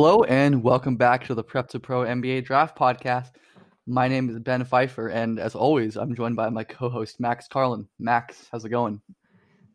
Hello 0.00 0.22
and 0.22 0.62
welcome 0.62 0.94
back 0.94 1.26
to 1.26 1.34
the 1.34 1.42
Prep2Pro 1.42 2.06
NBA 2.06 2.44
Draft 2.44 2.78
Podcast. 2.78 3.32
My 3.88 4.06
name 4.06 4.30
is 4.30 4.38
Ben 4.38 4.64
Pfeiffer, 4.64 5.08
and 5.08 5.40
as 5.40 5.56
always, 5.56 5.96
I'm 5.96 6.14
joined 6.14 6.36
by 6.36 6.48
my 6.50 6.62
co-host 6.62 7.18
Max 7.18 7.48
Carlin. 7.48 7.88
Max, 7.98 8.46
how's 8.52 8.64
it 8.64 8.68
going? 8.68 9.00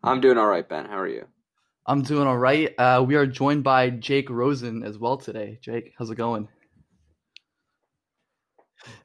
I'm 0.01 0.21
doing 0.21 0.37
all 0.37 0.47
right, 0.47 0.67
Ben. 0.67 0.85
How 0.85 0.97
are 0.97 1.09
you? 1.09 1.25
I'm 1.87 2.03
doing 2.03 2.25
all 2.25 2.37
right. 2.37 2.73
Uh, 2.77 3.03
we 3.05 3.15
are 3.15 3.25
joined 3.27 3.65
by 3.65 3.89
Jake 3.89 4.29
Rosen 4.29 4.81
as 4.83 4.97
well 4.97 5.17
today. 5.17 5.59
Jake, 5.61 5.91
how's 5.99 6.09
it 6.09 6.15
going? 6.15 6.47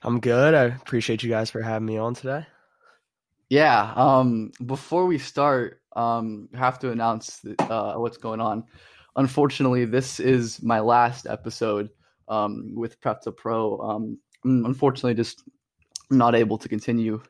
I'm 0.03 0.21
good. 0.21 0.55
I 0.55 0.67
appreciate 0.67 1.25
you 1.25 1.31
guys 1.31 1.50
for 1.50 1.61
having 1.61 1.87
me 1.87 1.97
on 1.97 2.15
today. 2.15 2.47
Yeah. 3.48 3.93
Um, 3.97 4.53
before 4.67 5.06
we 5.06 5.19
start, 5.19 5.83
um, 5.97 6.48
I 6.55 6.59
have 6.59 6.78
to 6.78 6.93
announce 6.93 7.45
uh, 7.59 7.95
what's 7.95 8.19
going 8.19 8.41
on 8.41 8.62
unfortunately, 9.19 9.85
this 9.85 10.21
is 10.21 10.63
my 10.63 10.81
last 10.81 11.27
episode 11.27 11.91
um, 12.29 12.73
with 12.75 13.01
Prep2Pro. 13.01 13.85
Um, 13.85 14.19
unfortunately, 14.45 15.15
just 15.15 15.43
not 16.11 16.35
able 16.35 16.57
to 16.57 16.69
continue 16.69 17.21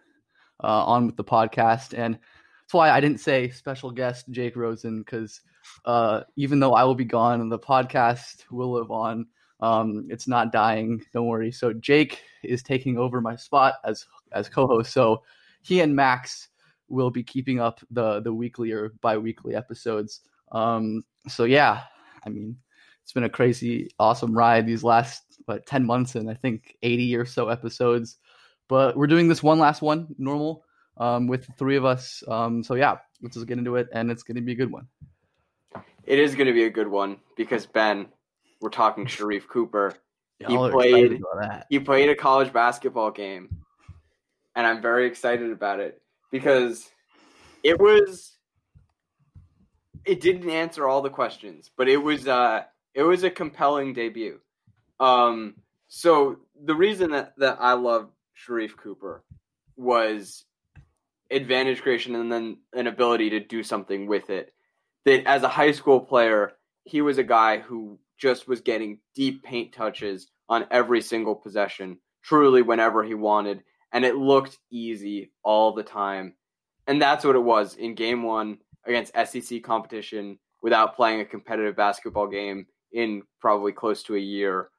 uh, 0.63 0.85
on 0.85 1.07
with 1.07 1.17
the 1.17 1.25
podcast, 1.25 1.99
and 1.99 2.15
that's 2.15 2.75
why 2.75 2.91
I 2.91 3.01
didn't 3.01 3.21
say 3.21 3.49
special 3.49 3.91
guest 3.91 4.27
Jake 4.31 4.55
Rosen 4.55 5.01
because 5.01 5.41
uh, 5.87 6.21
even 6.37 6.61
though 6.61 6.75
I 6.75 6.85
will 6.85 6.95
be 6.95 7.05
gone, 7.05 7.49
the 7.49 7.59
podcast 7.59 8.45
will 8.51 8.73
live 8.73 8.91
on. 8.91 9.27
Um, 9.61 10.07
it's 10.11 10.29
not 10.29 10.53
dying. 10.53 11.03
Don't 11.13 11.27
worry. 11.27 11.51
So 11.51 11.73
Jake 11.73 12.23
is 12.45 12.63
taking 12.63 12.99
over 12.99 13.21
my 13.21 13.35
spot 13.35 13.75
as 13.85 14.07
as 14.33 14.49
co-host. 14.49 14.93
So 14.93 15.23
he 15.63 15.81
and 15.81 15.97
Max 15.97 16.49
will 16.89 17.11
be 17.11 17.23
keeping 17.23 17.61
up 17.61 17.81
the 17.91 18.21
the 18.21 18.33
weekly 18.33 18.73
or 18.73 18.91
bi-weekly 19.01 19.55
episodes. 19.55 20.21
Um, 20.53 21.05
so 21.31 21.45
yeah, 21.45 21.83
I 22.25 22.29
mean, 22.29 22.57
it's 23.03 23.13
been 23.13 23.25
a 23.25 23.31
crazy, 23.31 23.91
awesome 23.99 24.37
ride 24.37 24.67
these 24.67 24.85
last 24.85 25.23
what 25.47 25.67
ten 25.67 25.85
months 25.85 26.15
and 26.15 26.31
I 26.31 26.35
think 26.35 26.77
eighty 26.83 27.15
or 27.17 27.25
so 27.25 27.49
episodes. 27.49 28.19
But 28.69 28.97
we're 28.97 29.07
doing 29.07 29.29
this 29.29 29.43
one 29.43 29.59
last 29.59 29.81
one, 29.81 30.15
normal, 30.19 30.65
um, 30.99 31.27
with 31.27 31.47
the 31.47 31.53
three 31.53 31.77
of 31.77 31.85
us. 31.85 32.23
Um, 32.29 32.63
so 32.63 32.75
yeah, 32.75 32.97
let's 33.23 33.35
just 33.35 33.47
get 33.47 33.59
into 33.59 33.77
it, 33.77 33.89
and 33.93 34.11
it's 34.11 34.23
going 34.23 34.37
to 34.37 34.43
be 34.43 34.53
a 34.53 34.57
good 34.57 34.71
one. 34.71 34.87
It 36.05 36.19
is 36.19 36.35
going 36.35 36.47
to 36.47 36.53
be 36.53 36.65
a 36.65 36.71
good 36.71 36.89
one 36.89 37.19
because 37.37 37.67
Ben, 37.67 38.09
we're 38.61 38.71
talking 38.71 39.07
Sharife 39.07 39.49
Cooper. 39.49 39.95
He 40.47 40.57
played. 40.57 41.21
He 41.69 41.81
played 41.81 42.11
a 42.11 42.15
college 42.15 42.53
basketball 42.53 43.11
game, 43.11 43.49
and 44.55 44.67
I'm 44.67 44.81
very 44.81 45.07
excited 45.07 45.51
about 45.51 45.81
it 45.81 46.01
because 46.31 46.91
it 47.65 47.81
was 47.81 48.38
it 50.09 50.21
didn't 50.21 50.51
answer 50.51 50.89
all 50.89 51.03
the 51.03 51.11
questions, 51.11 51.71
but 51.77 51.89
it 51.89 51.99
was 51.99 52.27
uh 52.27 52.63
it 52.95 53.03
was 53.03 53.23
a 53.23 53.31
compelling 53.31 53.93
debut. 53.93 54.41
Um 54.99 55.55
so 55.89 56.39
the 56.63 56.75
reason 56.75 57.13
that, 57.13 57.35
that 57.39 57.59
I 57.61 57.75
loved 57.75 58.11
Sharife 58.47 58.77
Cooper 58.77 59.23
was 59.77 60.45
advantage 61.31 61.83
creation 61.83 62.15
and 62.15 62.33
then 62.33 62.59
an 62.73 62.87
ability 62.87 63.31
to 63.31 63.41
do 63.41 63.63
something 63.63 64.07
with 64.07 64.31
it. 64.31 64.53
That 65.05 65.27
as 65.27 65.43
a 65.43 65.49
high 65.49 65.73
school 65.73 66.01
player, 66.01 66.53
he 66.85 67.01
was 67.01 67.19
a 67.19 67.23
guy 67.23 67.59
who 67.59 67.99
just 68.19 68.49
was 68.49 68.61
getting 68.61 68.99
deep 69.15 69.43
paint 69.43 69.73
touches 69.73 70.29
on 70.49 70.67
every 70.71 71.01
single 71.01 71.35
possession, 71.35 71.99
truly 72.23 72.63
whenever 72.63 73.05
he 73.05 73.15
wanted, 73.15 73.63
and 73.93 74.05
it 74.05 74.17
looked 74.17 74.59
easy 74.71 75.31
all 75.43 75.73
the 75.73 75.83
time. 75.83 76.35
And 76.87 77.01
that's 77.01 77.25
what 77.25 77.37
it 77.37 77.43
was 77.43 77.77
in 77.77 77.95
game 77.95 78.23
one 78.23 78.59
against 78.89 79.15
SEC 79.27 79.63
competition 79.63 80.39
without 80.63 80.97
playing 80.97 81.21
a 81.21 81.25
competitive 81.25 81.77
basketball 81.77 82.27
game 82.27 82.67
in 82.93 83.23
probably 83.41 83.71
close 83.71 84.03
to 84.05 84.17
a 84.17 84.21
year. 84.21 84.71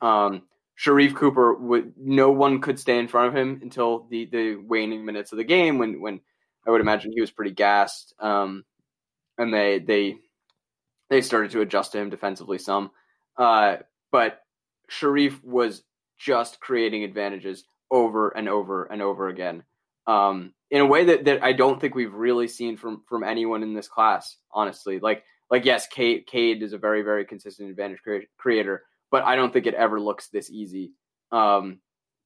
Um, 0.00 0.42
Sharife 0.78 1.14
Cooper, 1.14 1.54
would, 1.54 1.94
no 1.96 2.30
one 2.30 2.60
could 2.60 2.78
stay 2.78 2.98
in 2.98 3.08
front 3.08 3.28
of 3.28 3.36
him 3.36 3.60
until 3.62 4.06
the, 4.10 4.26
the 4.26 4.56
waning 4.56 5.04
minutes 5.04 5.32
of 5.32 5.38
the 5.38 5.44
game 5.44 5.78
when, 5.78 6.00
when 6.00 6.20
I 6.66 6.70
would 6.70 6.80
imagine 6.80 7.12
he 7.12 7.20
was 7.20 7.30
pretty 7.30 7.52
gassed. 7.52 8.14
Um, 8.20 8.64
and 9.38 9.52
they, 9.52 9.78
they, 9.78 10.16
they 11.10 11.20
started 11.20 11.50
to 11.52 11.60
adjust 11.60 11.92
to 11.92 11.98
him 11.98 12.10
defensively 12.10 12.58
some. 12.58 12.90
Uh, 13.36 13.76
but 14.12 14.40
Sharife 14.90 15.42
was 15.42 15.82
just 16.18 16.60
creating 16.60 17.04
advantages 17.04 17.64
over 17.90 18.30
and 18.30 18.48
over 18.48 18.84
and 18.84 19.00
over 19.02 19.28
again. 19.28 19.62
Um, 20.06 20.52
in 20.70 20.80
a 20.80 20.86
way 20.86 21.04
that, 21.04 21.24
that 21.26 21.42
I 21.42 21.52
don't 21.52 21.80
think 21.80 21.94
we've 21.94 22.12
really 22.12 22.48
seen 22.48 22.76
from 22.76 23.02
from 23.08 23.22
anyone 23.22 23.62
in 23.62 23.74
this 23.74 23.88
class. 23.88 24.36
Honestly, 24.52 24.98
like 24.98 25.24
like 25.50 25.64
yes, 25.64 25.86
Cade, 25.86 26.26
Cade 26.26 26.62
is 26.62 26.72
a 26.72 26.78
very 26.78 27.02
very 27.02 27.24
consistent 27.24 27.70
advantage 27.70 28.02
cre- 28.02 28.26
creator, 28.36 28.82
but 29.10 29.24
I 29.24 29.36
don't 29.36 29.52
think 29.52 29.66
it 29.66 29.74
ever 29.74 30.00
looks 30.00 30.28
this 30.28 30.50
easy. 30.50 30.92
Um, 31.30 31.80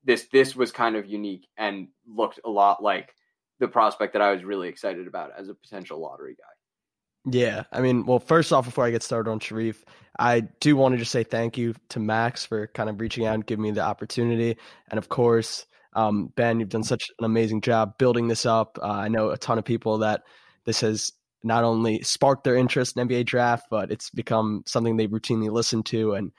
this 0.04 0.26
this 0.32 0.56
was 0.56 0.72
kind 0.72 0.96
of 0.96 1.06
unique 1.06 1.46
and 1.56 1.88
looked 2.06 2.40
a 2.44 2.50
lot 2.50 2.82
like 2.82 3.14
the 3.60 3.68
prospect 3.68 4.14
that 4.14 4.22
I 4.22 4.32
was 4.32 4.44
really 4.44 4.68
excited 4.68 5.06
about 5.06 5.32
as 5.36 5.48
a 5.48 5.54
potential 5.54 6.00
lottery 6.00 6.36
guy. 6.36 7.30
Yeah, 7.30 7.64
I 7.72 7.80
mean, 7.80 8.06
well, 8.06 8.20
first 8.20 8.52
off, 8.52 8.64
before 8.64 8.86
I 8.86 8.90
get 8.90 9.02
started 9.02 9.30
on 9.30 9.40
Sharife, 9.40 9.82
I 10.18 10.40
do 10.40 10.76
want 10.76 10.94
to 10.94 10.98
just 10.98 11.10
say 11.10 11.24
thank 11.24 11.58
you 11.58 11.74
to 11.90 11.98
Max 11.98 12.46
for 12.46 12.68
kind 12.68 12.88
of 12.88 13.00
reaching 13.00 13.26
out 13.26 13.34
and 13.34 13.44
giving 13.44 13.64
me 13.64 13.70
the 13.72 13.82
opportunity, 13.82 14.56
and 14.90 14.96
of 14.96 15.08
course, 15.08 15.66
um, 15.98 16.32
ben, 16.36 16.60
you've 16.60 16.68
done 16.68 16.84
such 16.84 17.10
an 17.18 17.24
amazing 17.24 17.60
job 17.60 17.98
building 17.98 18.28
this 18.28 18.46
up. 18.46 18.78
Uh, 18.80 18.86
I 18.86 19.08
know 19.08 19.30
a 19.30 19.36
ton 19.36 19.58
of 19.58 19.64
people 19.64 19.98
that 19.98 20.22
this 20.64 20.80
has 20.82 21.12
not 21.42 21.64
only 21.64 22.02
sparked 22.02 22.44
their 22.44 22.54
interest 22.54 22.96
in 22.96 23.08
NBA 23.08 23.26
draft, 23.26 23.66
but 23.68 23.90
it's 23.90 24.08
become 24.10 24.62
something 24.64 24.96
they 24.96 25.08
routinely 25.08 25.50
listen 25.50 25.82
to 25.84 26.14
and 26.14 26.30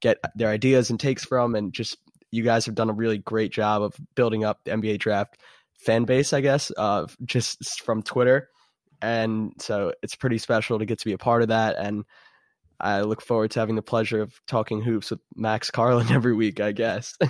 get 0.00 0.18
their 0.34 0.50
ideas 0.50 0.90
and 0.90 1.00
takes 1.00 1.24
from. 1.24 1.54
And 1.54 1.72
just 1.72 1.96
you 2.30 2.42
guys 2.42 2.66
have 2.66 2.74
done 2.74 2.90
a 2.90 2.94
really 2.94 3.16
great 3.16 3.50
job 3.50 3.80
of 3.80 3.94
building 4.14 4.44
up 4.44 4.60
the 4.64 4.72
NBA 4.72 4.98
draft 4.98 5.38
fan 5.78 6.04
base, 6.04 6.34
I 6.34 6.42
guess, 6.42 6.70
uh, 6.76 7.06
just 7.24 7.80
from 7.80 8.02
Twitter. 8.02 8.50
And 9.00 9.54
so 9.58 9.94
it's 10.02 10.16
pretty 10.16 10.36
special 10.36 10.80
to 10.80 10.84
get 10.84 10.98
to 10.98 11.06
be 11.06 11.14
a 11.14 11.18
part 11.18 11.40
of 11.40 11.48
that. 11.48 11.76
And 11.78 12.04
I 12.78 13.00
look 13.00 13.22
forward 13.22 13.52
to 13.52 13.60
having 13.60 13.76
the 13.76 13.80
pleasure 13.80 14.20
of 14.20 14.38
talking 14.46 14.82
hoops 14.82 15.10
with 15.10 15.20
Max 15.34 15.70
Carlin 15.70 16.08
every 16.12 16.34
week, 16.34 16.60
I 16.60 16.72
guess. 16.72 17.16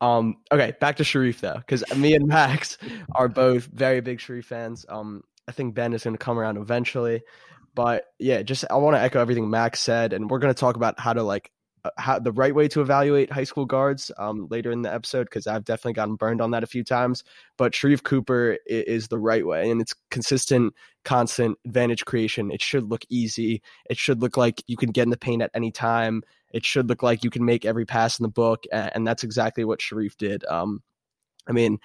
Um, 0.00 0.36
okay, 0.50 0.72
back 0.80 0.96
to 0.96 1.02
Sharife 1.02 1.40
though, 1.40 1.58
because 1.58 1.84
me 1.96 2.14
and 2.14 2.26
Max 2.26 2.78
are 3.14 3.28
both 3.28 3.66
very 3.66 4.00
big 4.00 4.18
Sharife 4.18 4.44
fans. 4.44 4.86
Um, 4.88 5.22
I 5.46 5.52
think 5.52 5.74
Ben 5.74 5.92
is 5.92 6.04
going 6.04 6.14
to 6.14 6.18
come 6.18 6.38
around 6.38 6.56
eventually, 6.56 7.22
but 7.74 8.04
yeah, 8.18 8.42
just 8.42 8.64
I 8.70 8.76
want 8.76 8.96
to 8.96 9.00
echo 9.00 9.20
everything 9.20 9.50
Max 9.50 9.80
said, 9.80 10.12
and 10.12 10.30
we're 10.30 10.38
going 10.38 10.54
to 10.54 10.58
talk 10.58 10.76
about 10.76 10.98
how 10.98 11.12
to 11.12 11.22
like 11.22 11.50
uh, 11.84 11.90
how 11.96 12.18
the 12.18 12.32
right 12.32 12.54
way 12.54 12.68
to 12.68 12.82
evaluate 12.82 13.32
high 13.32 13.44
school 13.44 13.64
guards 13.64 14.10
um, 14.18 14.48
later 14.50 14.70
in 14.70 14.82
the 14.82 14.92
episode 14.92 15.24
because 15.24 15.46
I've 15.46 15.64
definitely 15.64 15.94
gotten 15.94 16.16
burned 16.16 16.42
on 16.42 16.50
that 16.50 16.62
a 16.62 16.66
few 16.66 16.84
times. 16.84 17.24
But 17.56 17.72
Sharife 17.72 18.02
Cooper 18.02 18.58
is, 18.66 18.84
is 18.84 19.08
the 19.08 19.18
right 19.18 19.46
way, 19.46 19.70
and 19.70 19.80
it's 19.80 19.94
consistent, 20.10 20.74
constant 21.04 21.58
advantage 21.64 22.04
creation. 22.04 22.50
It 22.50 22.62
should 22.62 22.90
look 22.90 23.04
easy. 23.08 23.62
It 23.88 23.96
should 23.96 24.20
look 24.20 24.36
like 24.36 24.62
you 24.66 24.76
can 24.76 24.90
get 24.90 25.04
in 25.04 25.10
the 25.10 25.16
paint 25.16 25.42
at 25.42 25.50
any 25.54 25.72
time. 25.72 26.22
It 26.50 26.64
should 26.64 26.88
look 26.88 27.02
like 27.02 27.24
you 27.24 27.30
can 27.30 27.44
make 27.44 27.64
every 27.64 27.86
pass 27.86 28.18
in 28.18 28.24
the 28.24 28.28
book, 28.28 28.64
and 28.72 29.06
that's 29.06 29.24
exactly 29.24 29.64
what 29.64 29.80
Sharife 29.80 30.16
did. 30.16 30.44
Um, 30.46 30.82
I 31.46 31.52
mean, 31.52 31.78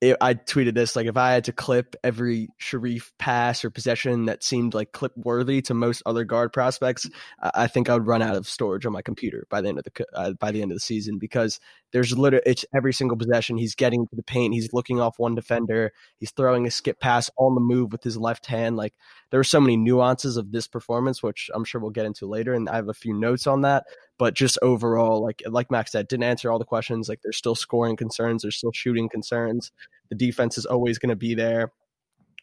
it, 0.00 0.16
I 0.20 0.34
tweeted 0.34 0.74
this 0.74 0.96
like 0.96 1.06
if 1.06 1.16
I 1.16 1.32
had 1.32 1.44
to 1.44 1.52
clip 1.52 1.94
every 2.02 2.48
Sharife 2.60 3.10
pass 3.18 3.64
or 3.64 3.70
possession 3.70 4.26
that 4.26 4.42
seemed 4.42 4.72
like 4.72 4.92
clip 4.92 5.12
worthy 5.16 5.60
to 5.62 5.74
most 5.74 6.02
other 6.06 6.24
guard 6.24 6.52
prospects, 6.52 7.08
I 7.40 7.66
think 7.66 7.88
I 7.88 7.94
would 7.94 8.06
run 8.06 8.22
out 8.22 8.36
of 8.36 8.48
storage 8.48 8.86
on 8.86 8.92
my 8.92 9.02
computer 9.02 9.46
by 9.50 9.60
the 9.60 9.68
end 9.68 9.78
of 9.78 9.84
the 9.84 10.06
uh, 10.14 10.32
by 10.32 10.52
the 10.52 10.62
end 10.62 10.72
of 10.72 10.76
the 10.76 10.80
season 10.80 11.18
because 11.18 11.60
there's 11.92 12.16
literally 12.16 12.42
it's 12.46 12.64
every 12.74 12.92
single 12.92 13.16
possession 13.16 13.56
he's 13.56 13.74
getting 13.74 14.06
to 14.06 14.16
the 14.16 14.22
paint, 14.22 14.54
he's 14.54 14.72
looking 14.72 15.00
off 15.00 15.18
one 15.18 15.34
defender, 15.34 15.92
he's 16.18 16.30
throwing 16.30 16.66
a 16.66 16.70
skip 16.70 17.00
pass 17.00 17.30
on 17.36 17.54
the 17.54 17.60
move 17.60 17.92
with 17.92 18.02
his 18.02 18.16
left 18.16 18.46
hand. 18.46 18.76
Like 18.76 18.94
there 19.30 19.40
are 19.40 19.44
so 19.44 19.60
many 19.60 19.76
nuances 19.76 20.36
of 20.36 20.52
this 20.52 20.66
performance, 20.68 21.22
which 21.22 21.50
I'm 21.54 21.64
sure 21.64 21.80
we'll 21.80 21.90
get 21.90 22.06
into 22.06 22.26
later, 22.26 22.54
and 22.54 22.68
I 22.68 22.76
have 22.76 22.88
a 22.88 22.94
few 22.94 23.14
notes 23.14 23.46
on 23.46 23.62
that. 23.62 23.84
But 24.18 24.34
just 24.34 24.58
overall, 24.62 25.22
like 25.22 25.42
like 25.46 25.70
Max 25.70 25.92
said, 25.92 26.08
didn't 26.08 26.24
answer 26.24 26.50
all 26.50 26.58
the 26.58 26.64
questions. 26.64 27.08
Like 27.08 27.20
there's 27.22 27.36
still 27.36 27.54
scoring 27.54 27.96
concerns, 27.96 28.42
there's 28.42 28.56
still 28.56 28.72
shooting 28.72 29.08
concerns. 29.08 29.72
The 30.10 30.16
defense 30.16 30.58
is 30.58 30.66
always 30.66 30.98
going 30.98 31.10
to 31.10 31.16
be 31.16 31.34
there, 31.34 31.72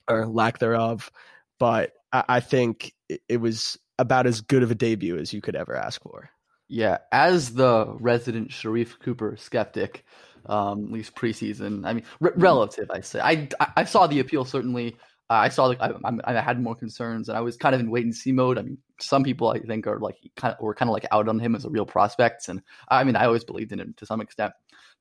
or 0.08 0.26
lack 0.26 0.60
thereof. 0.60 1.12
But 1.60 1.94
I, 2.12 2.24
I 2.28 2.40
think 2.40 2.94
it, 3.10 3.22
it 3.30 3.38
was 3.38 3.78
about 4.00 4.28
as 4.28 4.42
good 4.42 4.64
of 4.64 4.72
a 4.72 4.76
debut 4.76 5.18
as 5.18 5.34
you 5.34 5.42
could 5.42 5.56
ever 5.56 5.76
ask 5.76 6.02
for. 6.02 6.30
Yeah, 6.70 6.98
as 7.12 7.54
the 7.54 7.96
resident 8.00 8.50
Sharife 8.50 9.00
Cooper 9.00 9.36
skeptic, 9.38 10.04
um, 10.48 10.86
at 10.86 10.92
least 10.92 11.16
preseason. 11.16 11.86
I 11.86 11.94
mean, 11.94 12.04
r- 12.22 12.34
relative, 12.36 12.90
I 12.92 13.02
say. 13.02 13.20
I, 13.22 13.48
I 13.76 13.84
saw 13.86 14.08
the 14.08 14.20
appeal 14.20 14.46
certainly. 14.46 14.98
Uh, 15.30 15.34
I 15.34 15.50
saw 15.50 15.66
like 15.66 15.82
I, 15.82 15.92
I, 16.24 16.40
had 16.40 16.62
more 16.62 16.76
concerns, 16.76 17.28
and 17.28 17.38
I 17.38 17.42
was 17.42 17.58
kind 17.58 17.76
of 17.76 17.82
in 17.82 17.92
wait 17.92 18.06
and 18.06 18.16
see 18.16 18.32
mode. 18.32 18.58
I 18.58 18.62
mean, 18.62 18.78
some 19.00 19.24
people 19.24 19.50
I 19.50 19.60
think 19.60 19.86
are 19.86 20.00
like 20.00 20.16
kind 20.38 20.54
of 20.54 20.62
were 20.62 20.74
kind 20.74 20.90
of 20.90 20.94
like 20.94 21.06
out 21.12 21.28
on 21.28 21.40
him 21.40 21.54
as 21.54 21.66
a 21.66 21.70
real 21.70 21.86
prospect, 21.86 22.48
and 22.48 22.62
I 22.88 23.04
mean 23.04 23.18
I 23.18 23.26
always 23.26 23.44
believed 23.44 23.74
in 23.74 23.80
him 23.80 23.94
to 23.98 24.06
some 24.06 24.22
extent, 24.22 24.54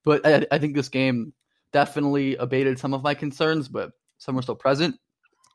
but 0.03 0.25
I, 0.27 0.45
I 0.51 0.59
think 0.59 0.75
this 0.75 0.89
game 0.89 1.33
definitely 1.71 2.35
abated 2.35 2.77
some 2.77 2.93
of 2.93 3.03
my 3.03 3.13
concerns, 3.13 3.69
but 3.69 3.91
some 4.17 4.35
were 4.35 4.41
still 4.41 4.55
present. 4.55 4.97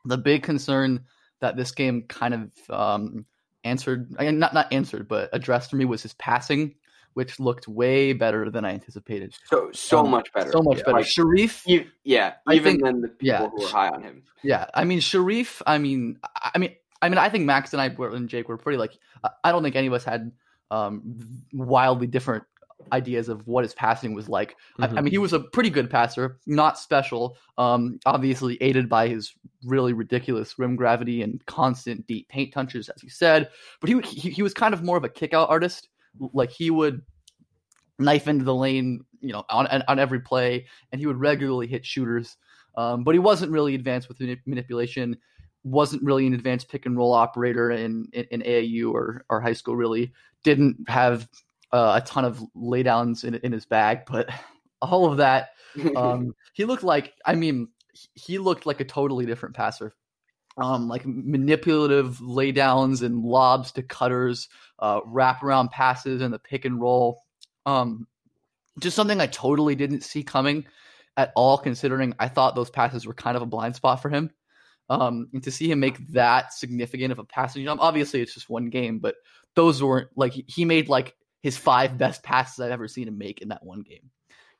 The 0.05 0.17
big 0.17 0.41
concern 0.41 1.05
that 1.41 1.55
this 1.55 1.71
game 1.71 2.03
kind 2.07 2.33
of 2.33 2.51
um, 2.69 3.25
answered, 3.63 4.11
not 4.19 4.53
not 4.53 4.71
answered, 4.71 5.07
but 5.07 5.29
addressed 5.33 5.69
for 5.69 5.75
me 5.75 5.85
was 5.85 6.01
his 6.01 6.13
passing, 6.15 6.75
which 7.13 7.39
looked 7.39 7.67
way 7.67 8.13
better 8.13 8.49
than 8.49 8.65
I 8.65 8.71
anticipated. 8.71 9.35
So 9.45 9.69
so 9.73 9.99
um, 9.99 10.11
much 10.11 10.31
better, 10.33 10.51
so 10.51 10.61
much 10.61 10.77
yeah. 10.77 10.83
better. 10.85 10.97
Like, 10.97 11.05
Sharife, 11.05 11.61
you, 11.65 11.85
yeah, 12.03 12.33
even 12.51 12.73
think, 12.73 12.83
than 12.83 13.01
the 13.01 13.07
people 13.09 13.27
yeah, 13.27 13.49
who 13.49 13.61
were 13.61 13.67
high 13.67 13.89
on 13.89 14.01
him. 14.03 14.23
Yeah, 14.43 14.65
I 14.73 14.83
mean 14.83 14.99
Sharife. 14.99 15.61
I 15.65 15.77
mean, 15.77 16.19
I 16.35 16.57
mean, 16.57 16.75
I 17.01 17.09
mean, 17.09 17.17
I 17.17 17.29
think 17.29 17.45
Max 17.45 17.73
and 17.73 17.81
I 17.81 17.89
were, 17.89 18.13
and 18.13 18.29
Jake 18.29 18.47
were 18.47 18.57
pretty 18.57 18.77
like. 18.77 18.97
I 19.43 19.51
don't 19.51 19.63
think 19.63 19.75
any 19.75 19.87
of 19.87 19.93
us 19.93 20.03
had 20.03 20.31
um, 20.71 21.17
wildly 21.53 22.07
different 22.07 22.43
ideas 22.91 23.29
of 23.29 23.45
what 23.47 23.63
his 23.63 23.73
passing 23.73 24.13
was 24.13 24.29
like. 24.29 24.51
Mm-hmm. 24.51 24.83
I, 24.83 24.85
I, 24.85 24.89
mm-hmm. 24.89 25.03
mean, 25.05 25.11
he 25.11 25.17
was 25.17 25.33
a 25.33 25.39
pretty 25.39 25.69
good 25.69 25.89
passer, 25.89 26.39
not 26.45 26.77
special. 26.77 27.37
Um, 27.57 27.99
obviously 28.05 28.57
aided 28.61 28.89
by 28.89 29.07
his 29.07 29.33
really 29.63 29.93
ridiculous 29.93 30.57
rim 30.59 30.75
gravity 30.75 31.21
and 31.21 31.43
constant 31.45 32.05
deep 32.07 32.27
paint 32.29 32.53
touches, 32.53 32.89
as 32.89 33.01
you 33.03 33.09
said. 33.09 33.49
But 33.79 33.89
he 33.89 33.99
he, 34.01 34.29
he 34.29 34.43
was 34.43 34.53
kind 34.53 34.73
of 34.73 34.83
more 34.83 34.97
of 34.97 35.03
a 35.03 35.09
kickout 35.09 35.49
artist. 35.49 35.89
Like 36.33 36.51
he 36.51 36.69
would 36.69 37.01
knife 37.99 38.27
into 38.27 38.43
the 38.43 38.55
lane, 38.55 39.05
you 39.21 39.33
know, 39.33 39.43
on 39.49 39.67
on 39.87 39.99
every 39.99 40.19
play, 40.19 40.67
and 40.91 40.99
he 40.99 41.07
would 41.07 41.19
regularly 41.19 41.67
hit 41.67 41.85
shooters. 41.85 42.37
Um, 42.75 43.03
but 43.03 43.13
he 43.13 43.19
wasn't 43.19 43.51
really 43.51 43.75
advanced 43.75 44.09
with 44.09 44.19
manipulation 44.47 45.17
wasn't 45.63 46.03
really 46.03 46.27
an 46.27 46.33
advanced 46.33 46.69
pick 46.69 46.85
and 46.85 46.97
roll 46.97 47.13
operator 47.13 47.71
in, 47.71 48.07
in, 48.13 48.25
in 48.31 48.41
AAU 48.41 48.91
or, 48.91 49.25
or 49.29 49.39
high 49.41 49.53
school, 49.53 49.75
really. 49.75 50.11
Didn't 50.43 50.77
have 50.87 51.27
uh, 51.73 51.99
a 52.01 52.05
ton 52.05 52.23
of 52.23 52.39
laydowns 52.55 53.25
in, 53.25 53.35
in 53.35 53.51
his 53.51 53.65
bag, 53.65 54.03
but 54.07 54.29
all 54.81 55.11
of 55.11 55.17
that, 55.17 55.49
um, 55.95 56.33
he 56.53 56.63
looked 56.65 56.83
like, 56.83 57.13
I 57.25 57.35
mean, 57.35 57.69
he 58.13 58.37
looked 58.37 58.65
like 58.65 58.79
a 58.79 58.85
totally 58.85 59.25
different 59.25 59.55
passer. 59.55 59.93
Um, 60.55 60.87
like 60.87 61.01
manipulative 61.03 62.19
laydowns 62.19 63.01
and 63.01 63.23
lobs 63.23 63.71
to 63.71 63.81
cutters, 63.81 64.49
uh, 64.77 65.01
wraparound 65.01 65.71
passes 65.71 66.21
and 66.21 66.31
the 66.31 66.37
pick 66.37 66.65
and 66.65 66.79
roll. 66.79 67.23
Um, 67.65 68.05
just 68.79 68.95
something 68.95 69.19
I 69.19 69.25
totally 69.25 69.73
didn't 69.73 70.01
see 70.01 70.21
coming 70.21 70.65
at 71.17 71.31
all, 71.35 71.57
considering 71.57 72.13
I 72.19 72.27
thought 72.27 72.55
those 72.55 72.69
passes 72.69 73.07
were 73.07 73.15
kind 73.15 73.35
of 73.35 73.41
a 73.41 73.47
blind 73.47 73.75
spot 73.75 73.99
for 73.99 74.09
him. 74.09 74.29
Um, 74.89 75.27
and 75.33 75.41
to 75.41 75.49
see 75.49 75.71
him 75.71 75.79
make 75.79 75.97
that 76.09 76.53
significant 76.53 77.11
of 77.11 77.17
a 77.17 77.23
passing 77.23 77.63
jump, 77.63 77.81
obviously 77.81 78.21
it's 78.21 78.35
just 78.35 78.49
one 78.49 78.69
game, 78.69 78.99
but 78.99 79.15
those 79.55 79.81
weren't 79.81 80.09
like 80.15 80.33
he 80.47 80.65
made 80.65 80.87
like 80.87 81.15
his 81.43 81.57
five 81.57 81.97
best 81.97 82.23
passes 82.23 82.59
I've 82.59 82.71
ever 82.71 82.87
seen 82.87 83.07
him 83.07 83.19
make 83.19 83.41
in 83.41 83.49
that 83.49 83.63
one 83.63 83.81
game. 83.81 84.09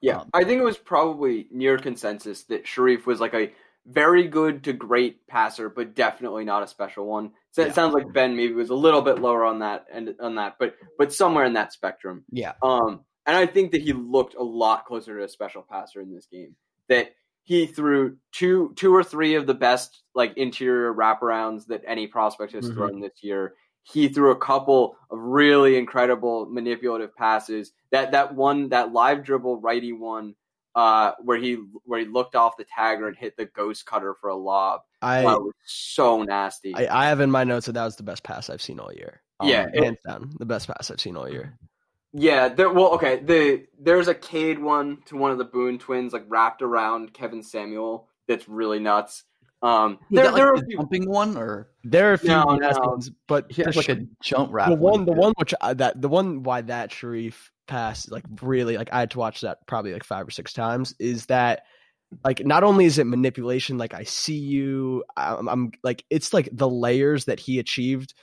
Yeah, 0.01 0.17
um, 0.17 0.29
I 0.33 0.43
think 0.43 0.61
it 0.61 0.65
was 0.65 0.77
probably 0.77 1.47
near 1.49 1.77
consensus 1.77 2.43
that 2.43 2.65
Sharife 2.65 3.05
was 3.05 3.21
like 3.21 3.33
a 3.33 3.53
very 3.85 4.27
good 4.27 4.63
to 4.65 4.73
great 4.73 5.25
passer, 5.27 5.69
but 5.69 5.95
definitely 5.95 6.43
not 6.43 6.61
a 6.61 6.67
special 6.67 7.05
one. 7.05 7.31
So 7.51 7.61
yeah. 7.61 7.69
it 7.69 7.75
sounds 7.75 7.93
like 7.93 8.11
Ben 8.13 8.35
maybe 8.35 8.53
was 8.53 8.69
a 8.69 8.75
little 8.75 9.01
bit 9.01 9.19
lower 9.19 9.45
on 9.45 9.59
that 9.59 9.85
and 9.91 10.13
on 10.19 10.35
that, 10.35 10.55
but 10.59 10.75
but 10.97 11.13
somewhere 11.13 11.45
in 11.45 11.53
that 11.53 11.73
spectrum. 11.73 12.25
Yeah. 12.29 12.53
Um, 12.61 13.01
and 13.25 13.37
I 13.37 13.45
think 13.45 13.71
that 13.71 13.81
he 13.81 13.93
looked 13.93 14.35
a 14.35 14.43
lot 14.43 14.85
closer 14.85 15.17
to 15.17 15.23
a 15.23 15.29
special 15.29 15.65
passer 15.69 16.01
in 16.01 16.13
this 16.13 16.27
game. 16.29 16.55
That 16.89 17.13
he 17.43 17.65
threw 17.65 18.17
two 18.31 18.73
two 18.75 18.93
or 18.93 19.03
three 19.03 19.35
of 19.35 19.47
the 19.47 19.53
best 19.53 20.03
like 20.15 20.37
interior 20.37 20.93
wraparounds 20.93 21.67
that 21.67 21.83
any 21.87 22.07
prospect 22.07 22.53
has 22.53 22.65
mm-hmm. 22.65 22.75
thrown 22.75 22.99
this 22.99 23.21
year. 23.21 23.53
He 23.83 24.07
threw 24.07 24.31
a 24.31 24.37
couple 24.37 24.95
of 25.09 25.19
really 25.19 25.77
incredible 25.77 26.47
manipulative 26.49 27.15
passes. 27.15 27.73
That 27.91 28.11
that 28.13 28.33
one 28.33 28.69
that 28.69 28.93
live 28.93 29.23
dribble 29.23 29.59
righty 29.59 29.93
one 29.93 30.35
uh, 30.75 31.11
where 31.21 31.37
he 31.37 31.57
where 31.85 31.99
he 31.99 32.05
looked 32.05 32.35
off 32.35 32.57
the 32.57 32.65
tagger 32.65 33.07
and 33.07 33.15
hit 33.15 33.37
the 33.37 33.45
ghost 33.45 33.85
cutter 33.85 34.15
for 34.19 34.29
a 34.29 34.35
lob. 34.35 34.81
I 35.01 35.23
wow, 35.23 35.39
was 35.39 35.53
so 35.65 36.23
nasty. 36.23 36.73
I, 36.75 37.03
I, 37.03 37.09
have 37.09 37.19
in 37.19 37.29
my 37.29 37.43
notes 37.43 37.67
that 37.67 37.73
that 37.73 37.85
was 37.85 37.95
the 37.95 38.03
best 38.03 38.23
pass 38.23 38.49
I've 38.49 38.61
seen 38.61 38.79
all 38.79 38.91
year. 38.91 39.21
Um, 39.39 39.49
yeah, 39.49 39.67
hands 39.73 39.99
down, 40.05 40.33
the 40.39 40.45
best 40.45 40.67
pass 40.67 40.89
I've 40.89 41.01
seen 41.01 41.17
all 41.17 41.29
year. 41.29 41.57
Yeah, 42.13 42.47
there. 42.49 42.71
Well, 42.71 42.93
okay. 42.93 43.17
The 43.17 43.65
there's 43.79 44.07
a 44.07 44.15
Cade 44.15 44.59
one 44.59 44.99
to 45.05 45.17
one 45.17 45.31
of 45.31 45.37
the 45.37 45.45
Boone 45.45 45.77
twins, 45.77 46.13
like 46.13 46.25
wrapped 46.27 46.61
around 46.61 47.13
Kevin 47.13 47.43
Samuel. 47.43 48.07
That's 48.27 48.47
really 48.47 48.79
nuts. 48.79 49.25
Um, 49.63 49.97
there, 50.11 50.25
that, 50.25 50.33
like, 50.33 50.39
there 50.39 50.47
are 50.49 50.53
a 50.55 50.65
few... 50.65 50.77
jumping 50.77 51.09
one, 51.09 51.37
or 51.37 51.69
there 51.83 52.11
are 52.11 52.13
a 52.13 52.17
few 52.17 52.29
no, 52.29 52.43
no. 52.43 52.71
Ones, 52.79 53.09
but 53.27 53.51
he 53.51 53.63
has 53.63 53.75
like 53.75 53.89
a 53.89 54.05
jump 54.21 54.51
wrap. 54.51 54.69
The 54.69 54.75
one, 54.75 54.91
one 54.91 55.05
the 55.05 55.13
one 55.13 55.33
which 55.37 55.53
I, 55.61 55.73
that 55.73 56.01
the 56.01 56.09
one 56.09 56.43
why 56.43 56.61
that 56.61 56.91
Sharife 56.91 57.49
pass 57.65 58.09
like 58.09 58.25
really 58.41 58.77
like 58.77 58.89
I 58.91 58.99
had 58.99 59.11
to 59.11 59.19
watch 59.19 59.41
that 59.41 59.59
probably 59.65 59.93
like 59.93 60.03
five 60.03 60.27
or 60.27 60.31
six 60.31 60.51
times 60.51 60.93
is 60.99 61.27
that 61.27 61.63
like 62.25 62.45
not 62.45 62.63
only 62.63 62.83
is 62.85 62.99
it 62.99 63.05
manipulation 63.05 63.77
like 63.77 63.93
I 63.93 64.03
see 64.03 64.37
you 64.37 65.05
I'm, 65.15 65.47
I'm 65.47 65.71
like 65.81 66.03
it's 66.09 66.33
like 66.33 66.49
the 66.51 66.69
layers 66.69 67.25
that 67.25 67.39
he 67.39 67.57
achieved 67.57 68.13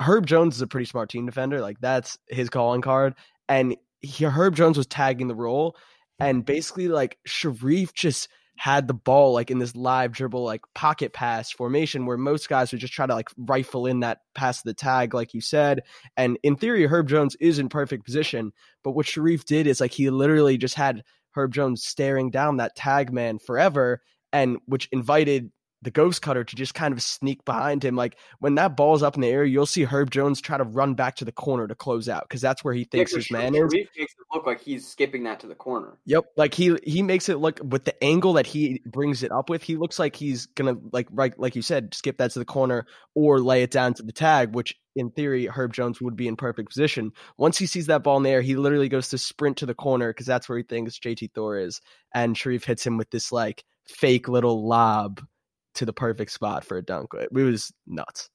Herb 0.00 0.26
Jones 0.26 0.56
is 0.56 0.62
a 0.62 0.66
pretty 0.66 0.86
smart 0.86 1.10
team 1.10 1.26
defender. 1.26 1.60
Like 1.60 1.78
that's 1.80 2.18
his 2.28 2.50
calling 2.50 2.80
card. 2.80 3.14
And 3.48 3.76
he, 4.00 4.24
Herb 4.24 4.56
Jones 4.56 4.78
was 4.78 4.86
tagging 4.86 5.28
the 5.28 5.34
role, 5.34 5.76
and 6.18 6.44
basically 6.44 6.88
like 6.88 7.18
Sharife 7.28 7.92
just 7.92 8.28
had 8.60 8.86
the 8.86 8.92
ball 8.92 9.32
like 9.32 9.50
in 9.50 9.58
this 9.58 9.74
live 9.74 10.12
dribble 10.12 10.44
like 10.44 10.60
pocket 10.74 11.14
pass 11.14 11.50
formation 11.50 12.04
where 12.04 12.18
most 12.18 12.46
guys 12.46 12.70
would 12.70 12.80
just 12.82 12.92
try 12.92 13.06
to 13.06 13.14
like 13.14 13.30
rifle 13.38 13.86
in 13.86 14.00
that 14.00 14.18
pass 14.34 14.60
to 14.60 14.68
the 14.68 14.74
tag 14.74 15.14
like 15.14 15.32
you 15.32 15.40
said. 15.40 15.80
And 16.18 16.38
in 16.42 16.56
theory 16.56 16.86
herb 16.86 17.08
jones 17.08 17.34
is 17.40 17.58
in 17.58 17.70
perfect 17.70 18.04
position. 18.04 18.52
But 18.84 18.90
what 18.90 19.06
Sharife 19.06 19.46
did 19.46 19.66
is 19.66 19.80
like 19.80 19.92
he 19.92 20.10
literally 20.10 20.58
just 20.58 20.74
had 20.74 21.02
herb 21.34 21.54
jones 21.54 21.82
staring 21.82 22.28
down 22.30 22.58
that 22.58 22.76
tag 22.76 23.14
man 23.14 23.38
forever 23.38 24.02
and 24.30 24.58
which 24.66 24.90
invited 24.92 25.50
the 25.82 25.90
ghost 25.90 26.20
cutter 26.20 26.44
to 26.44 26.56
just 26.56 26.74
kind 26.74 26.92
of 26.92 27.02
sneak 27.02 27.44
behind 27.44 27.84
him. 27.84 27.96
Like 27.96 28.16
when 28.38 28.54
that 28.56 28.76
ball's 28.76 29.02
up 29.02 29.14
in 29.14 29.22
the 29.22 29.28
air, 29.28 29.44
you'll 29.44 29.66
see 29.66 29.84
Herb 29.84 30.10
Jones 30.10 30.40
try 30.40 30.58
to 30.58 30.64
run 30.64 30.94
back 30.94 31.16
to 31.16 31.24
the 31.24 31.32
corner 31.32 31.66
to 31.66 31.74
close 31.74 32.08
out 32.08 32.28
because 32.28 32.40
that's 32.40 32.62
where 32.62 32.74
he 32.74 32.84
thinks 32.84 33.12
yeah, 33.12 33.18
his 33.18 33.30
man 33.30 33.54
is. 33.54 33.72
makes 33.72 33.96
it 33.96 34.08
look 34.34 34.46
like 34.46 34.60
he's 34.60 34.86
skipping 34.86 35.24
that 35.24 35.40
to 35.40 35.46
the 35.46 35.54
corner. 35.54 35.98
Yep, 36.04 36.26
like 36.36 36.54
he 36.54 36.76
he 36.82 37.02
makes 37.02 37.28
it 37.28 37.38
look 37.38 37.60
with 37.62 37.84
the 37.84 38.04
angle 38.04 38.34
that 38.34 38.46
he 38.46 38.82
brings 38.86 39.22
it 39.22 39.32
up 39.32 39.48
with. 39.48 39.62
He 39.62 39.76
looks 39.76 39.98
like 39.98 40.16
he's 40.16 40.46
gonna 40.46 40.76
like 40.92 41.08
right 41.10 41.38
like 41.38 41.56
you 41.56 41.62
said, 41.62 41.94
skip 41.94 42.18
that 42.18 42.32
to 42.32 42.38
the 42.38 42.44
corner 42.44 42.86
or 43.14 43.40
lay 43.40 43.62
it 43.62 43.70
down 43.70 43.94
to 43.94 44.02
the 44.02 44.12
tag, 44.12 44.54
which 44.54 44.76
in 44.96 45.10
theory 45.10 45.46
Herb 45.46 45.72
Jones 45.72 46.00
would 46.00 46.16
be 46.16 46.28
in 46.28 46.36
perfect 46.36 46.68
position. 46.68 47.12
Once 47.38 47.56
he 47.56 47.66
sees 47.66 47.86
that 47.86 48.02
ball 48.02 48.18
in 48.18 48.22
the 48.22 48.30
air, 48.30 48.42
he 48.42 48.56
literally 48.56 48.88
goes 48.88 49.08
to 49.08 49.18
sprint 49.18 49.58
to 49.58 49.66
the 49.66 49.74
corner 49.74 50.10
because 50.10 50.26
that's 50.26 50.48
where 50.48 50.58
he 50.58 50.64
thinks 50.64 50.98
JT 50.98 51.32
Thor 51.34 51.58
is, 51.58 51.80
and 52.14 52.36
Sharife 52.36 52.64
hits 52.64 52.86
him 52.86 52.98
with 52.98 53.10
this 53.10 53.32
like 53.32 53.64
fake 53.86 54.28
little 54.28 54.68
lob 54.68 55.20
to 55.74 55.84
the 55.84 55.92
perfect 55.92 56.32
spot 56.32 56.64
for 56.64 56.76
a 56.76 56.82
dunk. 56.82 57.10
It 57.14 57.32
was 57.32 57.72
nuts. 57.86 58.28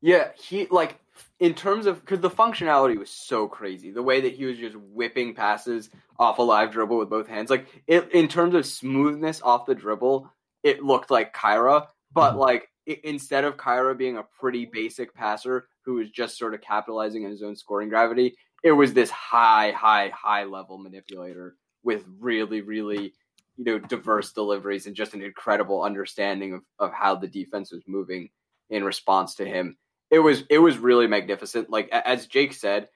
Yeah, 0.00 0.30
he 0.34 0.66
like 0.70 0.98
in 1.38 1.54
terms 1.54 1.86
of 1.86 2.00
because 2.00 2.20
the 2.20 2.30
functionality 2.30 2.98
was 2.98 3.10
so 3.10 3.46
crazy. 3.46 3.90
The 3.90 4.02
way 4.02 4.20
that 4.20 4.34
he 4.34 4.44
was 4.44 4.58
just 4.58 4.76
whipping 4.76 5.34
passes 5.34 5.90
off 6.18 6.38
a 6.38 6.42
live 6.42 6.72
dribble 6.72 6.98
with 6.98 7.10
both 7.10 7.28
hands, 7.28 7.50
like 7.50 7.66
it, 7.86 8.10
in 8.12 8.28
terms 8.28 8.54
of 8.54 8.66
smoothness 8.66 9.42
off 9.42 9.66
the 9.66 9.74
dribble, 9.74 10.30
it 10.62 10.82
looked 10.82 11.10
like 11.10 11.32
Kyrie. 11.32 11.82
But 12.12 12.30
mm-hmm. 12.32 12.40
like 12.40 12.68
it, 12.86 13.04
instead 13.04 13.44
of 13.44 13.56
Kyrie 13.56 13.94
being 13.94 14.18
a 14.18 14.26
pretty 14.40 14.66
basic 14.66 15.14
passer 15.14 15.68
who 15.84 15.94
was 15.94 16.10
just 16.10 16.38
sort 16.38 16.54
of 16.54 16.60
capitalizing 16.60 17.24
on 17.24 17.30
his 17.30 17.42
own 17.42 17.56
scoring 17.56 17.88
gravity, 17.88 18.36
it 18.62 18.72
was 18.72 18.92
this 18.92 19.10
high, 19.10 19.72
high, 19.72 20.10
high 20.14 20.44
level 20.44 20.78
manipulator 20.78 21.56
with 21.82 22.04
really, 22.20 22.60
really 22.60 23.12
you 23.56 23.64
know 23.64 23.78
diverse 23.78 24.32
deliveries 24.32 24.86
and 24.86 24.96
just 24.96 25.14
an 25.14 25.22
incredible 25.22 25.82
understanding 25.82 26.54
of, 26.54 26.62
of 26.78 26.92
how 26.92 27.14
the 27.14 27.28
defense 27.28 27.72
was 27.72 27.82
moving 27.86 28.30
in 28.70 28.84
response 28.84 29.34
to 29.36 29.44
him. 29.44 29.76
It 30.10 30.18
was 30.18 30.44
it 30.50 30.58
was 30.58 30.78
really 30.78 31.06
magnificent. 31.06 31.70
Like 31.70 31.88
as 31.90 32.26
Jake 32.26 32.52
said, 32.52 32.88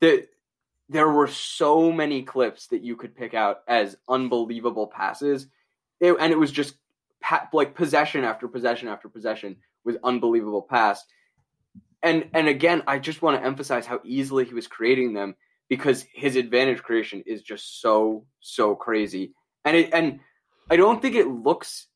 the 0.00 0.26
there 0.88 1.08
were 1.08 1.28
so 1.28 1.90
many 1.90 2.22
clips 2.22 2.66
that 2.68 2.82
you 2.82 2.96
could 2.96 3.16
pick 3.16 3.34
out 3.34 3.62
as 3.66 3.96
unbelievable 4.08 4.86
passes, 4.86 5.46
it, 6.00 6.14
and 6.20 6.32
it 6.32 6.38
was 6.38 6.52
just 6.52 6.74
like 7.52 7.74
possession 7.74 8.22
after 8.22 8.46
possession 8.48 8.88
after 8.88 9.08
possession 9.08 9.56
with 9.84 9.96
unbelievable 10.04 10.62
pass. 10.62 11.04
And 12.02 12.28
and 12.34 12.48
again, 12.48 12.82
I 12.86 12.98
just 12.98 13.22
want 13.22 13.40
to 13.40 13.46
emphasize 13.46 13.86
how 13.86 14.00
easily 14.04 14.44
he 14.44 14.54
was 14.54 14.66
creating 14.66 15.14
them 15.14 15.34
because 15.68 16.04
his 16.12 16.36
advantage 16.36 16.82
creation 16.82 17.22
is 17.26 17.42
just 17.42 17.80
so 17.80 18.26
so 18.40 18.74
crazy. 18.74 19.32
And 19.64 19.76
it 19.76 19.90
and 19.92 20.20
I 20.70 20.76
don't 20.76 21.00
think 21.00 21.14
it 21.14 21.26
looks 21.26 21.86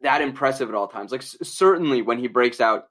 that 0.00 0.22
impressive 0.22 0.68
at 0.68 0.74
all 0.74 0.88
times. 0.88 1.12
Like 1.12 1.22
certainly 1.22 2.02
when 2.02 2.18
he 2.18 2.28
breaks 2.28 2.60
out, 2.60 2.88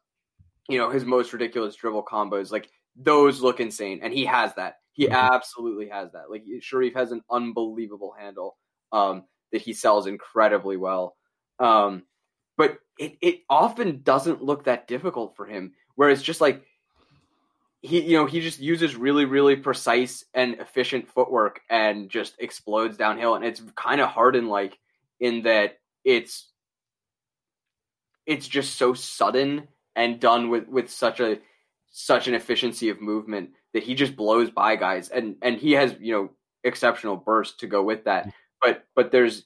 you 0.67 0.77
know, 0.77 0.89
his 0.89 1.05
most 1.05 1.33
ridiculous 1.33 1.75
dribble 1.75 2.05
combos, 2.05 2.51
like 2.51 2.69
those 2.95 3.41
look 3.41 3.59
insane, 3.59 3.99
and 4.03 4.13
he 4.13 4.25
has 4.25 4.53
that. 4.55 4.77
He 4.93 5.05
mm-hmm. 5.05 5.15
absolutely 5.15 5.89
has 5.89 6.11
that. 6.11 6.29
Like 6.29 6.43
Sharife 6.61 6.95
has 6.95 7.11
an 7.11 7.21
unbelievable 7.29 8.13
handle 8.17 8.57
um, 8.91 9.23
that 9.51 9.61
he 9.61 9.73
sells 9.73 10.07
incredibly 10.07 10.77
well. 10.77 11.15
Um, 11.59 12.03
but 12.57 12.77
it, 12.99 13.17
it 13.21 13.39
often 13.49 14.01
doesn't 14.03 14.43
look 14.43 14.65
that 14.65 14.87
difficult 14.87 15.35
for 15.35 15.45
him. 15.45 15.73
Where 15.95 16.09
it's 16.09 16.23
just 16.23 16.41
like 16.41 16.63
he, 17.83 17.99
you 17.99 18.17
know, 18.17 18.25
he 18.25 18.39
just 18.39 18.61
uses 18.61 18.95
really, 18.95 19.25
really 19.25 19.57
precise 19.57 20.23
and 20.33 20.55
efficient 20.55 21.09
footwork 21.09 21.59
and 21.69 22.09
just 22.09 22.33
explodes 22.39 22.95
downhill. 22.95 23.35
And 23.35 23.43
it's 23.43 23.61
kind 23.75 23.99
of 23.99 24.07
Harden 24.07 24.47
like 24.47 24.79
in 25.19 25.43
that 25.43 25.79
it's 26.05 26.47
it's 28.25 28.47
just 28.47 28.77
so 28.77 28.93
sudden 28.93 29.67
and 29.97 30.19
done 30.21 30.49
with 30.49 30.69
with 30.69 30.89
such 30.89 31.19
a 31.19 31.39
such 31.91 32.29
an 32.29 32.35
efficiency 32.35 32.87
of 32.87 33.01
movement 33.01 33.49
that 33.73 33.83
he 33.83 33.95
just 33.95 34.15
blows 34.15 34.49
by 34.49 34.77
guys. 34.77 35.09
And 35.09 35.35
and 35.41 35.57
he 35.57 35.73
has 35.73 35.93
you 35.99 36.13
know 36.13 36.29
exceptional 36.63 37.17
burst 37.17 37.59
to 37.59 37.67
go 37.67 37.83
with 37.83 38.05
that. 38.05 38.31
But 38.61 38.85
but 38.95 39.11
there's 39.11 39.43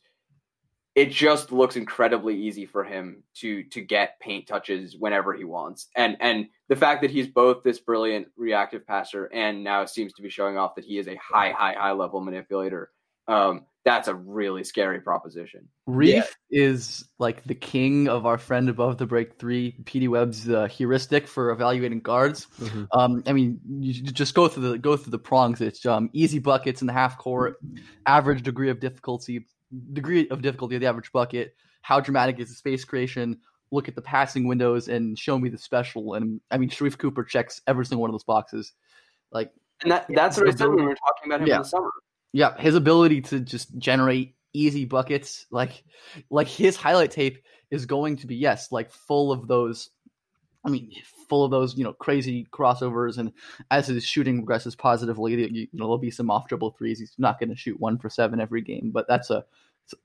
it 0.97 1.11
just 1.11 1.51
looks 1.51 1.75
incredibly 1.75 2.35
easy 2.35 2.65
for 2.65 2.83
him 2.83 3.21
to 3.35 3.63
to 3.65 3.81
get 3.81 4.19
paint 4.19 4.47
touches 4.47 4.97
whenever 4.97 5.33
he 5.33 5.43
wants 5.43 5.87
and 5.95 6.17
and 6.19 6.47
the 6.69 6.75
fact 6.75 7.01
that 7.01 7.11
he's 7.11 7.27
both 7.27 7.63
this 7.63 7.79
brilliant 7.79 8.27
reactive 8.35 8.85
passer 8.85 9.25
and 9.25 9.63
now 9.63 9.85
seems 9.85 10.11
to 10.11 10.23
be 10.23 10.29
showing 10.29 10.57
off 10.57 10.75
that 10.75 10.83
he 10.83 10.97
is 10.97 11.07
a 11.07 11.15
high 11.15 11.51
high 11.51 11.73
high 11.73 11.91
level 11.91 12.19
manipulator 12.19 12.89
um 13.27 13.63
that's 13.87 14.09
a 14.09 14.15
really 14.15 14.65
scary 14.65 14.99
proposition. 14.99 15.65
Reef 15.85 16.35
yeah. 16.49 16.63
is 16.65 17.07
like 17.19 17.45
the 17.45 17.55
king 17.55 18.09
of 18.09 18.25
our 18.25 18.37
friend 18.37 18.67
above 18.67 18.97
the 18.97 19.05
break 19.05 19.39
three, 19.39 19.77
PD 19.85 20.09
Webb's 20.09 20.49
uh, 20.49 20.65
heuristic 20.65 21.25
for 21.25 21.51
evaluating 21.51 22.01
guards. 22.01 22.47
Mm-hmm. 22.59 22.83
Um, 22.91 23.23
I 23.25 23.31
mean, 23.31 23.61
you 23.79 23.93
just 23.93 24.35
go 24.35 24.49
through 24.49 24.71
the 24.71 24.77
go 24.77 24.97
through 24.97 25.11
the 25.11 25.17
prongs. 25.19 25.61
It's 25.61 25.85
um, 25.85 26.09
easy 26.11 26.39
buckets 26.39 26.81
in 26.81 26.87
the 26.87 26.91
half 26.91 27.17
court, 27.17 27.59
average 28.05 28.43
degree 28.43 28.69
of 28.69 28.81
difficulty, 28.81 29.45
degree 29.93 30.27
of 30.29 30.41
difficulty 30.41 30.75
of 30.75 30.81
the 30.81 30.88
average 30.88 31.12
bucket. 31.12 31.55
How 31.81 32.00
dramatic 32.00 32.39
is 32.39 32.50
the 32.50 32.55
space 32.55 32.83
creation? 32.83 33.39
Look 33.71 33.88
at 33.88 33.95
the 33.95 34.01
passing 34.01 34.47
windows 34.47 34.88
and 34.88 35.17
show 35.17 35.38
me 35.38 35.50
the 35.50 35.57
special. 35.57 36.13
And 36.13 36.41
I 36.51 36.57
mean, 36.57 36.69
Sharife 36.69 36.97
Cooper 36.97 37.24
checks 37.24 37.62
every 37.67 37.86
single 37.86 38.01
one 38.01 38.09
of 38.09 38.13
those 38.13 38.24
boxes. 38.24 38.74
Like, 39.31 39.51
and 39.83 39.91
that, 39.91 40.05
that's 40.09 40.38
what 40.38 40.47
I 40.47 40.51
said 40.51 40.67
when 40.69 40.77
we 40.77 40.83
were 40.83 40.95
talking 40.95 41.31
about 41.31 41.41
him 41.41 41.47
yeah. 41.47 41.55
in 41.57 41.62
the 41.62 41.67
summer. 41.67 41.91
Yeah, 42.33 42.57
his 42.59 42.75
ability 42.75 43.21
to 43.21 43.39
just 43.39 43.77
generate 43.77 44.36
easy 44.53 44.86
buckets, 44.86 45.45
like 45.51 45.83
like 46.29 46.47
his 46.47 46.75
highlight 46.75 47.12
tape 47.12 47.43
is 47.71 47.86
going 47.86 48.17
to 48.17 48.27
be 48.27 48.36
yes, 48.36 48.71
like 48.71 48.91
full 48.91 49.31
of 49.31 49.47
those. 49.47 49.89
I 50.67 50.69
mean, 50.69 50.91
full 51.29 51.45
of 51.45 51.51
those 51.51 51.77
you 51.77 51.83
know 51.83 51.93
crazy 51.93 52.45
crossovers, 52.51 53.17
and 53.17 53.31
as 53.71 53.88
his 53.88 54.03
shooting 54.03 54.38
progresses 54.38 54.75
positively, 54.75 55.33
you 55.33 55.67
know 55.74 55.86
there'll 55.86 55.97
be 55.97 56.12
some 56.12 56.29
off 56.29 56.47
dribble 56.47 56.71
threes. 56.71 57.00
He's 57.00 57.13
not 57.17 57.39
going 57.39 57.50
to 57.50 57.55
shoot 57.55 57.79
one 57.79 57.97
for 57.97 58.09
seven 58.09 58.41
every 58.41 58.62
game, 58.62 58.91
but 58.93 59.07
that's 59.07 59.29
a 59.29 59.45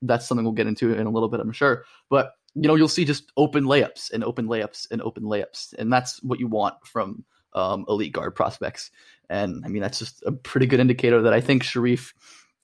that's 0.01 0.25
something 0.25 0.45
we'll 0.45 0.53
get 0.53 0.67
into 0.67 0.93
in 0.93 1.05
a 1.05 1.09
little 1.09 1.27
bit, 1.27 1.41
I'm 1.41 1.51
sure. 1.51 1.83
But 2.09 2.35
you 2.55 2.67
know, 2.67 2.75
you'll 2.75 2.87
see 2.87 3.03
just 3.03 3.31
open 3.35 3.65
layups 3.65 4.11
and 4.13 4.23
open 4.23 4.47
layups 4.47 4.89
and 4.89 5.01
open 5.01 5.23
layups, 5.23 5.73
and 5.77 5.91
that's 5.91 6.23
what 6.23 6.39
you 6.39 6.47
want 6.47 6.75
from 6.85 7.25
um, 7.53 7.85
elite 7.89 8.13
guard 8.13 8.33
prospects. 8.33 8.89
And 9.29 9.63
I 9.65 9.67
mean, 9.67 9.81
that's 9.81 9.99
just 9.99 10.23
a 10.25 10.31
pretty 10.31 10.65
good 10.65 10.79
indicator 10.79 11.21
that 11.21 11.33
I 11.33 11.41
think 11.41 11.63
Sharife, 11.63 12.13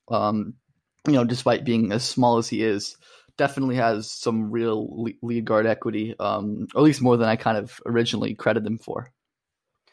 um, 0.10 0.54
you 1.06 1.14
know, 1.14 1.26
despite 1.26 1.66
being 1.66 1.92
as 1.92 2.04
small 2.04 2.38
as 2.38 2.48
he 2.48 2.64
is, 2.64 2.96
definitely 3.40 3.78
has 3.78 4.12
some 4.12 4.52
real 4.52 5.08
lead 5.24 5.46
guard 5.46 5.66
equity, 5.66 6.14
um, 6.20 6.68
or 6.76 6.82
at 6.82 6.84
least 6.84 7.02
more 7.02 7.18
than 7.18 7.30
I 7.30 7.38
kind 7.38 7.58
of 7.58 7.82
originally 7.86 8.36
credited 8.36 8.66
them 8.66 8.78
for. 8.78 9.10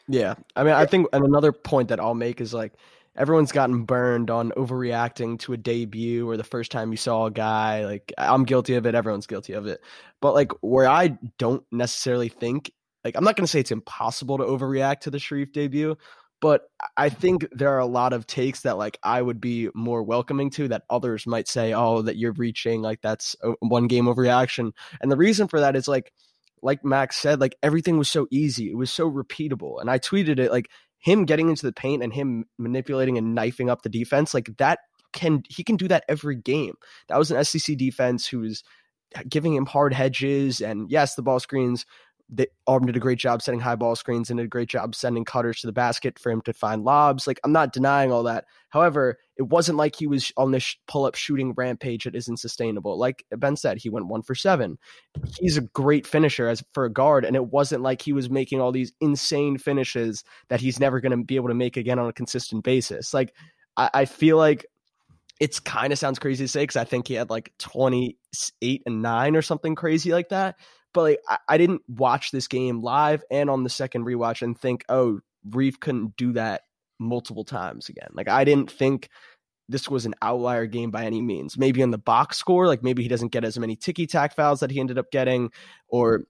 Yeah. 0.07 0.35
I 0.55 0.63
mean, 0.63 0.73
I 0.73 0.85
think, 0.85 1.07
and 1.13 1.25
another 1.25 1.51
point 1.51 1.89
that 1.89 1.99
I'll 1.99 2.13
make 2.13 2.41
is 2.41 2.53
like, 2.53 2.73
everyone's 3.15 3.51
gotten 3.51 3.83
burned 3.85 4.29
on 4.29 4.51
overreacting 4.51 5.39
to 5.39 5.53
a 5.53 5.57
debut 5.57 6.29
or 6.29 6.37
the 6.37 6.43
first 6.43 6.71
time 6.71 6.91
you 6.91 6.97
saw 6.97 7.25
a 7.25 7.31
guy. 7.31 7.85
Like 7.85 8.13
I'm 8.17 8.43
guilty 8.43 8.75
of 8.75 8.85
it. 8.85 8.93
Everyone's 8.93 9.27
guilty 9.27 9.53
of 9.53 9.65
it. 9.65 9.81
But 10.21 10.33
like 10.33 10.51
where 10.61 10.87
I 10.87 11.17
don't 11.39 11.63
necessarily 11.71 12.29
think 12.29 12.71
like 13.03 13.15
I'm 13.15 13.23
not 13.23 13.37
going 13.37 13.45
to 13.45 13.51
say 13.51 13.61
it's 13.61 13.71
impossible 13.71 14.37
to 14.37 14.43
overreact 14.43 14.99
to 15.01 15.09
the 15.09 15.17
Sharife 15.17 15.53
debut, 15.53 15.95
but 16.39 16.69
I 16.95 17.09
think 17.09 17.47
there 17.51 17.71
are 17.71 17.79
a 17.79 17.85
lot 17.85 18.13
of 18.13 18.27
takes 18.27 18.61
that 18.61 18.77
like 18.77 18.99
I 19.03 19.21
would 19.21 19.41
be 19.41 19.69
more 19.73 20.03
welcoming 20.03 20.49
to 20.51 20.67
that 20.69 20.83
others 20.89 21.25
might 21.25 21.47
say, 21.47 21.73
"Oh, 21.73 22.01
that 22.03 22.17
you're 22.17 22.33
reaching 22.33 22.81
like 22.81 23.01
that's 23.01 23.35
a 23.41 23.53
one 23.59 23.87
game 23.87 24.05
overreaction." 24.05 24.71
And 25.01 25.11
the 25.11 25.17
reason 25.17 25.47
for 25.47 25.59
that 25.59 25.75
is 25.75 25.87
like 25.87 26.11
like 26.61 26.83
Max 26.83 27.17
said, 27.17 27.39
like 27.39 27.55
everything 27.63 27.97
was 27.97 28.09
so 28.09 28.27
easy. 28.31 28.71
It 28.71 28.77
was 28.77 28.91
so 28.91 29.09
repeatable. 29.09 29.79
And 29.79 29.89
I 29.89 29.99
tweeted 29.99 30.39
it 30.39 30.51
like 30.51 30.69
him 30.99 31.25
getting 31.25 31.49
into 31.49 31.65
the 31.65 31.73
paint 31.73 32.03
and 32.03 32.13
him 32.13 32.45
manipulating 32.57 33.17
and 33.17 33.35
knifing 33.35 33.69
up 33.69 33.81
the 33.81 33.89
defense, 33.89 34.33
like 34.33 34.49
that 34.57 34.79
can 35.13 35.43
he 35.49 35.63
can 35.63 35.77
do 35.77 35.87
that 35.87 36.03
every 36.07 36.35
game. 36.35 36.75
That 37.09 37.17
was 37.17 37.31
an 37.31 37.43
SEC 37.43 37.77
defense 37.77 38.27
who 38.27 38.39
was 38.39 38.63
uh, 39.15 39.21
giving 39.27 39.55
him 39.55 39.65
hard 39.65 39.93
hedges 39.93 40.61
and 40.61 40.89
yes, 40.91 41.15
the 41.15 41.21
ball 41.23 41.39
screens 41.39 41.85
they 42.29 42.47
Auburn 42.65 42.87
did 42.87 42.95
a 42.97 42.99
great 42.99 43.19
job 43.19 43.41
setting 43.41 43.59
high 43.59 43.75
ball 43.75 43.95
screens 43.95 44.29
and 44.29 44.37
did 44.37 44.45
a 44.45 44.49
great 44.49 44.67
job 44.67 44.93
sending 44.93 45.23
cutters 45.23 45.61
to 45.61 45.67
the 45.67 45.73
basket 45.73 46.19
for 46.19 46.29
him 46.29 46.41
to 46.41 46.53
find 46.53 46.83
lobs. 46.83 47.25
Like 47.25 47.39
I'm 47.43 47.53
not 47.53 47.71
denying 47.71 48.11
all 48.11 48.23
that. 48.23 48.45
However, 48.69 49.17
it 49.37 49.43
wasn't 49.43 49.77
like 49.77 49.95
he 49.95 50.07
was 50.07 50.31
on 50.35 50.51
this 50.51 50.75
pull 50.87 51.05
up 51.05 51.15
shooting 51.15 51.53
rampage 51.53 52.03
that 52.03 52.15
isn't 52.15 52.37
sustainable. 52.37 52.97
Like 52.97 53.25
Ben 53.31 53.55
said, 53.55 53.77
he 53.77 53.89
went 53.89 54.07
one 54.07 54.23
for 54.23 54.35
seven. 54.35 54.77
He's 55.39 55.57
a 55.57 55.61
great 55.61 56.05
finisher 56.05 56.49
as 56.49 56.63
for 56.73 56.83
a 56.83 56.91
guard, 56.91 57.23
and 57.23 57.35
it 57.35 57.47
wasn't 57.47 57.83
like 57.83 58.01
he 58.01 58.11
was 58.11 58.29
making 58.29 58.59
all 58.59 58.73
these 58.73 58.91
insane 58.99 59.57
finishes 59.57 60.23
that 60.49 60.59
he's 60.59 60.79
never 60.79 60.99
going 60.99 61.17
to 61.17 61.23
be 61.23 61.37
able 61.37 61.49
to 61.49 61.53
make 61.53 61.77
again 61.77 61.99
on 61.99 62.09
a 62.09 62.13
consistent 62.13 62.63
basis. 62.63 63.13
Like 63.13 63.33
I, 63.77 63.89
I 63.93 64.05
feel 64.05 64.37
like 64.37 64.65
it's 65.39 65.59
kind 65.59 65.93
of 65.93 65.99
sounds 65.99 66.19
crazy 66.19 66.43
to 66.43 66.47
say 66.47 66.63
because 66.63 66.75
I 66.75 66.83
think 66.83 67.07
he 67.07 67.13
had 67.13 67.29
like 67.29 67.53
28 67.59 68.81
and 68.85 69.01
9 69.01 69.35
or 69.35 69.41
something 69.41 69.75
crazy 69.75 70.11
like 70.11 70.29
that 70.29 70.55
but 70.97 71.03
like 71.03 71.19
I, 71.29 71.37
I 71.49 71.57
didn't 71.59 71.83
watch 71.87 72.31
this 72.31 72.47
game 72.47 72.81
live 72.81 73.23
and 73.29 73.51
on 73.51 73.63
the 73.63 73.69
second 73.69 74.03
rewatch 74.03 74.41
and 74.41 74.59
think, 74.59 74.83
oh, 74.89 75.19
Reef 75.51 75.79
couldn't 75.79 76.17
do 76.17 76.33
that 76.33 76.61
multiple 76.97 77.43
times 77.43 77.87
again. 77.87 78.09
Like 78.13 78.27
I 78.27 78.43
didn't 78.43 78.71
think 78.71 79.09
this 79.69 79.87
was 79.87 80.07
an 80.07 80.15
outlier 80.23 80.65
game 80.65 80.89
by 80.89 81.05
any 81.05 81.21
means. 81.21 81.55
Maybe 81.55 81.83
in 81.83 81.91
the 81.91 81.99
box 81.99 82.37
score, 82.37 82.65
like 82.65 82.81
maybe 82.81 83.03
he 83.03 83.09
doesn't 83.09 83.31
get 83.31 83.45
as 83.45 83.59
many 83.59 83.75
ticky 83.75 84.07
tack 84.07 84.35
fouls 84.35 84.59
that 84.61 84.71
he 84.71 84.79
ended 84.79 84.97
up 84.97 85.11
getting, 85.11 85.51
or 85.87 86.23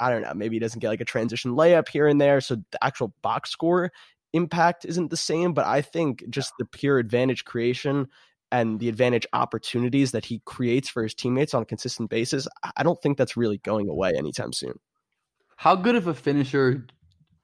I 0.00 0.08
don't 0.08 0.22
know, 0.22 0.32
maybe 0.32 0.56
he 0.56 0.60
doesn't 0.60 0.80
get 0.80 0.88
like 0.88 1.02
a 1.02 1.04
transition 1.04 1.52
layup 1.52 1.90
here 1.90 2.08
and 2.08 2.18
there. 2.18 2.40
So 2.40 2.56
the 2.70 2.82
actual 2.82 3.12
box 3.20 3.50
score 3.50 3.92
impact 4.32 4.86
isn't 4.86 5.10
the 5.10 5.18
same, 5.18 5.52
but 5.52 5.66
I 5.66 5.82
think 5.82 6.24
just 6.30 6.54
the 6.58 6.64
pure 6.64 6.98
advantage 6.98 7.44
creation 7.44 8.08
and 8.54 8.78
the 8.78 8.88
advantage 8.88 9.26
opportunities 9.32 10.12
that 10.12 10.24
he 10.24 10.40
creates 10.44 10.88
for 10.88 11.02
his 11.02 11.12
teammates 11.12 11.54
on 11.54 11.62
a 11.62 11.64
consistent 11.64 12.08
basis, 12.08 12.46
I 12.76 12.84
don't 12.84 13.02
think 13.02 13.18
that's 13.18 13.36
really 13.36 13.58
going 13.58 13.88
away 13.88 14.12
anytime 14.16 14.52
soon. 14.52 14.78
How 15.56 15.74
good 15.74 15.96
of 15.96 16.06
a 16.06 16.14
finisher 16.14 16.86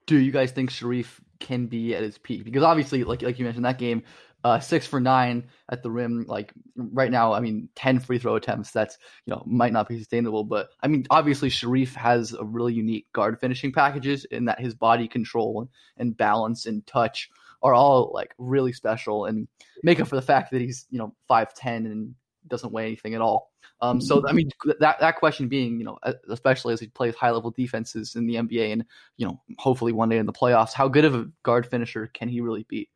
do 0.07 0.19
you 0.19 0.31
guys 0.31 0.53
think 0.53 0.71
Sharife 0.71 1.19
can 1.41 1.67
be 1.67 1.97
at 1.97 2.05
his 2.05 2.17
peak? 2.17 2.45
Because 2.45 2.63
obviously, 2.63 3.03
like 3.03 3.23
like 3.23 3.41
you 3.41 3.45
mentioned, 3.45 3.65
that 3.65 3.79
game, 3.79 4.05
uh, 4.45 4.61
six 4.61 4.87
for 4.87 5.01
nine 5.01 5.49
at 5.69 5.83
the 5.83 5.91
rim. 5.91 6.27
Like 6.29 6.53
right 6.77 7.11
now, 7.11 7.33
I 7.33 7.41
mean, 7.41 7.69
ten 7.75 7.99
free 7.99 8.21
throw 8.21 8.37
attempts. 8.37 8.71
That's 8.71 8.97
you 9.27 9.33
know 9.33 9.43
might 9.47 9.73
not 9.73 9.89
be 9.89 9.99
sustainable, 9.99 10.45
but 10.45 10.69
I 10.81 10.87
mean, 10.87 11.07
obviously, 11.11 11.51
Sharife 11.51 11.95
has 11.95 12.35
a 12.35 12.45
really 12.45 12.75
unique 12.75 13.13
guard 13.13 13.41
finishing 13.41 13.73
packages 13.73 14.27
in 14.27 14.45
that 14.45 14.61
his 14.61 14.77
body 14.77 15.09
control 15.09 15.69
and 15.97 16.17
balance 16.17 16.67
and 16.67 16.87
touch 16.87 17.29
are 17.63 17.75
all 17.75 18.11
like 18.15 18.35
really 18.39 18.73
special 18.73 19.27
and 19.27 19.47
make 19.83 20.01
up 20.01 20.09
for 20.09 20.17
the 20.17 20.23
fact 20.23 20.51
that 20.51 20.61
he's 20.61 20.87
you 20.91 20.99
know 20.99 21.15
five 21.29 21.55
ten 21.55 21.87
and 21.87 22.15
doesn't 22.49 22.73
weigh 22.73 22.87
anything 22.87 23.15
at 23.15 23.21
all. 23.21 23.51
Um, 23.83 24.01
so 24.01 24.27
I 24.29 24.33
mean 24.33 24.51
that 24.81 25.01
that 25.01 25.17
question 25.17 25.49
being 25.49 25.79
you 25.79 25.85
know 25.85 25.99
especially 26.29 26.75
as 26.75 26.81
he 26.81 26.89
plays 26.89 27.15
high 27.15 27.31
level 27.31 27.51
defenses 27.51 28.15
in 28.17 28.27
the 28.27 28.35
NBA 28.35 28.73
and 28.73 28.85
you 29.17 29.27
know 29.27 29.41
hopefully 29.59 29.93
one 29.93 30.09
day 30.09 30.19
in 30.19 30.27
the 30.27 30.33
playoffs, 30.33 30.73
how 30.73 30.89
good 30.89 31.05
of 31.05 31.15
a 31.15 31.29
guard 31.43 31.67
finisher 31.67 32.09
can 32.09 32.29
he 32.29 32.41
really 32.41 32.67
be? 32.69 32.91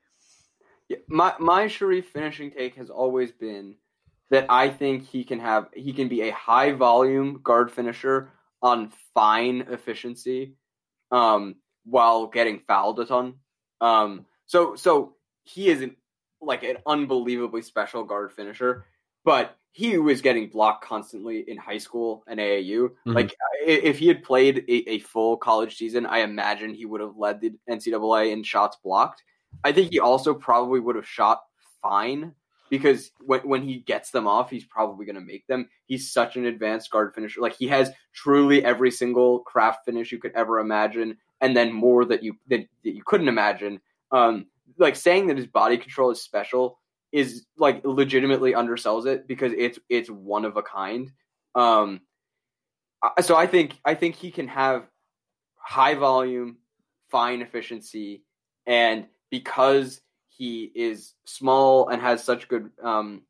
Yeah, 0.88 0.98
my 1.08 1.34
my 1.38 1.66
Sharife 1.66 2.04
finishing 2.04 2.50
take 2.50 2.74
has 2.76 2.90
always 2.90 3.32
been 3.32 3.76
that 4.30 4.46
I 4.48 4.68
think 4.68 5.06
he 5.06 5.24
can 5.24 5.40
have 5.40 5.68
he 5.74 5.92
can 5.92 6.08
be 6.08 6.22
a 6.22 6.32
high 6.32 6.72
volume 6.72 7.40
guard 7.42 7.70
finisher 7.70 8.30
on 8.62 8.92
fine 9.14 9.66
efficiency 9.70 10.56
um, 11.10 11.56
while 11.84 12.26
getting 12.26 12.60
fouled 12.60 13.00
a 13.00 13.06
ton. 13.06 13.34
Um, 13.80 14.26
so 14.46 14.74
so 14.76 15.14
he 15.44 15.68
is 15.68 15.82
an, 15.82 15.96
like 16.40 16.62
an 16.62 16.76
unbelievably 16.86 17.62
special 17.62 18.04
guard 18.04 18.32
finisher, 18.32 18.86
but 19.24 19.56
he 19.72 19.98
was 19.98 20.22
getting 20.22 20.48
blocked 20.48 20.84
constantly 20.84 21.40
in 21.48 21.56
high 21.56 21.78
school 21.78 22.22
and 22.28 22.38
AAU. 22.38 22.90
Mm-hmm. 22.90 23.12
Like 23.12 23.34
if 23.66 23.98
he 23.98 24.06
had 24.06 24.22
played 24.22 24.58
a, 24.68 24.90
a, 24.90 24.98
full 25.00 25.36
college 25.36 25.76
season, 25.76 26.06
I 26.06 26.18
imagine 26.18 26.74
he 26.74 26.86
would 26.86 27.00
have 27.00 27.16
led 27.16 27.40
the 27.40 27.54
NCAA 27.68 28.30
in 28.30 28.44
shots 28.44 28.76
blocked. 28.84 29.24
I 29.64 29.72
think 29.72 29.90
he 29.90 29.98
also 29.98 30.32
probably 30.32 30.78
would 30.78 30.94
have 30.94 31.08
shot 31.08 31.42
fine 31.82 32.34
because 32.70 33.10
when 33.20 33.40
when 33.40 33.62
he 33.62 33.78
gets 33.78 34.10
them 34.10 34.26
off, 34.26 34.50
he's 34.50 34.64
probably 34.64 35.06
going 35.06 35.14
to 35.16 35.20
make 35.20 35.46
them. 35.46 35.68
He's 35.86 36.12
such 36.12 36.36
an 36.36 36.46
advanced 36.46 36.90
guard 36.90 37.14
finisher. 37.14 37.40
Like 37.40 37.56
he 37.56 37.68
has 37.68 37.90
truly 38.12 38.64
every 38.64 38.90
single 38.90 39.40
craft 39.40 39.84
finish 39.84 40.12
you 40.12 40.18
could 40.18 40.32
ever 40.34 40.60
imagine, 40.60 41.16
and 41.40 41.56
then 41.56 41.72
more 41.72 42.04
that 42.04 42.22
you 42.22 42.36
that, 42.48 42.66
that 42.84 42.94
you 42.94 43.02
couldn't 43.04 43.28
imagine. 43.28 43.80
Um, 44.14 44.46
like 44.78 44.94
saying 44.94 45.26
that 45.26 45.36
his 45.36 45.46
body 45.46 45.76
control 45.76 46.10
is 46.10 46.22
special 46.22 46.78
is 47.10 47.46
like 47.58 47.84
legitimately 47.84 48.52
undersells 48.52 49.06
it 49.06 49.26
because 49.26 49.52
it's 49.56 49.78
it's 49.88 50.08
one 50.08 50.44
of 50.44 50.56
a 50.56 50.62
kind. 50.62 51.10
Um, 51.54 52.00
so 53.20 53.36
I 53.36 53.46
think 53.46 53.78
I 53.84 53.94
think 53.94 54.14
he 54.14 54.30
can 54.30 54.48
have 54.48 54.86
high 55.56 55.94
volume, 55.94 56.58
fine 57.10 57.42
efficiency, 57.42 58.22
and 58.66 59.06
because 59.30 60.00
he 60.28 60.70
is 60.74 61.14
small 61.24 61.88
and 61.88 62.00
has 62.00 62.22
such 62.22 62.48
good 62.48 62.70
um, 62.82 63.22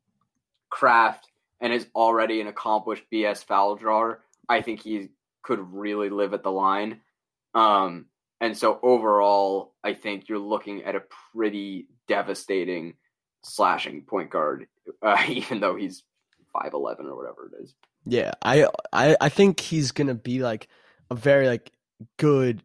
craft 0.69 1.27
and 1.61 1.73
is 1.73 1.87
already 1.95 2.41
an 2.41 2.47
accomplished 2.47 3.05
BS 3.11 3.43
foul 3.43 3.75
drawer, 3.75 4.23
I 4.49 4.61
think 4.61 4.81
he 4.81 5.09
could 5.43 5.59
really 5.71 6.09
live 6.09 6.33
at 6.33 6.43
the 6.43 6.51
line. 6.51 7.01
Um, 7.53 8.05
and 8.41 8.57
so 8.57 8.79
overall, 8.83 9.73
I 9.83 9.93
think 9.93 10.27
you're 10.27 10.39
looking 10.39 10.83
at 10.83 10.95
a 10.95 11.01
pretty 11.33 11.87
devastating 12.07 12.95
slashing 13.43 14.01
point 14.01 14.29
guard, 14.29 14.67
uh, 15.01 15.23
even 15.27 15.59
though 15.59 15.75
he's 15.75 16.03
five 16.53 16.73
eleven 16.73 17.05
or 17.05 17.15
whatever 17.15 17.51
it 17.51 17.63
is. 17.63 17.73
Yeah, 18.05 18.31
I, 18.41 18.67
I 18.93 19.15
I 19.19 19.29
think 19.29 19.59
he's 19.59 19.91
gonna 19.91 20.15
be 20.15 20.39
like 20.39 20.67
a 21.09 21.15
very 21.15 21.47
like 21.47 21.71
good 22.17 22.61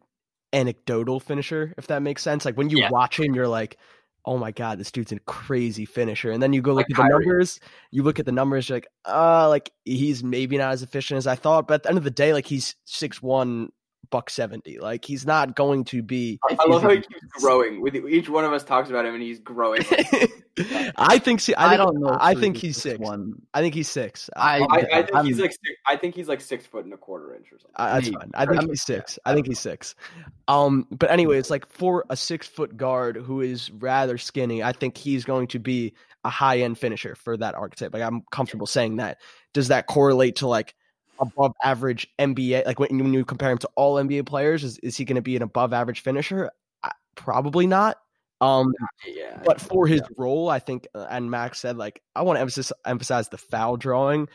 anecdotal 0.53 1.19
finisher, 1.19 1.73
if 1.77 1.87
that 1.87 2.01
makes 2.01 2.21
sense. 2.21 2.45
Like 2.45 2.57
when 2.57 2.69
you 2.69 2.79
yeah. 2.79 2.89
watch 2.89 3.19
him, 3.19 3.33
you're 3.33 3.47
like, 3.47 3.77
oh 4.25 4.37
my 4.37 4.51
god, 4.51 4.79
this 4.79 4.91
dude's 4.91 5.11
a 5.11 5.19
crazy 5.19 5.85
finisher. 5.85 6.31
And 6.31 6.41
then 6.41 6.53
you 6.53 6.61
go 6.61 6.73
look 6.73 6.89
like 6.89 6.91
at 6.91 6.95
Kyrie. 6.95 7.09
the 7.09 7.29
numbers, 7.29 7.59
you 7.91 8.03
look 8.03 8.19
at 8.19 8.25
the 8.25 8.31
numbers, 8.31 8.69
you're 8.69 8.77
like, 8.77 8.87
uh, 9.05 9.49
like 9.49 9.71
he's 9.85 10.23
maybe 10.23 10.57
not 10.57 10.73
as 10.73 10.83
efficient 10.83 11.17
as 11.17 11.27
I 11.27 11.35
thought, 11.35 11.67
but 11.67 11.75
at 11.75 11.83
the 11.83 11.89
end 11.89 11.97
of 11.97 12.03
the 12.03 12.11
day, 12.11 12.33
like 12.33 12.45
he's 12.45 12.75
six 12.85 13.21
one, 13.21 13.71
buck 14.11 14.29
70 14.29 14.79
like 14.79 15.05
he's 15.05 15.25
not 15.25 15.55
going 15.55 15.83
to 15.85 16.03
be 16.03 16.39
i, 16.49 16.57
I 16.59 16.69
love 16.69 16.83
how 16.83 16.89
he 16.89 16.97
keeps 16.97 17.25
growing. 17.39 17.81
With 17.81 17.95
each 17.95 18.29
one 18.29 18.43
of 18.45 18.53
us 18.53 18.63
talks 18.63 18.89
about 18.89 19.05
him 19.05 19.15
and 19.15 19.23
he's 19.23 19.39
growing. 19.39 19.81
I 20.97 21.17
think 21.17 21.39
see, 21.39 21.55
I, 21.55 21.73
I 21.73 21.77
don't 21.77 21.99
know 21.99 22.17
i 22.19 22.35
think 22.35 22.57
he's 22.57 22.75
six. 22.75 22.99
one. 22.99 23.41
I 23.53 23.61
think 23.61 23.73
he's 23.73 23.87
six. 23.87 24.29
I, 24.35 24.59
I, 24.59 24.75
I 24.75 25.01
think 25.03 25.15
I'm, 25.15 25.25
he's 25.25 25.39
like 25.39 25.51
six, 25.51 25.79
i 25.87 25.95
think 25.95 26.13
he's 26.13 26.27
like 26.27 26.41
six 26.41 26.65
foot 26.65 26.83
and 26.83 26.93
a 26.93 26.97
quarter 26.97 27.33
inch 27.33 27.47
or 27.51 27.57
something. 27.59 27.73
That's 27.77 28.09
fine. 28.09 28.31
I 28.33 28.45
think 28.45 28.69
he's 28.69 28.83
six. 28.83 29.17
I 29.25 29.33
think 29.33 29.47
he's 29.47 29.59
six. 29.59 29.95
Um 30.47 30.85
but 30.91 31.09
anyway 31.09 31.37
it's 31.37 31.49
like 31.49 31.67
for 31.71 32.05
a 32.09 32.17
six 32.17 32.45
foot 32.47 32.75
guard 32.75 33.15
who 33.15 33.41
is 33.41 33.71
rather 33.71 34.17
skinny 34.17 34.61
i 34.61 34.73
think 34.73 34.97
he's 34.97 35.23
going 35.25 35.47
to 35.47 35.59
be 35.59 35.93
a 36.23 36.29
high 36.29 36.59
end 36.59 36.77
finisher 36.77 37.15
for 37.15 37.37
that 37.37 37.55
archetype. 37.55 37.93
Like 37.93 38.03
i'm 38.03 38.23
comfortable 38.31 38.67
saying 38.67 38.97
that. 38.97 39.19
Does 39.53 39.69
that 39.69 39.87
correlate 39.87 40.37
to 40.37 40.47
like 40.47 40.75
above 41.19 41.53
average 41.63 42.07
NBA? 42.19 42.65
Like 42.65 42.79
when, 42.79 42.97
when 42.97 43.13
you 43.13 43.25
compare 43.25 43.51
him 43.51 43.57
to 43.59 43.69
all 43.75 43.95
NBA 43.95 44.25
players, 44.25 44.63
is, 44.63 44.77
is 44.79 44.97
he 44.97 45.05
going 45.05 45.15
to 45.15 45.21
be 45.21 45.35
an 45.35 45.41
above 45.41 45.73
average 45.73 46.01
finisher? 46.01 46.49
Probably 47.15 47.67
not. 47.67 47.97
Um, 48.39 48.73
yeah, 49.05 49.39
but 49.45 49.61
for 49.61 49.85
his 49.85 50.01
yeah. 50.01 50.07
role, 50.17 50.49
I 50.49 50.57
think, 50.57 50.87
uh, 50.95 51.05
and 51.09 51.29
Max 51.29 51.59
said, 51.59 51.77
like, 51.77 52.01
I 52.15 52.23
want 52.23 52.37
to 52.37 52.41
emphasize 52.41 52.73
emphasize 52.85 53.29
the 53.29 53.37
foul 53.37 53.77
drawing 53.77 54.27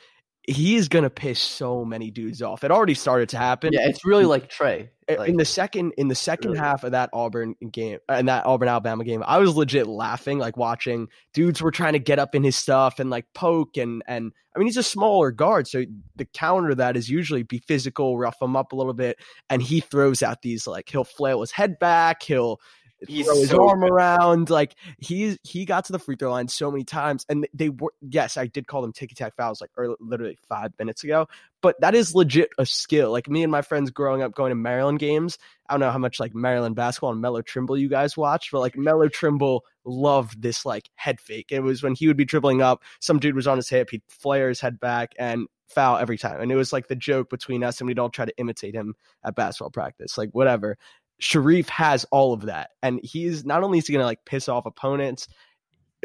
he's 0.46 0.88
gonna 0.88 1.11
piss 1.11 1.40
so 1.40 1.85
many 1.85 2.11
dudes 2.11 2.42
off. 2.42 2.64
It 2.64 2.70
already 2.70 2.94
started 2.94 3.28
to 3.30 3.38
happen. 3.38 3.72
Yeah, 3.72 3.88
it's 3.88 4.04
really 4.04 4.24
like 4.24 4.48
Trae. 4.48 4.88
Like, 5.09 5.28
in 5.28 5.37
the 5.37 5.44
second 5.44 5.92
in 5.96 6.09
the 6.09 6.14
second 6.16 6.52
really. 6.52 6.64
half 6.64 6.82
of 6.82 6.92
that 6.92 7.11
Auburn 7.12 7.54
game 7.70 7.98
and 8.09 8.28
uh, 8.28 8.37
that 8.37 8.46
Auburn 8.46 8.68
Alabama 8.68 9.04
game, 9.04 9.22
I 9.26 9.38
was 9.38 9.54
legit 9.54 9.87
laughing, 9.87 10.38
like 10.38 10.56
watching 10.56 11.09
dudes 11.32 11.62
were 11.62 11.70
trying 11.70 11.92
to 11.92 12.00
get 12.00 12.18
up 12.18 12.35
in 12.35 12.42
his 12.42 12.56
stuff 12.56 12.98
and 12.98 13.09
like 13.09 13.26
poke 13.35 13.76
and 13.76 14.02
and 14.06 14.32
I 14.54 14.59
mean 14.59 14.66
he's 14.66 14.76
a 14.76 14.82
smaller 14.82 15.30
guard, 15.30 15.68
so 15.68 15.85
the 16.16 16.24
counter 16.24 16.74
that 16.74 16.96
is 16.96 17.09
usually 17.09 17.44
be 17.44 17.59
physical, 17.59 18.18
rough 18.18 18.40
him 18.40 18.56
up 18.56 18.72
a 18.72 18.76
little 18.76 18.94
bit, 18.94 19.18
and 19.48 19.62
he 19.62 19.80
throws 19.80 20.22
out 20.22 20.42
these 20.42 20.66
like 20.66 20.88
he'll 20.88 21.04
flail 21.04 21.40
his 21.40 21.52
head 21.52 21.78
back, 21.78 22.22
he'll 22.22 22.61
He's 23.06 23.26
throw 23.26 23.37
his 23.37 23.50
so 23.50 23.68
arm 23.68 23.80
good. 23.80 23.90
around. 23.90 24.50
Like 24.50 24.74
he's 24.98 25.38
he 25.42 25.64
got 25.64 25.85
to 25.87 25.92
the 25.92 25.98
free 25.98 26.16
throw 26.16 26.30
line 26.30 26.48
so 26.48 26.70
many 26.70 26.85
times, 26.85 27.26
and 27.28 27.46
they 27.52 27.68
were 27.68 27.92
yes, 28.00 28.37
I 28.37 28.46
did 28.46 28.66
call 28.66 28.82
them 28.82 28.92
ticky 28.92 29.14
tack 29.14 29.37
fouls 29.37 29.61
like 29.61 29.70
early, 29.76 29.96
literally 30.00 30.38
five 30.48 30.72
minutes 30.78 31.04
ago. 31.04 31.28
But 31.61 31.80
that 31.80 31.94
is 31.94 32.14
legit 32.14 32.50
a 32.59 32.64
skill. 32.64 33.11
Like 33.11 33.28
me 33.28 33.42
and 33.42 33.52
my 33.52 33.62
friends 33.62 33.90
growing 33.90 34.22
up 34.22 34.35
going 34.35 34.50
to 34.50 34.56
Maryland 34.56 34.98
games. 34.98 35.38
I 35.68 35.74
don't 35.74 35.80
know 35.80 35.90
how 35.90 35.98
much 35.98 36.20
like 36.20 36.35
Maryland 36.35 36.76
basketball 36.76 37.12
and 37.12 37.20
Melo 37.20 37.42
Trimble 37.42 37.76
you 37.76 37.88
guys 37.88 38.16
watched, 38.16 38.52
but 38.52 38.61
like 38.61 38.76
Melo 38.76 39.09
Trimble 39.09 39.64
loved 39.85 40.40
this 40.40 40.64
like 40.64 40.88
head 40.94 41.20
fake. 41.20 41.48
It 41.50 41.61
was 41.61 41.82
when 41.82 41.94
he 41.94 42.06
would 42.06 42.16
be 42.16 42.24
dribbling 42.24 42.62
up, 42.62 42.82
some 43.00 43.18
dude 43.18 43.35
was 43.35 43.46
on 43.46 43.56
his 43.56 43.68
hip, 43.68 43.90
he'd 43.90 44.02
flare 44.09 44.48
his 44.48 44.61
head 44.61 44.80
back 44.80 45.14
and 45.18 45.46
foul 45.68 45.98
every 45.98 46.18
time. 46.18 46.40
And 46.40 46.52
it 46.52 46.56
was 46.56 46.72
like 46.72 46.88
the 46.88 46.96
joke 46.96 47.30
between 47.30 47.64
us, 47.64 47.80
and 47.80 47.88
we'd 47.88 47.98
all 47.98 48.11
try 48.11 48.24
to 48.24 48.38
imitate 48.38 48.74
him 48.74 48.94
at 49.24 49.35
basketball 49.35 49.70
practice, 49.70 50.16
like 50.16 50.30
whatever. 50.32 50.78
Sharife 51.20 51.68
has 51.68 52.05
all 52.11 52.33
of 52.33 52.42
that. 52.42 52.70
And 52.83 53.00
he's 53.02 53.44
not 53.44 53.62
only 53.62 53.79
is 53.79 53.87
he 53.87 53.92
going 53.92 54.02
to 54.02 54.07
like 54.07 54.24
piss 54.26 54.48
off 54.48 54.66
opponents 54.66 55.29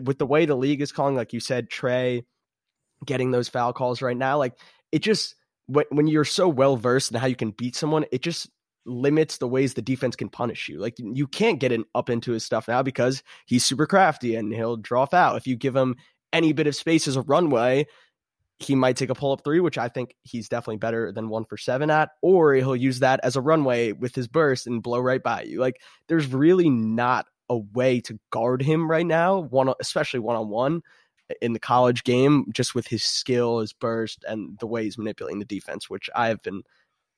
with 0.03 0.17
the 0.17 0.25
way 0.25 0.45
the 0.45 0.55
league 0.55 0.81
is 0.81 0.91
calling, 0.91 1.15
like 1.15 1.33
you 1.33 1.39
said, 1.39 1.69
Trae 1.69 2.23
getting 3.05 3.31
those 3.31 3.49
foul 3.49 3.73
calls 3.73 4.01
right 4.01 4.15
now, 4.15 4.37
like 4.37 4.53
it 4.91 4.99
just, 4.99 5.35
when, 5.67 5.85
when 5.89 6.07
you're 6.07 6.23
so 6.23 6.47
well 6.47 6.77
versed 6.77 7.11
in 7.11 7.19
how 7.19 7.27
you 7.27 7.35
can 7.35 7.51
beat 7.51 7.75
someone, 7.75 8.05
it 8.11 8.21
just 8.21 8.49
limits 8.85 9.37
the 9.37 9.47
ways 9.47 9.73
the 9.73 9.81
defense 9.81 10.15
can 10.15 10.29
punish 10.29 10.67
you. 10.69 10.79
Like 10.79 10.95
you 10.97 11.27
can't 11.27 11.59
get 11.59 11.71
in, 11.71 11.85
up 11.93 12.09
into 12.09 12.31
his 12.31 12.43
stuff 12.43 12.67
now 12.67 12.81
because 12.81 13.21
he's 13.45 13.65
super 13.65 13.85
crafty 13.85 14.35
and 14.35 14.53
he'll 14.53 14.77
draw 14.77 15.05
foul. 15.05 15.35
If 15.35 15.45
you 15.45 15.55
give 15.55 15.75
him 15.75 15.95
any 16.33 16.53
bit 16.53 16.67
of 16.67 16.75
space 16.75 17.07
as 17.07 17.15
a 17.15 17.21
runway, 17.21 17.85
he 18.61 18.75
might 18.75 18.95
take 18.95 19.09
a 19.09 19.15
pull 19.15 19.31
up 19.31 19.43
three, 19.43 19.59
which 19.59 19.77
I 19.77 19.89
think 19.89 20.15
he's 20.23 20.47
definitely 20.47 20.77
better 20.77 21.11
than 21.11 21.29
one 21.29 21.45
for 21.45 21.57
seven 21.57 21.89
at, 21.89 22.09
or 22.21 22.53
he'll 22.53 22.75
use 22.75 22.99
that 22.99 23.19
as 23.23 23.35
a 23.35 23.41
runway 23.41 23.91
with 23.91 24.13
his 24.15 24.27
burst 24.27 24.67
and 24.67 24.83
blow 24.83 24.99
right 24.99 25.21
by 25.21 25.43
you. 25.43 25.59
Like 25.59 25.81
there's 26.07 26.27
really 26.27 26.69
not 26.69 27.27
a 27.49 27.57
way 27.57 27.99
to 28.01 28.19
guard 28.29 28.61
him 28.61 28.89
right 28.89 29.05
now, 29.05 29.39
one 29.39 29.73
especially 29.79 30.19
one 30.19 30.35
on 30.35 30.49
one 30.49 30.81
in 31.41 31.53
the 31.53 31.59
college 31.59 32.03
game, 32.03 32.45
just 32.53 32.75
with 32.75 32.87
his 32.87 33.03
skill, 33.03 33.59
his 33.59 33.73
burst, 33.73 34.23
and 34.27 34.57
the 34.59 34.67
way 34.67 34.83
he's 34.83 34.97
manipulating 34.97 35.39
the 35.39 35.45
defense, 35.45 35.89
which 35.89 36.09
I 36.15 36.27
have 36.27 36.41
been 36.43 36.63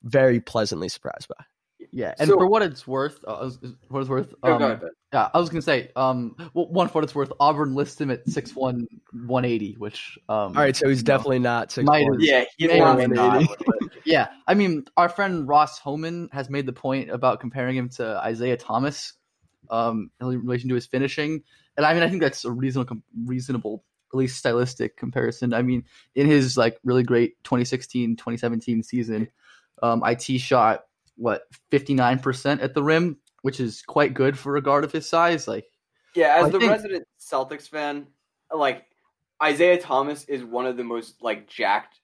very 0.02 0.40
pleasantly 0.40 0.88
surprised 0.88 1.28
by. 1.28 1.44
Yeah, 1.90 2.14
and 2.18 2.28
so, 2.28 2.36
for 2.36 2.46
what 2.46 2.62
it's 2.62 2.86
worth, 2.86 3.24
uh, 3.26 3.50
what 3.88 4.00
it's 4.00 4.08
worth, 4.08 4.34
um, 4.42 4.80
yeah, 5.12 5.28
I 5.32 5.38
was 5.38 5.48
gonna 5.48 5.62
say, 5.62 5.90
um, 5.96 6.34
well, 6.54 6.66
one 6.68 6.88
for 6.88 6.94
what 6.94 7.04
it's 7.04 7.14
worth, 7.14 7.32
Auburn 7.38 7.74
lists 7.74 8.00
him 8.00 8.10
at 8.10 8.28
six 8.28 8.54
one 8.54 8.86
one 9.12 9.44
eighty, 9.44 9.74
which, 9.78 10.18
um, 10.28 10.36
all 10.36 10.54
right, 10.54 10.74
so 10.74 10.88
he's 10.88 11.02
definitely 11.02 11.38
know, 11.38 11.50
not 11.50 11.72
six 11.72 11.86
one. 11.86 12.16
Yeah, 12.20 12.44
he's 12.56 12.70
not. 13.08 13.44
yeah, 14.04 14.28
I 14.46 14.54
mean, 14.54 14.84
our 14.96 15.08
friend 15.08 15.46
Ross 15.46 15.78
Homan 15.78 16.28
has 16.32 16.50
made 16.50 16.66
the 16.66 16.72
point 16.72 17.10
about 17.10 17.40
comparing 17.40 17.76
him 17.76 17.88
to 17.90 18.18
Isaiah 18.24 18.56
Thomas, 18.56 19.12
um, 19.70 20.10
in 20.20 20.26
relation 20.26 20.68
to 20.70 20.74
his 20.74 20.86
finishing, 20.86 21.42
and 21.76 21.86
I 21.86 21.94
mean, 21.94 22.02
I 22.02 22.08
think 22.08 22.22
that's 22.22 22.44
a 22.44 22.50
reasonable, 22.50 23.02
reasonable, 23.24 23.84
at 24.12 24.16
least 24.16 24.38
stylistic 24.38 24.96
comparison. 24.96 25.54
I 25.54 25.62
mean, 25.62 25.84
in 26.14 26.26
his 26.26 26.56
like 26.56 26.78
really 26.84 27.02
great 27.02 27.42
2016, 27.44 28.16
2017 28.16 28.82
season, 28.82 29.28
um, 29.82 30.02
IT 30.04 30.40
shot 30.40 30.84
what 31.16 31.42
59% 31.70 32.62
at 32.62 32.74
the 32.74 32.82
rim, 32.82 33.18
which 33.42 33.60
is 33.60 33.82
quite 33.82 34.14
good 34.14 34.38
for 34.38 34.56
a 34.56 34.62
guard 34.62 34.84
of 34.84 34.92
his 34.92 35.08
size. 35.08 35.46
Like, 35.46 35.66
yeah, 36.14 36.36
as 36.38 36.46
I 36.46 36.50
the 36.50 36.58
think... 36.58 36.70
resident 36.70 37.08
Celtics 37.20 37.68
fan, 37.68 38.06
like 38.52 38.84
Isaiah 39.42 39.80
Thomas 39.80 40.24
is 40.24 40.44
one 40.44 40.66
of 40.66 40.76
the 40.76 40.84
most 40.84 41.22
like 41.22 41.48
jacked 41.48 42.00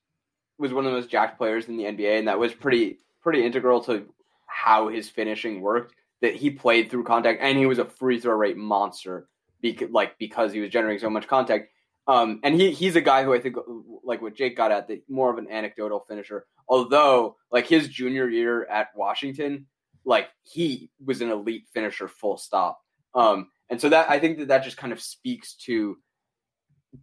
was 0.59 0.73
one 0.73 0.85
of 0.85 0.93
the 0.93 0.99
most 0.99 1.11
jacked 1.11 1.39
players 1.39 1.69
in 1.69 1.77
the 1.77 1.85
NBA, 1.85 2.19
and 2.19 2.29
that 2.29 2.39
was 2.39 2.53
pretty 2.53 3.01
pretty 3.23 3.45
integral 3.45 3.83
to 3.85 4.07
how 4.47 4.89
his 4.89 5.09
finishing 5.09 5.61
worked. 5.61 5.95
That 6.21 6.35
he 6.35 6.51
played 6.51 6.91
through 6.91 7.05
contact, 7.05 7.41
and 7.41 7.57
he 7.57 7.65
was 7.65 7.79
a 7.79 7.85
free 7.87 8.21
throw 8.21 8.35
rate 8.35 8.59
monster, 8.59 9.29
because 9.63 9.91
like 9.91 10.19
because 10.19 10.53
he 10.53 10.61
was 10.61 10.71
generating 10.71 11.01
so 11.01 11.09
much 11.09 11.27
contact. 11.27 11.71
Um, 12.07 12.41
and 12.43 12.55
he 12.55 12.73
he's 12.73 12.97
a 12.97 13.01
guy 13.01 13.25
who 13.25 13.33
I 13.33 13.41
think 13.41 13.57
like 14.05 14.21
what 14.21 14.35
Jake 14.35 14.57
got 14.57 14.71
at 14.71 14.87
the 14.87 15.03
more 15.09 15.31
of 15.31 15.39
an 15.39 15.51
anecdotal 15.51 16.01
finisher. 16.01 16.47
Although 16.71 17.37
like 17.53 17.67
his 17.67 17.89
junior 17.89 18.31
year 18.31 18.65
at 18.65 18.89
Washington, 18.97 19.67
like 20.05 20.29
he 20.43 20.91
was 21.05 21.21
an 21.21 21.31
elite 21.31 21.67
finisher, 21.75 22.09
full 22.09 22.39
stop. 22.39 22.81
Um, 23.15 23.49
and 23.69 23.81
so 23.81 23.89
that 23.89 24.09
I 24.09 24.21
think 24.21 24.39
that 24.39 24.49
that 24.49 24.65
just 24.65 24.77
kind 24.77 24.93
of 24.93 25.01
speaks 25.03 25.55
to 25.67 25.99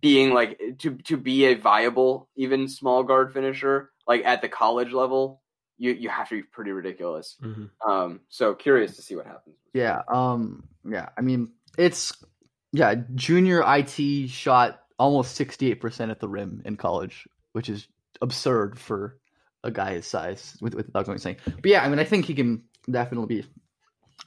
being 0.01 0.34
like 0.34 0.60
to 0.80 0.97
to 1.03 1.17
be 1.17 1.45
a 1.45 1.56
viable 1.56 2.30
even 2.36 2.67
small 2.67 3.03
guard 3.03 3.32
finisher 3.32 3.91
like 4.08 4.25
at 4.25 4.41
the 4.41 4.49
college 4.49 4.91
level 4.91 5.41
you 5.77 5.93
you 5.93 6.10
have 6.10 6.27
to 6.27 6.36
be 6.36 6.43
pretty 6.43 6.71
ridiculous 6.71 7.38
mm-hmm. 7.41 7.65
um 7.89 8.19
so 8.27 8.53
curious 8.53 8.97
to 8.97 9.01
see 9.01 9.15
what 9.15 9.25
happens 9.25 9.56
yeah 9.73 10.01
um 10.10 10.67
yeah 10.84 11.08
i 11.17 11.21
mean 11.21 11.53
it's 11.77 12.13
yeah 12.73 12.95
junior 13.15 13.63
IT 13.65 14.30
shot 14.30 14.82
almost 14.99 15.39
68% 15.39 16.12
at 16.12 16.19
the 16.19 16.27
rim 16.27 16.62
in 16.65 16.75
college 16.75 17.27
which 17.53 17.69
is 17.69 17.88
absurd 18.21 18.77
for 18.77 19.17
a 19.67 19.71
guy 19.71 19.93
his 19.93 20.08
size 20.08 20.58
with 20.62 20.73
without 20.73 21.06
going 21.06 21.17
saying 21.17 21.38
but 21.45 21.65
yeah 21.65 21.84
i 21.84 21.89
mean 21.89 21.99
i 21.99 22.03
think 22.03 22.25
he 22.25 22.34
can 22.34 22.63
definitely 22.89 23.41
be 23.41 23.47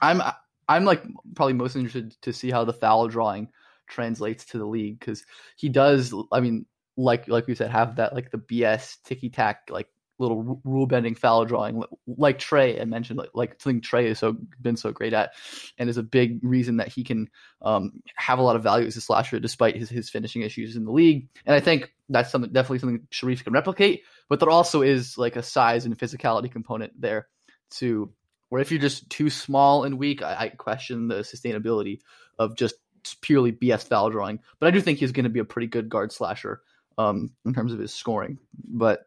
i'm 0.01 0.21
i'm 0.69 0.85
like 0.85 1.03
probably 1.35 1.53
most 1.53 1.75
interested 1.75 2.15
to 2.21 2.31
see 2.31 2.49
how 2.49 2.63
the 2.63 2.73
foul 2.73 3.07
drawing 3.07 3.49
translates 3.91 4.45
to 4.45 4.57
the 4.57 4.65
league 4.65 4.99
because 4.99 5.23
he 5.55 5.69
does. 5.69 6.13
I 6.31 6.39
mean, 6.39 6.65
like 6.97 7.27
like 7.27 7.45
we 7.45 7.53
said, 7.53 7.69
have 7.69 7.97
that 7.97 8.15
like 8.15 8.31
the 8.31 8.39
BS 8.39 8.97
ticky 9.03 9.29
tack 9.29 9.63
like 9.69 9.87
little 10.21 10.61
rule 10.63 10.85
bending 10.85 11.15
foul 11.15 11.45
drawing 11.45 11.83
like 12.05 12.39
Trae 12.39 12.81
I 12.81 12.85
mentioned 12.85 13.19
like, 13.19 13.29
like 13.33 13.61
something 13.61 13.81
Trae 13.81 14.07
has 14.07 14.19
so 14.19 14.37
been 14.61 14.77
so 14.77 14.91
great 14.91 15.13
at 15.13 15.31
and 15.77 15.89
is 15.89 15.97
a 15.97 16.03
big 16.03 16.39
reason 16.43 16.77
that 16.77 16.87
he 16.87 17.03
can 17.03 17.29
um, 17.61 18.01
have 18.15 18.39
a 18.39 18.41
lot 18.41 18.55
of 18.55 18.63
value 18.63 18.87
as 18.87 18.95
a 18.95 19.01
slasher 19.01 19.39
despite 19.39 19.75
his, 19.75 19.89
his 19.89 20.09
finishing 20.09 20.41
issues 20.41 20.75
in 20.75 20.85
the 20.85 20.91
league 20.91 21.29
and 21.45 21.55
I 21.55 21.59
think 21.59 21.93
that's 22.09 22.31
something 22.31 22.51
definitely 22.51 22.79
something 22.79 23.07
Sharife 23.11 23.43
can 23.43 23.53
replicate 23.53 24.03
but 24.29 24.39
there 24.39 24.49
also 24.49 24.81
is 24.81 25.17
like 25.17 25.35
a 25.35 25.43
size 25.43 25.85
and 25.85 25.97
physicality 25.97 26.51
component 26.51 26.99
there 26.99 27.27
too 27.69 28.11
where 28.49 28.61
if 28.61 28.71
you're 28.71 28.81
just 28.81 29.09
too 29.09 29.29
small 29.29 29.83
and 29.83 29.97
weak 29.97 30.21
I, 30.21 30.35
I 30.35 30.49
question 30.49 31.07
the 31.07 31.19
sustainability 31.19 31.99
of 32.37 32.55
just 32.55 32.75
purely 33.21 33.51
BS 33.51 33.87
foul 33.87 34.09
drawing. 34.09 34.39
But 34.59 34.67
I 34.67 34.71
do 34.71 34.81
think 34.81 34.99
he's 34.99 35.11
going 35.11 35.23
to 35.23 35.29
be 35.29 35.39
a 35.39 35.45
pretty 35.45 35.67
good 35.67 35.89
guard 35.89 36.11
slasher 36.11 36.61
um, 36.97 37.31
in 37.45 37.53
terms 37.53 37.73
of 37.73 37.79
his 37.79 37.93
scoring. 37.93 38.37
But 38.63 39.05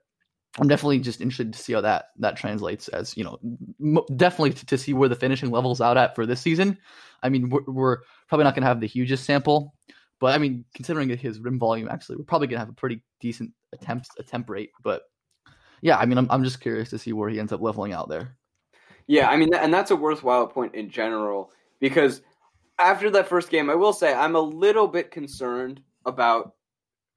I'm 0.61 0.69
definitely 0.69 1.01
just 1.01 1.21
interested 1.21 1.53
to 1.53 1.59
see 1.59 1.73
how 1.73 1.81
that 1.81 2.11
that 2.19 2.37
translates 2.37 2.88
as 2.88 3.17
you 3.17 3.25
know, 3.25 4.05
definitely 4.17 4.53
to, 4.53 4.67
to, 4.67 4.79
see 4.79 4.95
where 4.95 5.09
the 5.09 5.17
finishing 5.17 5.51
levels 5.51 5.81
out 5.81 5.97
at 5.97 6.14
for 6.14 6.27
this 6.27 6.40
season. 6.40 6.79
I 7.23 7.29
mean, 7.29 7.51
we're, 7.51 7.64
we're 7.67 7.99
probably 8.29 8.45
not 8.45 8.55
going 8.55 8.62
to 8.62 8.69
have 8.69 8.81
the 8.81 8.87
hugest 8.87 9.25
sample, 9.25 9.75
but 10.21 10.35
I 10.35 10.38
mean, 10.38 10.64
considering 10.75 11.09
his 11.09 11.40
rim 11.40 11.59
volume, 11.59 11.88
actually, 11.90 12.17
we're 12.17 12.25
probably 12.25 12.47
going 12.47 12.57
to 12.57 12.61
have 12.61 12.69
a 12.69 12.75
pretty 12.75 13.03
decent 13.21 13.51
attempt 13.73 14.09
attempt 14.19 14.49
rate. 14.49 14.71
But 14.83 15.03
yeah, 15.83 15.99
I 15.99 16.07
mean, 16.07 16.19
I'm 16.19 16.29
I'm 16.31 16.45
just 16.45 16.61
curious 16.61 16.90
to 16.90 16.99
see 16.99 17.12
where 17.12 17.29
he 17.29 17.40
ends 17.40 17.53
up 17.53 17.61
leveling 17.61 17.93
out 17.93 18.09
there. 18.09 18.37
Yeah, 19.07 19.29
I 19.29 19.37
mean, 19.37 19.53
and 19.55 19.75
that's 19.75 19.90
a 19.90 19.97
worthwhile 19.97 20.47
point 20.47 20.75
in 20.75 20.88
general 20.88 21.51
because 21.81 22.23
after 22.79 23.11
that 23.11 23.29
first 23.29 23.51
game, 23.51 23.69
I 23.69 23.75
will 23.75 23.93
say 23.93 24.14
I'm 24.14 24.37
a 24.37 24.40
little 24.40 24.88
bit 24.88 25.11
concerned 25.11 25.81
about 26.07 26.55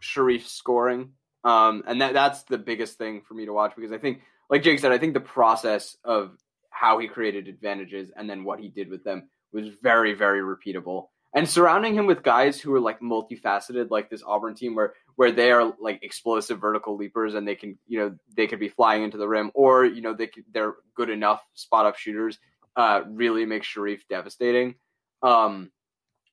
Sharife 0.01 0.45
scoring. 0.45 1.11
Um, 1.43 1.83
and 1.87 2.01
that 2.01 2.13
that's 2.13 2.43
the 2.43 2.57
biggest 2.57 2.97
thing 2.97 3.21
for 3.21 3.33
me 3.33 3.45
to 3.45 3.53
watch 3.53 3.73
because 3.75 3.91
I 3.91 3.97
think, 3.97 4.21
like 4.49 4.63
Jake 4.63 4.79
said, 4.79 4.91
I 4.91 4.97
think 4.97 5.13
the 5.13 5.19
process 5.19 5.97
of 6.03 6.37
how 6.69 6.99
he 6.99 7.07
created 7.07 7.47
advantages 7.47 8.11
and 8.15 8.29
then 8.29 8.43
what 8.43 8.59
he 8.59 8.69
did 8.69 8.89
with 8.89 9.03
them 9.03 9.29
was 9.51 9.67
very, 9.81 10.13
very 10.13 10.41
repeatable. 10.41 11.07
And 11.33 11.47
surrounding 11.47 11.93
him 11.93 12.05
with 12.05 12.23
guys 12.23 12.59
who 12.59 12.73
are 12.73 12.79
like 12.79 12.99
multifaceted, 12.99 13.91
like 13.91 14.09
this 14.09 14.23
Auburn 14.25 14.55
team, 14.55 14.75
where 14.75 14.93
where 15.15 15.31
they 15.31 15.51
are 15.51 15.73
like 15.79 16.03
explosive 16.03 16.59
vertical 16.59 16.95
leapers 16.95 17.33
and 17.33 17.47
they 17.47 17.55
can, 17.55 17.77
you 17.87 17.99
know, 17.99 18.15
they 18.35 18.47
could 18.47 18.59
be 18.59 18.69
flying 18.69 19.03
into 19.03 19.17
the 19.17 19.27
rim, 19.27 19.51
or 19.53 19.85
you 19.85 20.01
know, 20.01 20.13
they 20.13 20.27
could, 20.27 20.45
they're 20.51 20.75
good 20.95 21.09
enough 21.09 21.43
spot 21.53 21.85
up 21.85 21.97
shooters. 21.97 22.39
Uh, 22.75 23.01
really 23.07 23.45
makes 23.45 23.67
Sharife 23.67 24.01
devastating. 24.07 24.75
Um, 25.23 25.71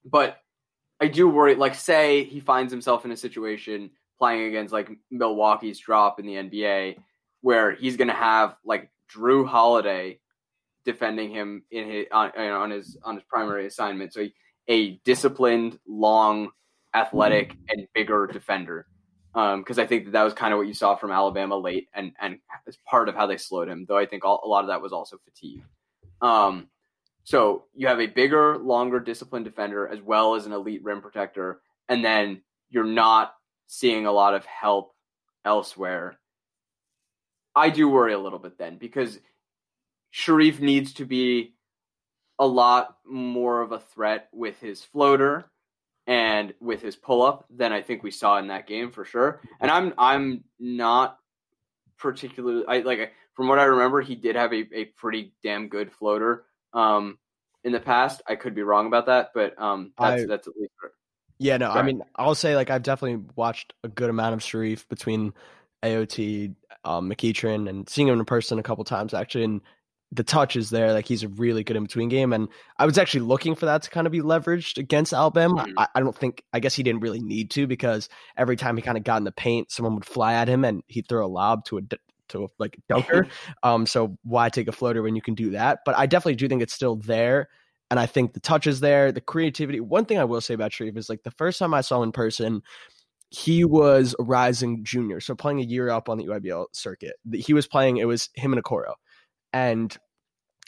but 0.05 0.38
I 1.01 1.09
do 1.09 1.27
worry. 1.27 1.55
Like, 1.55 1.75
say 1.75 2.25
he 2.25 2.40
finds 2.40 2.71
himself 2.71 3.07
in 3.07 3.11
a 3.11 3.17
situation 3.17 3.90
playing 4.18 4.44
against 4.44 4.72
like 4.72 4.90
Milwaukee's 5.11 5.79
drop 5.79 6.20
in 6.20 6.27
the 6.27 6.35
NBA, 6.35 6.98
where 7.40 7.72
he's 7.72 7.96
going 7.96 8.09
to 8.09 8.14
have 8.14 8.57
like 8.64 8.90
Jrue 9.14 9.46
Holiday 9.46 10.20
defending 10.85 11.31
him 11.31 11.64
in 11.70 11.90
his 11.90 12.07
on, 12.12 12.31
on 12.38 12.70
his 12.70 12.96
on 13.03 13.16
his 13.16 13.24
primary 13.24 13.66
assignment. 13.66 14.12
So 14.12 14.22
he, 14.22 14.35
a 14.68 14.92
disciplined, 15.05 15.79
long, 15.87 16.50
athletic, 16.94 17.55
and 17.68 17.87
bigger 17.94 18.27
defender. 18.27 18.87
Because 19.33 19.79
um, 19.79 19.83
I 19.83 19.87
think 19.87 20.05
that, 20.07 20.12
that 20.12 20.22
was 20.22 20.33
kind 20.33 20.53
of 20.53 20.59
what 20.59 20.68
you 20.68 20.74
saw 20.74 20.94
from 20.94 21.11
Alabama 21.11 21.57
late, 21.57 21.88
and 21.92 22.12
and 22.20 22.38
as 22.68 22.77
part 22.88 23.09
of 23.09 23.16
how 23.16 23.27
they 23.27 23.37
slowed 23.37 23.68
him. 23.68 23.85
Though 23.88 23.98
I 23.98 24.07
think 24.07 24.24
all, 24.24 24.40
a 24.44 24.48
lot 24.48 24.62
of 24.62 24.68
that 24.68 24.81
was 24.81 24.92
also 24.92 25.18
fatigue. 25.24 25.62
Um, 26.20 26.68
so 27.24 27.64
you 27.74 27.88
have 27.88 28.00
a 28.00 28.07
bigger, 28.07 28.59
longer, 28.59 29.00
disciplined 29.00 29.46
defender 29.46 29.88
as 29.88 30.00
well 30.00 30.35
as 30.35 30.46
an 30.46 30.53
elite 30.53 30.85
rim 30.85 31.00
protector, 31.00 31.61
and 31.88 32.05
then 32.05 32.42
you're 32.70 32.85
not 32.85 33.35
seeing 33.66 34.07
a 34.07 34.12
lot 34.12 34.35
of 34.35 34.44
help 34.46 34.94
elsewhere. 35.44 36.18
I 37.55 37.70
do 37.70 37.88
worry 37.88 38.12
a 38.12 38.18
little 38.18 38.38
bit 38.38 38.59
then 38.59 38.79
because 38.79 39.18
Sharife 40.12 40.61
needs 40.61 40.94
to 40.94 41.05
be 41.05 41.55
a 42.38 42.46
lot 42.46 42.96
more 43.07 43.62
of 43.62 43.72
a 43.72 43.79
threat 43.79 44.29
with 44.33 44.59
his 44.61 44.83
floater 44.83 45.50
and 46.07 46.53
with 46.61 46.83
his 46.83 46.96
pull 46.96 47.22
up 47.22 47.46
than 47.50 47.72
I 47.72 47.81
think 47.81 48.03
we 48.03 48.11
saw 48.11 48.38
in 48.38 48.48
that 48.48 48.66
game 48.66 48.90
for 48.90 49.05
sure. 49.05 49.40
And 49.61 49.70
I'm 49.70 49.94
I'm 49.96 50.44
not 50.59 51.18
particularly 51.98 52.64
I 52.66 52.81
like 52.81 53.12
from 53.35 53.48
what 53.48 53.59
I 53.59 53.64
remember 53.64 54.00
he 54.00 54.14
did 54.14 54.37
have 54.37 54.53
a, 54.53 54.66
a 54.72 54.85
pretty 54.96 55.33
damn 55.42 55.68
good 55.68 55.92
floater 55.92 56.44
um, 56.72 57.18
in 57.62 57.72
the 57.72 57.81
past. 57.81 58.22
I 58.29 58.35
could 58.35 58.55
be 58.55 58.62
wrong 58.62 58.87
about 58.87 59.07
that, 59.07 59.31
but 59.35 59.61
um, 59.61 59.92
that's 59.98 60.22
I, 60.22 60.27
that's 60.27 60.48
at 60.48 60.55
least. 60.57 60.72
Yeah, 61.38 61.57
no, 61.57 61.70
I 61.70 61.83
mean, 61.83 62.03
I'll 62.16 62.35
say 62.35 62.55
like 62.55 62.70
I've 62.70 62.83
definitely 62.83 63.25
watched 63.35 63.73
a 63.83 63.88
good 63.88 64.11
amount 64.11 64.35
of 64.35 64.40
Sharife 64.40 64.88
between 64.88 65.33
Aot, 65.83 66.55
um, 66.85 67.11
McEachern, 67.11 67.68
and 67.68 67.88
seeing 67.88 68.09
him 68.09 68.18
in 68.18 68.25
person 68.25 68.59
a 68.59 68.62
couple 68.62 68.85
times 68.85 69.12
actually, 69.14 69.44
and 69.44 69.61
the 70.12 70.23
touch 70.23 70.55
is 70.55 70.70
there. 70.70 70.92
Like 70.92 71.07
he's 71.07 71.25
a 71.25 71.29
really 71.29 71.64
good 71.64 71.77
in 71.77 71.83
between 71.83 72.09
game, 72.09 72.33
and 72.33 72.49
I 72.79 72.87
was 72.87 72.99
actually 72.99 73.20
looking 73.20 73.57
for 73.57 73.66
that 73.66 73.83
to 73.83 73.90
kind 73.90 74.07
of 74.07 74.12
be 74.12 74.20
leveraged 74.20 74.79
against 74.79 75.12
Alabama. 75.12 75.62
Mm-hmm. 75.62 75.79
I, 75.79 75.88
I, 75.97 76.01
don't 76.01 76.16
think. 76.16 76.44
I 76.53 76.61
guess 76.61 76.75
he 76.75 76.85
didn't 76.85 77.01
really 77.01 77.20
need 77.20 77.51
to 77.53 77.66
because 77.66 78.09
every 78.37 78.57
time 78.57 78.77
he 78.77 78.83
kind 78.83 78.97
of 78.97 79.03
got 79.03 79.16
in 79.16 79.25
the 79.25 79.33
paint, 79.33 79.73
someone 79.73 79.94
would 79.97 80.05
fly 80.05 80.35
at 80.35 80.49
him 80.49 80.64
and 80.64 80.83
he'd 80.87 81.09
throw 81.09 81.27
a 81.27 81.29
lob 81.29 81.64
to 81.66 81.79
a 81.79 81.83
to 82.29 82.51
like 82.59 82.77
a 82.77 82.81
dunker. 82.88 83.27
um, 83.62 83.87
so 83.87 84.16
why 84.23 84.49
take 84.49 84.68
a 84.68 84.73
floater 84.73 85.03
when 85.03 85.16
you 85.16 85.23
can 85.23 85.35
do 85.35 85.51
that? 85.51 85.81
But 85.85 85.97
I 85.99 86.07
definitely 86.07 86.37
do 86.37 86.49
think 86.49 86.62
it's 86.62 86.75
still 86.75 86.97
there. 86.97 87.49
And 87.90 88.01
I 88.01 88.07
think 88.07 88.33
the 88.33 88.40
touch 88.40 88.66
is 88.66 88.81
there, 88.81 89.12
the 89.12 89.20
creativity. 89.20 89.81
One 89.81 90.05
thing 90.05 90.18
I 90.18 90.25
will 90.25 90.40
say 90.40 90.55
about 90.55 90.73
Sharife 90.73 90.97
is 90.97 91.09
like 91.09 91.23
the 91.23 91.31
first 91.31 91.59
time 91.59 91.75
I 91.75 91.83
saw 91.83 92.03
in 92.03 92.12
person, 92.12 92.62
he 93.31 93.64
was 93.64 94.14
a 94.18 94.23
rising 94.23 94.85
junior. 94.85 95.20
So 95.20 95.35
playing 95.35 95.61
a 95.61 95.64
year 95.64 95.90
up 95.90 96.09
on 96.09 96.18
the 96.18 96.27
EYBL 96.27 96.66
circuit. 96.73 97.14
He 97.33 97.53
was 97.53 97.66
playing, 97.66 97.99
it 97.99 98.07
was 98.07 98.31
him 98.35 98.53
and 98.53 98.62
Okoro. 98.62 98.94
And 99.53 99.97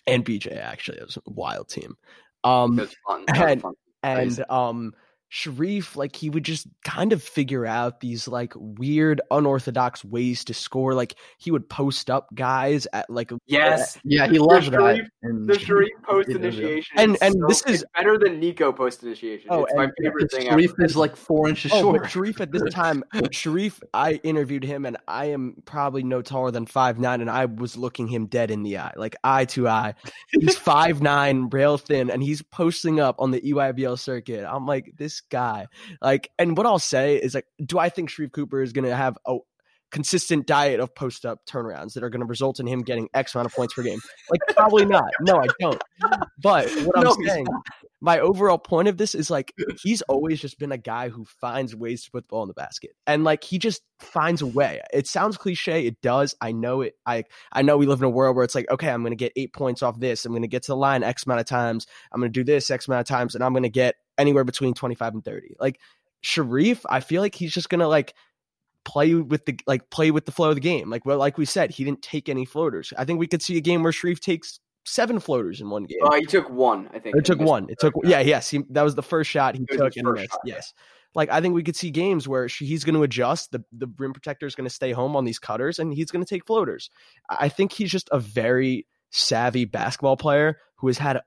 and 0.06 0.24
BJ 0.24 0.56
actually. 0.56 0.98
It 0.98 1.06
was 1.06 1.16
a 1.16 1.30
wild 1.30 1.68
team. 1.68 1.96
Um 2.44 2.88
fun. 3.06 3.24
and, 3.34 3.64
and 4.02 4.44
um 4.50 4.94
Sharife, 5.36 5.96
like 5.96 6.16
he 6.16 6.30
would 6.30 6.44
just 6.44 6.66
kind 6.82 7.12
of 7.12 7.22
figure 7.22 7.66
out 7.66 8.00
these 8.00 8.26
like 8.26 8.54
weird, 8.56 9.20
unorthodox 9.30 10.02
ways 10.02 10.42
to 10.44 10.54
score. 10.54 10.94
Like 10.94 11.14
he 11.36 11.50
would 11.50 11.68
post 11.68 12.08
up 12.08 12.34
guys 12.34 12.86
at 12.94 13.10
like 13.10 13.32
uh, 13.32 13.36
yes, 13.46 13.98
yeah, 14.02 14.28
he 14.28 14.38
loves 14.38 14.70
the 14.70 14.76
Sharife, 14.78 15.06
that. 15.22 15.46
the 15.46 15.52
Sharife 15.52 15.88
post 16.04 16.30
initiation, 16.30 16.98
and 16.98 17.18
and 17.20 17.34
so, 17.34 17.46
this 17.48 17.62
is 17.66 17.84
better 17.94 18.18
than 18.18 18.40
Nico 18.40 18.72
post 18.72 19.02
initiation. 19.02 19.48
Oh, 19.50 19.64
it's 19.64 19.74
my 19.74 19.90
favorite 20.02 20.30
thing. 20.30 20.46
Sharife 20.48 20.70
ever. 20.70 20.84
is 20.84 20.96
like 20.96 21.14
four 21.16 21.50
inches 21.50 21.70
oh, 21.74 21.82
short. 21.82 22.04
Sharife 22.04 22.40
at 22.40 22.50
this 22.50 22.62
time, 22.72 23.04
Sharife, 23.12 23.82
I 23.92 24.14
interviewed 24.22 24.64
him, 24.64 24.86
and 24.86 24.96
I 25.06 25.26
am 25.26 25.62
probably 25.66 26.02
no 26.02 26.22
taller 26.22 26.50
than 26.50 26.64
five 26.64 26.98
nine, 26.98 27.20
and 27.20 27.28
I 27.28 27.44
was 27.44 27.76
looking 27.76 28.08
him 28.08 28.24
dead 28.24 28.50
in 28.50 28.62
the 28.62 28.78
eye, 28.78 28.94
like 28.96 29.14
eye 29.22 29.44
to 29.46 29.68
eye. 29.68 29.96
He's 30.30 30.56
five 30.66 31.02
nine, 31.02 31.50
rail 31.50 31.76
thin, 31.76 32.10
and 32.10 32.22
he's 32.22 32.40
posting 32.40 33.00
up 33.00 33.16
on 33.18 33.32
the 33.32 33.42
EYBL 33.42 33.98
circuit. 33.98 34.46
I'm 34.48 34.64
like 34.64 34.94
this 34.96 35.20
guy. 35.30 35.66
Like, 36.00 36.30
and 36.38 36.56
what 36.56 36.66
I'll 36.66 36.78
say 36.78 37.16
is 37.16 37.34
like, 37.34 37.46
do 37.64 37.78
I 37.78 37.88
think 37.88 38.10
Sharife 38.10 38.32
Cooper 38.32 38.62
is 38.62 38.72
going 38.72 38.84
to 38.84 38.96
have 38.96 39.18
a 39.26 39.38
consistent 39.92 40.46
diet 40.48 40.80
of 40.80 40.92
post 40.94 41.24
up 41.24 41.38
turnarounds 41.46 41.94
that 41.94 42.02
are 42.02 42.10
going 42.10 42.20
to 42.20 42.26
result 42.26 42.58
in 42.58 42.66
him 42.66 42.82
getting 42.82 43.08
X 43.14 43.34
amount 43.34 43.46
of 43.46 43.54
points 43.54 43.74
per 43.74 43.82
game? 43.82 44.00
Like, 44.30 44.40
probably 44.56 44.84
not. 44.84 45.10
No, 45.20 45.36
I 45.40 45.46
don't. 45.60 45.82
But 46.42 46.68
what 46.84 46.98
I'm 46.98 47.24
saying, 47.24 47.46
my 48.00 48.18
overall 48.18 48.58
point 48.58 48.88
of 48.88 48.98
this 48.98 49.14
is 49.14 49.30
like, 49.30 49.54
he's 49.82 50.02
always 50.02 50.40
just 50.40 50.58
been 50.58 50.72
a 50.72 50.76
guy 50.76 51.08
who 51.08 51.24
finds 51.24 51.74
ways 51.74 52.04
to 52.04 52.10
put 52.10 52.24
the 52.24 52.28
ball 52.28 52.42
in 52.42 52.48
the 52.48 52.54
basket, 52.54 52.90
and 53.06 53.24
like 53.24 53.42
he 53.42 53.58
just 53.58 53.82
finds 54.00 54.42
a 54.42 54.46
way. 54.46 54.82
It 54.92 55.06
sounds 55.06 55.36
cliche, 55.36 55.86
it 55.86 56.02
does. 56.02 56.34
I 56.40 56.52
know 56.52 56.82
it. 56.82 56.94
I 57.06 57.24
I 57.52 57.62
know 57.62 57.78
we 57.78 57.86
live 57.86 58.00
in 58.00 58.04
a 58.04 58.10
world 58.10 58.36
where 58.36 58.44
it's 58.44 58.54
like, 58.54 58.70
okay, 58.70 58.90
I'm 58.90 59.02
going 59.02 59.12
to 59.12 59.16
get 59.16 59.32
eight 59.36 59.54
points 59.54 59.82
off 59.82 59.98
this. 59.98 60.26
I'm 60.26 60.32
going 60.32 60.42
to 60.42 60.48
get 60.48 60.64
to 60.64 60.72
the 60.72 60.76
line 60.76 61.02
X 61.02 61.24
amount 61.24 61.40
of 61.40 61.46
times. 61.46 61.86
I'm 62.12 62.20
going 62.20 62.32
to 62.32 62.38
do 62.38 62.44
this 62.44 62.70
X 62.70 62.86
amount 62.86 63.00
of 63.00 63.06
times, 63.06 63.34
and 63.34 63.42
I'm 63.42 63.52
going 63.52 63.62
to 63.62 63.70
get 63.70 63.94
anywhere 64.18 64.44
between 64.44 64.74
25 64.74 65.14
and 65.14 65.24
30. 65.24 65.56
Like 65.58 65.80
Sharife, 66.24 66.80
I 66.88 67.00
feel 67.00 67.22
like 67.22 67.34
he's 67.34 67.52
just 67.52 67.68
gonna 67.68 67.88
like 67.88 68.14
play 68.84 69.14
with 69.14 69.44
the 69.44 69.58
like 69.66 69.90
play 69.90 70.10
with 70.10 70.24
the 70.24 70.32
flow 70.32 70.50
of 70.50 70.54
the 70.54 70.60
game. 70.60 70.88
Like 70.88 71.04
well, 71.04 71.18
like 71.18 71.38
we 71.38 71.44
said, 71.44 71.70
he 71.70 71.84
didn't 71.84 72.02
take 72.02 72.28
any 72.28 72.44
floaters. 72.44 72.92
I 72.96 73.04
think 73.04 73.18
we 73.18 73.26
could 73.26 73.42
see 73.42 73.56
a 73.56 73.60
game 73.60 73.82
where 73.82 73.92
Sharife 73.92 74.20
takes 74.20 74.60
seven 74.84 75.18
floaters 75.18 75.60
in 75.60 75.68
one 75.68 75.84
game. 75.84 75.98
Oh, 76.02 76.08
uh, 76.08 76.20
he 76.20 76.24
took 76.24 76.48
one, 76.48 76.88
I 76.94 76.98
think. 76.98 77.16
It 77.16 77.24
took 77.24 77.40
one. 77.40 77.68
It 77.68 77.78
took 77.78 77.94
yeah, 78.04 78.20
yes. 78.20 78.48
He, 78.48 78.62
that 78.70 78.82
was 78.82 78.94
the 78.94 79.02
first 79.02 79.30
shot 79.30 79.56
he 79.56 79.66
took 79.66 79.96
and 79.96 80.12
missed. 80.12 80.30
Shot, 80.30 80.40
yes. 80.44 80.72
like 81.14 81.30
I 81.30 81.40
think 81.40 81.54
we 81.54 81.62
could 81.62 81.76
see 81.76 81.90
games 81.90 82.26
where 82.26 82.48
she, 82.48 82.64
he's 82.64 82.84
going 82.84 82.94
to 82.94 83.02
adjust. 83.02 83.52
The 83.52 83.62
the 83.72 83.88
rim 83.98 84.12
protector 84.12 84.46
is 84.46 84.54
going 84.54 84.68
to 84.68 84.74
stay 84.74 84.92
home 84.92 85.16
on 85.16 85.24
these 85.24 85.38
cutters, 85.38 85.78
and 85.78 85.92
he's 85.92 86.10
going 86.10 86.24
to 86.24 86.28
take 86.28 86.46
floaters. 86.46 86.88
I 87.28 87.48
think 87.48 87.72
he's 87.72 87.90
just 87.90 88.08
a 88.12 88.18
very 88.18 88.86
savvy 89.10 89.64
basketball 89.64 90.16
player 90.16 90.58
who 90.76 90.86
has 90.86 90.98
had 90.98 91.20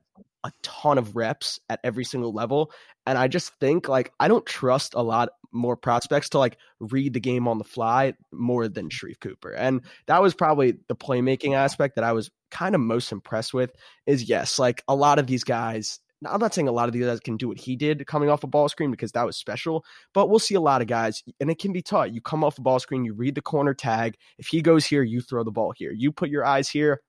a, 0.43 0.52
ton 0.62 0.97
of 0.97 1.15
reps 1.15 1.60
at 1.69 1.80
every 1.84 2.04
single 2.04 2.34
level. 2.34 2.71
And 3.06 3.17
I 3.17 3.28
just 3.28 3.54
think 3.60 3.88
like 3.88 4.12
I 4.19 4.28
don't 4.28 4.45
trust 4.45 4.93
a 4.93 5.02
lot 5.02 5.30
more 5.52 5.75
prospects 5.75 6.30
to 6.30 6.39
like 6.39 6.58
read 6.80 7.13
the 7.13 7.19
game 7.19 7.47
on 7.47 7.58
the 7.58 7.63
fly 7.63 8.13
more 8.32 8.67
than 8.67 8.89
Sharife 8.89 9.19
Cooper. 9.19 9.52
And 9.52 9.82
that 10.08 10.21
was 10.21 10.34
probably 10.34 10.75
the 10.88 10.95
playmaking 10.95 11.56
aspect 11.56 11.95
that 11.95 12.04
I 12.04 12.13
was 12.13 12.30
kind 12.52 12.75
of 12.75 12.82
most 12.82 13.12
impressed 13.12 13.54
with 13.54 13.71
is 14.06 14.23
yes, 14.23 14.60
like 14.60 14.84
a 14.88 14.95
lot 14.95 15.19
of 15.19 15.28
these 15.28 15.43
guys 15.43 15.99
I'm 16.25 16.39
not 16.39 16.54
saying 16.54 16.67
a 16.67 16.73
lot 16.73 16.89
of 16.89 16.93
these 16.93 17.06
guys 17.06 17.19
can 17.19 17.38
do 17.38 17.47
what 17.47 17.60
he 17.60 17.75
did 17.75 18.06
coming 18.06 18.30
off 18.30 18.43
a 18.43 18.47
ball 18.47 18.67
screen 18.67 18.91
because 18.91 19.13
that 19.13 19.25
was 19.25 19.38
special, 19.38 19.86
but 20.13 20.30
we'll 20.30 20.39
see 20.39 20.56
a 20.56 20.62
lot 20.62 20.82
of 20.82 20.88
guys, 20.88 21.23
and 21.39 21.49
it 21.49 21.60
can 21.60 21.71
be 21.71 21.82
taught. 21.82 22.13
You 22.13 22.21
come 22.21 22.43
off 22.43 22.58
a 22.58 22.62
ball 22.62 22.80
screen, 22.80 23.06
you 23.06 23.13
read 23.13 23.36
the 23.36 23.41
corner 23.41 23.73
tag. 23.73 24.17
If 24.38 24.47
he 24.47 24.62
goes 24.62 24.86
here, 24.86 25.02
you 25.02 25.21
throw 25.21 25.43
the 25.43 25.52
ball 25.52 25.73
here. 25.75 25.91
You 25.91 26.12
put 26.12 26.30
your 26.30 26.45
eyes 26.45 26.69
here, 26.69 27.02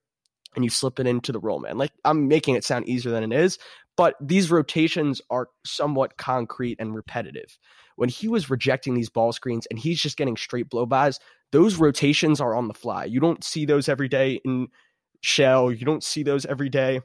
and 0.55 0.65
you 0.65 0.71
slip 0.71 0.99
it 0.99 1.07
into 1.07 1.33
the 1.33 1.41
roll 1.41 1.61
man. 1.61 1.79
Like 1.79 1.93
I'm 2.05 2.29
making 2.29 2.57
it 2.57 2.65
sound 2.65 2.89
easier 2.89 3.13
than 3.13 3.33
it 3.33 3.33
is, 3.33 3.59
but 3.97 4.15
these 4.21 4.51
rotations 4.51 5.21
are 5.31 5.49
somewhat 5.65 6.17
concrete 6.17 6.77
and 6.79 6.95
repetitive. 6.95 7.59
When 7.97 8.09
he 8.09 8.29
was 8.29 8.51
rejecting 8.51 8.95
these 8.95 9.11
ball 9.11 9.33
screens 9.33 9.67
and 9.71 9.79
he's 9.79 10.01
just 10.01 10.17
getting 10.17 10.37
straight 10.37 10.71
blow 10.71 10.87
bys, 10.87 11.21
those 11.53 11.77
rotations 11.77 12.41
are 12.41 12.55
on 12.55 12.69
the 12.69 12.75
fly. 12.75 13.05
You 13.05 13.21
don't 13.21 13.45
see 13.45 13.67
those 13.67 13.89
every 13.89 14.09
day 14.09 14.41
in 14.45 14.69
shell. 15.21 15.71
You 15.71 15.85
don't 15.85 16.05
see 16.05 16.23
those 16.23 16.47
every 16.47 16.69
day 16.69 17.01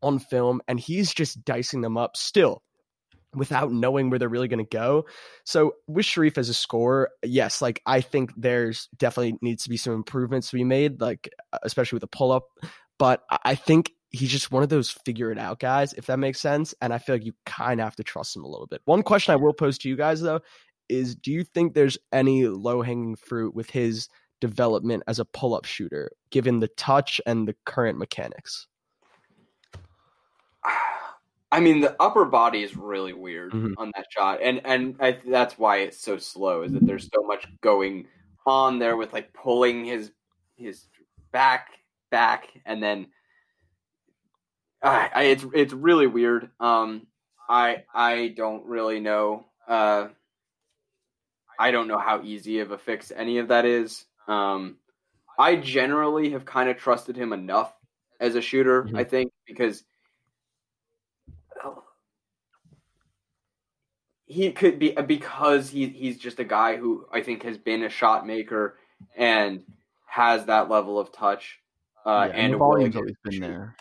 on 0.00 0.18
film, 0.18 0.60
and 0.66 0.80
he's 0.80 1.12
just 1.14 1.44
dicing 1.44 1.80
them 1.80 1.96
up 1.96 2.16
still 2.16 2.62
without 3.34 3.72
knowing 3.72 4.10
where 4.10 4.18
they're 4.18 4.28
really 4.28 4.48
going 4.48 4.64
to 4.64 4.76
go. 4.76 5.06
So 5.44 5.74
with 5.86 6.06
Sharife 6.06 6.38
as 6.38 6.48
a 6.48 6.54
scorer, 6.54 7.10
yes, 7.24 7.62
like 7.62 7.80
I 7.86 8.00
think 8.00 8.32
there's 8.36 8.88
definitely 8.96 9.38
needs 9.40 9.64
to 9.64 9.70
be 9.70 9.76
some 9.76 9.94
improvements 9.94 10.50
to 10.50 10.56
be 10.56 10.64
made, 10.64 11.00
like 11.00 11.30
especially 11.62 11.96
with 11.96 12.02
a 12.02 12.08
pull 12.08 12.32
up. 12.32 12.48
But 12.98 13.22
I 13.44 13.54
think 13.54 13.92
he's 14.10 14.30
just 14.30 14.52
one 14.52 14.62
of 14.62 14.68
those 14.68 14.90
figure 14.90 15.32
it 15.32 15.38
out 15.38 15.58
guys, 15.58 15.94
if 15.94 16.06
that 16.06 16.18
makes 16.18 16.40
sense. 16.40 16.74
And 16.80 16.92
I 16.92 16.98
feel 16.98 17.14
like 17.14 17.24
you 17.24 17.32
kind 17.46 17.80
of 17.80 17.84
have 17.84 17.96
to 17.96 18.04
trust 18.04 18.36
him 18.36 18.44
a 18.44 18.48
little 18.48 18.66
bit. 18.66 18.82
One 18.84 19.02
question 19.02 19.32
I 19.32 19.36
will 19.36 19.54
pose 19.54 19.78
to 19.78 19.88
you 19.88 19.96
guys 19.96 20.20
though 20.20 20.40
is 20.88 21.14
do 21.14 21.32
you 21.32 21.44
think 21.44 21.72
there's 21.72 21.98
any 22.12 22.46
low 22.46 22.82
hanging 22.82 23.16
fruit 23.16 23.54
with 23.54 23.70
his 23.70 24.08
development 24.40 25.02
as 25.06 25.18
a 25.18 25.24
pull 25.24 25.54
up 25.54 25.64
shooter, 25.64 26.10
given 26.30 26.60
the 26.60 26.68
touch 26.68 27.20
and 27.26 27.48
the 27.48 27.56
current 27.64 27.98
mechanics? 27.98 28.66
I 31.52 31.60
mean, 31.60 31.82
the 31.82 31.94
upper 32.00 32.24
body 32.24 32.62
is 32.62 32.74
really 32.74 33.12
weird 33.12 33.52
mm-hmm. 33.52 33.74
on 33.76 33.92
that 33.94 34.06
shot, 34.10 34.40
and 34.42 34.62
and 34.64 34.96
I, 34.98 35.18
that's 35.28 35.58
why 35.58 35.80
it's 35.80 36.00
so 36.00 36.16
slow. 36.16 36.62
Is 36.62 36.72
that 36.72 36.86
there's 36.86 37.10
so 37.14 37.22
much 37.22 37.46
going 37.60 38.06
on 38.46 38.78
there 38.78 38.96
with 38.96 39.12
like 39.12 39.34
pulling 39.34 39.84
his 39.84 40.10
his 40.56 40.86
back 41.30 41.68
back, 42.10 42.48
and 42.64 42.82
then 42.82 43.08
uh, 44.82 45.08
I, 45.14 45.22
it's 45.24 45.44
it's 45.52 45.74
really 45.74 46.06
weird. 46.06 46.48
Um, 46.58 47.06
I 47.46 47.84
I 47.94 48.32
don't 48.34 48.64
really 48.64 49.00
know. 49.00 49.44
Uh, 49.68 50.08
I 51.58 51.70
don't 51.70 51.86
know 51.86 51.98
how 51.98 52.22
easy 52.22 52.60
of 52.60 52.70
a 52.70 52.78
fix 52.78 53.12
any 53.14 53.36
of 53.38 53.48
that 53.48 53.66
is. 53.66 54.06
Um, 54.26 54.78
I 55.38 55.56
generally 55.56 56.30
have 56.30 56.46
kind 56.46 56.70
of 56.70 56.78
trusted 56.78 57.14
him 57.14 57.34
enough 57.34 57.74
as 58.18 58.36
a 58.36 58.40
shooter. 58.40 58.84
Mm-hmm. 58.84 58.96
I 58.96 59.04
think 59.04 59.32
because 59.46 59.84
he 64.32 64.50
could 64.50 64.78
be 64.78 64.92
because 64.92 65.68
he 65.68 65.88
he's 65.88 66.18
just 66.18 66.38
a 66.38 66.44
guy 66.44 66.76
who 66.76 67.06
I 67.12 67.20
think 67.20 67.42
has 67.42 67.58
been 67.58 67.84
a 67.84 67.90
shot 67.90 68.26
maker 68.26 68.78
and 69.14 69.62
has 70.06 70.46
that 70.46 70.70
level 70.70 70.98
of 70.98 71.12
touch. 71.12 71.58
Uh, 72.06 72.28
yeah, 72.28 72.36
and, 72.36 72.54
the 72.54 72.58
volume's 72.58 72.96
always 72.96 73.14
been 73.22 73.40
there. 73.40 73.76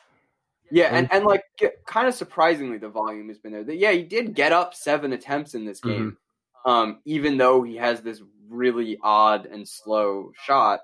Yeah, 0.70 0.96
and, 0.96 1.12
and 1.12 1.26
like 1.26 1.44
kind 1.86 2.08
of 2.08 2.14
surprisingly, 2.14 2.78
the 2.78 2.90
volume 2.90 3.30
has 3.30 3.38
been 3.38 3.54
there. 3.54 3.70
Yeah, 3.72 3.92
he 3.92 4.04
did 4.04 4.36
get 4.36 4.52
up 4.52 4.74
seven 4.74 5.14
attempts 5.14 5.56
in 5.56 5.66
this 5.66 5.80
game, 5.80 6.18
mm-hmm. 6.66 6.70
um, 6.70 7.00
even 7.06 7.38
though 7.38 7.64
he 7.64 7.78
has 7.78 8.02
this 8.02 8.22
really 8.50 8.98
odd 9.02 9.46
and 9.46 9.68
slow 9.68 10.32
shot 10.44 10.82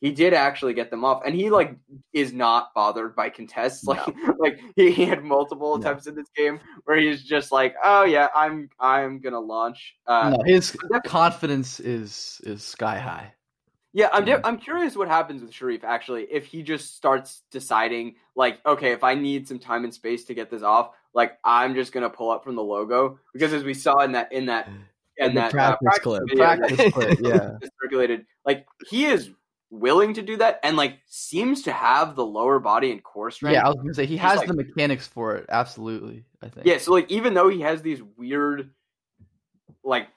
he 0.00 0.10
did 0.10 0.34
actually 0.34 0.74
get 0.74 0.90
them 0.90 1.04
off 1.04 1.22
and 1.24 1.34
he 1.34 1.50
like 1.50 1.74
is 2.12 2.32
not 2.32 2.74
bothered 2.74 3.16
by 3.16 3.30
contests. 3.30 3.84
Like 3.84 4.06
no. 4.16 4.34
like 4.38 4.60
he, 4.76 4.92
had 5.04 5.24
multiple 5.24 5.76
attempts 5.76 6.06
no. 6.06 6.10
in 6.10 6.16
this 6.16 6.28
game 6.36 6.60
where 6.84 6.98
he's 6.98 7.22
just 7.22 7.52
like 7.52 7.74
oh 7.84 8.04
yeah 8.04 8.28
i'm 8.34 8.68
i'm 8.80 9.20
gonna 9.20 9.40
launch 9.40 9.96
uh 10.06 10.30
no, 10.30 10.42
his 10.44 10.76
confidence 11.04 11.80
is 11.80 12.40
is 12.44 12.62
sky 12.62 12.98
high. 12.98 13.32
Yeah 13.92 14.08
i'm 14.12 14.24
de- 14.24 14.44
i'm 14.46 14.58
curious 14.58 14.96
what 14.96 15.08
happens 15.08 15.42
with 15.42 15.52
Sharife 15.52 15.84
actually 15.84 16.26
if 16.30 16.44
he 16.44 16.62
just 16.62 16.96
starts 16.96 17.42
deciding 17.50 18.16
like 18.34 18.58
okay 18.66 18.92
if 18.92 19.04
i 19.04 19.14
need 19.14 19.46
some 19.46 19.58
time 19.58 19.84
and 19.84 19.94
space 19.94 20.24
to 20.24 20.34
get 20.34 20.50
this 20.50 20.62
off 20.62 20.90
like 21.14 21.38
i'm 21.44 21.74
just 21.74 21.92
gonna 21.92 22.10
pull 22.10 22.30
up 22.30 22.44
from 22.44 22.56
the 22.56 22.62
logo 22.62 23.18
because 23.32 23.52
as 23.52 23.64
we 23.64 23.74
saw 23.74 24.00
in 24.00 24.12
that 24.12 24.32
in 24.32 24.46
that 24.46 24.68
in, 25.18 25.34
that 25.34 25.50
practice, 25.50 25.78
uh, 25.80 25.82
practice 25.82 26.02
clip, 26.02 26.22
practice 26.36 26.92
clip 26.92 27.18
yeah. 27.22 27.50
circulated 27.82 28.26
like 28.44 28.66
he 28.88 29.06
is 29.06 29.30
willing 29.80 30.14
to 30.14 30.22
do 30.22 30.36
that 30.36 30.60
and 30.62 30.76
like 30.76 30.98
seems 31.06 31.62
to 31.62 31.72
have 31.72 32.16
the 32.16 32.24
lower 32.24 32.58
body 32.58 32.90
and 32.90 33.02
core 33.02 33.30
strength. 33.30 33.54
Yeah, 33.54 33.64
I 33.64 33.68
was 33.68 33.76
gonna 33.76 33.94
say 33.94 34.06
he 34.06 34.16
has 34.16 34.38
like, 34.38 34.48
the 34.48 34.54
mechanics 34.54 35.06
for 35.06 35.36
it. 35.36 35.46
Absolutely, 35.48 36.24
I 36.42 36.48
think. 36.48 36.66
Yeah, 36.66 36.78
so 36.78 36.92
like 36.92 37.10
even 37.10 37.34
though 37.34 37.48
he 37.48 37.60
has 37.60 37.82
these 37.82 38.00
weird, 38.16 38.70
like 39.84 40.08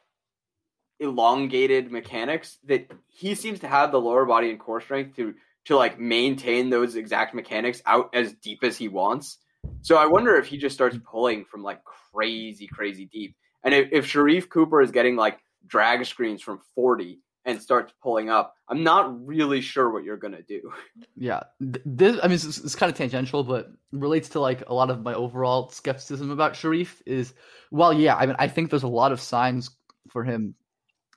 elongated 0.99 1.91
mechanics, 1.91 2.57
that 2.65 2.91
he 3.07 3.35
seems 3.35 3.59
to 3.59 3.67
have 3.67 3.91
the 3.91 4.01
lower 4.01 4.25
body 4.25 4.49
and 4.49 4.59
core 4.59 4.81
strength 4.81 5.15
to 5.17 5.33
to 5.65 5.75
like 5.75 5.99
maintain 5.99 6.69
those 6.69 6.95
exact 6.95 7.35
mechanics 7.35 7.81
out 7.85 8.09
as 8.13 8.33
deep 8.33 8.63
as 8.63 8.77
he 8.77 8.87
wants. 8.87 9.37
So 9.81 9.97
I 9.97 10.05
wonder 10.05 10.35
if 10.35 10.47
he 10.47 10.57
just 10.57 10.75
starts 10.75 10.97
pulling 11.03 11.45
from 11.45 11.63
like 11.63 11.81
crazy, 11.83 12.67
crazy 12.67 13.05
deep. 13.05 13.35
And 13.63 13.73
if, 13.73 13.89
if 13.91 14.05
Sharife 14.05 14.49
Cooper 14.49 14.81
is 14.81 14.91
getting 14.91 15.15
like 15.15 15.39
drag 15.67 16.05
screens 16.05 16.41
from 16.41 16.61
40 16.75 17.19
and 17.49 17.61
starts 17.61 17.91
pulling 18.01 18.29
up, 18.29 18.55
I'm 18.67 18.83
not 18.83 19.25
really 19.25 19.61
sure 19.61 19.89
what 19.89 20.03
you're 20.03 20.17
gonna 20.17 20.43
do. 20.43 20.71
Yeah, 21.21 21.41
this 21.59 22.17
I 22.23 22.27
mean 22.27 22.35
it's, 22.35 22.45
it's, 22.45 22.75
kind 22.75 22.89
of 22.89 22.97
tangential, 22.97 23.43
but 23.43 23.71
relates 23.91 24.29
to 24.29 24.39
like 24.39 24.63
a 24.67 24.73
lot 24.73 24.89
of 24.89 25.01
my 25.01 25.13
overall 25.13 25.69
skepticism 25.69 26.31
about 26.31 26.53
Sharife. 26.53 27.01
Is 27.05 27.33
well, 27.71 27.91
yeah, 27.91 28.15
I 28.15 28.25
mean 28.25 28.37
I 28.39 28.47
think 28.47 28.69
there's 28.69 28.83
a 28.83 28.87
lot 28.87 29.11
of 29.11 29.19
signs 29.19 29.69
for 30.07 30.23
him 30.23 30.55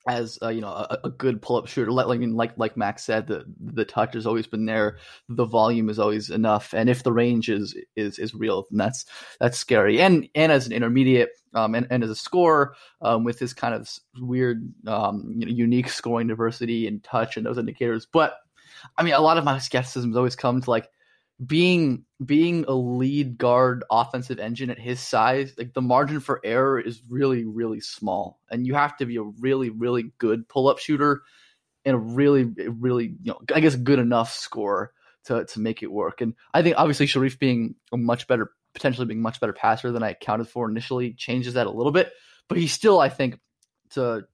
as 0.09 0.39
uh, 0.43 0.49
you 0.49 0.61
know 0.61 0.69
a, 0.69 0.99
a 1.05 1.11
good 1.11 1.41
pull-up 1.41 1.67
shooter. 1.67 1.93
Like, 1.93 2.07
I 2.07 2.19
mean, 2.19 2.35
like 2.35 2.53
like 2.57 2.77
Max 2.77 3.05
said, 3.05 3.27
the 3.27 3.45
the 3.61 3.85
touch 3.85 4.15
has 4.15 4.27
always 4.27 4.47
been 4.47 4.67
there, 4.67 4.99
the 5.29 5.45
volume 5.45 5.89
is 5.89 5.99
always 5.99 6.31
enough, 6.31 6.75
and 6.75 6.89
if 6.89 7.03
the 7.03 7.13
range 7.13 7.49
is 7.49 7.77
is 7.97 8.19
is 8.19 8.35
real, 8.35 8.67
then 8.71 8.79
that's 8.79 9.05
that's 9.41 9.59
scary. 9.59 10.01
And 10.01 10.29
and 10.35 10.51
as 10.51 10.67
an 10.67 10.73
intermediate, 10.73 11.31
um, 11.55 11.75
and, 11.75 11.87
and 11.91 12.03
as 12.03 12.11
a 12.11 12.17
scorer, 12.17 12.75
um, 13.01 13.25
with 13.25 13.39
this 13.39 13.53
kind 13.53 13.75
of 13.75 13.89
weird, 14.19 14.73
um, 14.87 15.35
you 15.37 15.47
know, 15.47 15.53
unique 15.53 15.89
scoring 15.89 16.27
diversity 16.27 16.87
and 16.87 17.03
touch 17.05 17.37
and 17.37 17.47
those 17.47 17.59
indicators. 17.59 18.07
But 18.13 18.35
I 18.97 19.03
mean, 19.03 19.15
a 19.15 19.21
lot 19.21 19.39
of 19.39 19.45
my 19.45 19.59
skepticism 19.59 20.11
has 20.11 20.17
always 20.17 20.37
come 20.37 20.61
to 20.61 20.71
like 20.71 20.89
being 21.45 22.05
being 22.25 22.65
a 22.69 22.75
lead 22.75 23.39
guard 23.39 23.85
offensive 23.91 24.39
engine 24.39 24.71
at 24.71 24.79
his 24.79 25.01
size, 25.01 25.55
like 25.57 25.73
the 25.73 25.83
margin 25.83 26.21
for 26.21 26.41
error 26.45 26.79
is 26.79 27.03
really 27.09 27.45
really 27.45 27.81
small, 27.81 28.39
and 28.51 28.67
you 28.67 28.75
have 28.75 28.97
to 28.99 29.07
be 29.07 29.17
a 29.17 29.23
really 29.23 29.71
really 29.71 30.13
good 30.19 30.49
pull 30.49 30.69
up 30.69 30.79
shooter 30.79 31.23
and 31.85 31.95
a 31.95 31.99
really 31.99 32.45
really 32.45 33.15
you 33.23 33.33
know 33.33 33.41
I 33.55 33.61
guess 33.61 33.75
good 33.75 33.99
enough 33.99 34.33
score 34.33 34.93
to 35.25 35.45
to 35.47 35.61
make 35.61 35.83
it 35.83 35.91
work. 35.91 36.21
And 36.21 36.35
I 36.53 36.63
think 36.63 36.77
obviously 36.79 37.07
Sharife 37.07 37.39
being 37.39 37.75
a 37.93 37.97
much 37.97 38.27
better 38.27 38.51
potentially 38.75 39.07
being 39.07 39.23
much 39.23 39.41
better 39.41 39.53
passer 39.53 39.93
than 39.93 40.03
I 40.03 40.11
accounted 40.11 40.49
for 40.49 40.69
initially 40.69 41.13
changes 41.15 41.55
that 41.55 41.67
a 41.67 41.71
little 41.71 41.93
bit, 41.93 42.13
but 42.49 42.59
he's 42.59 42.73
still 42.73 43.01
I 43.01 43.09
think 43.09 43.39
to 43.91 44.25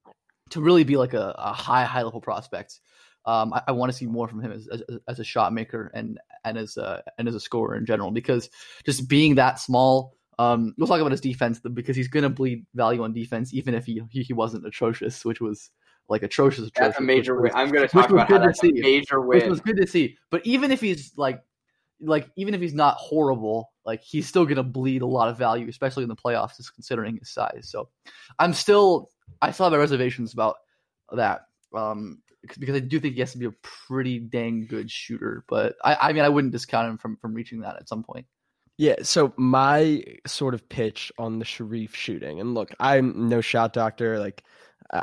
to 0.51 0.61
really 0.61 0.85
be 0.85 0.97
like 0.97 1.15
a, 1.15 1.35
a 1.39 1.53
high 1.53 1.85
high 1.85 2.03
level 2.03 2.21
prospect. 2.21 2.81
Um, 3.25 3.53
I, 3.53 3.63
I 3.69 3.73
want 3.73 3.93
to 3.93 3.99
see 3.99 4.07
more 4.07 4.27
from 4.27 4.41
him 4.41 4.53
as, 4.53 4.69
as, 4.69 4.83
as, 5.07 5.21
a 5.21 5.25
shot 5.25 5.53
maker 5.53 5.91
and 5.93 6.19
and 6.45 6.59
as 6.59 6.77
a 6.77 7.03
and 7.19 7.29
as 7.29 7.35
a 7.35 7.41
scorer 7.41 7.77
in 7.77 7.87
general 7.87 8.11
because 8.11 8.49
just 8.85 9.09
being 9.09 9.35
that 9.37 9.59
small. 9.59 10.15
Um, 10.41 10.73
we'll 10.79 10.87
talk 10.87 11.01
about 11.01 11.11
his 11.11 11.21
defense 11.21 11.59
because 11.59 11.97
he's 11.97 12.07
going 12.07 12.23
to 12.23 12.29
bleed 12.29 12.65
value 12.73 13.03
on 13.03 13.13
defense 13.13 13.53
even 13.53 13.75
if 13.75 13.85
he, 13.85 14.01
he, 14.09 14.23
he 14.23 14.33
wasn't 14.33 14.65
atrocious, 14.65 15.25
which 15.25 15.41
was 15.41 15.73
like 16.09 16.23
atrocious. 16.23 16.69
atrocious 16.69 16.95
that's 16.95 17.01
a 17.01 17.03
major 17.03 17.41
win. 17.41 17.51
I'm 17.57 17.73
going 17.73 17.87
to 17.87 17.93
talk 17.93 18.11
about 18.11 18.29
how 18.29 18.39
that's 18.39 18.63
a 18.63 18.71
major 18.71 19.21
win. 19.21 19.41
Which 19.41 19.49
was 19.49 19.61
good 19.61 19.77
to 19.79 19.87
see. 19.87 20.17
But 20.31 20.47
even 20.47 20.71
if 20.71 20.81
he's 20.81 21.13
like 21.17 21.43
like 22.01 22.31
even 22.37 22.55
if 22.55 22.61
he's 22.61 22.75
not 22.75 22.95
horrible, 22.97 23.73
like 23.85 24.03
he's 24.03 24.29
still 24.29 24.45
going 24.45 24.57
to 24.57 24.63
bleed 24.63 25.03
a 25.03 25.07
lot 25.07 25.29
of 25.29 25.37
value, 25.37 25.69
especially 25.69 26.03
in 26.03 26.09
the 26.09 26.17
playoffs, 26.17 26.57
just 26.57 26.75
considering 26.75 27.17
his 27.17 27.31
size. 27.31 27.69
So 27.71 27.89
I'm 28.39 28.53
still 28.53 29.11
I 29.43 29.51
still 29.51 29.67
have 29.67 29.73
my 29.73 29.79
reservations 29.79 30.33
about 30.33 30.57
that. 31.13 31.43
Um, 31.75 32.23
because 32.43 32.77
I 32.77 32.81
do 32.81 33.01
think 33.01 33.15
he 33.15 33.21
has 33.21 33.33
to 33.33 33.39
be 33.39 33.47
a 33.47 33.55
pretty 33.63 34.19
dang 34.19 34.67
good 34.67 34.91
shooter. 34.91 35.45
But 35.49 35.77
I, 35.85 35.97
I 36.01 36.13
mean, 36.13 36.25
I 36.25 36.29
wouldn't 36.29 36.53
discount 36.53 36.89
him 36.89 36.99
from 36.99 37.17
from 37.17 37.35
reaching 37.35 37.61
that 37.61 37.77
at 37.77 37.89
some 37.89 38.03
point. 38.03 38.27
Yeah, 38.77 38.95
so 39.03 39.33
my 39.37 40.05
sort 40.25 40.55
of 40.55 40.69
pitch 40.69 41.11
on 41.19 41.41
the 41.41 41.45
Sharife 41.45 41.95
shooting, 41.95 42.41
and 42.41 42.55
look, 42.55 42.71
I'm 42.79 43.29
no 43.29 43.41
shot 43.41 43.73
doctor. 43.73 44.21
Like, 44.21 44.45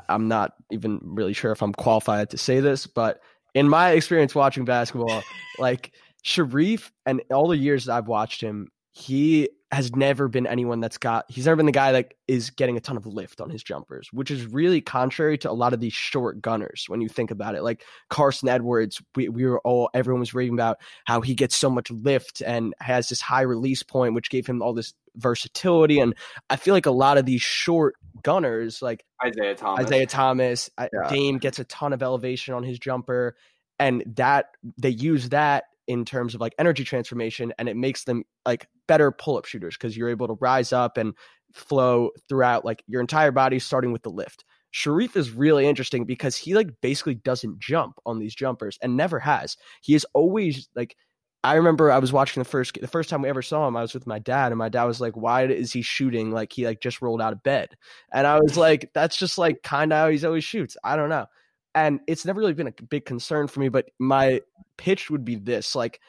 I'm 0.07 0.29
not 0.29 0.53
even 0.71 0.99
really 1.03 1.33
sure 1.33 1.51
if 1.51 1.61
I'm 1.61 1.73
qualified 1.73 2.29
to 2.29 2.37
say 2.37 2.61
this, 2.61 2.87
but 2.87 3.21
in 3.53 3.67
my 3.67 3.91
experience 3.91 4.33
watching 4.33 4.63
basketball, 4.63 5.23
like 5.59 5.91
Sharife 6.23 6.89
and 7.05 7.21
all 7.31 7.49
the 7.49 7.57
years 7.57 7.85
that 7.85 7.95
I've 7.95 8.07
watched 8.07 8.41
him, 8.41 8.69
he 8.93 9.49
has 9.75 9.93
never 9.93 10.29
been 10.29 10.47
anyone 10.47 10.79
that's 10.79 10.97
got 10.97 11.25
he's 11.27 11.45
never 11.45 11.57
been 11.57 11.65
the 11.65 11.71
guy 11.73 11.91
that 11.91 12.13
is 12.29 12.49
getting 12.49 12.77
a 12.77 12.79
ton 12.79 12.95
of 12.95 13.05
lift 13.05 13.41
on 13.41 13.49
his 13.49 13.61
jumpers, 13.61 14.07
which 14.13 14.31
is 14.31 14.47
really 14.47 14.79
contrary 14.79 15.37
to 15.37 15.51
a 15.51 15.53
lot 15.53 15.73
of 15.73 15.81
these 15.81 15.93
short 15.93 16.41
gunners 16.41 16.85
when 16.87 17.01
you 17.01 17.09
think 17.09 17.29
about 17.29 17.55
it. 17.55 17.61
Like 17.61 17.83
Carson 18.09 18.47
Edwards, 18.47 19.01
we, 19.15 19.27
we 19.27 19.45
were 19.45 19.59
all 19.59 19.89
everyone 19.93 20.21
was 20.21 20.33
raving 20.33 20.53
about 20.53 20.77
how 21.03 21.19
he 21.19 21.35
gets 21.35 21.57
so 21.57 21.69
much 21.69 21.91
lift 21.91 22.41
and 22.41 22.73
has 22.79 23.09
this 23.09 23.19
high 23.19 23.41
release 23.41 23.83
point, 23.83 24.13
which 24.13 24.29
gave 24.29 24.47
him 24.47 24.61
all 24.61 24.73
this 24.73 24.93
versatility. 25.17 25.99
And 25.99 26.15
I 26.49 26.55
feel 26.55 26.73
like 26.73 26.85
a 26.85 26.91
lot 26.91 27.17
of 27.17 27.25
these 27.25 27.41
short 27.41 27.95
gunners, 28.23 28.81
like 28.81 29.03
Isaiah 29.25 29.55
Thomas, 29.55 29.85
Isaiah 29.85 30.07
Thomas, 30.07 30.69
yeah. 30.79 31.09
Dame 31.09 31.37
gets 31.37 31.59
a 31.59 31.65
ton 31.65 31.91
of 31.91 32.01
elevation 32.01 32.53
on 32.53 32.63
his 32.63 32.79
jumper, 32.79 33.35
and 33.77 34.03
that 34.15 34.51
they 34.77 34.89
use 34.89 35.29
that 35.29 35.65
in 35.87 36.05
terms 36.05 36.35
of 36.35 36.41
like 36.41 36.55
energy 36.57 36.83
transformation 36.83 37.53
and 37.57 37.69
it 37.69 37.75
makes 37.75 38.03
them 38.03 38.23
like 38.45 38.67
better 38.87 39.11
pull-up 39.11 39.45
shooters 39.45 39.75
because 39.75 39.95
you're 39.95 40.09
able 40.09 40.27
to 40.27 40.37
rise 40.39 40.73
up 40.73 40.97
and 40.97 41.13
flow 41.53 42.09
throughout 42.27 42.65
like 42.65 42.83
your 42.87 43.01
entire 43.01 43.31
body 43.31 43.59
starting 43.59 43.91
with 43.91 44.03
the 44.03 44.09
lift 44.09 44.43
Sharife 44.75 45.15
is 45.15 45.31
really 45.31 45.65
interesting 45.65 46.03
because 46.03 46.35
he 46.35 46.53
like 46.53 46.69
basically 46.81 47.15
doesn't 47.15 47.59
jump 47.59 47.97
on 48.05 48.19
these 48.19 48.35
jumpers 48.35 48.77
and 48.81 48.97
never 48.97 49.19
has. 49.19 49.55
He 49.81 49.95
is 49.95 50.05
always 50.13 50.67
like 50.75 50.97
I 51.45 51.53
remember 51.53 51.91
I 51.91 51.99
was 51.99 52.11
watching 52.11 52.41
the 52.41 52.49
first 52.49 52.77
the 52.81 52.87
first 52.87 53.09
time 53.09 53.21
we 53.21 53.29
ever 53.29 53.41
saw 53.41 53.67
him 53.67 53.77
I 53.77 53.81
was 53.81 53.93
with 53.93 54.05
my 54.05 54.19
dad 54.19 54.51
and 54.51 54.59
my 54.59 54.67
dad 54.67 54.83
was 54.83 54.99
like 54.99 55.15
why 55.15 55.45
is 55.45 55.71
he 55.71 55.81
shooting 55.81 56.31
like 56.31 56.51
he 56.51 56.65
like 56.65 56.81
just 56.81 57.01
rolled 57.01 57.21
out 57.21 57.31
of 57.31 57.41
bed. 57.41 57.69
And 58.11 58.27
I 58.27 58.37
was 58.41 58.57
like 58.57 58.91
that's 58.93 59.15
just 59.15 59.37
like 59.37 59.63
kind 59.63 59.93
of 59.93 59.97
how 59.97 60.09
he's 60.09 60.25
always 60.25 60.43
shoots. 60.43 60.75
I 60.83 60.97
don't 60.97 61.09
know 61.09 61.27
and 61.75 61.99
it's 62.07 62.25
never 62.25 62.39
really 62.39 62.53
been 62.53 62.67
a 62.67 62.83
big 62.89 63.05
concern 63.05 63.47
for 63.47 63.59
me 63.59 63.69
but 63.69 63.89
my 63.99 64.41
pitch 64.77 65.09
would 65.09 65.23
be 65.23 65.35
this 65.35 65.75
like 65.75 65.99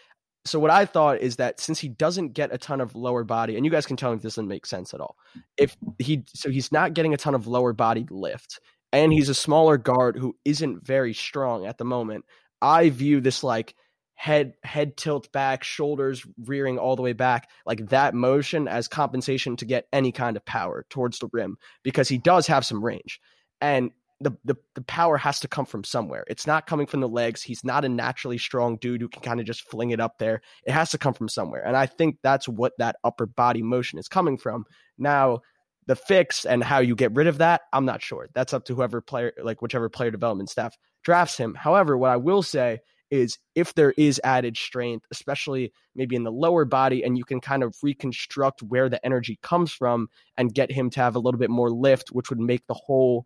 so 0.44 0.58
what 0.58 0.70
i 0.70 0.84
thought 0.84 1.20
is 1.20 1.36
that 1.36 1.60
since 1.60 1.78
he 1.78 1.88
doesn't 1.88 2.32
get 2.32 2.52
a 2.52 2.58
ton 2.58 2.80
of 2.80 2.94
lower 2.94 3.24
body 3.24 3.56
and 3.56 3.64
you 3.64 3.70
guys 3.70 3.86
can 3.86 3.96
tell 3.96 4.10
me 4.10 4.16
if 4.16 4.22
this 4.22 4.34
doesn't 4.34 4.48
make 4.48 4.66
sense 4.66 4.94
at 4.94 5.00
all 5.00 5.16
if 5.58 5.76
he 5.98 6.24
so 6.28 6.50
he's 6.50 6.72
not 6.72 6.94
getting 6.94 7.12
a 7.12 7.18
ton 7.18 7.34
of 7.34 7.46
lower 7.46 7.72
body 7.72 8.06
lift 8.10 8.60
and 8.92 9.12
he's 9.12 9.28
a 9.28 9.34
smaller 9.34 9.76
guard 9.76 10.16
who 10.16 10.36
isn't 10.44 10.86
very 10.86 11.12
strong 11.12 11.66
at 11.66 11.78
the 11.78 11.84
moment 11.84 12.24
i 12.62 12.88
view 12.90 13.20
this 13.20 13.42
like 13.44 13.74
head 14.16 14.54
head 14.64 14.96
tilt 14.96 15.30
back 15.30 15.62
shoulders 15.62 16.26
rearing 16.44 16.78
all 16.78 16.96
the 16.96 17.02
way 17.02 17.12
back 17.12 17.50
like 17.66 17.86
that 17.90 18.14
motion 18.14 18.66
as 18.66 18.88
compensation 18.88 19.56
to 19.56 19.66
get 19.66 19.86
any 19.92 20.10
kind 20.10 20.36
of 20.36 20.44
power 20.46 20.86
towards 20.88 21.18
the 21.18 21.28
rim 21.32 21.56
because 21.82 22.08
he 22.08 22.16
does 22.18 22.46
have 22.46 22.64
some 22.64 22.82
range. 22.82 23.20
And 23.60 23.90
the, 24.20 24.32
the 24.44 24.56
the 24.74 24.82
power 24.82 25.18
has 25.18 25.40
to 25.40 25.48
come 25.48 25.66
from 25.66 25.84
somewhere. 25.84 26.24
It's 26.26 26.46
not 26.46 26.66
coming 26.66 26.86
from 26.86 27.00
the 27.00 27.08
legs. 27.08 27.42
He's 27.42 27.64
not 27.64 27.84
a 27.84 27.88
naturally 27.88 28.38
strong 28.38 28.78
dude 28.78 29.02
who 29.02 29.08
can 29.08 29.22
kind 29.22 29.40
of 29.40 29.46
just 29.46 29.68
fling 29.68 29.90
it 29.90 30.00
up 30.00 30.18
there. 30.18 30.40
It 30.64 30.72
has 30.72 30.90
to 30.92 30.98
come 30.98 31.12
from 31.12 31.28
somewhere. 31.28 31.66
And 31.66 31.76
I 31.76 31.86
think 31.86 32.18
that's 32.22 32.48
what 32.48 32.72
that 32.78 32.96
upper 33.04 33.26
body 33.26 33.62
motion 33.62 33.98
is 33.98 34.08
coming 34.08 34.38
from. 34.38 34.64
Now, 34.96 35.40
the 35.86 35.96
fix 35.96 36.46
and 36.46 36.64
how 36.64 36.78
you 36.78 36.96
get 36.96 37.14
rid 37.14 37.26
of 37.26 37.38
that, 37.38 37.62
I'm 37.72 37.84
not 37.84 38.02
sure. 38.02 38.28
That's 38.34 38.54
up 38.54 38.64
to 38.66 38.74
whoever 38.74 39.00
player 39.00 39.32
like 39.42 39.60
whichever 39.60 39.88
player 39.88 40.10
development 40.10 40.48
staff 40.48 40.76
drafts 41.04 41.36
him. 41.36 41.54
However, 41.54 41.96
what 41.96 42.10
I 42.10 42.16
will 42.16 42.42
say 42.42 42.80
is 43.10 43.38
if 43.54 43.74
there 43.74 43.92
is 43.96 44.20
added 44.24 44.56
strength, 44.56 45.06
especially 45.12 45.72
maybe 45.94 46.16
in 46.16 46.24
the 46.24 46.32
lower 46.32 46.64
body, 46.64 47.04
and 47.04 47.16
you 47.16 47.24
can 47.24 47.40
kind 47.40 47.62
of 47.62 47.76
reconstruct 47.82 48.62
where 48.62 48.88
the 48.88 49.04
energy 49.06 49.38
comes 49.42 49.72
from 49.72 50.08
and 50.36 50.54
get 50.54 50.72
him 50.72 50.90
to 50.90 51.00
have 51.00 51.14
a 51.14 51.20
little 51.20 51.38
bit 51.38 51.50
more 51.50 51.70
lift, 51.70 52.08
which 52.08 52.30
would 52.30 52.40
make 52.40 52.66
the 52.66 52.74
whole 52.74 53.24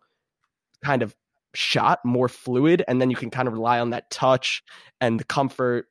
kind 0.83 1.03
of 1.03 1.15
shot 1.53 1.99
more 2.05 2.29
fluid 2.29 2.83
and 2.87 3.01
then 3.01 3.09
you 3.09 3.15
can 3.15 3.29
kind 3.29 3.47
of 3.47 3.53
rely 3.53 3.79
on 3.79 3.91
that 3.91 4.09
touch 4.09 4.63
and 4.99 5.19
the 5.19 5.23
comfort. 5.23 5.87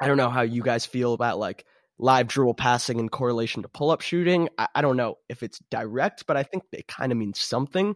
I 0.00 0.06
don't 0.06 0.16
know 0.16 0.30
how 0.30 0.42
you 0.42 0.62
guys 0.62 0.84
feel 0.84 1.14
about 1.14 1.38
like 1.38 1.64
live 1.98 2.26
dribble 2.26 2.54
passing 2.54 2.98
in 2.98 3.08
correlation 3.08 3.62
to 3.62 3.68
pull-up 3.68 4.00
shooting. 4.00 4.48
I, 4.58 4.68
I, 4.74 4.82
don't 4.82 4.96
know 4.96 5.18
if 5.28 5.42
it's 5.42 5.60
direct 5.70 6.26
but 6.26 6.36
i 6.36 6.42
think 6.42 6.64
it 6.72 6.88
kind 6.88 7.12
of 7.12 7.18
means 7.18 7.38
something. 7.38 7.94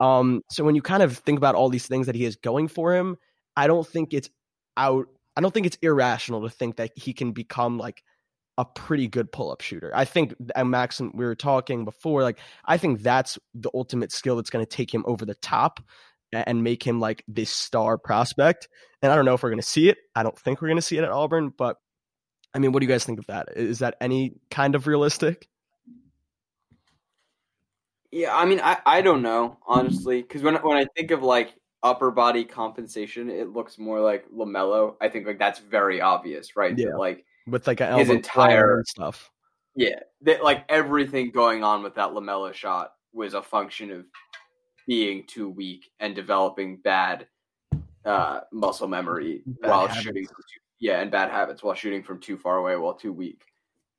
Um 0.00 0.42
so 0.50 0.64
when 0.64 0.74
you 0.74 0.82
kind 0.82 1.02
of 1.02 1.18
think 1.18 1.38
about 1.38 1.54
all 1.54 1.68
these 1.68 1.86
things 1.86 2.06
that 2.06 2.14
he 2.14 2.24
is 2.24 2.36
going 2.36 2.68
for 2.68 2.94
him 2.94 3.16
i 3.56 3.66
don't 3.66 3.86
think 3.86 4.14
it's 4.14 4.30
out 4.76 5.06
i 5.36 5.40
don't 5.40 5.52
think 5.52 5.66
it's 5.66 5.78
irrational 5.82 6.42
to 6.42 6.50
think 6.50 6.76
that 6.76 6.92
he 6.94 7.12
can 7.12 7.32
become 7.32 7.78
like 7.78 8.04
a 8.58 8.64
pretty 8.64 9.06
good 9.06 9.30
pull-up 9.30 9.60
shooter. 9.60 9.92
I 9.94 10.04
think 10.04 10.34
and 10.54 10.70
Max 10.70 10.98
and 10.98 11.12
we 11.14 11.24
were 11.24 11.36
talking 11.36 11.84
before 11.84 12.22
like 12.22 12.40
I 12.64 12.76
think 12.76 13.02
that's 13.02 13.38
the 13.54 13.70
ultimate 13.72 14.12
skill 14.12 14.36
that's 14.36 14.50
going 14.50 14.66
to 14.66 14.68
take 14.68 14.92
him 14.92 15.04
over 15.06 15.24
the 15.24 15.36
top 15.36 15.80
and 16.32 16.62
make 16.64 16.86
him 16.86 17.00
like 17.00 17.24
this 17.28 17.50
star 17.50 17.96
prospect. 17.96 18.68
And 19.00 19.12
I 19.12 19.16
don't 19.16 19.24
know 19.24 19.34
if 19.34 19.42
we're 19.42 19.50
going 19.50 19.60
to 19.60 19.66
see 19.66 19.88
it. 19.88 19.96
I 20.14 20.24
don't 20.24 20.36
think 20.36 20.60
we're 20.60 20.68
going 20.68 20.76
to 20.76 20.82
see 20.82 20.98
it 20.98 21.04
at 21.04 21.10
Auburn, 21.10 21.52
but 21.56 21.76
I 22.52 22.58
mean, 22.58 22.72
what 22.72 22.80
do 22.80 22.86
you 22.86 22.92
guys 22.92 23.04
think 23.04 23.20
of 23.20 23.26
that? 23.28 23.50
Is 23.54 23.78
that 23.78 23.94
any 24.00 24.34
kind 24.50 24.74
of 24.74 24.88
realistic? 24.88 25.48
Yeah, 28.10 28.34
I 28.34 28.44
mean, 28.44 28.60
I, 28.60 28.78
I 28.84 29.02
don't 29.02 29.22
know 29.22 29.58
honestly, 29.66 30.20
because 30.20 30.42
when 30.42 30.56
when 30.56 30.76
I 30.76 30.86
think 30.96 31.12
of 31.12 31.22
like 31.22 31.54
upper 31.80 32.10
body 32.10 32.44
compensation, 32.44 33.30
it 33.30 33.50
looks 33.50 33.78
more 33.78 34.00
like 34.00 34.28
LaMelo. 34.30 34.96
I 35.00 35.08
think 35.08 35.28
like 35.28 35.38
that's 35.38 35.60
very 35.60 36.00
obvious, 36.00 36.56
right? 36.56 36.76
Yeah. 36.76 36.96
like 36.96 37.24
with 37.50 37.66
like 37.66 37.80
his 37.80 38.10
entire 38.10 38.84
stuff. 38.86 39.30
Yeah, 39.74 40.00
that 40.22 40.42
like 40.42 40.64
everything 40.68 41.30
going 41.30 41.62
on 41.62 41.82
with 41.82 41.94
that 41.94 42.10
LaMelo 42.10 42.52
shot 42.52 42.92
was 43.12 43.34
a 43.34 43.42
function 43.42 43.90
of 43.90 44.06
being 44.86 45.24
too 45.26 45.48
weak 45.48 45.90
and 46.00 46.14
developing 46.14 46.78
bad 46.78 47.28
uh, 48.04 48.40
muscle 48.52 48.88
memory 48.88 49.42
bad 49.46 49.68
while 49.68 49.86
habits. 49.86 50.02
shooting. 50.02 50.24
Too, 50.24 50.34
yeah, 50.80 51.00
and 51.00 51.10
bad 51.10 51.30
habits 51.30 51.62
while 51.62 51.74
shooting 51.74 52.02
from 52.02 52.20
too 52.20 52.38
far 52.38 52.56
away 52.56 52.76
while 52.76 52.94
too 52.94 53.12
weak. 53.12 53.42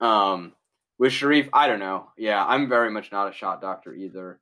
Um, 0.01 0.53
with 0.97 1.13
Sharife, 1.13 1.49
I 1.53 1.67
don't 1.67 1.79
know. 1.79 2.09
Yeah, 2.17 2.43
I'm 2.45 2.67
very 2.67 2.91
much 2.91 3.12
not 3.12 3.29
a 3.29 3.33
shot 3.33 3.62
doctor 3.62 3.93
either. 3.93 4.39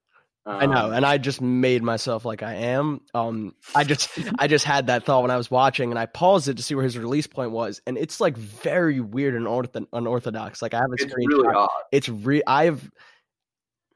Um, 0.47 0.61
I 0.61 0.65
know, 0.65 0.91
and 0.91 1.05
I 1.05 1.17
just 1.17 1.41
made 1.41 1.83
myself 1.83 2.23
like 2.23 2.41
I 2.41 2.53
am. 2.53 3.01
Um, 3.13 3.53
I 3.75 3.83
just 3.83 4.09
I 4.39 4.47
just 4.47 4.63
had 4.63 4.87
that 4.87 5.03
thought 5.03 5.21
when 5.23 5.29
I 5.29 5.35
was 5.35 5.51
watching, 5.51 5.89
and 5.91 5.99
I 5.99 6.05
paused 6.05 6.47
it 6.47 6.55
to 6.55 6.63
see 6.63 6.73
where 6.73 6.85
his 6.85 6.97
release 6.97 7.27
point 7.27 7.51
was, 7.51 7.81
and 7.85 7.97
it's 7.97 8.21
like 8.21 8.37
very 8.37 9.01
weird 9.01 9.35
and 9.35 9.45
unorthodox. 9.91 10.61
Like 10.61 10.73
I 10.73 10.77
have 10.77 10.89
a 10.89 10.93
it's 10.93 11.13
Really 11.13 11.53
odd. 11.53 11.69
It's 11.91 12.07
re 12.07 12.41
I've 12.47 12.89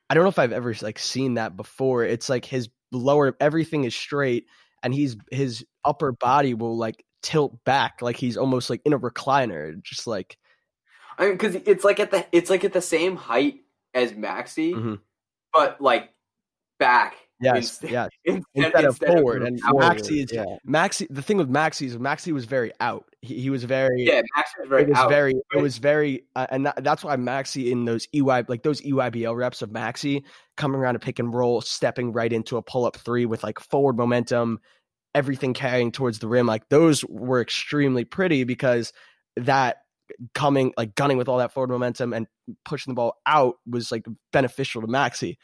I 0.09 0.13
don't 0.13 0.23
know 0.23 0.29
if 0.29 0.39
I've 0.39 0.51
ever 0.51 0.75
like 0.81 0.99
seen 0.99 1.35
that 1.35 1.55
before. 1.55 2.03
It's 2.03 2.27
like 2.27 2.43
his 2.43 2.67
lower 2.91 3.33
everything 3.39 3.85
is 3.85 3.95
straight, 3.95 4.47
and 4.83 4.93
he's 4.93 5.15
his 5.31 5.65
upper 5.85 6.11
body 6.11 6.53
will 6.53 6.75
like 6.75 7.05
tilt 7.23 7.63
back, 7.63 8.01
like 8.01 8.17
he's 8.17 8.35
almost 8.35 8.69
like 8.69 8.81
in 8.83 8.91
a 8.91 8.99
recliner, 8.99 9.81
just 9.81 10.05
like. 10.05 10.37
I 11.17 11.27
mean, 11.27 11.33
because 11.37 11.55
it's 11.55 11.85
like 11.85 12.01
at 12.01 12.11
the 12.11 12.25
it's 12.33 12.49
like 12.49 12.65
at 12.65 12.73
the 12.73 12.81
same 12.81 13.15
height 13.15 13.61
as 13.93 14.13
Maxey, 14.13 14.73
mm-hmm. 14.73 14.95
but 15.53 15.79
like 15.79 16.09
back. 16.81 17.15
Yes, 17.39 17.55
instead, 17.55 17.91
yes. 17.91 18.09
Instead, 18.25 18.45
instead 18.53 18.85
of 18.85 18.97
forward. 18.97 19.41
Of 19.41 19.47
and 19.47 19.61
forward. 19.61 19.79
Maxey 19.79 20.21
is 20.21 20.31
yeah. 20.31 20.45
Maxey. 20.63 21.07
The 21.09 21.23
thing 21.23 21.37
with 21.37 21.49
Maxey 21.49 21.87
is 21.87 21.97
Maxey 21.97 22.31
was 22.31 22.45
very 22.45 22.71
out. 22.79 23.05
He, 23.21 23.41
he 23.41 23.49
was 23.49 23.63
very 23.63 24.03
yeah. 24.05 24.21
Maxey 24.35 24.53
was 24.59 24.69
very. 24.69 24.83
It 24.83 24.89
was 24.89 24.97
out. 24.97 25.09
very. 25.09 25.33
It 25.53 25.61
was 25.61 25.77
very, 25.79 26.25
uh, 26.35 26.45
and 26.51 26.67
that, 26.67 26.83
that's 26.83 27.03
why 27.03 27.15
Maxey 27.15 27.71
in 27.71 27.85
those 27.85 28.07
EY 28.13 28.43
like 28.47 28.61
those 28.61 28.81
EYBL 28.81 29.35
reps 29.35 29.63
of 29.63 29.71
Maxey 29.71 30.23
coming 30.55 30.79
around 30.79 30.95
a 30.95 30.99
pick 30.99 31.17
and 31.17 31.33
roll, 31.33 31.61
stepping 31.61 32.11
right 32.11 32.31
into 32.31 32.57
a 32.57 32.61
pull 32.61 32.85
up 32.85 32.97
three 32.97 33.25
with 33.25 33.43
like 33.43 33.59
forward 33.59 33.97
momentum, 33.97 34.59
everything 35.15 35.55
carrying 35.55 35.91
towards 35.91 36.19
the 36.19 36.27
rim. 36.27 36.45
Like 36.45 36.69
those 36.69 37.03
were 37.05 37.41
extremely 37.41 38.05
pretty 38.05 38.43
because 38.43 38.93
that 39.35 39.77
coming 40.35 40.73
like 40.77 40.93
gunning 40.93 41.17
with 41.17 41.27
all 41.27 41.39
that 41.39 41.53
forward 41.53 41.71
momentum 41.71 42.13
and 42.13 42.27
pushing 42.65 42.91
the 42.91 42.95
ball 42.95 43.15
out 43.25 43.55
was 43.65 43.91
like 43.91 44.05
beneficial 44.31 44.81
to 44.81 44.87
Maxey. 44.87 45.39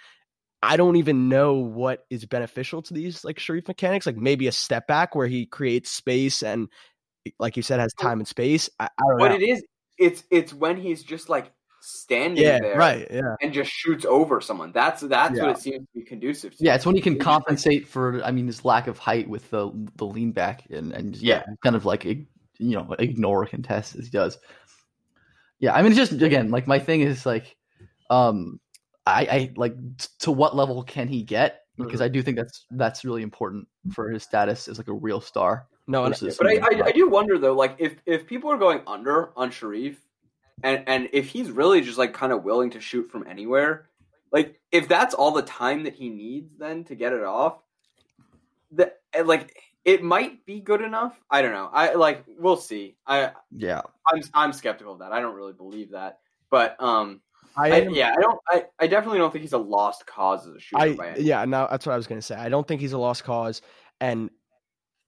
I 0.63 0.78
don't 0.78 0.96
even 0.96 1.30
know 1.30 1.54
what 1.56 2.06
is 2.10 2.26
beneficial 2.26 2.82
to 2.84 2.93
these 2.93 3.24
like 3.24 3.38
Sharife 3.38 3.67
mechanics. 3.67 4.06
Like 4.06 4.17
maybe 4.17 4.48
a 4.48 4.52
step 4.52 4.88
back 4.88 5.16
where 5.16 5.28
he 5.28 5.45
creates 5.45 5.91
space 5.91 6.43
and, 6.43 6.70
like 7.39 7.58
you 7.58 7.64
said, 7.64 7.80
has 7.80 7.93
time 7.93 8.20
and 8.20 8.28
space. 8.28 8.70
I, 8.80 8.86
I 8.86 8.89
don't 9.10 9.20
what 9.20 9.32
know. 9.32 9.38
it 9.38 9.43
is, 9.43 9.64
it's 9.97 10.24
it's 10.32 10.53
when 10.53 10.78
he's 10.78 11.03
just 11.03 11.30
like 11.30 11.51
standing 11.82 12.43
yeah, 12.43 12.60
there, 12.60 12.78
right? 12.78 13.08
Yeah, 13.10 13.36
and 13.41 13.53
just 13.53 13.72
shoots 13.72 14.05
over 14.05 14.41
someone. 14.41 14.72
That's 14.72 15.01
that's 15.01 15.36
yeah. 15.36 15.43
what 15.43 15.58
it 15.58 15.62
seems 15.62 15.80
to 15.80 15.99
be 15.99 16.03
conducive. 16.03 16.55
to. 16.58 16.64
Yeah, 16.64 16.76
it's 16.76 16.86
when 16.86 16.95
he 16.95 17.01
can 17.01 17.20
compensate 17.20 17.88
for, 17.88 18.24
I 18.24 18.32
mean, 18.32 18.47
his 18.47 18.66
lack 18.66 18.88
of 18.88 18.97
height 18.97 19.30
with 19.30 19.49
the 19.49 19.72
the 19.95 20.05
lean 20.05 20.32
back 20.32 20.64
and 20.70 20.91
and 20.93 21.16
yeah, 21.18 21.43
yeah 21.47 21.53
kind 21.64 21.76
of 21.76 21.86
like 21.86 22.05
you 22.05 22.26
know 22.60 22.95
ignore 22.99 23.45
contest 23.45 23.95
as 23.95 24.05
he 24.05 24.12
does. 24.12 24.38
Yeah, 25.60 25.74
I 25.74 25.82
mean, 25.82 25.91
it's 25.91 25.99
just 25.99 26.22
again 26.22 26.51
like 26.51 26.68
my 26.68 26.80
thing 26.80 27.01
is 27.01 27.26
like, 27.26 27.55
um, 28.10 28.60
I, 29.08 29.28
I 29.32 29.51
like 29.55 29.76
to 30.20 30.32
what 30.32 30.55
level 30.55 30.84
can 30.84 31.08
he 31.08 31.24
get? 31.24 31.62
Because 31.78 31.95
mm-hmm. 31.95 32.03
I 32.03 32.08
do 32.08 32.22
think 32.22 32.38
that's 32.38 32.66
that's 32.72 33.05
really 33.05 33.22
important 33.22 33.68
for 33.93 34.10
his 34.10 34.24
status 34.24 34.68
as 34.68 34.78
like 34.78 34.88
a 34.88 34.93
real 34.93 35.22
star. 35.22 35.68
No, 35.89 36.03
but 36.03 36.47
I, 36.47 36.58
I, 36.58 36.82
I, 36.88 36.91
do 36.91 37.08
wonder 37.08 37.38
though, 37.38 37.53
like 37.53 37.76
if 37.80 37.95
if 38.05 38.28
people 38.28 38.51
are 38.51 38.58
going 38.58 38.82
under 38.86 39.30
on 39.38 39.51
Sharife, 39.51 39.95
and 40.62 40.84
and 40.86 41.08
if 41.14 41.30
he's 41.30 41.49
really 41.49 41.80
just 41.80 41.97
like 41.97 42.14
kind 42.14 42.34
of 42.34 42.43
willing 42.43 42.72
to 42.72 42.82
shoot 42.82 43.10
from 43.10 43.26
anywhere, 43.26 43.88
like 44.32 44.60
if 44.72 44.89
that's 44.89 45.14
all 45.14 45.32
the 45.32 45.43
time 45.43 45.84
that 45.84 45.93
he 45.95 46.10
needs 46.10 46.51
then 46.58 46.84
to 46.86 46.95
get 46.95 47.14
it 47.14 47.24
off, 47.24 47.60
that 48.72 48.99
like 49.24 49.55
it 49.86 50.03
might 50.03 50.45
be 50.45 50.60
good 50.60 50.82
enough. 50.82 51.18
I 51.32 51.41
don't 51.41 51.53
know. 51.53 51.70
I 51.72 51.93
like 51.93 52.26
we'll 52.28 52.58
see. 52.58 52.97
I 53.08 53.32
yeah. 53.51 53.82
I'm 54.05 54.22
I'm 54.34 54.53
skeptical 54.53 54.93
of 54.93 54.99
that. 54.99 55.14
I 55.14 55.22
don't 55.22 55.36
really 55.36 55.53
believe 55.53 55.91
that. 55.91 56.20
But 56.49 56.76
um 56.82 57.22
I, 57.58 57.72
I 57.72 57.88
yeah, 57.89 58.14
I 58.18 58.22
don't 58.22 58.39
I, 58.49 58.64
I 58.80 58.88
definitely 58.88 59.20
don't 59.20 59.32
think 59.32 59.41
he's 59.41 59.53
a 59.53 59.58
lost 59.58 60.05
cause 60.05 60.47
as 60.47 60.55
a 60.55 60.60
shooter. 60.60 61.01
I, 61.01 61.16
yeah, 61.18 61.43
no, 61.45 61.68
that's 61.70 61.86
what 61.86 61.93
I 61.93 61.97
was 61.97 62.08
gonna 62.08 62.22
say. 62.22 62.36
I 62.36 62.49
don't 62.49 62.68
think 62.68 62.82
he's 62.82 62.93
a 62.93 62.97
lost 62.97 63.24
cause. 63.24 63.62
And 63.99 64.30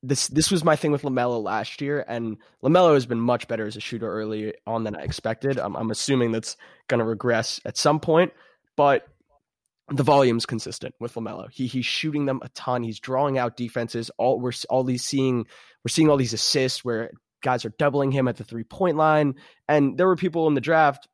this 0.02 0.28
this 0.28 0.50
was 0.50 0.64
my 0.64 0.76
thing 0.76 0.92
with 0.92 1.02
LaMelo 1.02 1.42
last 1.44 1.82
year, 1.82 2.04
and 2.08 2.38
LaMelo 2.64 2.94
has 2.94 3.06
been 3.06 3.20
much 3.20 3.48
better 3.48 3.68
as 3.68 3.76
a 3.76 3.82
shooter 3.82 4.10
early 4.10 4.54
on 4.66 4.84
than 4.84 4.96
I 4.96 5.02
expected. 5.02 5.60
I'm, 5.60 5.76
I'm 5.76 5.92
assuming 5.92 6.32
that's 6.32 6.56
going 6.88 7.00
to 7.00 7.06
regress 7.06 7.60
at 7.66 7.78
some 7.78 8.00
point, 8.00 8.32
but 8.78 9.08
the 9.90 10.04
volume's 10.04 10.46
consistent 10.46 10.96
with 11.00 11.16
LaMelo. 11.16 11.52
He 11.52 11.68
he's 11.68 11.86
shooting 11.86 12.26
them 12.26 12.40
a 12.44 12.50
ton. 12.50 12.84
He's 12.84 13.00
drawing 13.00 13.38
out 13.38 13.58
defenses. 13.58 14.10
All 14.18 14.40
we're 14.40 14.54
all 14.70 14.84
these 14.84 15.04
seeing 15.04 15.46
we're 15.84 15.90
seeing 15.90 16.10
all 16.10 16.18
these 16.18 16.34
assists 16.34 16.86
where 16.86 17.12
guys 17.42 17.66
are 17.66 17.74
doubling 17.78 18.12
him 18.12 18.28
at 18.28 18.38
the 18.38 18.44
three 18.44 18.64
point 18.64 18.98
line. 18.98 19.36
And 19.68 19.98
there 19.98 20.08
were 20.08 20.16
people 20.16 20.48
in 20.48 20.54
the 20.54 20.62
draft 20.62 21.08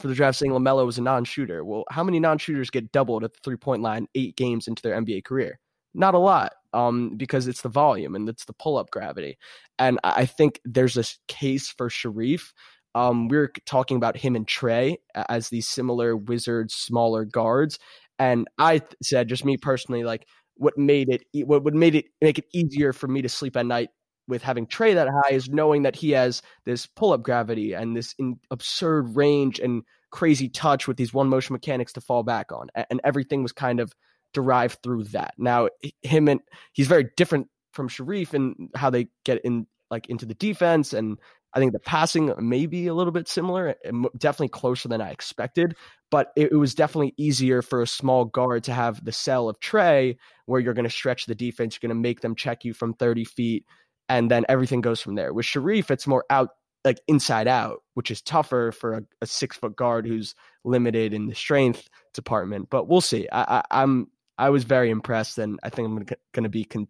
for 0.00 0.08
the 0.08 0.14
draft 0.14 0.38
saying 0.38 0.52
LaMelo 0.52 0.86
was 0.86 0.98
a 0.98 1.02
non 1.02 1.24
shooter. 1.24 1.64
Well, 1.64 1.84
how 1.90 2.02
many 2.04 2.20
non 2.20 2.38
shooters 2.38 2.70
get 2.70 2.92
doubled 2.92 3.24
at 3.24 3.32
the 3.32 3.40
three 3.44 3.56
point 3.56 3.82
line 3.82 4.06
eight 4.14 4.36
games 4.36 4.68
into 4.68 4.82
their 4.82 5.00
NBA 5.00 5.24
career? 5.24 5.58
Not 5.94 6.14
a 6.14 6.18
lot, 6.18 6.52
um, 6.72 7.16
because 7.16 7.46
it's 7.46 7.60
the 7.62 7.68
volume 7.68 8.14
and 8.14 8.28
it's 8.28 8.46
the 8.46 8.54
pull 8.54 8.78
up 8.78 8.90
gravity. 8.90 9.36
And 9.78 9.98
I 10.04 10.24
think 10.26 10.60
there's 10.64 10.96
a 10.96 11.04
case 11.28 11.68
for 11.68 11.88
Sharife. 11.90 12.52
um, 12.94 13.28
we 13.28 13.36
are 13.38 13.52
talking 13.66 13.96
about 13.96 14.16
him 14.16 14.36
and 14.36 14.46
Trae 14.46 14.96
as 15.28 15.48
these 15.48 15.68
similar 15.68 16.16
Wizards 16.16 16.74
smaller 16.74 17.24
guards, 17.24 17.78
and 18.18 18.48
I 18.58 18.78
th- 18.78 18.92
said, 19.02 19.28
just 19.28 19.44
me 19.44 19.56
personally, 19.56 20.04
like 20.04 20.26
what 20.56 20.76
made 20.78 21.08
it 21.08 21.46
what 21.46 21.64
would 21.64 21.74
made 21.74 21.94
it 21.94 22.06
make 22.20 22.38
it 22.38 22.44
easier 22.52 22.92
for 22.92 23.08
me 23.08 23.22
to 23.22 23.28
sleep 23.28 23.56
at 23.56 23.66
night 23.66 23.88
with 24.28 24.42
having 24.42 24.66
Trae 24.66 24.94
that 24.94 25.08
high 25.08 25.34
is 25.34 25.48
knowing 25.48 25.82
that 25.82 25.96
he 25.96 26.10
has 26.12 26.42
this 26.64 26.86
pull 26.86 27.12
up 27.12 27.22
gravity 27.22 27.72
and 27.72 27.96
this 27.96 28.14
in, 28.18 28.38
absurd 28.50 29.16
range 29.16 29.58
and 29.58 29.82
crazy 30.10 30.48
touch 30.48 30.86
with 30.86 30.96
these 30.96 31.12
one 31.12 31.28
motion 31.28 31.54
mechanics 31.54 31.92
to 31.94 32.00
fall 32.00 32.22
back 32.22 32.52
on, 32.52 32.68
and 32.74 33.00
everything 33.04 33.42
was 33.42 33.52
kind 33.52 33.80
of 33.80 33.92
derived 34.32 34.78
through 34.82 35.04
that. 35.04 35.34
Now 35.38 35.68
him 36.02 36.28
and 36.28 36.40
he's 36.72 36.86
very 36.86 37.10
different 37.16 37.48
from 37.72 37.88
Sharife 37.88 38.34
and 38.34 38.70
how 38.74 38.90
they 38.90 39.08
get 39.24 39.40
in 39.44 39.66
like 39.90 40.08
into 40.08 40.26
the 40.26 40.34
defense 40.34 40.92
and 40.92 41.18
I 41.54 41.58
think 41.58 41.72
the 41.72 41.80
passing 41.80 42.32
may 42.38 42.66
be 42.66 42.86
a 42.86 42.94
little 42.94 43.12
bit 43.12 43.28
similar, 43.28 43.74
eh, 43.84 43.90
definitely 44.16 44.48
closer 44.48 44.88
than 44.88 45.02
I 45.02 45.10
expected, 45.10 45.76
but 46.10 46.32
it, 46.34 46.52
it, 46.52 46.56
was 46.56 46.74
definitely 46.74 47.12
easier 47.18 47.60
for 47.60 47.82
a 47.82 47.86
small 47.86 48.24
guard 48.24 48.64
to 48.64 48.72
have 48.72 49.04
the 49.04 49.12
cell 49.12 49.48
of 49.48 49.60
Trae, 49.60 50.16
where 50.46 50.60
you're 50.60 50.72
going 50.72 50.84
to 50.86 50.90
stretch 50.90 51.26
the 51.26 51.34
defense, 51.34 51.74
you're 51.74 51.86
going 51.86 51.96
to 51.96 52.02
make 52.02 52.20
them 52.22 52.34
check 52.34 52.64
you 52.64 52.72
from 52.72 52.94
30 52.94 53.24
feet, 53.24 53.66
and 54.08 54.30
then 54.30 54.44
everything 54.48 54.80
goes 54.80 55.00
from 55.00 55.14
there. 55.14 55.32
With 55.32 55.46
Sharife, 55.46 55.90
it's 55.90 56.06
more 56.06 56.24
out, 56.30 56.50
like 56.84 57.00
inside 57.08 57.48
out, 57.48 57.78
which 57.94 58.10
is 58.10 58.22
tougher 58.22 58.72
for 58.72 58.94
a, 58.94 59.02
a 59.20 59.26
six 59.26 59.56
foot 59.56 59.76
guard 59.76 60.06
who's 60.06 60.34
limited 60.64 61.14
in 61.14 61.26
the 61.26 61.34
strength 61.34 61.88
department. 62.14 62.68
But 62.70 62.88
we'll 62.88 63.00
see. 63.00 63.28
I, 63.30 63.58
I, 63.58 63.82
I'm 63.82 64.08
I 64.38 64.50
was 64.50 64.64
very 64.64 64.90
impressed, 64.90 65.38
and 65.38 65.60
I 65.62 65.68
think 65.68 65.86
I'm 65.86 66.04
going 66.32 66.44
to 66.44 66.48
be 66.48 66.64
con- 66.64 66.88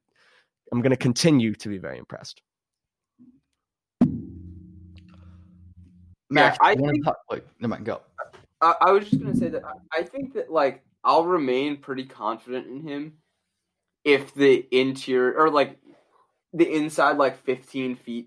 I'm 0.73 0.81
going 0.81 0.91
to 0.91 0.97
continue 0.97 1.55
to 1.55 1.69
be 1.69 1.79
very 1.79 1.99
impressed. 1.99 2.41
Max, 6.31 6.57
yeah, 6.63 6.69
I 6.69 6.75
think, 6.75 7.05
talk, 7.05 7.19
like, 7.31 7.47
never 7.61 7.73
mind, 7.73 7.85
go. 7.85 8.01
I, 8.63 8.75
I 8.81 8.93
was 8.93 9.05
just 9.11 9.21
gonna 9.21 9.37
say 9.37 9.49
that 9.49 9.63
I 9.93 10.03
think 10.03 10.35
that 10.35 10.51
like 10.51 10.83
I'll 11.05 11.27
remain 11.27 11.77
pretty 11.77 12.05
confident 12.05 12.69
in 12.69 12.81
him 12.81 13.15
if 14.05 14.33
the 14.35 14.67
interior 14.71 15.35
or 15.35 15.51
like 15.51 15.79
the 16.53 16.71
inside 16.71 17.17
like 17.17 17.45
15 17.45 17.97
feet 17.97 18.27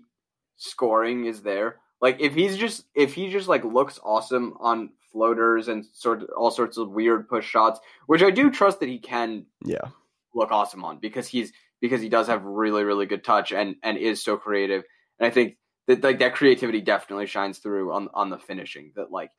scoring 0.56 1.26
is 1.26 1.42
there. 1.42 1.76
Like 2.00 2.20
if 2.20 2.34
he's 2.34 2.56
just 2.56 2.84
if 2.94 3.14
he 3.14 3.30
just 3.30 3.48
like 3.48 3.64
looks 3.64 3.98
awesome 4.02 4.54
on 4.60 4.90
floaters 5.12 5.68
and 5.68 5.86
sort 5.92 6.22
of 6.22 6.28
all 6.36 6.50
sorts 6.50 6.76
of 6.76 6.90
weird 6.90 7.28
push 7.28 7.46
shots, 7.46 7.80
which 8.06 8.22
I 8.22 8.30
do 8.30 8.50
trust 8.50 8.80
that 8.80 8.88
he 8.88 8.98
can 8.98 9.46
yeah 9.64 9.88
look 10.34 10.50
awesome 10.50 10.84
on 10.84 10.98
because 10.98 11.26
he's 11.26 11.52
because 11.80 12.02
he 12.02 12.08
does 12.08 12.26
have 12.26 12.44
really 12.44 12.84
really 12.84 13.06
good 13.06 13.24
touch 13.24 13.52
and 13.52 13.76
and 13.82 13.96
is 13.96 14.22
so 14.22 14.36
creative. 14.36 14.84
And 15.18 15.26
I 15.26 15.30
think 15.30 15.56
that 15.86 16.02
like 16.02 16.18
that 16.18 16.34
creativity 16.34 16.82
definitely 16.82 17.26
shines 17.26 17.58
through 17.58 17.92
on 17.92 18.08
on 18.12 18.28
the 18.28 18.38
finishing. 18.38 18.92
That 18.96 19.10
like 19.10 19.30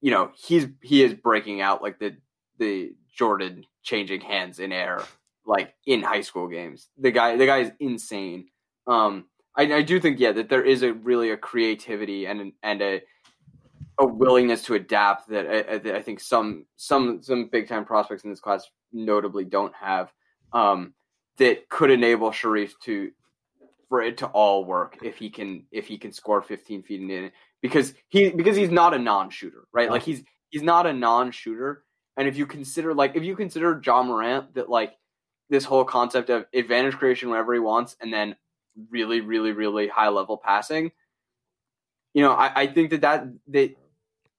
you 0.00 0.12
know 0.12 0.30
he's 0.36 0.68
he 0.82 1.02
is 1.02 1.14
breaking 1.14 1.60
out 1.60 1.82
like 1.82 1.98
the 1.98 2.16
the 2.58 2.92
Jordan 3.12 3.64
changing 3.82 4.20
hands 4.20 4.60
in 4.60 4.70
air 4.72 5.02
like 5.46 5.74
in 5.86 6.02
high 6.02 6.20
school 6.20 6.48
games. 6.48 6.88
The 6.98 7.10
guy 7.10 7.36
the 7.36 7.46
guy 7.46 7.58
is 7.58 7.72
insane. 7.80 8.48
Um, 8.86 9.26
I, 9.56 9.74
I 9.74 9.82
do 9.82 10.00
think 10.00 10.20
yeah 10.20 10.32
that 10.32 10.48
there 10.48 10.64
is 10.64 10.82
a 10.82 10.92
really 10.92 11.30
a 11.30 11.36
creativity 11.36 12.26
and 12.26 12.52
and 12.62 12.82
a 12.82 13.02
a 13.98 14.06
willingness 14.06 14.62
to 14.64 14.74
adapt 14.74 15.28
that 15.28 15.46
I, 15.46 15.78
that 15.78 15.94
I 15.94 16.02
think 16.02 16.20
some 16.20 16.66
some 16.76 17.22
some 17.22 17.48
big 17.48 17.68
time 17.68 17.84
prospects 17.84 18.24
in 18.24 18.30
this 18.30 18.40
class 18.40 18.68
notably 18.92 19.44
don't 19.44 19.74
have. 19.74 20.12
Um, 20.52 20.94
that 21.38 21.68
could 21.68 21.90
enable 21.90 22.30
Sharife 22.30 22.72
to 22.82 23.10
for 23.88 24.02
it 24.02 24.18
to 24.18 24.26
all 24.26 24.64
work 24.64 24.98
if 25.02 25.16
he 25.16 25.28
can 25.28 25.64
if 25.72 25.86
he 25.86 25.98
can 25.98 26.12
score 26.12 26.40
15 26.40 26.82
feet 26.82 27.00
in 27.00 27.10
it 27.10 27.32
because 27.60 27.94
he 28.08 28.30
because 28.30 28.56
he's 28.56 28.70
not 28.70 28.94
a 28.94 28.98
non-shooter 28.98 29.66
right 29.72 29.90
like 29.90 30.02
he's 30.02 30.22
he's 30.50 30.62
not 30.62 30.86
a 30.86 30.92
non-shooter 30.92 31.82
and 32.16 32.28
if 32.28 32.36
you 32.36 32.46
consider 32.46 32.94
like 32.94 33.16
if 33.16 33.24
you 33.24 33.34
consider 33.34 33.80
Ja 33.84 34.02
Morant 34.02 34.54
that 34.54 34.70
like 34.70 34.92
this 35.50 35.64
whole 35.64 35.84
concept 35.84 36.30
of 36.30 36.46
advantage 36.54 36.94
creation 36.94 37.30
whenever 37.30 37.52
he 37.52 37.60
wants 37.60 37.96
and 38.00 38.12
then 38.12 38.36
really 38.90 39.20
really 39.20 39.52
really 39.52 39.88
high 39.88 40.08
level 40.08 40.40
passing 40.42 40.90
you 42.14 42.22
know 42.22 42.32
I, 42.32 42.62
I 42.62 42.66
think 42.66 42.90
that 42.90 43.00
that 43.02 43.24
that 43.48 43.76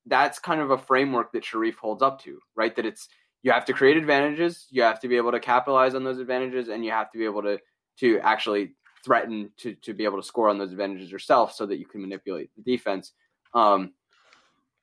that's 0.08 0.40
kind 0.40 0.62
of 0.62 0.72
a 0.72 0.78
framework 0.78 1.34
that 1.34 1.44
Sharife 1.44 1.76
holds 1.76 2.02
up 2.02 2.24
to 2.24 2.40
right 2.56 2.76
that 2.76 2.86
it's 2.86 3.08
you 3.44 3.52
have 3.52 3.66
to 3.66 3.74
create 3.74 3.98
advantages 3.98 4.68
you 4.72 4.82
have 4.82 5.00
to 5.02 5.08
be 5.08 5.18
able 5.18 5.32
to 5.32 5.40
capitalize 5.40 5.94
on 5.94 6.04
those 6.04 6.20
advantages 6.20 6.70
and 6.70 6.84
you 6.84 6.92
have 6.92 7.12
to 7.12 7.18
be 7.20 7.26
able 7.26 7.44
to 7.44 7.60
to 8.00 8.20
actually 8.20 8.72
threaten 9.04 9.52
to 9.58 9.76
to 9.76 9.94
be 9.94 10.06
able 10.06 10.18
to 10.18 10.28
score 10.28 10.50
on 10.50 10.58
those 10.58 10.72
advantages 10.72 11.12
yourself 11.12 11.54
so 11.54 11.66
that 11.66 11.78
you 11.78 11.86
can 11.86 12.02
manipulate 12.02 12.50
the 12.56 12.64
defense. 12.64 13.12
Um, 13.54 13.94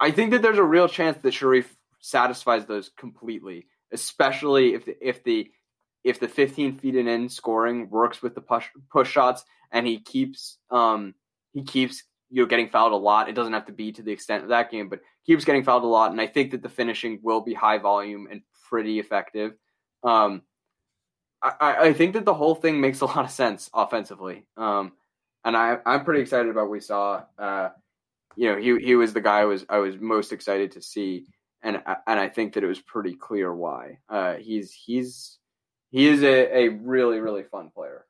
I 0.00 0.10
think 0.10 0.32
that 0.32 0.42
there's 0.42 0.58
a 0.58 0.64
real 0.64 0.88
chance 0.88 1.18
that 1.18 1.34
Sharife 1.34 1.68
satisfies 2.00 2.66
those 2.66 2.90
completely, 2.96 3.66
especially 3.92 4.74
if 4.74 4.84
the, 4.84 4.96
if 5.00 5.24
the 5.24 5.50
if 6.08 6.20
the 6.20 6.28
15 6.28 6.78
feet 6.78 6.96
and 6.96 7.08
in 7.08 7.28
scoring 7.28 7.90
works 7.90 8.22
with 8.22 8.34
the 8.34 8.40
push 8.40 8.66
push 8.90 9.10
shots 9.10 9.44
and 9.72 9.86
he 9.86 10.00
keeps 10.00 10.58
um 10.70 11.14
he 11.52 11.62
keeps 11.62 12.04
you 12.30 12.42
know 12.42 12.48
getting 12.48 12.68
fouled 12.68 12.92
a 12.92 12.96
lot. 12.96 13.28
It 13.28 13.34
doesn't 13.34 13.52
have 13.52 13.66
to 13.66 13.72
be 13.72 13.92
to 13.92 14.02
the 14.02 14.12
extent 14.12 14.42
of 14.42 14.50
that 14.50 14.70
game, 14.70 14.88
but 14.88 15.00
keeps 15.26 15.44
getting 15.44 15.64
fouled 15.64 15.84
a 15.84 15.86
lot. 15.86 16.10
And 16.10 16.20
I 16.20 16.26
think 16.26 16.52
that 16.52 16.62
the 16.62 16.68
finishing 16.68 17.20
will 17.22 17.40
be 17.40 17.54
high 17.54 17.78
volume 17.78 18.28
and 18.30 18.42
pretty 18.68 18.98
effective. 18.98 19.54
Um, 20.02 20.42
I, 21.40 21.76
I 21.88 21.92
think 21.92 22.14
that 22.14 22.24
the 22.24 22.34
whole 22.34 22.54
thing 22.54 22.80
makes 22.80 23.00
a 23.00 23.06
lot 23.06 23.24
of 23.24 23.30
sense 23.30 23.70
offensively. 23.72 24.46
Um, 24.56 24.92
and 25.44 25.56
I, 25.56 25.78
I'm 25.86 26.04
pretty 26.04 26.20
excited 26.20 26.50
about 26.50 26.62
what 26.62 26.72
we 26.72 26.80
saw. 26.80 27.22
Uh, 27.38 27.70
you 28.36 28.50
know, 28.50 28.58
he 28.58 28.84
he 28.84 28.94
was 28.94 29.12
the 29.12 29.20
guy 29.20 29.40
I 29.40 29.44
was 29.44 29.64
I 29.68 29.78
was 29.78 29.96
most 29.98 30.32
excited 30.32 30.72
to 30.72 30.82
see, 30.82 31.26
and 31.62 31.82
and 32.06 32.20
I 32.20 32.28
think 32.28 32.54
that 32.54 32.64
it 32.64 32.68
was 32.68 32.80
pretty 32.80 33.14
clear 33.14 33.52
why. 33.54 33.98
Uh, 34.08 34.34
he's 34.34 34.72
he's 34.72 35.38
he 35.90 36.06
is 36.08 36.22
a, 36.22 36.56
a 36.56 36.68
really 36.68 37.20
really 37.20 37.42
fun 37.42 37.70
player. 37.70 38.04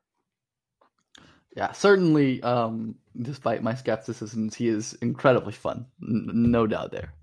Yeah, 1.55 1.71
certainly. 1.71 2.41
Um, 2.43 2.95
despite 3.21 3.63
my 3.63 3.73
skepticisms, 3.73 4.55
he 4.55 4.67
is 4.67 4.93
incredibly 5.01 5.53
fun. 5.53 5.85
N- 6.01 6.29
no 6.33 6.67
doubt 6.67 6.91
there. 6.91 7.13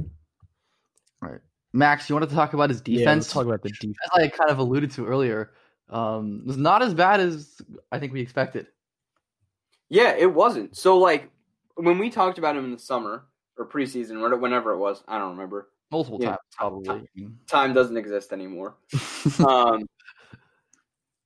All 0.00 1.30
right. 1.30 1.40
Max, 1.72 2.08
you 2.08 2.14
wanted 2.14 2.28
to 2.28 2.34
talk 2.34 2.52
about 2.52 2.70
his 2.70 2.80
defense? 2.80 3.04
Yeah, 3.04 3.14
let's 3.14 3.32
talk 3.32 3.46
about 3.46 3.62
the 3.62 3.70
defense. 3.70 3.96
As 4.14 4.22
I 4.22 4.28
kind 4.28 4.50
of 4.50 4.58
alluded 4.58 4.90
to 4.92 5.06
earlier, 5.06 5.52
um, 5.90 6.40
it 6.42 6.46
was 6.46 6.56
not 6.56 6.82
as 6.82 6.94
bad 6.94 7.20
as 7.20 7.60
I 7.90 7.98
think 7.98 8.12
we 8.12 8.20
expected. 8.20 8.66
Yeah, 9.88 10.14
it 10.16 10.32
wasn't. 10.32 10.76
So, 10.76 10.98
like, 10.98 11.30
when 11.74 11.98
we 11.98 12.10
talked 12.10 12.38
about 12.38 12.56
him 12.56 12.64
in 12.64 12.72
the 12.72 12.78
summer 12.78 13.26
or 13.56 13.66
preseason, 13.66 14.20
or 14.20 14.36
whenever 14.36 14.72
it 14.72 14.78
was, 14.78 15.02
I 15.08 15.18
don't 15.18 15.30
remember. 15.30 15.68
Multiple 15.90 16.18
times, 16.18 16.38
probably. 16.52 16.86
Time, 16.86 17.38
time, 17.46 17.74
doesn't 17.74 17.96
exist 17.96 18.32
anymore. 18.32 18.76
um, 19.46 19.88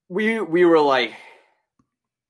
we 0.08 0.40
we 0.40 0.64
were 0.64 0.80
like, 0.80 1.14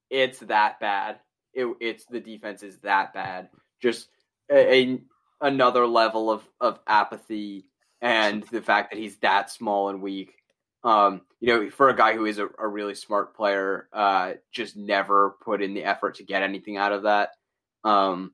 it's 0.09 0.39
that 0.41 0.81
bad. 0.81 1.21
It, 1.53 1.67
it's 1.81 2.07
the 2.07 2.21
defense 2.21 2.63
is 2.63 2.79
that 2.81 3.13
bad. 3.13 3.51
Just 3.81 4.09
a, 4.51 4.75
a 4.75 5.01
another 5.43 5.87
level 5.87 6.31
of 6.31 6.49
of 6.61 6.81
apathy 6.87 7.67
and 8.01 8.43
the 8.45 8.63
fact 8.63 8.91
that 8.91 8.99
he's 8.99 9.17
that 9.19 9.51
small 9.51 9.91
and 9.91 10.01
weak. 10.01 10.35
Um, 10.85 11.23
you 11.41 11.49
know, 11.49 11.71
for 11.71 11.91
a 11.91 11.97
guy 11.97 12.15
who 12.15 12.25
is 12.25 12.39
a, 12.39 12.49
a 12.59 12.67
really 12.67 12.95
smart 12.95 13.37
player, 13.37 13.89
uh, 13.93 14.33
just 14.53 14.77
never 14.77 15.37
put 15.45 15.63
in 15.63 15.75
the 15.75 15.85
effort 15.85 16.17
to 16.17 16.25
get 16.25 16.43
anything 16.43 16.77
out 16.77 16.93
of 16.93 17.03
that. 17.05 17.31
Um, 17.85 18.33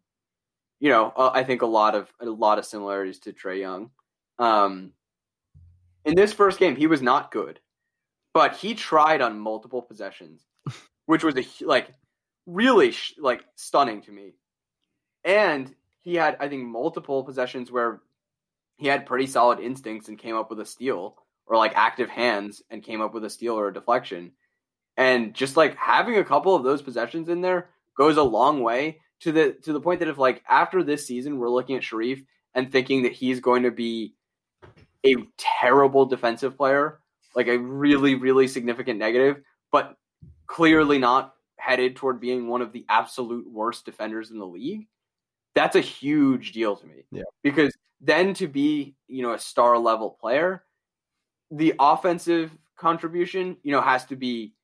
you 0.81 0.91
know, 0.91 1.12
uh, 1.16 1.31
I 1.33 1.45
think 1.45 1.62
a 1.62 1.66
lot 1.66 1.95
of 1.95 2.12
a 2.20 2.26
lot 2.26 2.59
of 2.59 2.66
similarities 2.66 3.18
to 3.20 3.33
Trae 3.33 3.61
Young. 3.61 3.91
Um, 4.39 4.93
in 6.05 6.14
this 6.14 6.33
first 6.33 6.59
game, 6.59 6.76
he 6.76 6.87
was 6.87 7.03
not 7.03 7.31
good, 7.31 7.61
but 8.33 8.57
he 8.57 8.74
tried 8.74 9.20
on 9.20 9.39
multiple 9.39 9.83
possessions, 9.83 10.47
which 11.07 11.24
was 11.24 11.37
a 11.37 11.45
like 11.64 11.91
really 12.47 12.95
like 13.18 13.45
stunning 13.57 14.03
to 14.03 14.12
me. 14.12 14.35
And 15.24 15.74
he 16.01 16.14
had, 16.14 16.37
I 16.41 16.49
think, 16.49 16.64
multiple 16.64 17.24
possessions 17.24 17.70
where 17.70 18.01
he 18.76 18.87
had 18.87 19.07
pretty 19.07 19.26
solid 19.26 19.59
instincts 19.59 20.09
and 20.09 20.18
came 20.18 20.37
up 20.37 20.49
with 20.49 20.61
a 20.61 20.64
steal 20.64 21.16
or 21.47 21.57
like 21.57 21.72
active 21.76 22.09
hands 22.09 22.62
and 22.70 22.83
came 22.83 23.01
up 23.01 23.12
with 23.12 23.24
a 23.24 23.31
steal 23.31 23.59
or 23.59 23.68
a 23.68 23.74
deflection. 23.74 24.33
And 24.97 25.35
just 25.35 25.57
like 25.57 25.76
having 25.76 26.16
a 26.16 26.24
couple 26.24 26.55
of 26.55 26.62
those 26.62 26.83
possessions 26.83 27.29
in 27.29 27.41
there 27.41 27.70
goes 27.97 28.16
a 28.16 28.22
long 28.22 28.62
way 28.62 29.01
to 29.21 29.33
the 29.33 29.53
to 29.62 29.73
the 29.73 29.81
point 29.81 30.01
that 30.01 30.09
if 30.09 30.19
like 30.19 30.43
after 30.49 30.83
this 30.83 31.07
season 31.07 31.39
we're 31.39 31.51
looking 31.51 31.77
at 31.77 31.83
Sharife 31.83 32.25
and 32.55 32.71
thinking 32.71 33.03
that 33.03 33.12
he's 33.12 33.41
going 33.41 33.62
to 33.64 33.71
be 33.71 34.14
a 35.05 35.16
terrible 35.37 36.07
defensive 36.07 36.57
player, 36.57 37.01
like 37.35 37.49
a 37.49 37.59
really 37.59 38.14
really 38.14 38.49
significant 38.49 38.99
negative, 38.99 39.43
but 39.71 39.97
clearly 40.47 40.99
not 40.99 41.35
headed 41.59 41.97
toward 41.97 42.21
being 42.21 42.49
one 42.49 42.62
of 42.62 42.73
the 42.73 42.85
absolute 42.89 43.49
worst 43.51 43.85
defenders 43.85 44.31
in 44.31 44.39
the 44.39 44.47
league. 44.47 44.87
That's 45.55 45.77
a 45.77 45.81
huge 45.81 46.53
deal 46.53 46.77
to 46.77 46.87
me. 46.87 47.05
Yeah. 47.11 47.25
Because 47.43 47.77
then 48.01 48.33
to 48.35 48.47
be, 48.47 48.95
you 49.09 49.23
know, 49.23 49.33
a 49.33 49.39
star 49.39 49.77
level 49.79 50.16
player, 50.21 50.64
the 51.51 51.75
offensive 51.79 52.51
contribution, 52.77 53.57
you 53.62 53.73
know, 53.73 53.81
has 53.81 54.05
to 54.07 54.16
be 54.16 54.55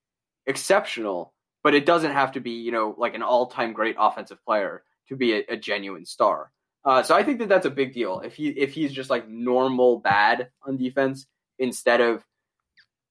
exceptional, 0.47 1.34
but 1.65 1.75
it 1.75 1.87
doesn't 1.87 2.13
have 2.13 2.33
to 2.33 2.41
be, 2.41 2.53
you 2.53 2.71
know, 2.71 2.95
like 2.97 3.15
an 3.15 3.23
all 3.23 3.47
time 3.47 3.73
great 3.73 3.97
offensive 3.99 4.39
player 4.45 4.85
to 5.09 5.17
be 5.17 5.33
a, 5.33 5.45
a 5.49 5.57
genuine 5.57 6.05
star. 6.05 6.53
Uh, 6.85 7.03
so 7.03 7.17
I 7.17 7.23
think 7.25 7.39
that 7.39 7.49
that's 7.49 7.67
a 7.67 7.71
big 7.71 7.95
deal. 7.95 8.21
If 8.21 8.35
he 8.35 8.49
if 8.49 8.73
he's 8.75 8.93
just 8.93 9.11
like 9.11 9.29
normal 9.29 9.99
bad 9.99 10.51
on 10.63 10.77
defense 10.77 11.27
instead 11.59 12.01
of 12.03 12.23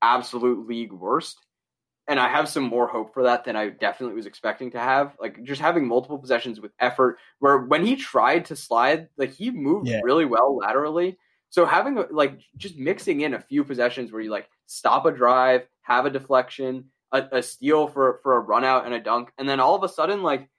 absolute 0.02 0.68
league 0.68 0.94
worst, 0.94 1.40
and 2.08 2.20
I 2.20 2.30
have 2.30 2.48
some 2.48 2.64
more 2.64 2.88
hope 2.88 3.14
for 3.14 3.24
that 3.24 3.46
than 3.46 3.56
I 3.56 3.70
definitely 3.70 4.16
was 4.16 4.28
expecting 4.28 4.72
to 4.72 4.80
have. 4.80 5.16
Like 5.20 5.44
just 5.44 5.60
having 5.60 5.88
multiple 5.88 6.20
possessions 6.20 6.62
with 6.62 6.72
effort, 6.80 7.18
where 7.40 7.58
when 7.58 7.84
he 7.84 7.96
tried 7.96 8.46
to 8.46 8.56
slide, 8.56 9.10
like 9.18 9.34
he 9.34 9.50
moved 9.50 9.88
yeah. 9.88 10.02
really 10.04 10.26
well 10.26 10.56
laterally. 10.56 11.18
So 11.50 11.66
having 11.66 12.04
like 12.12 12.40
just 12.58 12.78
mixing 12.78 13.22
in 13.22 13.34
a 13.34 13.40
few 13.40 13.64
possessions 13.64 14.12
where 14.12 14.22
you 14.22 14.30
like 14.30 14.50
stop 14.68 15.08
a 15.08 15.12
drive, 15.12 15.66
have 15.82 16.06
a 16.06 16.12
deflection, 16.12 16.86
a, 17.14 17.38
a 17.38 17.44
steal 17.44 17.88
for 17.88 18.20
for 18.24 18.36
a 18.36 18.40
run 18.40 18.66
out 18.66 18.86
and 18.86 18.94
a 18.94 19.00
dunk, 19.00 19.32
and 19.38 19.48
then 19.48 19.60
all 19.62 19.76
of 19.76 19.84
a 19.84 19.90
sudden 19.90 20.24
like 20.24 20.50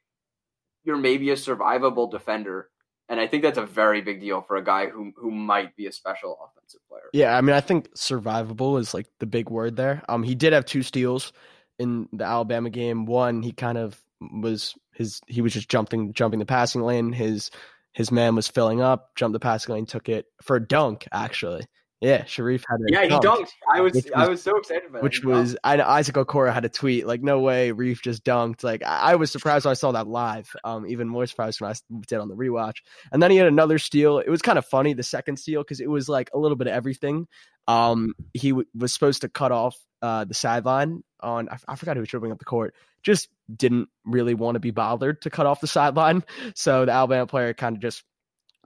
you're 0.84 0.96
maybe 0.96 1.30
a 1.30 1.34
survivable 1.34 2.10
defender. 2.10 2.70
And 3.08 3.20
I 3.20 3.26
think 3.26 3.42
that's 3.42 3.58
a 3.58 3.66
very 3.66 4.00
big 4.00 4.20
deal 4.20 4.40
for 4.40 4.56
a 4.56 4.64
guy 4.64 4.86
who 4.86 5.12
who 5.16 5.30
might 5.30 5.76
be 5.76 5.86
a 5.86 5.92
special 5.92 6.38
offensive 6.42 6.80
player. 6.88 7.02
Yeah, 7.12 7.36
I 7.36 7.42
mean, 7.42 7.54
I 7.54 7.60
think 7.60 7.92
survivable 7.94 8.80
is 8.80 8.94
like 8.94 9.06
the 9.20 9.26
big 9.26 9.50
word 9.50 9.76
there. 9.76 10.02
Um, 10.08 10.22
he 10.22 10.34
did 10.34 10.54
have 10.54 10.64
two 10.64 10.82
steals 10.82 11.34
in 11.78 12.08
the 12.12 12.24
Alabama 12.24 12.70
game. 12.70 13.04
One, 13.04 13.42
he 13.42 13.52
kind 13.52 13.76
of 13.76 14.00
was 14.20 14.74
his 14.94 15.20
he 15.26 15.42
was 15.42 15.52
just 15.52 15.68
jumping 15.68 16.14
jumping 16.14 16.38
the 16.38 16.46
passing 16.46 16.80
lane. 16.80 17.12
His 17.12 17.50
his 17.92 18.10
man 18.10 18.34
was 18.34 18.48
filling 18.48 18.80
up, 18.80 19.14
jumped 19.16 19.34
the 19.34 19.40
passing 19.40 19.74
lane, 19.74 19.86
took 19.86 20.08
it 20.08 20.26
for 20.42 20.56
a 20.56 20.66
dunk 20.66 21.06
actually. 21.12 21.66
Yeah, 22.00 22.24
Sharife 22.24 22.64
had 22.68 22.80
a 22.80 22.84
Yeah, 22.88 23.06
dunk, 23.06 23.22
he 23.22 23.28
dunked. 23.44 23.50
I 23.72 23.80
was, 23.80 23.94
was, 23.94 24.06
I 24.14 24.28
was 24.28 24.42
so 24.42 24.56
excited 24.56 24.84
about 24.88 24.98
it. 24.98 25.02
Which 25.04 25.24
was 25.24 25.56
I 25.64 25.76
know 25.76 25.84
Isaac 25.84 26.16
Okoro 26.16 26.52
had 26.52 26.64
a 26.64 26.68
tweet 26.68 27.06
like, 27.06 27.22
"No 27.22 27.40
way, 27.40 27.70
Reef 27.70 28.02
just 28.02 28.24
dunked." 28.24 28.62
Like 28.62 28.82
I, 28.84 29.12
I 29.12 29.14
was 29.14 29.30
surprised 29.30 29.64
when 29.64 29.70
I 29.70 29.74
saw 29.74 29.92
that 29.92 30.06
live. 30.06 30.50
Um, 30.64 30.86
even 30.86 31.08
more 31.08 31.26
surprised 31.26 31.60
when 31.60 31.70
I 31.70 31.74
did 32.06 32.18
on 32.18 32.28
the 32.28 32.36
rewatch. 32.36 32.76
And 33.12 33.22
then 33.22 33.30
he 33.30 33.36
had 33.36 33.46
another 33.46 33.78
steal. 33.78 34.18
It 34.18 34.28
was 34.28 34.42
kind 34.42 34.58
of 34.58 34.66
funny 34.66 34.92
the 34.92 35.02
second 35.02 35.38
steal 35.38 35.62
because 35.62 35.80
it 35.80 35.88
was 35.88 36.08
like 36.08 36.30
a 36.34 36.38
little 36.38 36.56
bit 36.56 36.66
of 36.66 36.74
everything. 36.74 37.26
Um, 37.68 38.14
he 38.34 38.50
w- 38.50 38.68
was 38.74 38.92
supposed 38.92 39.22
to 39.22 39.28
cut 39.28 39.52
off 39.52 39.76
uh 40.02 40.24
the 40.24 40.34
sideline 40.34 41.02
on 41.20 41.48
I, 41.48 41.56
I 41.68 41.76
forgot 41.76 41.96
who 41.96 42.00
was 42.00 42.10
dribbling 42.10 42.32
up 42.32 42.38
the 42.38 42.44
court. 42.44 42.74
Just 43.02 43.28
didn't 43.54 43.88
really 44.04 44.34
want 44.34 44.56
to 44.56 44.60
be 44.60 44.72
bothered 44.72 45.22
to 45.22 45.30
cut 45.30 45.46
off 45.46 45.60
the 45.62 45.66
sideline, 45.66 46.22
so 46.54 46.84
the 46.84 46.92
Alabama 46.92 47.26
player 47.26 47.54
kind 47.54 47.76
of 47.76 47.82
just 47.82 48.04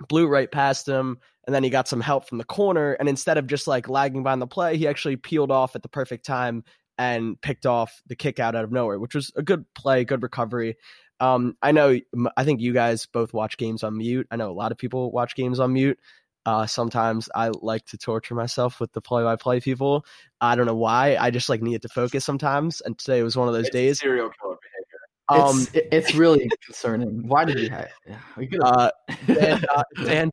blew 0.08 0.26
right 0.28 0.50
past 0.50 0.88
him 0.88 1.18
and 1.48 1.54
then 1.54 1.64
he 1.64 1.70
got 1.70 1.88
some 1.88 2.02
help 2.02 2.28
from 2.28 2.36
the 2.36 2.44
corner. 2.44 2.92
And 2.92 3.08
instead 3.08 3.38
of 3.38 3.46
just 3.46 3.66
like 3.66 3.88
lagging 3.88 4.22
behind 4.22 4.42
the 4.42 4.46
play, 4.46 4.76
he 4.76 4.86
actually 4.86 5.16
peeled 5.16 5.50
off 5.50 5.74
at 5.74 5.80
the 5.82 5.88
perfect 5.88 6.26
time 6.26 6.62
and 6.98 7.40
picked 7.40 7.64
off 7.64 8.02
the 8.06 8.14
kick 8.14 8.38
out 8.38 8.54
out 8.54 8.64
of 8.64 8.70
nowhere, 8.70 8.98
which 8.98 9.14
was 9.14 9.32
a 9.34 9.42
good 9.42 9.64
play, 9.74 10.04
good 10.04 10.22
recovery. 10.22 10.76
Um, 11.20 11.56
I 11.62 11.72
know, 11.72 11.98
I 12.36 12.44
think 12.44 12.60
you 12.60 12.74
guys 12.74 13.06
both 13.06 13.32
watch 13.32 13.56
games 13.56 13.82
on 13.82 13.96
mute. 13.96 14.26
I 14.30 14.36
know 14.36 14.50
a 14.50 14.52
lot 14.52 14.72
of 14.72 14.78
people 14.78 15.10
watch 15.10 15.34
games 15.34 15.58
on 15.58 15.72
mute. 15.72 15.98
Uh, 16.44 16.66
sometimes 16.66 17.30
I 17.34 17.48
like 17.62 17.86
to 17.86 17.96
torture 17.96 18.34
myself 18.34 18.78
with 18.78 18.92
the 18.92 19.00
play-by-play 19.00 19.60
people. 19.60 20.04
I 20.42 20.54
don't 20.54 20.66
know 20.66 20.76
why. 20.76 21.16
I 21.16 21.30
just 21.30 21.48
like 21.48 21.62
needed 21.62 21.80
to 21.80 21.88
focus 21.88 22.26
sometimes, 22.26 22.82
and 22.82 22.98
today 22.98 23.22
was 23.22 23.38
one 23.38 23.48
of 23.48 23.54
those 23.54 23.68
it's 23.68 23.74
days. 23.74 24.00
Serial 24.00 24.28
killer 24.38 24.56
um, 25.28 25.66
it's, 25.74 25.88
it's 25.92 26.14
really 26.14 26.48
concerning. 26.64 27.26
Why 27.28 27.44
did 27.44 27.58
he 27.58 27.68
have? 27.68 27.88
Uh, 28.62 28.90
Dan, 29.26 29.62
uh, 29.74 29.82
Dan 30.04 30.30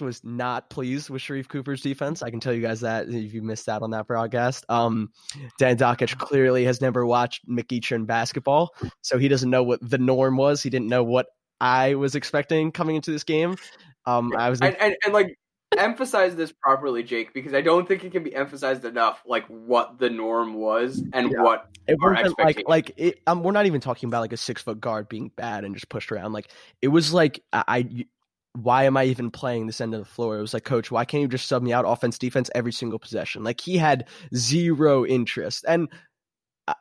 was 0.00 0.22
not 0.24 0.70
pleased 0.70 1.10
with 1.10 1.22
Sharife 1.22 1.48
Cooper's 1.48 1.80
defense. 1.80 2.22
I 2.22 2.30
can 2.30 2.40
tell 2.40 2.52
you 2.52 2.62
guys 2.62 2.80
that 2.80 3.08
if 3.08 3.34
you 3.34 3.42
missed 3.42 3.68
out 3.68 3.82
on 3.82 3.90
that 3.90 4.06
broadcast. 4.06 4.64
Um, 4.68 5.10
Dan 5.58 5.76
Dakich 5.76 6.16
clearly 6.18 6.64
has 6.64 6.80
never 6.80 7.04
watched 7.04 7.48
McEachern 7.48 8.06
basketball, 8.06 8.74
so 9.02 9.18
he 9.18 9.28
doesn't 9.28 9.50
know 9.50 9.62
what 9.62 9.80
the 9.82 9.98
norm 9.98 10.36
was. 10.36 10.62
He 10.62 10.70
didn't 10.70 10.88
know 10.88 11.02
what 11.02 11.26
I 11.60 11.94
was 11.94 12.14
expecting 12.14 12.70
coming 12.72 12.96
into 12.96 13.10
this 13.10 13.24
game. 13.24 13.56
Um, 14.04 14.32
I 14.36 14.50
was 14.50 14.60
and, 14.60 14.76
and, 14.80 14.94
and 15.04 15.12
like 15.12 15.36
emphasize 15.76 16.36
this 16.36 16.52
properly, 16.52 17.02
Jake, 17.02 17.32
because 17.32 17.54
I 17.54 17.60
don't 17.60 17.86
think 17.86 18.04
it 18.04 18.12
can 18.12 18.22
be 18.22 18.34
emphasized 18.34 18.84
enough, 18.84 19.22
like 19.26 19.46
what 19.46 19.98
the 19.98 20.10
norm 20.10 20.54
was 20.54 21.02
and 21.12 21.30
yeah. 21.30 21.42
what 21.42 21.68
it 21.86 21.96
wasn't 22.00 22.38
like 22.38 22.62
like 22.66 22.92
it, 22.96 23.20
um, 23.26 23.42
we're 23.42 23.52
not 23.52 23.66
even 23.66 23.80
talking 23.80 24.08
about 24.08 24.20
like 24.20 24.32
a 24.32 24.36
six 24.36 24.62
foot 24.62 24.80
guard 24.80 25.08
being 25.08 25.30
bad 25.36 25.64
and 25.64 25.74
just 25.74 25.88
pushed 25.88 26.10
around. 26.10 26.32
Like 26.32 26.50
it 26.82 26.88
was 26.88 27.12
like 27.12 27.42
I, 27.52 27.64
I 27.68 28.06
why 28.54 28.84
am 28.84 28.96
I 28.96 29.04
even 29.04 29.30
playing 29.30 29.66
this 29.66 29.80
end 29.80 29.94
of 29.94 30.00
the 30.00 30.06
floor? 30.06 30.38
It 30.38 30.40
was 30.40 30.54
like, 30.54 30.64
coach, 30.64 30.90
why 30.90 31.04
can't 31.04 31.20
you 31.20 31.28
just 31.28 31.46
sub 31.46 31.62
me 31.62 31.72
out 31.72 31.84
offense, 31.86 32.18
defense 32.18 32.50
every 32.54 32.72
single 32.72 32.98
possession? 32.98 33.44
Like 33.44 33.60
he 33.60 33.76
had 33.76 34.08
zero 34.34 35.04
interest, 35.04 35.64
and 35.68 35.88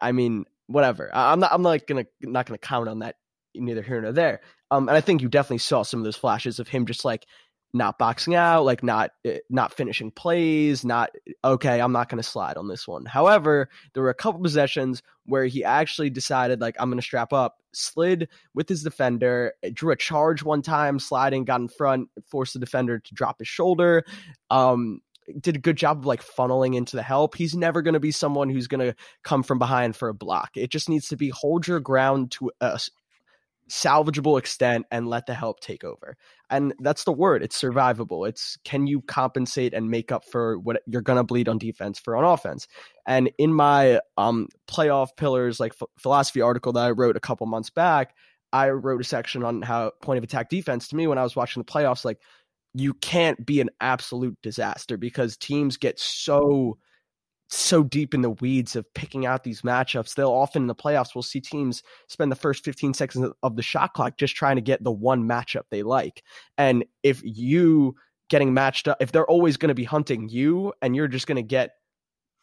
I 0.02 0.12
mean, 0.12 0.46
whatever. 0.68 1.10
I'm 1.14 1.39
not. 1.39 1.52
I'm 1.52 1.62
not 1.62 1.86
gonna 1.86 2.06
not 2.22 2.46
gonna 2.46 2.58
count 2.58 2.89
on 2.89 3.00
that 3.00 3.16
neither 3.54 3.82
here 3.82 4.02
nor 4.02 4.12
there. 4.12 4.41
Um, 4.72 4.88
and 4.89 4.98
I 4.98 5.02
think 5.02 5.22
you 5.22 5.30
definitely 5.30 5.60
saw 5.60 5.84
some 5.84 6.00
of 6.00 6.04
those 6.04 6.16
flashes 6.16 6.60
of 6.60 6.68
him 6.68 6.86
just 6.86 7.06
like 7.06 7.26
not 7.76 7.99
boxing 7.99 8.36
out, 8.36 8.63
like 8.63 8.84
not 8.84 9.11
eh, 9.26 9.39
not 9.49 9.73
finishing 9.73 10.09
plays, 10.09 10.86
not 10.86 11.11
okay, 11.43 11.82
I'm 11.82 11.91
not 11.91 12.09
going 12.09 12.21
to 12.21 12.28
slide 12.28 12.57
on 12.57 12.67
this 12.67 12.88
one. 12.88 13.05
However, 13.05 13.69
there 13.93 14.01
were 14.01 14.09
a 14.09 14.15
couple 14.15 14.41
possessions 14.41 15.03
where 15.26 15.45
he 15.45 15.63
actually 15.63 16.09
decided 16.09 16.61
like 16.61 16.76
I'm 16.80 16.89
going 16.89 16.99
to 16.99 17.05
strap 17.05 17.34
up, 17.34 17.57
slid 17.73 18.30
with 18.53 18.69
his 18.69 18.82
defender, 18.82 19.53
eh, 19.61 19.71
drew 19.73 19.91
a 19.91 19.97
charge 19.97 20.41
one 20.41 20.61
time, 20.61 20.99
sliding, 20.99 21.43
got 21.43 21.59
in 21.59 21.67
front, 21.67 22.09
forced 22.26 22.53
the 22.53 22.59
defender 22.59 22.97
to 22.97 23.13
drop 23.13 23.39
his 23.39 23.47
shoulder. 23.47 24.05
Um 24.49 25.01
did 25.39 25.55
a 25.55 25.59
good 25.59 25.76
job 25.76 25.97
of 25.97 26.05
like 26.05 26.23
funneling 26.23 26.76
into 26.76 26.95
the 26.95 27.01
help. 27.01 27.36
He's 27.36 27.55
never 27.55 27.82
going 27.82 27.95
to 27.95 27.99
be 27.99 28.11
someone 28.11 28.47
who's 28.47 28.67
going 28.67 28.88
to 28.88 28.95
come 29.23 29.41
from 29.41 29.57
behind 29.57 29.95
for 29.95 30.07
a 30.07 30.13
block. 30.13 30.51
It 30.55 30.69
just 30.69 30.88
needs 30.88 31.07
to 31.07 31.17
be 31.17 31.30
hold 31.30 31.67
your 31.67 31.80
ground 31.80 32.30
to 32.34 32.51
a, 32.61 32.80
salvageable 33.70 34.38
extent 34.38 34.86
and 34.91 35.07
let 35.07 35.26
the 35.26 35.34
help 35.34 35.59
take 35.59 35.84
over. 35.84 36.18
And 36.49 36.74
that's 36.80 37.03
the 37.03 37.11
word. 37.11 37.41
It's 37.41 37.59
survivable. 37.59 38.28
It's 38.28 38.57
can 38.63 38.88
you 38.88 39.01
compensate 39.01 39.74
and 39.74 39.89
make 39.89 40.11
up 40.11 40.24
for 40.26 40.59
what 40.59 40.82
you're 40.86 41.01
going 41.01 41.18
to 41.18 41.24
bleed 41.24 41.49
on 41.49 41.57
defense 41.57 41.99
for 41.99 42.16
on 42.16 42.24
offense. 42.24 42.68
And 43.07 43.32
in 43.38 43.53
my 43.53 43.99
um 44.18 44.47
playoff 44.68 45.09
pillars 45.18 45.59
like 45.59 45.74
philosophy 45.97 46.41
article 46.41 46.74
that 46.74 46.86
I 46.86 46.91
wrote 46.91 47.18
a 47.18 47.22
couple 47.22 47.47
months 47.47 47.70
back, 47.70 48.16
I 48.53 48.70
wrote 48.70 49.01
a 49.01 49.05
section 49.05 49.43
on 49.43 49.61
how 49.61 49.91
point 50.01 50.18
of 50.20 50.24
attack 50.24 50.49
defense 50.49 50.88
to 50.89 50.95
me 50.95 51.07
when 51.07 51.18
I 51.18 51.24
was 51.24 51.36
watching 51.36 51.61
the 51.61 51.72
playoffs 51.72 52.05
like 52.05 52.20
you 52.74 52.93
can't 52.93 53.43
be 53.45 53.61
an 53.61 53.70
absolute 53.82 54.38
disaster 54.43 54.97
because 54.97 55.38
teams 55.38 55.78
get 55.78 55.99
so 55.99 56.78
so 57.48 57.84
deep 57.84 58.14
in 58.14 58.22
the 58.22 58.32
weeds 58.32 58.76
of 58.76 58.91
picking 58.93 59.26
out 59.26 59.43
these 59.43 59.62
matchups. 59.62 60.16
They'll 60.16 60.32
often 60.32 60.64
in 60.64 60.68
the 60.68 60.76
playoffs, 60.76 61.14
we'll 61.14 61.22
see 61.22 61.41
teams 61.41 61.84
spend 62.08 62.32
the 62.32 62.36
first 62.36 62.64
15 62.64 62.93
seconds 62.93 63.32
of 63.43 63.56
the 63.56 63.62
shot 63.62 63.93
clock 63.93 64.18
just 64.18 64.36
trying 64.36 64.56
to 64.56 64.62
get 64.62 64.84
the 64.84 64.91
one 64.91 65.24
matchup 65.28 65.64
they 65.70 65.84
like. 65.84 66.24
And 66.58 66.86
if 67.04 67.22
you 67.24 67.96
getting 68.30 68.54
matched 68.54 68.88
up, 68.88 68.98
if 69.00 69.12
they're 69.12 69.30
always 69.30 69.58
going 69.58 69.70
to 69.70 69.76
be 69.76 69.84
hunting 69.84 70.28
you 70.30 70.74
and 70.82 70.96
you're 70.96 71.08
just 71.08 71.28
going 71.28 71.36
to 71.36 71.43
get 71.43 71.72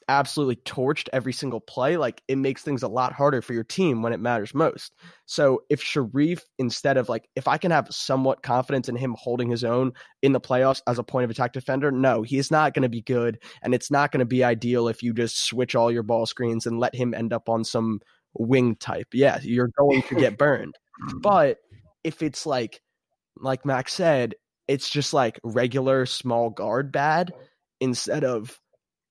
absolutely 0.08 0.56
torched 0.56 1.08
every 1.12 1.32
single 1.32 1.60
play, 1.60 1.96
like 1.96 2.22
it 2.28 2.36
makes 2.36 2.62
things 2.62 2.82
a 2.82 2.88
lot 2.88 3.12
harder 3.12 3.42
for 3.42 3.52
your 3.52 3.64
team 3.64 4.02
when 4.02 4.12
it 4.12 4.20
matters 4.20 4.54
most. 4.54 4.94
So 5.26 5.62
if 5.70 5.82
Sharife, 5.82 6.42
instead 6.58 6.96
of 6.96 7.08
like, 7.08 7.28
if 7.36 7.48
I 7.48 7.58
can 7.58 7.70
have 7.70 7.88
somewhat 7.90 8.42
confidence 8.42 8.88
in 8.88 8.96
him 8.96 9.14
holding 9.18 9.50
his 9.50 9.64
own 9.64 9.92
in 10.22 10.32
the 10.32 10.40
playoffs 10.40 10.82
as 10.86 10.98
a 10.98 11.04
point 11.04 11.24
of 11.24 11.30
attack 11.30 11.52
defender, 11.52 11.90
no, 11.90 12.22
he 12.22 12.38
is 12.38 12.50
not 12.50 12.74
going 12.74 12.82
to 12.82 12.88
be 12.88 13.02
good. 13.02 13.38
And 13.62 13.74
it's 13.74 13.90
not 13.90 14.12
going 14.12 14.20
to 14.20 14.26
be 14.26 14.44
ideal 14.44 14.88
if 14.88 15.02
you 15.02 15.12
just 15.12 15.44
switch 15.44 15.74
all 15.74 15.90
your 15.90 16.02
ball 16.02 16.26
screens 16.26 16.66
and 16.66 16.78
let 16.78 16.94
him 16.94 17.14
end 17.14 17.32
up 17.32 17.48
on 17.48 17.64
some 17.64 18.00
wing 18.34 18.76
type. 18.76 19.08
Yeah, 19.12 19.38
you're 19.42 19.70
going 19.78 20.02
to 20.02 20.14
get 20.14 20.38
burned. 20.38 20.74
But 21.20 21.58
if 22.04 22.22
it's 22.22 22.46
like, 22.46 22.80
like 23.36 23.64
Max 23.64 23.94
said, 23.94 24.34
it's 24.68 24.88
just 24.88 25.12
like 25.12 25.40
regular 25.42 26.06
small 26.06 26.48
guard 26.50 26.92
bad 26.92 27.34
instead 27.80 28.22
of 28.22 28.60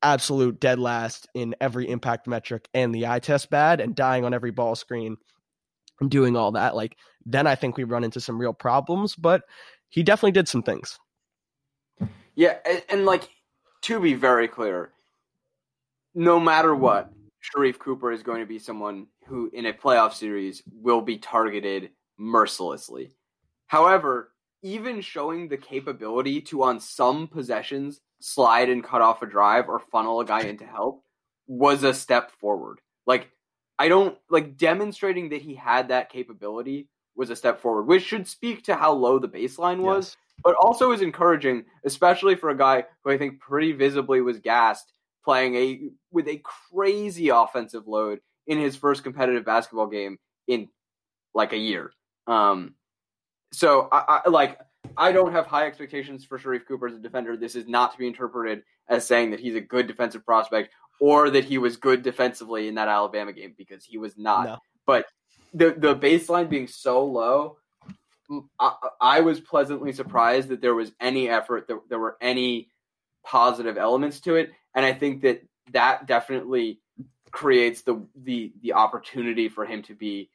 absolute 0.03 0.59
dead 0.59 0.79
last 0.79 1.27
in 1.33 1.55
every 1.61 1.89
impact 1.89 2.27
metric 2.27 2.67
and 2.73 2.93
the 2.93 3.07
eye 3.07 3.19
test 3.19 3.49
bad 3.49 3.79
and 3.79 3.95
dying 3.95 4.25
on 4.25 4.33
every 4.33 4.51
ball 4.51 4.75
screen 4.75 5.17
and 5.99 6.09
doing 6.09 6.35
all 6.35 6.51
that. 6.53 6.75
Like 6.75 6.97
then 7.25 7.47
I 7.47 7.55
think 7.55 7.77
we 7.77 7.83
run 7.83 8.03
into 8.03 8.19
some 8.19 8.39
real 8.39 8.53
problems, 8.53 9.15
but 9.15 9.43
he 9.89 10.03
definitely 10.03 10.31
did 10.31 10.47
some 10.47 10.63
things. 10.63 10.99
Yeah, 12.35 12.57
and, 12.65 12.83
and 12.89 13.05
like 13.05 13.29
to 13.83 13.99
be 13.99 14.13
very 14.13 14.47
clear, 14.47 14.91
no 16.15 16.39
matter 16.39 16.73
what, 16.75 17.11
Sharife 17.41 17.79
Cooper 17.79 18.11
is 18.11 18.23
going 18.23 18.39
to 18.39 18.45
be 18.45 18.59
someone 18.59 19.07
who 19.27 19.49
in 19.53 19.65
a 19.65 19.73
playoff 19.73 20.13
series 20.13 20.63
will 20.71 21.01
be 21.01 21.17
targeted 21.17 21.91
mercilessly. 22.17 23.11
However, 23.67 24.31
even 24.63 25.01
showing 25.01 25.47
the 25.47 25.57
capability 25.57 26.41
to 26.41 26.63
on 26.63 26.79
some 26.79 27.27
possessions 27.27 27.99
slide 28.19 28.69
and 28.69 28.83
cut 28.83 29.01
off 29.01 29.21
a 29.21 29.25
drive 29.25 29.67
or 29.67 29.79
funnel 29.79 30.19
a 30.19 30.25
guy 30.25 30.41
into 30.41 30.65
help 30.65 31.03
was 31.47 31.83
a 31.83 31.93
step 31.93 32.31
forward. 32.31 32.79
Like 33.07 33.29
I 33.79 33.87
don't 33.87 34.17
like 34.29 34.57
demonstrating 34.57 35.29
that 35.29 35.41
he 35.41 35.55
had 35.55 35.87
that 35.87 36.11
capability 36.11 36.87
was 37.15 37.29
a 37.29 37.35
step 37.35 37.59
forward, 37.59 37.83
which 37.83 38.03
should 38.03 38.27
speak 38.27 38.63
to 38.63 38.75
how 38.75 38.93
low 38.93 39.19
the 39.19 39.27
baseline 39.27 39.79
was, 39.79 40.09
yes. 40.09 40.17
but 40.43 40.55
also 40.55 40.91
is 40.91 41.01
encouraging, 41.01 41.65
especially 41.83 42.35
for 42.35 42.49
a 42.49 42.57
guy 42.57 42.85
who 43.03 43.11
I 43.11 43.17
think 43.17 43.39
pretty 43.39 43.73
visibly 43.73 44.21
was 44.21 44.39
gassed 44.39 44.93
playing 45.25 45.55
a 45.55 45.79
with 46.11 46.27
a 46.27 46.41
crazy 46.71 47.29
offensive 47.29 47.87
load 47.87 48.19
in 48.47 48.59
his 48.59 48.75
first 48.75 49.03
competitive 49.03 49.45
basketball 49.45 49.87
game 49.87 50.17
in 50.47 50.67
like 51.33 51.53
a 51.53 51.57
year. 51.57 51.91
Um, 52.27 52.75
so 53.51 53.87
I, 53.91 54.21
I 54.25 54.29
like 54.29 54.59
I 54.97 55.11
don't 55.11 55.31
have 55.31 55.45
high 55.45 55.67
expectations 55.67 56.25
for 56.25 56.39
Sharife 56.39 56.65
Cooper 56.67 56.87
as 56.87 56.95
a 56.95 56.99
defender. 56.99 57.37
This 57.37 57.55
is 57.55 57.67
not 57.67 57.91
to 57.91 57.97
be 57.97 58.07
interpreted 58.07 58.63
as 58.89 59.05
saying 59.05 59.31
that 59.31 59.39
he's 59.39 59.55
a 59.55 59.61
good 59.61 59.87
defensive 59.87 60.25
prospect 60.25 60.73
or 60.99 61.29
that 61.29 61.45
he 61.45 61.57
was 61.57 61.77
good 61.77 62.03
defensively 62.03 62.67
in 62.67 62.75
that 62.75 62.87
Alabama 62.87 63.33
game 63.33 63.53
because 63.57 63.83
he 63.85 63.97
was 63.97 64.17
not. 64.17 64.45
No. 64.45 64.57
But 64.85 65.05
the 65.53 65.75
the 65.77 65.95
baseline 65.95 66.49
being 66.49 66.67
so 66.67 67.05
low, 67.05 67.57
I, 68.59 68.73
I, 68.99 69.19
was 69.21 69.39
pleasantly 69.39 69.91
surprised 69.91 70.49
that 70.49 70.61
there 70.61 70.75
was 70.75 70.91
any 70.99 71.29
effort, 71.29 71.67
that 71.67 71.79
there 71.89 71.99
were 71.99 72.17
any 72.21 72.69
positive 73.25 73.77
elements 73.77 74.21
to 74.21 74.35
it, 74.35 74.51
and 74.75 74.85
I 74.85 74.93
think 74.93 75.21
that 75.23 75.43
that 75.73 76.07
definitely 76.07 76.79
creates 77.31 77.81
the 77.81 78.05
the 78.23 78.53
the 78.61 78.73
opportunity 78.73 79.49
for 79.49 79.65
him 79.65 79.81
to 79.83 79.95
be 79.95 80.29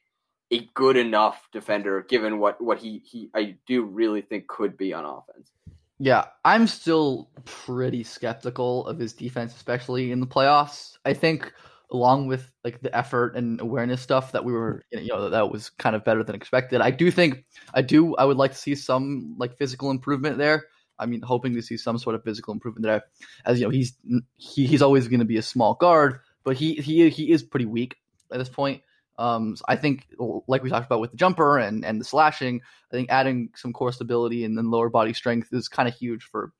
a 0.51 0.67
good 0.73 0.97
enough 0.97 1.47
defender 1.51 2.05
given 2.07 2.39
what 2.39 2.61
what 2.61 2.79
he 2.79 3.01
he 3.05 3.29
I 3.35 3.57
do 3.67 3.83
really 3.83 4.21
think 4.21 4.47
could 4.47 4.77
be 4.77 4.93
on 4.93 5.05
offense. 5.05 5.51
Yeah, 5.99 6.25
I'm 6.45 6.67
still 6.67 7.29
pretty 7.45 8.03
skeptical 8.03 8.85
of 8.85 8.99
his 8.99 9.13
defense, 9.13 9.55
especially 9.55 10.11
in 10.11 10.19
the 10.19 10.27
playoffs. 10.27 10.97
I 11.03 11.13
think 11.13 11.51
along 11.91 12.27
with 12.27 12.51
like 12.63 12.81
the 12.81 12.95
effort 12.95 13.35
and 13.35 13.61
awareness 13.61 14.01
stuff 14.01 14.33
that 14.33 14.43
we 14.43 14.51
were 14.51 14.83
you 14.91 15.07
know 15.07 15.29
that 15.29 15.49
was 15.49 15.69
kind 15.69 15.95
of 15.95 16.03
better 16.03 16.23
than 16.23 16.35
expected. 16.35 16.81
I 16.81 16.91
do 16.91 17.11
think 17.11 17.45
I 17.73 17.81
do 17.81 18.15
I 18.15 18.25
would 18.25 18.37
like 18.37 18.51
to 18.51 18.57
see 18.57 18.75
some 18.75 19.35
like 19.37 19.57
physical 19.57 19.91
improvement 19.91 20.37
there. 20.37 20.65
I 20.99 21.05
mean, 21.05 21.21
hoping 21.21 21.53
to 21.53 21.61
see 21.61 21.77
some 21.77 21.97
sort 21.97 22.15
of 22.15 22.23
physical 22.23 22.53
improvement 22.53 22.83
there. 22.83 23.03
As 23.45 23.59
you 23.59 23.65
know, 23.65 23.69
he's 23.69 23.93
he, 24.37 24.65
he's 24.65 24.81
always 24.81 25.07
going 25.07 25.19
to 25.19 25.25
be 25.25 25.37
a 25.37 25.43
small 25.43 25.75
guard, 25.75 26.19
but 26.43 26.57
he 26.57 26.75
he 26.75 27.09
he 27.09 27.31
is 27.31 27.43
pretty 27.43 27.65
weak 27.65 27.97
at 28.31 28.39
this 28.39 28.49
point. 28.49 28.81
Um, 29.17 29.55
so 29.55 29.65
I 29.67 29.75
think, 29.75 30.07
like 30.47 30.63
we 30.63 30.69
talked 30.69 30.85
about 30.85 30.99
with 30.99 31.11
the 31.11 31.17
jumper 31.17 31.57
and, 31.57 31.83
and 31.83 31.99
the 31.99 32.05
slashing, 32.05 32.61
I 32.91 32.95
think 32.95 33.09
adding 33.09 33.49
some 33.55 33.73
core 33.73 33.91
stability 33.91 34.45
and 34.45 34.57
then 34.57 34.69
lower 34.69 34.89
body 34.89 35.13
strength 35.13 35.49
is 35.51 35.67
kind 35.67 35.89
of 35.89 35.95
huge 35.95 36.23
for 36.23 36.51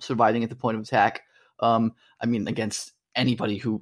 surviving 0.00 0.44
at 0.44 0.50
the 0.50 0.56
point 0.56 0.76
of 0.76 0.82
attack. 0.82 1.22
Um, 1.60 1.94
I 2.20 2.26
mean, 2.26 2.46
against 2.48 2.92
anybody 3.14 3.56
who 3.56 3.80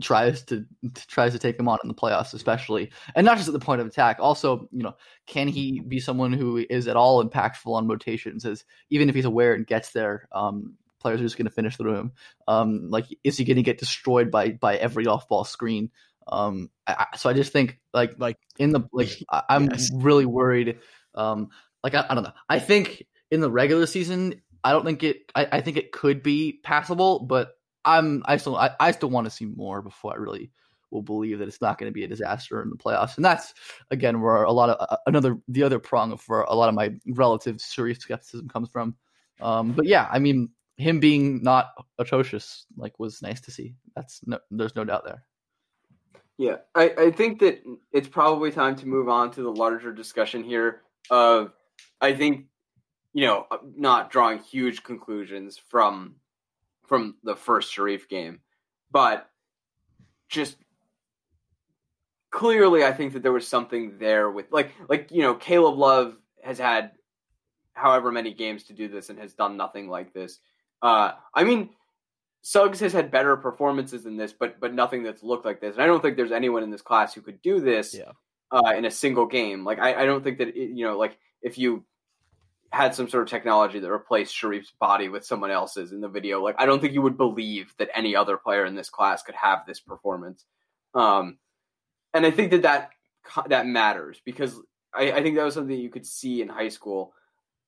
tries 0.00 0.42
to 0.44 0.64
tries 1.08 1.32
to 1.32 1.38
take 1.38 1.58
him 1.58 1.68
on 1.68 1.78
in 1.82 1.88
the 1.88 1.94
playoffs, 1.94 2.34
especially, 2.34 2.92
and 3.14 3.24
not 3.24 3.36
just 3.36 3.48
at 3.48 3.54
the 3.54 3.58
point 3.58 3.80
of 3.80 3.86
attack. 3.86 4.18
Also, 4.20 4.68
you 4.70 4.82
know, 4.82 4.94
can 5.26 5.48
he 5.48 5.80
be 5.80 5.98
someone 5.98 6.32
who 6.32 6.64
is 6.70 6.86
at 6.86 6.96
all 6.96 7.24
impactful 7.24 7.72
on 7.72 7.88
rotations? 7.88 8.44
As 8.44 8.64
even 8.90 9.08
if 9.08 9.14
he's 9.14 9.24
aware 9.24 9.54
and 9.54 9.66
gets 9.66 9.90
there, 9.90 10.28
um, 10.32 10.74
players 11.00 11.20
are 11.20 11.24
just 11.24 11.36
going 11.36 11.46
to 11.46 11.50
finish 11.50 11.76
the 11.76 11.84
room. 11.84 12.12
Um, 12.46 12.90
like, 12.90 13.06
is 13.24 13.36
he 13.36 13.44
going 13.44 13.56
to 13.56 13.62
get 13.62 13.78
destroyed 13.78 14.30
by 14.30 14.50
by 14.50 14.76
every 14.76 15.06
off 15.06 15.28
ball 15.28 15.44
screen? 15.44 15.90
Um, 16.26 16.70
I, 16.86 17.06
so 17.16 17.28
I 17.28 17.32
just 17.32 17.52
think 17.52 17.78
like 17.92 18.14
like 18.18 18.38
in 18.58 18.70
the 18.70 18.80
like 18.92 19.10
I, 19.30 19.42
am 19.50 19.68
yes. 19.70 19.90
really 19.94 20.26
worried. 20.26 20.78
Um, 21.14 21.48
like 21.82 21.94
I, 21.94 22.04
I, 22.08 22.14
don't 22.14 22.24
know. 22.24 22.32
I 22.48 22.58
think 22.58 23.04
in 23.30 23.40
the 23.40 23.50
regular 23.50 23.86
season, 23.86 24.40
I 24.62 24.72
don't 24.72 24.84
think 24.84 25.02
it. 25.02 25.30
I, 25.34 25.46
I 25.52 25.60
think 25.60 25.76
it 25.76 25.92
could 25.92 26.22
be 26.22 26.60
passable, 26.62 27.20
but 27.20 27.52
I'm 27.84 28.22
I 28.26 28.36
still 28.38 28.56
I, 28.56 28.70
I 28.80 28.90
still 28.92 29.10
want 29.10 29.26
to 29.26 29.30
see 29.30 29.46
more 29.46 29.82
before 29.82 30.12
I 30.12 30.16
really 30.16 30.50
will 30.90 31.02
believe 31.02 31.40
that 31.40 31.48
it's 31.48 31.60
not 31.60 31.76
going 31.76 31.90
to 31.90 31.94
be 31.94 32.04
a 32.04 32.08
disaster 32.08 32.62
in 32.62 32.70
the 32.70 32.76
playoffs. 32.76 33.16
And 33.16 33.24
that's 33.24 33.52
again 33.90 34.20
where 34.20 34.44
a 34.44 34.52
lot 34.52 34.70
of 34.70 34.86
uh, 34.88 34.96
another 35.06 35.36
the 35.48 35.62
other 35.62 35.78
prong 35.78 36.16
for 36.16 36.42
a 36.42 36.54
lot 36.54 36.68
of 36.68 36.74
my 36.74 36.94
relative 37.08 37.60
serious 37.60 37.98
skepticism 37.98 38.48
comes 38.48 38.70
from. 38.70 38.96
Um, 39.40 39.72
but 39.72 39.86
yeah, 39.86 40.08
I 40.10 40.18
mean 40.18 40.50
him 40.76 41.00
being 41.00 41.42
not 41.42 41.72
atrocious 41.98 42.66
like 42.76 42.98
was 42.98 43.22
nice 43.22 43.40
to 43.42 43.50
see. 43.50 43.74
That's 43.94 44.20
no, 44.26 44.38
there's 44.50 44.76
no 44.76 44.84
doubt 44.84 45.04
there. 45.04 45.24
Yeah, 46.36 46.56
I, 46.74 46.90
I 46.98 47.10
think 47.10 47.38
that 47.40 47.62
it's 47.92 48.08
probably 48.08 48.50
time 48.50 48.74
to 48.76 48.88
move 48.88 49.08
on 49.08 49.30
to 49.32 49.42
the 49.42 49.52
larger 49.52 49.92
discussion 49.92 50.42
here 50.42 50.82
of 51.10 51.52
I 52.00 52.14
think 52.14 52.46
you 53.12 53.26
know 53.26 53.46
not 53.76 54.10
drawing 54.10 54.40
huge 54.40 54.82
conclusions 54.82 55.56
from 55.56 56.16
from 56.86 57.16
the 57.22 57.36
first 57.36 57.74
Sharife 57.74 58.08
game, 58.08 58.40
but 58.90 59.28
just 60.28 60.56
clearly 62.30 62.84
I 62.84 62.92
think 62.92 63.12
that 63.12 63.22
there 63.22 63.32
was 63.32 63.46
something 63.46 63.98
there 63.98 64.28
with 64.28 64.46
like 64.50 64.72
like 64.88 65.12
you 65.12 65.22
know 65.22 65.34
Caleb 65.36 65.78
Love 65.78 66.16
has 66.42 66.58
had 66.58 66.90
however 67.74 68.10
many 68.10 68.34
games 68.34 68.64
to 68.64 68.72
do 68.72 68.88
this 68.88 69.08
and 69.08 69.18
has 69.20 69.34
done 69.34 69.56
nothing 69.56 69.88
like 69.88 70.12
this. 70.12 70.40
Uh, 70.82 71.12
I 71.32 71.44
mean, 71.44 71.70
Suggs 72.46 72.78
has 72.80 72.92
had 72.92 73.10
better 73.10 73.38
performances 73.38 74.04
than 74.04 74.18
this, 74.18 74.34
but 74.34 74.60
but 74.60 74.74
nothing 74.74 75.02
that's 75.02 75.22
looked 75.22 75.46
like 75.46 75.62
this. 75.62 75.76
And 75.76 75.82
I 75.82 75.86
don't 75.86 76.02
think 76.02 76.18
there's 76.18 76.30
anyone 76.30 76.62
in 76.62 76.70
this 76.70 76.82
class 76.82 77.14
who 77.14 77.22
could 77.22 77.40
do 77.40 77.58
this 77.58 77.94
yeah. 77.94 78.12
uh, 78.50 78.74
in 78.76 78.84
a 78.84 78.90
single 78.90 79.24
game. 79.24 79.64
Like 79.64 79.78
I, 79.78 80.02
I 80.02 80.04
don't 80.04 80.22
think 80.22 80.36
that 80.38 80.48
it, 80.48 80.76
you 80.76 80.84
know, 80.84 80.98
like 80.98 81.16
if 81.40 81.56
you 81.56 81.86
had 82.70 82.94
some 82.94 83.08
sort 83.08 83.22
of 83.22 83.30
technology 83.30 83.78
that 83.78 83.90
replaced 83.90 84.34
Sharife's 84.34 84.74
body 84.78 85.08
with 85.08 85.24
someone 85.24 85.50
else's 85.50 85.90
in 85.90 86.02
the 86.02 86.08
video, 86.08 86.42
like 86.42 86.56
I 86.58 86.66
don't 86.66 86.80
think 86.80 86.92
you 86.92 87.00
would 87.00 87.16
believe 87.16 87.72
that 87.78 87.88
any 87.94 88.14
other 88.14 88.36
player 88.36 88.66
in 88.66 88.74
this 88.74 88.90
class 88.90 89.22
could 89.22 89.36
have 89.36 89.60
this 89.66 89.80
performance. 89.80 90.44
Um, 90.94 91.38
and 92.12 92.26
I 92.26 92.30
think 92.30 92.50
that 92.50 92.62
that 92.62 92.90
that 93.48 93.66
matters 93.66 94.20
because 94.22 94.60
I, 94.92 95.12
I 95.12 95.22
think 95.22 95.36
that 95.36 95.44
was 95.44 95.54
something 95.54 95.78
you 95.78 95.88
could 95.88 96.04
see 96.04 96.42
in 96.42 96.50
high 96.50 96.68
school 96.68 97.14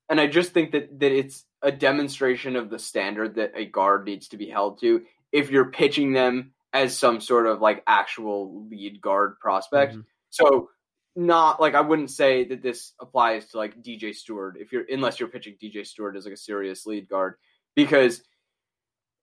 and 0.09 0.21
I 0.21 0.27
just 0.27 0.53
think 0.53 0.73
that 0.73 0.99
that 1.01 1.13
it's 1.13 1.45
a 1.67 1.73
demonstration 1.73 2.55
of 2.55 2.71
the 2.71 2.79
standard 2.79 3.35
that 3.35 3.51
a 3.57 3.67
guard 3.67 4.07
needs 4.07 4.29
to 4.29 4.37
be 4.37 4.49
held 4.49 4.81
to 4.81 5.03
if 5.33 5.51
you're 5.51 5.73
pitching 5.73 6.13
them 6.13 6.53
as 6.73 6.97
some 6.97 7.21
sort 7.21 7.47
of 7.47 7.61
like 7.61 7.83
actual 7.89 8.69
lead 8.71 9.01
guard 9.01 9.41
prospect. 9.41 9.95
Mm-hmm. 9.95 10.03
So 10.31 10.71
not 11.17 11.61
like 11.61 11.75
I 11.75 11.81
wouldn't 11.81 12.13
say 12.13 12.45
that 12.45 12.63
this 12.63 12.93
applies 13.01 13.47
to 13.49 13.57
like 13.57 13.83
DJ 13.83 14.15
Steward 14.15 14.59
if 14.61 14.71
you're 14.71 14.85
unless 14.89 15.19
you're 15.19 15.29
pitching 15.29 15.57
DJ 15.61 15.85
Steward 15.85 16.17
as 16.17 16.25
like 16.25 16.35
a 16.35 16.37
serious 16.37 16.87
lead 16.87 17.09
guard 17.09 17.35
because 17.75 18.23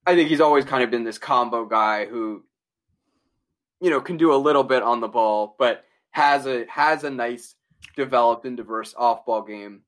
I 0.05 0.13
think 0.13 0.27
he's 0.27 0.41
always 0.41 0.65
kind 0.65 0.83
of 0.83 0.91
been 0.91 1.05
this 1.05 1.17
combo 1.17 1.65
guy 1.65 2.07
who 2.07 2.43
you 3.79 3.89
know 3.89 4.01
can 4.01 4.17
do 4.17 4.33
a 4.33 4.35
little 4.35 4.65
bit 4.65 4.83
on 4.83 4.99
the 4.99 5.07
ball 5.07 5.55
but 5.57 5.85
has 6.11 6.45
a 6.45 6.65
has 6.67 7.05
a 7.05 7.09
nice 7.09 7.55
developed 7.95 8.45
and 8.45 8.57
diverse 8.57 8.93
off 8.97 9.25
ball 9.25 9.43
game 9.43 9.83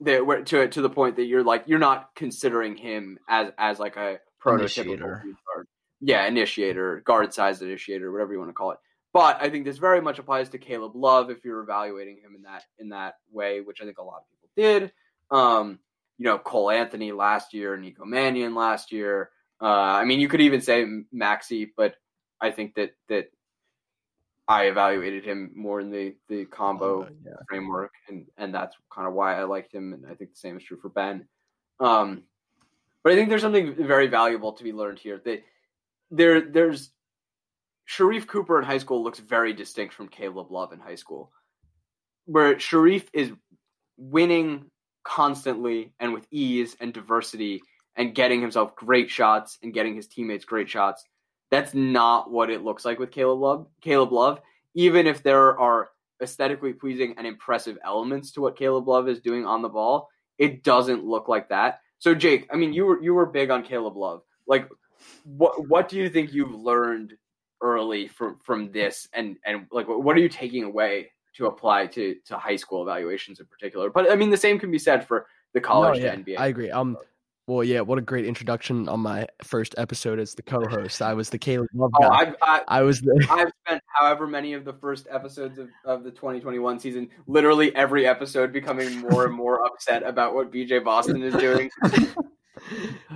that 0.00 0.26
where 0.26 0.42
to 0.42 0.68
to 0.68 0.82
the 0.82 0.90
point 0.90 1.16
that 1.16 1.24
you're 1.24 1.44
like 1.44 1.64
you're 1.66 1.78
not 1.78 2.10
considering 2.14 2.76
him 2.76 3.18
as 3.28 3.50
as 3.58 3.78
like 3.78 3.96
a 3.96 4.18
prototypical 4.42 5.00
guard. 5.00 5.66
Yeah, 6.00 6.26
initiator, 6.26 7.02
guard 7.04 7.32
size 7.32 7.62
initiator, 7.62 8.12
whatever 8.12 8.32
you 8.32 8.38
want 8.38 8.50
to 8.50 8.54
call 8.54 8.72
it. 8.72 8.78
But 9.12 9.40
I 9.40 9.48
think 9.48 9.64
this 9.64 9.78
very 9.78 10.00
much 10.00 10.18
applies 10.18 10.48
to 10.50 10.58
Caleb 10.58 10.96
Love 10.96 11.30
if 11.30 11.44
you're 11.44 11.62
evaluating 11.62 12.16
him 12.16 12.34
in 12.34 12.42
that 12.42 12.64
in 12.78 12.88
that 12.90 13.14
way, 13.30 13.60
which 13.60 13.80
I 13.80 13.84
think 13.84 13.98
a 13.98 14.02
lot 14.02 14.22
of 14.22 14.28
people 14.28 14.48
did. 14.56 14.92
Um, 15.30 15.78
you 16.18 16.24
know, 16.24 16.38
Cole 16.38 16.70
Anthony 16.70 17.12
last 17.12 17.54
year, 17.54 17.76
Nico 17.76 18.04
Mannion 18.04 18.54
last 18.54 18.92
year. 18.92 19.30
Uh, 19.62 19.66
I 19.66 20.04
mean, 20.04 20.20
you 20.20 20.28
could 20.28 20.40
even 20.40 20.60
say 20.60 20.84
Maxey, 21.12 21.72
but 21.76 21.94
I 22.40 22.50
think 22.50 22.74
that 22.74 22.90
that 23.08 23.30
I 24.46 24.64
evaluated 24.64 25.24
him 25.24 25.52
more 25.54 25.80
in 25.80 25.90
the 25.90 26.14
the 26.28 26.44
combo 26.46 27.08
yeah. 27.24 27.32
framework, 27.48 27.92
and 28.08 28.26
and 28.36 28.54
that's 28.54 28.76
kind 28.94 29.08
of 29.08 29.14
why 29.14 29.38
I 29.38 29.44
liked 29.44 29.72
him, 29.72 29.92
and 29.92 30.04
I 30.06 30.14
think 30.14 30.30
the 30.32 30.38
same 30.38 30.56
is 30.56 30.64
true 30.64 30.78
for 30.80 30.90
Ben. 30.90 31.26
Um, 31.80 32.24
but 33.02 33.12
I 33.12 33.16
think 33.16 33.28
there's 33.28 33.42
something 33.42 33.74
very 33.74 34.06
valuable 34.06 34.52
to 34.52 34.64
be 34.64 34.72
learned 34.72 34.98
here. 34.98 35.20
That 35.24 35.42
there 36.10 36.40
there's 36.42 36.90
Sharife 37.88 38.26
Cooper 38.26 38.58
in 38.58 38.64
high 38.64 38.78
school 38.78 39.02
looks 39.02 39.18
very 39.18 39.52
distinct 39.52 39.94
from 39.94 40.08
Caleb 40.08 40.50
Love 40.50 40.72
in 40.72 40.80
high 40.80 40.94
school, 40.94 41.32
where 42.26 42.56
Sharife 42.56 43.06
is 43.12 43.32
winning 43.96 44.70
constantly 45.04 45.92
and 46.00 46.12
with 46.12 46.26
ease 46.30 46.76
and 46.80 46.92
diversity 46.92 47.62
and 47.96 48.14
getting 48.14 48.40
himself 48.40 48.74
great 48.74 49.10
shots 49.10 49.58
and 49.62 49.72
getting 49.72 49.94
his 49.94 50.08
teammates 50.08 50.44
great 50.44 50.68
shots. 50.68 51.04
That's 51.54 51.72
not 51.72 52.32
what 52.32 52.50
it 52.50 52.64
looks 52.64 52.84
like 52.84 52.98
with 52.98 53.12
Caleb 53.12 53.38
Love. 53.38 53.66
Caleb 53.80 54.10
Love, 54.10 54.40
even 54.74 55.06
if 55.06 55.22
there 55.22 55.56
are 55.56 55.90
aesthetically 56.20 56.72
pleasing 56.72 57.14
and 57.16 57.28
impressive 57.28 57.78
elements 57.84 58.32
to 58.32 58.40
what 58.40 58.56
Caleb 58.56 58.88
Love 58.88 59.08
is 59.08 59.20
doing 59.20 59.46
on 59.46 59.62
the 59.62 59.68
ball, 59.68 60.08
it 60.36 60.64
doesn't 60.64 61.04
look 61.04 61.28
like 61.28 61.48
that. 61.50 61.78
So 62.00 62.12
Jake, 62.12 62.48
I 62.52 62.56
mean, 62.56 62.72
you 62.72 62.84
were 62.86 63.00
you 63.00 63.14
were 63.14 63.24
big 63.24 63.50
on 63.50 63.62
Caleb 63.62 63.96
Love. 63.96 64.22
Like, 64.48 64.68
what 65.22 65.68
what 65.68 65.88
do 65.88 65.96
you 65.96 66.10
think 66.10 66.32
you've 66.32 66.56
learned 66.56 67.14
early 67.60 68.08
from 68.08 68.40
from 68.40 68.72
this, 68.72 69.08
and 69.12 69.36
and 69.46 69.68
like 69.70 69.86
what 69.86 70.16
are 70.16 70.20
you 70.20 70.28
taking 70.28 70.64
away 70.64 71.12
to 71.36 71.46
apply 71.46 71.86
to 71.86 72.16
to 72.24 72.36
high 72.36 72.56
school 72.56 72.82
evaluations 72.82 73.38
in 73.38 73.46
particular? 73.46 73.90
But 73.90 74.10
I 74.10 74.16
mean, 74.16 74.30
the 74.30 74.36
same 74.36 74.58
can 74.58 74.72
be 74.72 74.78
said 74.80 75.06
for 75.06 75.28
the 75.52 75.60
college 75.60 76.00
no, 76.00 76.06
yeah, 76.06 76.16
to 76.16 76.20
NBA. 76.20 76.34
I 76.36 76.48
agree. 76.48 76.72
Um, 76.72 76.98
well, 77.46 77.62
yeah, 77.62 77.80
what 77.80 77.98
a 77.98 78.02
great 78.02 78.24
introduction 78.24 78.88
on 78.88 79.00
my 79.00 79.26
first 79.42 79.74
episode 79.76 80.18
as 80.18 80.34
the 80.34 80.42
co-host. 80.42 81.02
I 81.02 81.12
was 81.12 81.28
the 81.28 81.38
Caleb 81.38 81.68
Love 81.74 81.90
oh, 81.96 82.00
guy. 82.00 82.06
Oh, 82.06 82.12
I've, 82.12 82.34
I, 82.40 82.62
I 82.68 82.82
was 82.82 83.00
the. 83.02 83.26
I've 83.30 83.52
spent 83.66 83.82
however 83.86 84.26
many 84.26 84.54
of 84.54 84.64
the 84.64 84.72
first 84.72 85.06
episodes 85.10 85.58
of, 85.58 85.68
of 85.84 86.04
the 86.04 86.10
2021 86.10 86.80
season, 86.80 87.08
literally 87.26 87.74
every 87.76 88.06
episode, 88.06 88.52
becoming 88.52 89.00
more 89.00 89.26
and 89.26 89.34
more 89.34 89.64
upset 89.66 90.02
about 90.04 90.34
what 90.34 90.50
BJ 90.50 90.82
Boston 90.82 91.22
is 91.22 91.34
doing. 91.34 91.70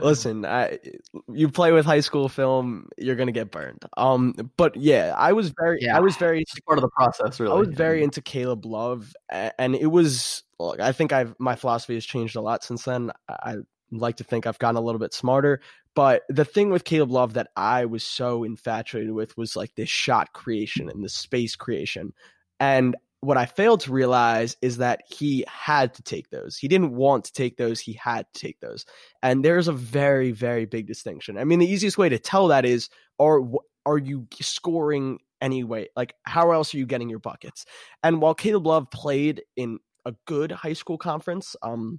Listen, 0.03 0.45
I, 0.45 0.79
you 1.33 1.49
play 1.49 1.72
with 1.72 1.87
high 1.87 2.01
school 2.01 2.29
film, 2.29 2.91
you're 2.99 3.16
gonna 3.16 3.33
get 3.33 3.51
burned. 3.51 3.83
Um, 3.97 4.35
but 4.59 4.76
yeah, 4.76 5.14
I 5.16 5.33
was 5.33 5.55
very, 5.59 5.79
yeah, 5.81 5.97
I 5.97 6.01
was 6.01 6.16
very 6.16 6.45
part 6.66 6.76
of 6.76 6.83
the 6.83 6.91
process. 6.91 7.41
Really, 7.41 7.55
I 7.55 7.59
was 7.59 7.68
very 7.68 8.03
into 8.03 8.20
Caleb 8.20 8.66
Love, 8.66 9.14
and 9.31 9.74
it 9.74 9.87
was. 9.87 10.43
Look, 10.61 10.81
I 10.81 10.91
think 10.91 11.12
I've 11.12 11.37
my 11.39 11.55
philosophy 11.55 11.95
has 11.95 12.05
changed 12.05 12.35
a 12.35 12.41
lot 12.41 12.64
since 12.64 12.83
then. 12.83 13.12
I 13.29 13.59
like 13.91 14.16
to 14.16 14.24
think 14.24 14.47
I've 14.47 14.59
gotten 14.59 14.76
a 14.76 14.80
little 14.80 14.99
bit 14.99 15.14
smarter. 15.14 15.61
But 15.95 16.22
the 16.28 16.45
thing 16.45 16.70
with 16.70 16.84
Caleb 16.84 17.11
Love 17.11 17.34
that 17.34 17.49
I 17.57 17.84
was 17.84 18.05
so 18.05 18.45
infatuated 18.45 19.12
with 19.12 19.36
was 19.36 19.57
like 19.57 19.74
this 19.74 19.89
shot 19.89 20.32
creation 20.32 20.89
and 20.89 21.03
the 21.03 21.09
space 21.09 21.57
creation. 21.57 22.12
And 22.61 22.97
what 23.20 23.36
I 23.36 23.47
failed 23.47 23.80
to 23.80 23.93
realize 23.93 24.57
is 24.62 24.76
that 24.76 25.03
he 25.09 25.45
had 25.49 25.95
to 25.95 26.03
take 26.03 26.30
those. 26.30 26.57
He 26.57 26.68
didn't 26.68 26.95
want 26.95 27.24
to 27.24 27.32
take 27.32 27.57
those, 27.57 27.80
he 27.80 27.95
had 27.95 28.26
to 28.32 28.41
take 28.41 28.61
those. 28.61 28.86
And 29.22 29.45
there's 29.45 29.66
a 29.66 29.72
very, 29.72 30.30
very 30.30 30.66
big 30.66 30.86
distinction. 30.86 31.36
I 31.36 31.45
mean, 31.45 31.59
the 31.59 31.66
easiest 31.66 31.99
way 31.99 32.09
to 32.09 32.18
tell 32.18 32.49
that 32.49 32.64
is 32.64 32.89
are 33.18 33.43
are 33.84 33.99
you 33.99 34.26
scoring 34.41 35.18
anyway? 35.41 35.89
Like, 35.97 36.14
how 36.24 36.53
else 36.53 36.74
are 36.74 36.78
you 36.78 36.86
getting 36.86 37.09
your 37.09 37.18
buckets? 37.18 37.64
And 38.03 38.20
while 38.20 38.34
Caleb 38.34 38.66
Love 38.66 38.91
played 38.91 39.43
in 39.57 39.78
a 40.05 40.14
good 40.26 40.53
high 40.53 40.74
school 40.74 40.99
conference, 40.99 41.57
um, 41.62 41.99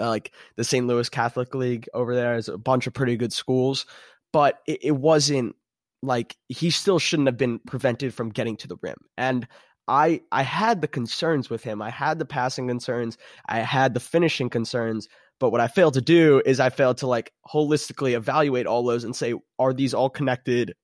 uh, 0.00 0.08
like 0.08 0.32
the 0.56 0.64
St. 0.64 0.86
Louis 0.86 1.08
Catholic 1.08 1.54
League 1.54 1.88
over 1.94 2.14
there 2.14 2.36
is 2.36 2.48
a 2.48 2.58
bunch 2.58 2.86
of 2.86 2.94
pretty 2.94 3.16
good 3.16 3.32
schools, 3.32 3.86
but 4.32 4.60
it, 4.66 4.84
it 4.84 4.92
wasn't 4.92 5.56
like 6.02 6.36
he 6.48 6.70
still 6.70 6.98
shouldn't 6.98 7.28
have 7.28 7.36
been 7.36 7.58
prevented 7.60 8.12
from 8.12 8.30
getting 8.30 8.56
to 8.58 8.68
the 8.68 8.76
rim. 8.82 8.96
And 9.16 9.46
I 9.88 10.22
I 10.32 10.42
had 10.42 10.80
the 10.80 10.88
concerns 10.88 11.50
with 11.50 11.62
him. 11.62 11.82
I 11.82 11.90
had 11.90 12.18
the 12.18 12.24
passing 12.24 12.68
concerns. 12.68 13.18
I 13.48 13.60
had 13.60 13.94
the 13.94 14.00
finishing 14.00 14.50
concerns. 14.50 15.08
But 15.40 15.50
what 15.50 15.60
I 15.60 15.68
failed 15.68 15.94
to 15.94 16.00
do 16.00 16.40
is 16.46 16.60
I 16.60 16.70
failed 16.70 16.98
to 16.98 17.06
like 17.06 17.32
holistically 17.52 18.14
evaluate 18.14 18.66
all 18.66 18.84
those 18.84 19.04
and 19.04 19.14
say, 19.16 19.34
are 19.58 19.74
these 19.74 19.92
all 19.92 20.08
connected? 20.08 20.74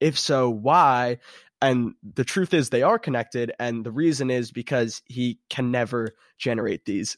If 0.00 0.18
so, 0.18 0.50
why? 0.50 1.18
And 1.60 1.94
the 2.14 2.24
truth 2.24 2.54
is 2.54 2.70
they 2.70 2.82
are 2.82 2.98
connected. 2.98 3.52
And 3.58 3.84
the 3.84 3.90
reason 3.90 4.30
is 4.30 4.52
because 4.52 5.02
he 5.06 5.40
can 5.50 5.70
never 5.70 6.14
generate 6.38 6.84
these 6.84 7.16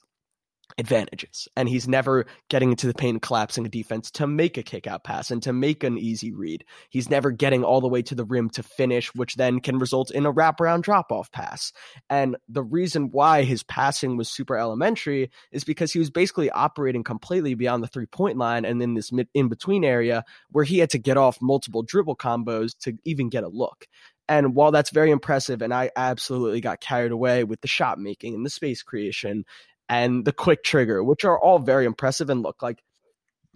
advantages. 0.79 1.49
And 1.57 1.69
he's 1.69 1.89
never 1.89 2.27
getting 2.49 2.71
into 2.71 2.87
the 2.87 2.95
paint 2.95 3.23
collapsing 3.23 3.67
a 3.67 3.69
defense 3.69 4.11
to 4.13 4.27
make 4.27 4.57
a 4.57 4.63
kick 4.63 4.87
out 4.87 5.05
pass 5.05 5.31
and 5.31 5.43
to 5.43 5.53
make 5.53 5.85
an 5.85 5.99
easy 5.99 6.33
read. 6.33 6.65
He's 6.89 7.11
never 7.11 7.31
getting 7.31 7.65
all 7.65 7.81
the 7.81 7.89
way 7.89 8.03
to 8.03 8.15
the 8.15 8.25
rim 8.25 8.51
to 8.51 8.63
finish, 8.63 9.15
which 9.15 9.37
then 9.37 9.61
can 9.61 9.79
result 9.79 10.11
in 10.11 10.27
a 10.27 10.33
wraparound 10.33 10.83
drop 10.83 11.13
off 11.13 11.31
pass. 11.33 11.73
And 12.09 12.37
the 12.49 12.63
reason 12.63 13.11
why 13.11 13.43
his 13.43 13.63
passing 13.63 14.17
was 14.17 14.31
super 14.31 14.57
elementary 14.57 15.31
is 15.53 15.65
because 15.65 15.93
he 15.93 15.99
was 15.99 16.11
basically 16.11 16.51
operating 16.51 17.05
completely 17.05 17.55
beyond 17.55 17.83
the 17.83 17.89
three 17.89 18.07
point 18.07 18.39
line 18.39 18.65
and 18.65 18.83
in 18.83 18.95
this 18.95 19.11
in 19.35 19.49
between 19.49 19.85
area 19.85 20.25
where 20.51 20.65
he 20.65 20.79
had 20.79 20.91
to 20.91 20.99
get 20.99 21.17
off 21.17 21.39
multiple 21.41 21.83
dribble 21.83 22.17
combos 22.17 22.77
to 22.81 22.97
even 23.05 23.29
get 23.29 23.45
a 23.45 23.49
look. 23.49 23.87
And 24.31 24.55
while 24.55 24.71
that's 24.71 24.91
very 24.91 25.11
impressive, 25.11 25.61
and 25.61 25.75
I 25.75 25.91
absolutely 25.97 26.61
got 26.61 26.81
carried 26.81 27.11
away 27.11 27.43
with 27.43 27.63
the 27.63 27.69
shot 27.69 27.99
making 27.99 28.33
and 28.37 28.47
the 28.47 28.51
space 28.51 28.81
creation 28.81 29.45
and 29.91 30.25
the 30.25 30.33
quick 30.33 30.63
trigger, 30.63 31.03
which 31.03 31.25
are 31.25 31.39
all 31.39 31.59
very 31.59 31.85
impressive 31.85 32.31
and 32.31 32.43
look 32.43 32.63
like 32.63 32.83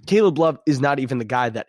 Caleb 0.07 0.39
Love 0.39 0.59
is 0.66 0.80
not 0.80 0.99
even 0.99 1.18
the 1.18 1.24
guy 1.24 1.49
that 1.49 1.68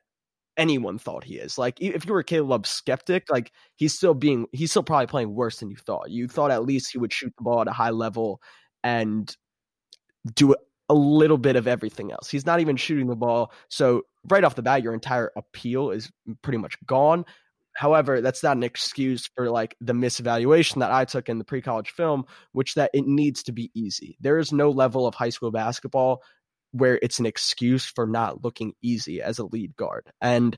anyone 0.58 0.98
thought 0.98 1.24
he 1.24 1.36
is. 1.36 1.58
Like 1.58 1.80
if 1.80 2.06
you 2.06 2.12
were 2.12 2.20
a 2.20 2.24
Caleb 2.24 2.50
Love 2.50 2.68
skeptic, 2.68 3.26
like 3.30 3.52
he's 3.76 3.94
still 3.94 4.16
being 4.16 4.48
he's 4.52 4.72
still 4.72 4.84
probably 4.84 5.08
playing 5.08 5.36
worse 5.36 5.60
than 5.60 5.70
you 5.70 5.78
thought. 5.78 6.10
You 6.10 6.28
thought 6.28 6.52
at 6.52 6.66
least 6.66 6.92
he 6.92 6.98
would 6.98 7.14
shoot 7.14 7.32
the 7.38 7.44
ball 7.44 7.62
at 7.62 7.68
a 7.68 7.74
high 7.74 7.92
level 7.92 8.42
and 8.84 9.34
do 10.34 10.56
a 10.90 10.94
little 10.96 11.38
bit 11.38 11.56
of 11.56 11.68
everything 11.68 12.12
else. 12.12 12.28
He's 12.30 12.46
not 12.46 12.60
even 12.60 12.76
shooting 12.76 13.08
the 13.08 13.16
ball. 13.16 13.52
So 13.70 14.02
right 14.30 14.44
off 14.44 14.56
the 14.56 14.64
bat, 14.64 14.82
your 14.82 14.94
entire 14.96 15.32
appeal 15.36 15.92
is 15.92 16.12
pretty 16.42 16.58
much 16.58 16.76
gone. 16.88 17.24
However, 17.76 18.22
that's 18.22 18.42
not 18.42 18.58
an 18.58 18.64
excuse 18.64 19.30
for 19.36 19.50
like 19.52 19.76
the 19.82 19.94
misevaluation 19.94 20.80
that 20.80 20.92
I 20.92 21.06
took 21.06 21.30
in 21.30 21.38
the 21.38 21.44
pre-college 21.44 21.92
film, 21.92 22.26
which 22.54 22.76
that 22.76 22.90
it 22.94 23.06
needs 23.06 23.44
to 23.44 23.52
be 23.52 23.70
easy. 23.76 24.18
There 24.22 24.40
is 24.40 24.52
no 24.52 24.72
level 24.72 25.06
of 25.06 25.14
high 25.14 25.30
school 25.30 25.52
basketball 25.52 26.22
where 26.72 27.00
it's 27.02 27.20
an 27.20 27.26
excuse 27.26 27.86
for 27.86 28.08
not 28.08 28.44
looking 28.44 28.74
easy 28.82 29.22
as 29.22 29.40
a 29.40 29.46
lead 29.46 29.76
guard. 29.76 30.12
And 30.22 30.58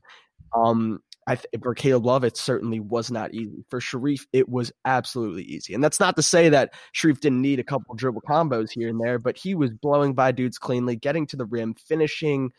um 0.55 0.99
I 1.27 1.35
th- 1.35 1.47
for 1.61 1.75
Caleb 1.75 2.05
Love, 2.05 2.23
it 2.23 2.37
certainly 2.37 2.79
was 2.79 3.11
not 3.11 3.33
easy. 3.33 3.65
For 3.69 3.81
Sharife, 3.81 4.25
it 4.31 4.47
was 4.47 4.71
absolutely 4.85 5.43
easy. 5.43 5.73
And 5.73 5.83
that's 5.83 5.99
not 5.99 6.15
to 6.15 6.23
say 6.23 6.47
that 6.49 6.73
Sharife 6.95 7.19
didn't 7.19 7.41
need 7.41 7.59
a 7.59 7.65
couple 7.65 7.95
dribble 7.95 8.21
combos 8.21 8.69
here 8.71 8.87
and 8.87 8.99
there, 9.01 9.19
but 9.19 9.37
he 9.37 9.53
was 9.53 9.71
blowing 9.71 10.13
by 10.13 10.31
dudes 10.31 10.57
cleanly, 10.57 10.95
getting 10.95 11.27
to 11.27 11.35
the 11.35 11.45
rim, 11.45 11.75
finishing 11.75 12.51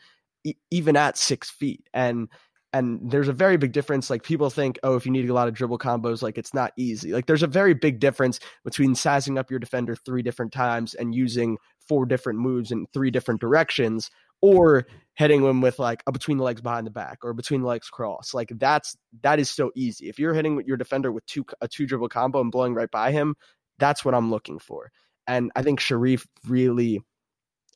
e- 0.43 0.53
even 0.69 0.95
at 0.95 1.17
six 1.17 1.49
feet. 1.49 1.89
And 1.95 2.29
and 2.73 3.11
there's 3.11 3.27
a 3.27 3.33
very 3.33 3.57
big 3.57 3.71
difference 3.71 4.09
like 4.09 4.23
people 4.23 4.49
think 4.49 4.77
oh 4.83 4.95
if 4.95 5.05
you 5.05 5.11
need 5.11 5.29
a 5.29 5.33
lot 5.33 5.47
of 5.47 5.53
dribble 5.53 5.79
combos 5.79 6.21
like 6.21 6.37
it's 6.37 6.53
not 6.53 6.71
easy. 6.77 7.11
Like 7.11 7.25
there's 7.25 7.43
a 7.43 7.47
very 7.47 7.73
big 7.73 7.99
difference 7.99 8.39
between 8.63 8.95
sizing 8.95 9.37
up 9.37 9.49
your 9.49 9.59
defender 9.59 9.95
three 9.95 10.21
different 10.21 10.51
times 10.51 10.93
and 10.93 11.15
using 11.15 11.57
four 11.87 12.05
different 12.05 12.39
moves 12.39 12.71
in 12.71 12.85
three 12.93 13.11
different 13.11 13.41
directions 13.41 14.09
or 14.41 14.85
hitting 15.15 15.41
them 15.43 15.61
with 15.61 15.79
like 15.79 16.03
a 16.07 16.11
between 16.11 16.37
the 16.37 16.43
legs 16.43 16.61
behind 16.61 16.85
the 16.85 16.91
back 16.91 17.19
or 17.23 17.33
between 17.33 17.61
the 17.61 17.67
legs 17.67 17.89
cross. 17.89 18.33
Like 18.33 18.51
that's 18.55 18.95
that 19.23 19.39
is 19.39 19.49
so 19.49 19.71
easy. 19.75 20.07
If 20.07 20.19
you're 20.19 20.33
hitting 20.33 20.63
your 20.65 20.77
defender 20.77 21.11
with 21.11 21.25
two 21.25 21.45
a 21.61 21.67
two 21.67 21.87
dribble 21.87 22.09
combo 22.09 22.39
and 22.39 22.51
blowing 22.51 22.73
right 22.73 22.91
by 22.91 23.11
him 23.11 23.35
that's 23.79 24.03
what 24.05 24.13
i'm 24.13 24.29
looking 24.29 24.59
for. 24.59 24.91
And 25.25 25.51
i 25.55 25.63
think 25.63 25.79
Sharife 25.79 26.25
really 26.47 27.01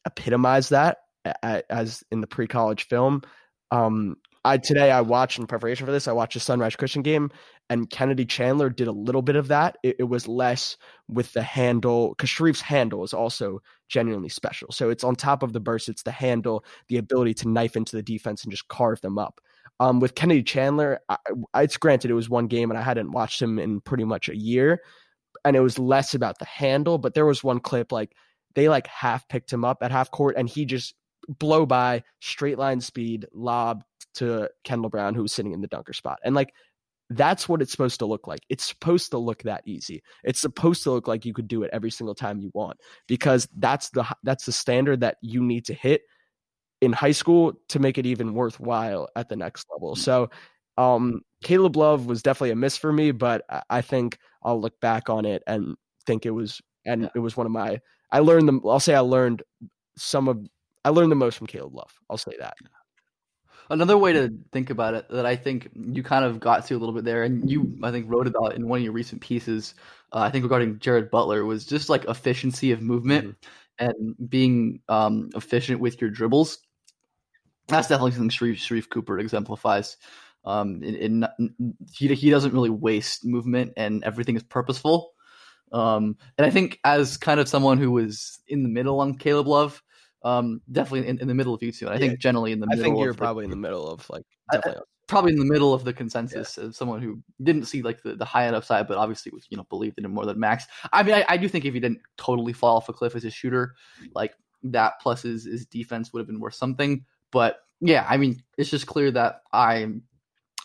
epitomized 0.05 0.71
that 0.71 0.97
as 1.41 2.03
in 2.11 2.21
the 2.21 2.27
pre-college 2.27 2.87
film. 2.87 3.21
Um, 3.71 4.17
I 4.45 4.57
today 4.57 4.91
I 4.91 5.01
watched 5.01 5.39
in 5.39 5.47
preparation 5.47 5.85
for 5.85 5.91
this. 5.91 6.07
I 6.07 6.11
watched 6.11 6.35
a 6.35 6.39
Sunrise 6.39 6.75
Christian 6.75 7.01
game, 7.01 7.31
and 7.69 7.89
Kennedy 7.89 8.25
Chandler 8.25 8.69
did 8.69 8.87
a 8.87 8.91
little 8.91 9.21
bit 9.21 9.37
of 9.37 9.47
that. 9.47 9.77
It, 9.83 9.97
it 9.99 10.03
was 10.03 10.27
less 10.27 10.77
with 11.07 11.31
the 11.33 11.43
handle 11.43 12.09
because 12.09 12.29
Sharife's 12.29 12.61
handle 12.61 13.03
is 13.03 13.13
also 13.13 13.61
genuinely 13.87 14.29
special. 14.29 14.71
So 14.71 14.89
it's 14.89 15.03
on 15.03 15.15
top 15.15 15.43
of 15.43 15.53
the 15.53 15.61
burst. 15.61 15.87
It's 15.87 16.03
the 16.03 16.11
handle, 16.11 16.65
the 16.89 16.97
ability 16.97 17.35
to 17.35 17.49
knife 17.49 17.77
into 17.77 17.95
the 17.95 18.03
defense 18.03 18.43
and 18.43 18.51
just 18.51 18.67
carve 18.67 18.99
them 19.01 19.17
up. 19.17 19.39
Um, 19.79 19.99
with 19.99 20.15
Kennedy 20.15 20.43
Chandler, 20.43 20.99
I, 21.07 21.17
it's 21.55 21.77
granted 21.77 22.11
it 22.11 22.15
was 22.15 22.29
one 22.29 22.47
game, 22.47 22.69
and 22.69 22.77
I 22.77 22.83
hadn't 22.83 23.11
watched 23.11 23.41
him 23.41 23.59
in 23.59 23.79
pretty 23.81 24.03
much 24.03 24.27
a 24.27 24.37
year, 24.37 24.81
and 25.45 25.55
it 25.55 25.61
was 25.61 25.79
less 25.79 26.13
about 26.15 26.39
the 26.39 26.45
handle. 26.45 26.97
But 26.97 27.13
there 27.13 27.25
was 27.25 27.43
one 27.43 27.59
clip 27.61 27.91
like 27.91 28.13
they 28.55 28.67
like 28.67 28.87
half 28.87 29.27
picked 29.29 29.53
him 29.53 29.63
up 29.63 29.77
at 29.81 29.91
half 29.91 30.11
court, 30.11 30.35
and 30.37 30.49
he 30.49 30.65
just 30.65 30.95
blow 31.27 31.65
by 31.65 32.03
straight 32.19 32.57
line 32.57 32.81
speed 32.81 33.25
lob 33.33 33.83
to 34.15 34.49
Kendall 34.63 34.89
Brown, 34.89 35.15
who 35.15 35.21
was 35.21 35.33
sitting 35.33 35.53
in 35.53 35.61
the 35.61 35.67
dunker 35.67 35.93
spot. 35.93 36.19
And 36.23 36.35
like, 36.35 36.53
that's 37.09 37.47
what 37.47 37.61
it's 37.61 37.71
supposed 37.71 37.99
to 37.99 38.05
look 38.05 38.27
like. 38.27 38.39
It's 38.49 38.63
supposed 38.63 39.11
to 39.11 39.17
look 39.17 39.43
that 39.43 39.63
easy. 39.65 40.01
It's 40.23 40.39
supposed 40.39 40.83
to 40.83 40.91
look 40.91 41.07
like 41.07 41.25
you 41.25 41.33
could 41.33 41.47
do 41.47 41.63
it 41.63 41.69
every 41.73 41.91
single 41.91 42.15
time 42.15 42.39
you 42.39 42.49
want 42.53 42.77
because 43.07 43.47
that's 43.57 43.89
the 43.89 44.05
that's 44.23 44.45
the 44.45 44.51
standard 44.51 45.01
that 45.01 45.17
you 45.21 45.43
need 45.43 45.65
to 45.65 45.73
hit 45.73 46.01
in 46.81 46.93
high 46.93 47.11
school 47.11 47.53
to 47.69 47.79
make 47.79 47.97
it 47.97 48.05
even 48.05 48.33
worthwhile 48.33 49.09
at 49.15 49.29
the 49.29 49.35
next 49.35 49.67
level. 49.71 49.95
So, 49.95 50.29
um, 50.77 51.21
Caleb 51.43 51.75
Love 51.75 52.07
was 52.07 52.23
definitely 52.23 52.51
a 52.51 52.55
miss 52.55 52.77
for 52.77 52.91
me, 52.91 53.11
but 53.11 53.43
I 53.69 53.81
think 53.81 54.17
I'll 54.43 54.59
look 54.59 54.79
back 54.79 55.09
on 55.09 55.25
it 55.25 55.43
and 55.45 55.75
think 56.07 56.25
it 56.25 56.31
was 56.31 56.61
and 56.85 57.09
it 57.15 57.19
was 57.19 57.37
one 57.37 57.45
of 57.45 57.51
my 57.51 57.79
I 58.11 58.19
learned 58.19 58.47
them. 58.47 58.61
I'll 58.65 58.79
say 58.79 58.95
I 58.95 58.99
learned 58.99 59.43
some 59.97 60.27
of 60.27 60.45
I 60.85 60.89
learned 60.89 61.11
the 61.11 61.15
most 61.15 61.37
from 61.37 61.47
Caleb 61.47 61.75
Love. 61.75 61.91
I'll 62.09 62.17
say 62.17 62.33
that. 62.39 62.55
Another 63.69 63.97
way 63.97 64.13
to 64.13 64.29
think 64.51 64.69
about 64.69 64.93
it 64.93 65.09
that 65.09 65.25
I 65.25 65.35
think 65.35 65.69
you 65.75 66.03
kind 66.03 66.25
of 66.25 66.39
got 66.39 66.65
to 66.67 66.75
a 66.75 66.79
little 66.79 66.95
bit 66.95 67.03
there, 67.03 67.23
and 67.23 67.49
you 67.49 67.77
I 67.83 67.91
think 67.91 68.09
wrote 68.09 68.27
about 68.27 68.55
in 68.55 68.67
one 68.67 68.79
of 68.79 68.83
your 68.83 68.93
recent 68.93 69.21
pieces. 69.21 69.75
Uh, 70.11 70.19
I 70.19 70.29
think 70.29 70.43
regarding 70.43 70.79
Jared 70.79 71.09
Butler 71.09 71.45
was 71.45 71.65
just 71.65 71.89
like 71.89 72.05
efficiency 72.05 72.71
of 72.71 72.81
movement 72.81 73.35
mm-hmm. 73.79 73.85
and 73.85 74.29
being 74.29 74.81
um, 74.89 75.29
efficient 75.35 75.79
with 75.79 75.99
your 75.99 76.09
dribbles. 76.09 76.59
That's 77.67 77.87
definitely 77.87 78.11
something 78.11 78.29
Sharife, 78.29 78.57
Sharife 78.57 78.89
Cooper 78.89 79.19
exemplifies. 79.19 79.97
Um, 80.45 80.83
in, 80.83 80.95
in, 80.95 81.75
he 81.91 82.13
he 82.13 82.29
doesn't 82.29 82.53
really 82.53 82.69
waste 82.69 83.25
movement, 83.25 83.73
and 83.77 84.03
everything 84.03 84.35
is 84.35 84.43
purposeful. 84.43 85.13
Um, 85.71 86.17
and 86.37 86.45
I 86.45 86.51
think 86.51 86.79
as 86.83 87.17
kind 87.17 87.39
of 87.39 87.49
someone 87.49 87.77
who 87.77 87.91
was 87.91 88.39
in 88.47 88.63
the 88.63 88.69
middle 88.69 88.99
on 88.99 89.17
Caleb 89.17 89.47
Love, 89.47 89.81
um, 90.23 90.61
definitely 90.71 91.07
in, 91.07 91.19
in, 91.19 91.27
the 91.27 91.33
middle 91.33 91.53
of 91.53 91.61
you 91.61 91.71
two. 91.71 91.89
I 91.89 91.93
yeah. 91.93 91.99
think 91.99 92.19
generally 92.19 92.51
in 92.51 92.59
the 92.59 92.67
middle. 92.67 92.83
I 92.83 92.87
think 92.87 92.99
you're 92.99 93.13
probably 93.13 93.43
the, 93.43 93.45
in 93.45 93.49
the 93.51 93.67
middle 93.67 93.87
of 93.87 94.09
like 94.09 94.25
definitely. 94.51 94.81
I, 94.81 94.83
probably 95.07 95.33
in 95.33 95.39
the 95.39 95.45
middle 95.45 95.73
of 95.73 95.83
the 95.83 95.93
consensus 95.93 96.57
yeah. 96.57 96.65
as 96.65 96.77
someone 96.77 97.01
who 97.01 97.21
didn't 97.41 97.65
see 97.65 97.81
like 97.81 98.01
the, 98.03 98.15
the 98.15 98.25
high 98.25 98.47
end 98.47 98.55
upside, 98.55 98.87
but 98.87 98.97
obviously 98.97 99.31
was 99.33 99.45
you 99.49 99.57
know 99.57 99.65
believed 99.69 99.97
in 99.97 100.05
him 100.05 100.13
more 100.13 100.25
than 100.25 100.39
Max. 100.39 100.65
I 100.91 101.03
mean, 101.03 101.15
I, 101.15 101.25
I 101.27 101.37
do 101.37 101.49
think 101.49 101.65
if 101.65 101.73
he 101.73 101.79
didn't 101.79 101.99
totally 102.17 102.53
fall 102.53 102.77
off 102.77 102.89
a 102.89 102.93
cliff 102.93 103.15
as 103.15 103.25
a 103.25 103.31
shooter, 103.31 103.75
like 104.15 104.33
that 104.63 104.93
plus 105.01 105.23
his, 105.23 105.43
his 105.43 105.65
defense 105.65 106.13
would 106.13 106.19
have 106.19 106.27
been 106.27 106.39
worth 106.39 106.55
something. 106.55 107.05
But 107.31 107.57
yeah, 107.81 108.05
I 108.09 108.17
mean, 108.17 108.41
it's 108.57 108.69
just 108.69 108.87
clear 108.87 109.11
that 109.11 109.41
I 109.51 109.87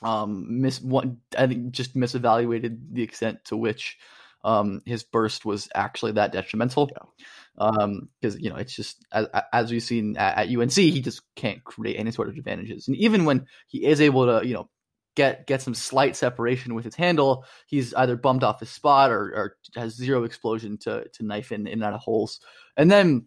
um 0.02 0.61
miss 0.61 0.80
one. 0.80 1.18
I 1.36 1.48
think 1.48 1.72
just 1.72 1.96
misevaluated 1.96 2.78
the 2.92 3.02
extent 3.02 3.44
to 3.46 3.56
which 3.56 3.98
um 4.45 4.80
his 4.86 5.03
burst 5.03 5.45
was 5.45 5.68
actually 5.74 6.12
that 6.12 6.32
detrimental. 6.32 6.91
Yeah. 6.93 7.66
Um 7.66 8.09
because 8.20 8.39
you 8.41 8.51
know 8.51 8.57
it's 8.57 8.74
just 8.74 9.05
as, 9.12 9.26
as 9.53 9.70
we've 9.70 9.82
seen 9.82 10.16
at, 10.16 10.49
at, 10.49 10.57
UNC 10.57 10.72
he 10.72 11.01
just 11.01 11.22
can't 11.34 11.62
create 11.64 11.97
any 11.99 12.11
sort 12.11 12.28
of 12.28 12.36
advantages. 12.36 12.89
And 12.89 12.97
even 12.97 13.24
when 13.24 13.47
he 13.66 13.84
is 13.84 14.01
able 14.01 14.26
to 14.26 14.47
you 14.47 14.55
know 14.55 14.70
get 15.16 15.47
get 15.47 15.62
some 15.62 15.74
slight 15.74 16.14
separation 16.14 16.74
with 16.74 16.84
his 16.84 16.95
handle 16.95 17.45
he's 17.66 17.93
either 17.95 18.16
bumped 18.16 18.45
off 18.45 18.61
his 18.61 18.70
spot 18.70 19.11
or, 19.11 19.34
or 19.34 19.57
has 19.74 19.97
zero 19.97 20.22
explosion 20.24 20.78
to 20.78 21.09
to 21.12 21.24
knife 21.24 21.51
in 21.51 21.66
in 21.66 21.74
and 21.74 21.84
out 21.84 21.95
of 21.95 22.01
holes. 22.01 22.41
And 22.76 22.91
then 22.91 23.26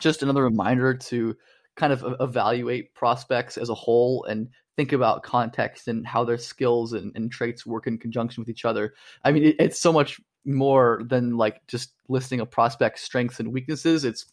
just 0.00 0.22
another 0.22 0.42
reminder 0.42 0.94
to 0.94 1.36
kind 1.80 1.92
of 1.94 2.04
evaluate 2.20 2.94
prospects 2.94 3.56
as 3.56 3.70
a 3.70 3.74
whole 3.74 4.24
and 4.24 4.48
think 4.76 4.92
about 4.92 5.22
context 5.22 5.88
and 5.88 6.06
how 6.06 6.22
their 6.24 6.36
skills 6.36 6.92
and, 6.92 7.10
and 7.16 7.32
traits 7.32 7.64
work 7.64 7.86
in 7.86 7.96
conjunction 7.96 8.42
with 8.42 8.50
each 8.50 8.66
other. 8.66 8.92
I 9.24 9.32
mean, 9.32 9.44
it, 9.44 9.56
it's 9.58 9.80
so 9.80 9.90
much 9.90 10.20
more 10.44 11.02
than 11.06 11.38
like 11.38 11.66
just 11.66 11.94
listing 12.08 12.40
a 12.40 12.46
prospect's 12.46 13.02
strengths 13.02 13.40
and 13.40 13.50
weaknesses. 13.50 14.04
It's 14.04 14.26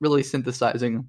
really 0.00 0.22
synthesizing 0.22 1.08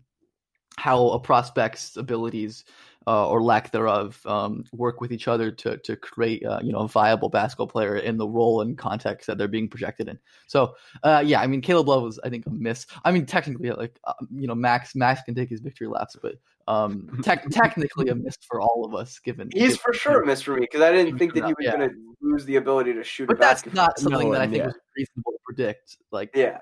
how 0.78 1.10
a 1.10 1.20
prospect's 1.20 1.98
abilities 1.98 2.66
uh, 3.08 3.28
or 3.30 3.42
lack 3.42 3.72
thereof 3.72 4.20
um, 4.26 4.64
work 4.72 5.00
with 5.00 5.12
each 5.12 5.28
other 5.28 5.52
to 5.52 5.78
to 5.78 5.96
create 5.96 6.44
uh, 6.46 6.60
you 6.64 6.72
know 6.72 6.80
a 6.80 6.88
viable 6.88 7.30
basketball 7.30 7.68
player 7.68 7.98
in 7.98 8.18
the 8.18 8.28
role 8.28 8.62
and 8.62 8.78
context 8.78 9.28
that 9.28 9.38
they're 9.38 9.48
being 9.48 9.68
projected 9.68 10.10
in. 10.10 10.18
So 10.48 10.76
uh, 11.04 11.24
yeah, 11.26 11.42
I 11.42 11.48
mean 11.48 11.62
Caleb 11.62 11.88
Love 11.88 12.04
was 12.04 12.20
I 12.24 12.30
think 12.30 12.46
a 12.48 12.50
miss. 12.50 12.88
I 13.04 13.12
mean 13.12 13.26
technically 13.26 13.70
like 13.72 14.00
uh, 14.06 14.14
you 14.32 14.48
know 14.48 14.56
Max 14.56 14.96
Max 14.96 15.22
can 15.22 15.36
take 15.36 15.50
his 15.50 15.62
victory 15.62 15.88
laps, 15.88 16.18
but 16.20 16.36
um, 16.68 17.08
te- 17.24 17.50
technically 17.52 18.10
a 18.10 18.16
miss 18.16 18.38
for 18.42 18.60
all 18.60 18.84
of 18.86 18.96
us. 18.96 19.20
Given 19.20 19.50
he's 19.54 19.62
given, 19.62 19.78
for 19.78 19.94
sure 19.94 20.24
a 20.24 20.26
miss 20.26 20.42
for 20.42 20.56
me 20.56 20.62
because 20.62 20.82
I 20.82 20.92
didn't 20.92 21.20
think 21.20 21.36
that 21.36 21.46
he 21.46 21.54
was 21.54 21.58
yeah. 21.60 21.78
going 21.78 21.90
to 21.90 21.96
lose 22.22 22.44
the 22.46 22.56
ability 22.56 22.94
to 22.94 23.04
shoot. 23.04 23.28
But 23.28 23.40
that's 23.40 23.72
not 23.74 24.00
something 24.00 24.30
no, 24.30 24.34
that 24.34 24.42
I 24.42 24.48
think 24.48 24.58
yeah. 24.58 24.66
was 24.66 24.76
reasonable 24.98 25.32
to 25.34 25.40
predict. 25.46 25.98
Like 26.12 26.32
yeah, 26.34 26.58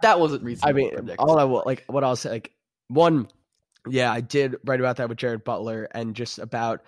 that 0.00 0.18
wasn't 0.18 0.44
reasonable. 0.44 0.70
I 0.70 0.72
mean, 0.72 1.10
all 1.18 1.38
I 1.38 1.44
will 1.44 1.62
like 1.66 1.84
what 1.88 2.04
I'll 2.04 2.16
say 2.16 2.30
like 2.30 2.52
one 2.88 3.28
yeah, 3.88 4.12
I 4.12 4.20
did 4.20 4.56
write 4.64 4.80
about 4.80 4.96
that 4.96 5.08
with 5.08 5.18
Jared 5.18 5.44
Butler 5.44 5.88
and 5.90 6.14
just 6.14 6.38
about 6.38 6.82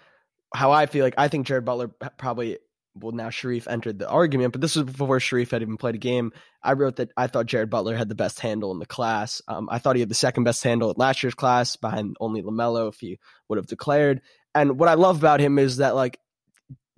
how 0.55 0.73
I 0.73 0.87
feel 0.87 1.05
like 1.05 1.15
I 1.19 1.29
think 1.29 1.47
Jared 1.47 1.65
Butler 1.65 1.89
probably 2.17 2.59
well 2.95 3.13
now 3.13 3.29
Sharife 3.29 3.69
entered 3.69 3.99
the 3.99 4.09
argument, 4.09 4.53
but 4.53 4.61
this 4.61 4.77
was 4.77 4.85
before 4.85 5.19
Sharife 5.19 5.51
had 5.51 5.63
even 5.63 5.77
played 5.77 5.95
a 5.95 5.99
game. 5.99 6.33
I 6.63 6.73
wrote 6.73 6.97
that 6.97 7.11
I 7.17 7.27
thought 7.27 7.47
Jared 7.47 7.71
Butler 7.71 7.97
had 7.97 8.09
the 8.09 8.15
best 8.15 8.41
handle 8.41 8.73
in 8.73 8.79
the 8.79 8.87
class. 8.87 9.43
Um, 9.49 9.69
I 9.71 9.79
thought 9.79 9.97
he 9.97 10.01
had 10.01 10.09
the 10.09 10.15
second 10.15 10.45
best 10.45 10.65
handle 10.65 10.91
at 10.91 10.99
last 10.99 11.23
year's 11.23 11.35
class, 11.35 11.77
behind 11.77 12.17
only 12.21 12.43
LaMelo 12.43 12.89
if 12.89 13.01
he 13.01 13.19
would 13.49 13.59
have 13.59 13.67
declared. 13.67 14.23
And 14.55 14.79
what 14.79 14.89
I 14.89 14.95
love 14.95 15.19
about 15.19 15.41
him 15.41 15.59
is 15.59 15.79
that 15.79 15.95
like, 15.95 16.19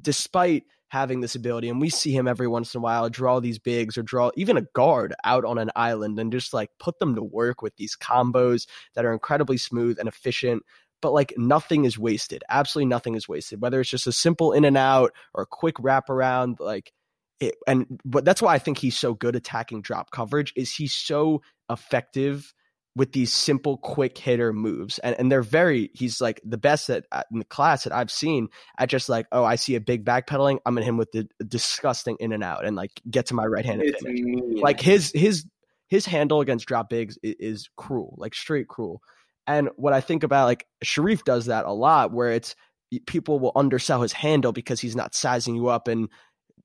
despite 0.00 0.64
having 0.88 1.20
this 1.20 1.34
ability. 1.34 1.68
And 1.68 1.80
we 1.80 1.90
see 1.90 2.12
him 2.12 2.26
every 2.26 2.48
once 2.48 2.74
in 2.74 2.78
a 2.78 2.82
while 2.82 3.08
draw 3.08 3.40
these 3.40 3.58
bigs 3.58 3.96
or 3.96 4.02
draw 4.02 4.30
even 4.36 4.56
a 4.56 4.66
guard 4.74 5.14
out 5.24 5.44
on 5.44 5.58
an 5.58 5.70
island 5.76 6.18
and 6.18 6.32
just 6.32 6.52
like 6.52 6.70
put 6.78 6.98
them 6.98 7.14
to 7.14 7.22
work 7.22 7.62
with 7.62 7.76
these 7.76 7.96
combos 7.96 8.66
that 8.94 9.04
are 9.04 9.12
incredibly 9.12 9.58
smooth 9.58 9.98
and 9.98 10.08
efficient. 10.08 10.62
But 11.00 11.12
like 11.12 11.34
nothing 11.36 11.84
is 11.84 11.98
wasted. 11.98 12.42
Absolutely 12.48 12.88
nothing 12.88 13.14
is 13.14 13.28
wasted. 13.28 13.60
Whether 13.60 13.80
it's 13.80 13.90
just 13.90 14.06
a 14.06 14.12
simple 14.12 14.52
in 14.52 14.64
and 14.64 14.76
out 14.76 15.12
or 15.34 15.44
a 15.44 15.46
quick 15.46 15.76
wraparound, 15.76 16.58
like 16.58 16.92
it, 17.38 17.54
and 17.68 18.00
but 18.04 18.24
that's 18.24 18.42
why 18.42 18.54
I 18.54 18.58
think 18.58 18.78
he's 18.78 18.96
so 18.96 19.14
good 19.14 19.36
attacking 19.36 19.82
drop 19.82 20.10
coverage. 20.10 20.52
Is 20.56 20.74
he's 20.74 20.94
so 20.94 21.42
effective 21.70 22.52
with 22.98 23.12
these 23.12 23.32
simple, 23.32 23.78
quick 23.78 24.18
hitter 24.18 24.52
moves. 24.52 24.98
And 24.98 25.14
and 25.18 25.30
they're 25.30 25.40
very 25.40 25.90
he's 25.94 26.20
like 26.20 26.40
the 26.44 26.58
best 26.58 26.90
at, 26.90 27.04
at 27.12 27.20
uh, 27.20 27.22
in 27.32 27.38
the 27.38 27.44
class 27.44 27.84
that 27.84 27.92
I've 27.92 28.10
seen 28.10 28.48
at 28.76 28.88
just 28.88 29.08
like, 29.08 29.26
oh, 29.30 29.44
I 29.44 29.54
see 29.54 29.76
a 29.76 29.80
big 29.80 30.04
backpedaling, 30.04 30.58
I'm 30.66 30.74
gonna 30.74 30.84
hit 30.84 30.90
him 30.90 30.96
with 30.96 31.12
the 31.12 31.28
disgusting 31.46 32.16
in 32.18 32.32
and 32.32 32.42
out 32.42 32.66
and 32.66 32.74
like 32.76 33.00
get 33.08 33.26
to 33.26 33.34
my 33.34 33.46
right 33.46 33.64
hand 33.64 33.82
Like 34.60 34.80
his 34.80 35.12
his 35.14 35.46
his 35.86 36.04
handle 36.04 36.40
against 36.40 36.66
drop 36.66 36.90
bigs 36.90 37.16
is, 37.22 37.36
is 37.38 37.70
cruel, 37.76 38.14
like 38.18 38.34
straight 38.34 38.66
cruel. 38.66 39.00
And 39.46 39.70
what 39.76 39.92
I 39.92 40.00
think 40.00 40.24
about 40.24 40.46
like 40.46 40.66
Sharife 40.84 41.22
does 41.22 41.46
that 41.46 41.64
a 41.64 41.72
lot 41.72 42.12
where 42.12 42.32
it's 42.32 42.56
people 43.06 43.38
will 43.38 43.52
undersell 43.54 44.02
his 44.02 44.12
handle 44.12 44.52
because 44.52 44.80
he's 44.80 44.96
not 44.96 45.14
sizing 45.14 45.54
you 45.54 45.68
up 45.68 45.86
and 45.86 46.08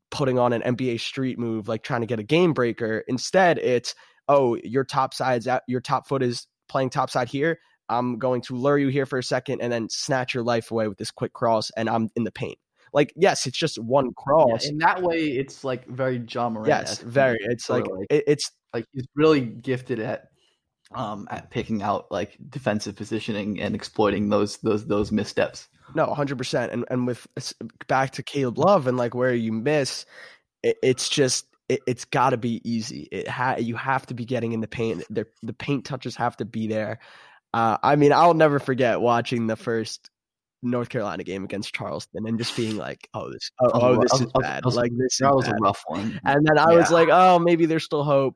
putting 0.09 0.39
on 0.39 0.51
an 0.51 0.61
NBA 0.61 0.99
street 0.99 1.37
move, 1.37 1.67
like 1.67 1.83
trying 1.83 2.01
to 2.01 2.07
get 2.07 2.19
a 2.19 2.23
game 2.23 2.53
breaker. 2.53 3.03
Instead, 3.07 3.59
it's 3.59 3.93
oh, 4.27 4.57
your 4.63 4.83
top 4.83 5.13
side's 5.13 5.47
out, 5.47 5.61
your 5.67 5.81
top 5.81 6.07
foot 6.07 6.23
is 6.23 6.47
playing 6.67 6.89
top 6.89 7.09
side 7.09 7.29
here. 7.29 7.59
I'm 7.89 8.17
going 8.17 8.41
to 8.43 8.55
lure 8.55 8.77
you 8.77 8.87
here 8.87 9.05
for 9.05 9.19
a 9.19 9.23
second 9.23 9.61
and 9.61 9.71
then 9.71 9.89
snatch 9.89 10.33
your 10.33 10.43
life 10.43 10.71
away 10.71 10.87
with 10.87 10.97
this 10.97 11.11
quick 11.11 11.33
cross, 11.33 11.69
and 11.75 11.89
I'm 11.89 12.09
in 12.15 12.23
the 12.23 12.31
paint. 12.31 12.57
Like, 12.93 13.11
yes, 13.15 13.47
it's 13.47 13.57
just 13.57 13.77
one 13.77 14.13
cross. 14.13 14.65
Yeah, 14.65 14.71
in 14.71 14.77
that 14.79 15.01
way, 15.01 15.25
it's 15.25 15.63
like 15.63 15.87
very 15.87 16.23
Ja 16.29 16.49
Morant. 16.49 16.67
Yes, 16.67 16.99
very. 16.99 17.37
It's 17.41 17.69
like, 17.69 17.87
like 17.87 18.05
it, 18.09 18.23
it's 18.27 18.51
like 18.73 18.85
he's 18.93 19.07
really 19.15 19.41
gifted 19.41 19.99
at 19.99 20.29
um 20.93 21.27
at 21.31 21.49
picking 21.49 21.81
out 21.81 22.11
like 22.11 22.37
defensive 22.49 22.95
positioning 22.95 23.59
and 23.59 23.73
exploiting 23.73 24.29
those 24.29 24.57
those 24.57 24.85
those 24.85 25.11
missteps. 25.11 25.67
No, 25.95 26.07
100%. 26.07 26.71
And 26.71 26.85
and 26.89 27.07
with 27.07 27.27
back 27.87 28.11
to 28.11 28.23
Caleb 28.23 28.57
Love 28.57 28.87
and 28.87 28.97
like 28.97 29.13
where 29.13 29.33
you 29.33 29.51
miss, 29.51 30.05
it, 30.61 30.77
it's 30.81 31.09
just 31.09 31.45
it, 31.69 31.81
has 31.87 32.05
got 32.05 32.31
to 32.31 32.37
be 32.37 32.61
easy. 32.63 33.07
It 33.11 33.27
ha- 33.27 33.57
you 33.57 33.75
have 33.75 34.05
to 34.07 34.13
be 34.13 34.25
getting 34.25 34.51
in 34.51 34.61
the 34.61 34.67
paint. 34.67 35.03
The, 35.09 35.25
the 35.41 35.53
paint 35.53 35.85
touches 35.85 36.15
have 36.15 36.37
to 36.37 36.45
be 36.45 36.67
there. 36.67 36.99
Uh, 37.53 37.77
I 37.83 37.95
mean, 37.95 38.11
I'll 38.11 38.33
never 38.33 38.59
forget 38.59 38.99
watching 38.99 39.47
the 39.47 39.55
first 39.55 40.09
North 40.63 40.89
Carolina 40.89 41.23
game 41.23 41.43
against 41.43 41.75
Charleston 41.75 42.25
and 42.25 42.37
just 42.37 42.55
being 42.55 42.77
like, 42.77 43.07
"Oh, 43.13 43.31
this, 43.31 43.51
oh, 43.59 43.69
oh 43.73 44.01
this 44.01 44.13
is 44.13 44.27
bad. 44.39 44.65
like 44.65 44.91
this 44.95 45.17
that 45.19 45.35
was 45.35 45.45
bad. 45.45 45.55
a 45.55 45.61
rough 45.61 45.83
one." 45.87 46.19
And 46.25 46.45
then 46.45 46.57
I 46.57 46.71
yeah. 46.71 46.77
was 46.77 46.89
like, 46.89 47.09
"Oh, 47.11 47.37
maybe 47.39 47.65
there's 47.65 47.83
still 47.83 48.03
hope." 48.03 48.35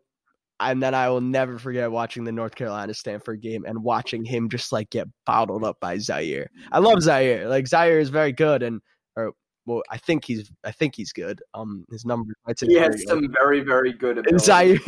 And 0.60 0.82
then 0.82 0.94
I 0.94 1.10
will 1.10 1.22
never 1.22 1.58
forget 1.60 1.92
watching 1.92 2.24
the 2.24 2.32
North 2.32 2.56
Carolina 2.56 2.94
Stanford 2.94 3.42
game 3.42 3.64
and 3.66 3.84
watching 3.84 4.26
him 4.26 4.50
just 4.50 4.72
like 4.72 4.90
get 4.90 5.08
bottled 5.26 5.64
up 5.64 5.80
by 5.80 5.98
Ziaire. 5.98 6.48
I 6.72 6.80
love 6.80 6.98
Ziaire. 6.98 7.48
Like 7.48 7.66
Ziaire 7.66 8.02
is 8.02 8.10
very 8.10 8.34
good, 8.34 8.62
and 8.62 8.82
or 9.16 9.34
well, 9.68 9.84
I 9.92 9.98
think 9.98 10.24
he's 10.26 10.50
I 10.64 10.72
think 10.72 10.96
he's 10.96 11.12
good. 11.12 11.42
Um, 11.54 11.86
his 11.92 12.06
numbers. 12.06 12.36
He 12.62 12.76
has 12.76 13.04
some 13.06 13.32
very 13.34 13.60
very 13.60 13.92
good. 13.92 14.18
And 14.18 14.40
Ziaire, 14.40 14.80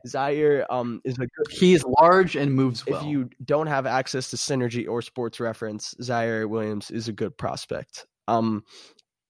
Ziaire, 0.06 0.66
um, 0.68 1.00
is 1.04 1.14
a 1.14 1.18
good. 1.20 1.46
He 1.50 1.72
is 1.72 1.84
large 2.00 2.34
and 2.34 2.52
moves 2.52 2.84
well. 2.84 3.00
If 3.00 3.06
you 3.06 3.30
don't 3.44 3.68
have 3.68 3.86
access 3.86 4.30
to 4.30 4.36
synergy 4.36 4.88
or 4.88 5.00
sports 5.02 5.38
reference, 5.38 5.94
Ziaire 6.02 6.48
Williams 6.48 6.90
is 6.90 7.06
a 7.06 7.12
good 7.12 7.38
prospect. 7.38 8.06
Um, 8.26 8.64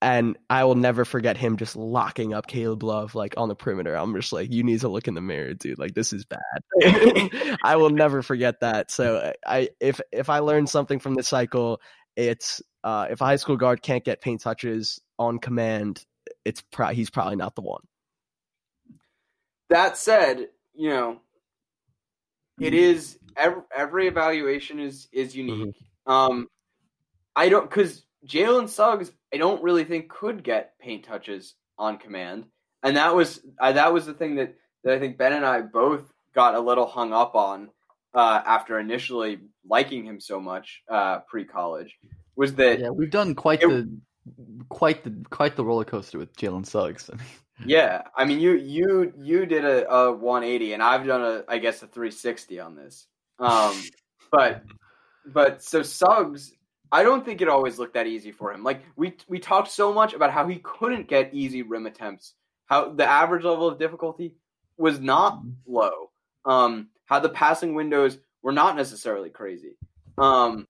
and 0.01 0.39
I 0.49 0.65
will 0.65 0.75
never 0.75 1.05
forget 1.05 1.37
him 1.37 1.59
just 1.59 1.77
locking 1.77 2.33
up 2.33 2.47
Caleb 2.47 2.83
Love 2.83 3.15
like 3.15 3.35
on 3.37 3.49
the 3.49 3.55
perimeter. 3.55 3.95
I'm 3.95 4.15
just 4.15 4.33
like, 4.33 4.51
you 4.51 4.63
need 4.63 4.81
to 4.81 4.89
look 4.89 5.07
in 5.07 5.15
the 5.15 5.21
mirror, 5.21 5.53
dude. 5.53 5.79
Like 5.79 5.95
this 5.95 6.15
is 6.15 6.25
bad. 6.25 6.41
I 7.63 7.77
will 7.77 7.91
never 7.91 8.23
forget 8.23 8.61
that. 8.61 8.91
So 8.91 9.33
I 9.47 9.69
if 9.81 10.01
if 10.13 10.31
I 10.31 10.39
learned 10.39 10.71
something 10.71 10.99
from 10.99 11.15
this 11.15 11.29
cycle, 11.29 11.81
it's 12.17 12.63
uh, 12.85 13.07
if 13.11 13.21
a 13.21 13.25
high 13.25 13.37
school 13.37 13.57
guard 13.57 13.83
can't 13.83 14.05
get 14.05 14.21
paint 14.21 14.43
touches 14.43 15.01
on 15.19 15.39
command, 15.39 16.05
it's 16.45 16.63
pro- 16.71 16.89
he's 16.89 17.11
probably 17.11 17.37
not 17.37 17.55
the 17.57 17.63
one. 17.63 17.81
That 19.71 19.97
said, 19.97 20.51
you 20.75 20.91
know, 20.91 21.21
it 22.61 22.75
is 22.75 23.19
every, 23.37 23.63
every 23.75 24.07
evaluation 24.07 24.79
is 24.79 25.09
is 25.13 25.35
unique. 25.35 25.75
Mm-hmm. 26.07 26.13
Um, 26.13 26.49
I 27.35 27.49
don't 27.49 27.69
because 27.69 28.05
Jalen 28.27 28.69
Suggs, 28.69 29.11
I 29.33 29.39
don't 29.39 29.63
really 29.63 29.85
think 29.85 30.11
could 30.11 30.45
get 30.45 30.79
paint 30.79 31.05
touches 31.05 31.55
on 31.79 31.97
command, 31.97 32.45
and 32.83 32.99
that 32.99 33.15
was 33.15 33.41
uh, 33.59 33.73
that 33.73 33.95
was 33.95 34.05
the 34.05 34.15
thing 34.15 34.37
that 34.37 34.55
that 34.85 34.93
I 34.93 34.99
think 35.01 35.17
Ben 35.17 35.33
and 35.33 35.47
I 35.47 35.63
both 35.63 36.03
got 36.35 36.55
a 36.55 36.61
little 36.61 36.87
hung 36.87 37.15
up 37.15 37.35
on 37.35 37.71
uh, 38.15 38.43
after 38.47 38.79
initially 38.79 39.39
liking 39.69 40.05
him 40.05 40.21
so 40.21 40.41
much 40.41 40.83
uh, 40.91 41.21
pre-college 41.21 41.99
was 42.37 42.55
that 42.55 42.81
yeah 42.81 42.91
we've 42.91 43.11
done 43.11 43.35
quite 43.35 43.63
it, 43.63 43.69
the 43.69 43.99
quite 44.69 45.05
the 45.05 45.15
quite 45.31 45.57
the 45.57 45.65
roller 45.65 45.85
coaster 45.85 46.19
with 46.19 46.35
Jalen 46.37 46.67
Suggs. 46.67 47.11
yeah, 47.67 48.03
I 48.17 48.25
mean 48.25 48.41
you 48.41 48.53
you 48.53 49.13
you 49.19 49.47
did 49.47 49.65
a, 49.65 49.89
a 49.91 50.13
180 50.13 50.73
and 50.73 50.83
I've 50.83 51.07
done 51.07 51.23
a 51.23 51.45
I 51.49 51.59
guess 51.59 51.83
a 51.83 51.87
360 51.87 52.61
on 52.61 52.75
this. 52.75 53.07
Um, 53.39 53.75
but 54.33 54.65
but 55.27 55.63
so 55.63 55.83
Suggs, 55.83 56.53
I 56.91 57.03
don't 57.03 57.25
think 57.25 57.41
it 57.41 57.49
always 57.49 57.79
looked 57.79 57.95
that 57.95 58.07
easy 58.07 58.33
for 58.33 58.53
him. 58.53 58.63
Like 58.63 58.83
we 58.97 59.17
we 59.29 59.39
talked 59.39 59.71
so 59.71 59.93
much 59.93 60.15
about 60.15 60.33
how 60.33 60.47
he 60.47 60.61
couldn't 60.63 61.09
get 61.09 61.35
easy 61.35 61.63
rim 61.63 61.87
attempts, 61.87 62.35
how 62.67 62.93
the 62.93 63.07
average 63.07 63.45
level 63.45 63.69
of 63.69 63.79
difficulty 63.79 64.37
was 64.77 65.01
not 65.01 65.41
low. 65.67 66.11
Um, 66.45 66.89
how 67.07 67.21
the 67.21 67.29
passing 67.29 67.75
windows 67.75 68.19
were 68.43 68.53
not 68.53 68.77
necessarily 68.77 69.31
crazy. 69.31 69.77
Um, 70.19 70.67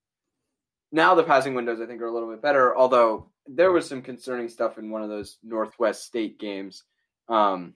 now 0.92 1.14
the 1.14 1.24
passing 1.24 1.54
windows 1.54 1.80
I 1.80 1.86
think 1.86 2.00
are 2.00 2.06
a 2.06 2.12
little 2.12 2.30
bit 2.30 2.42
better, 2.42 2.76
although 2.76 3.30
there 3.46 3.72
was 3.72 3.88
some 3.88 4.02
concerning 4.02 4.48
stuff 4.48 4.78
in 4.78 4.90
one 4.90 5.02
of 5.02 5.08
those 5.08 5.38
Northwest 5.42 6.04
State 6.04 6.38
games 6.38 6.84
um, 7.28 7.74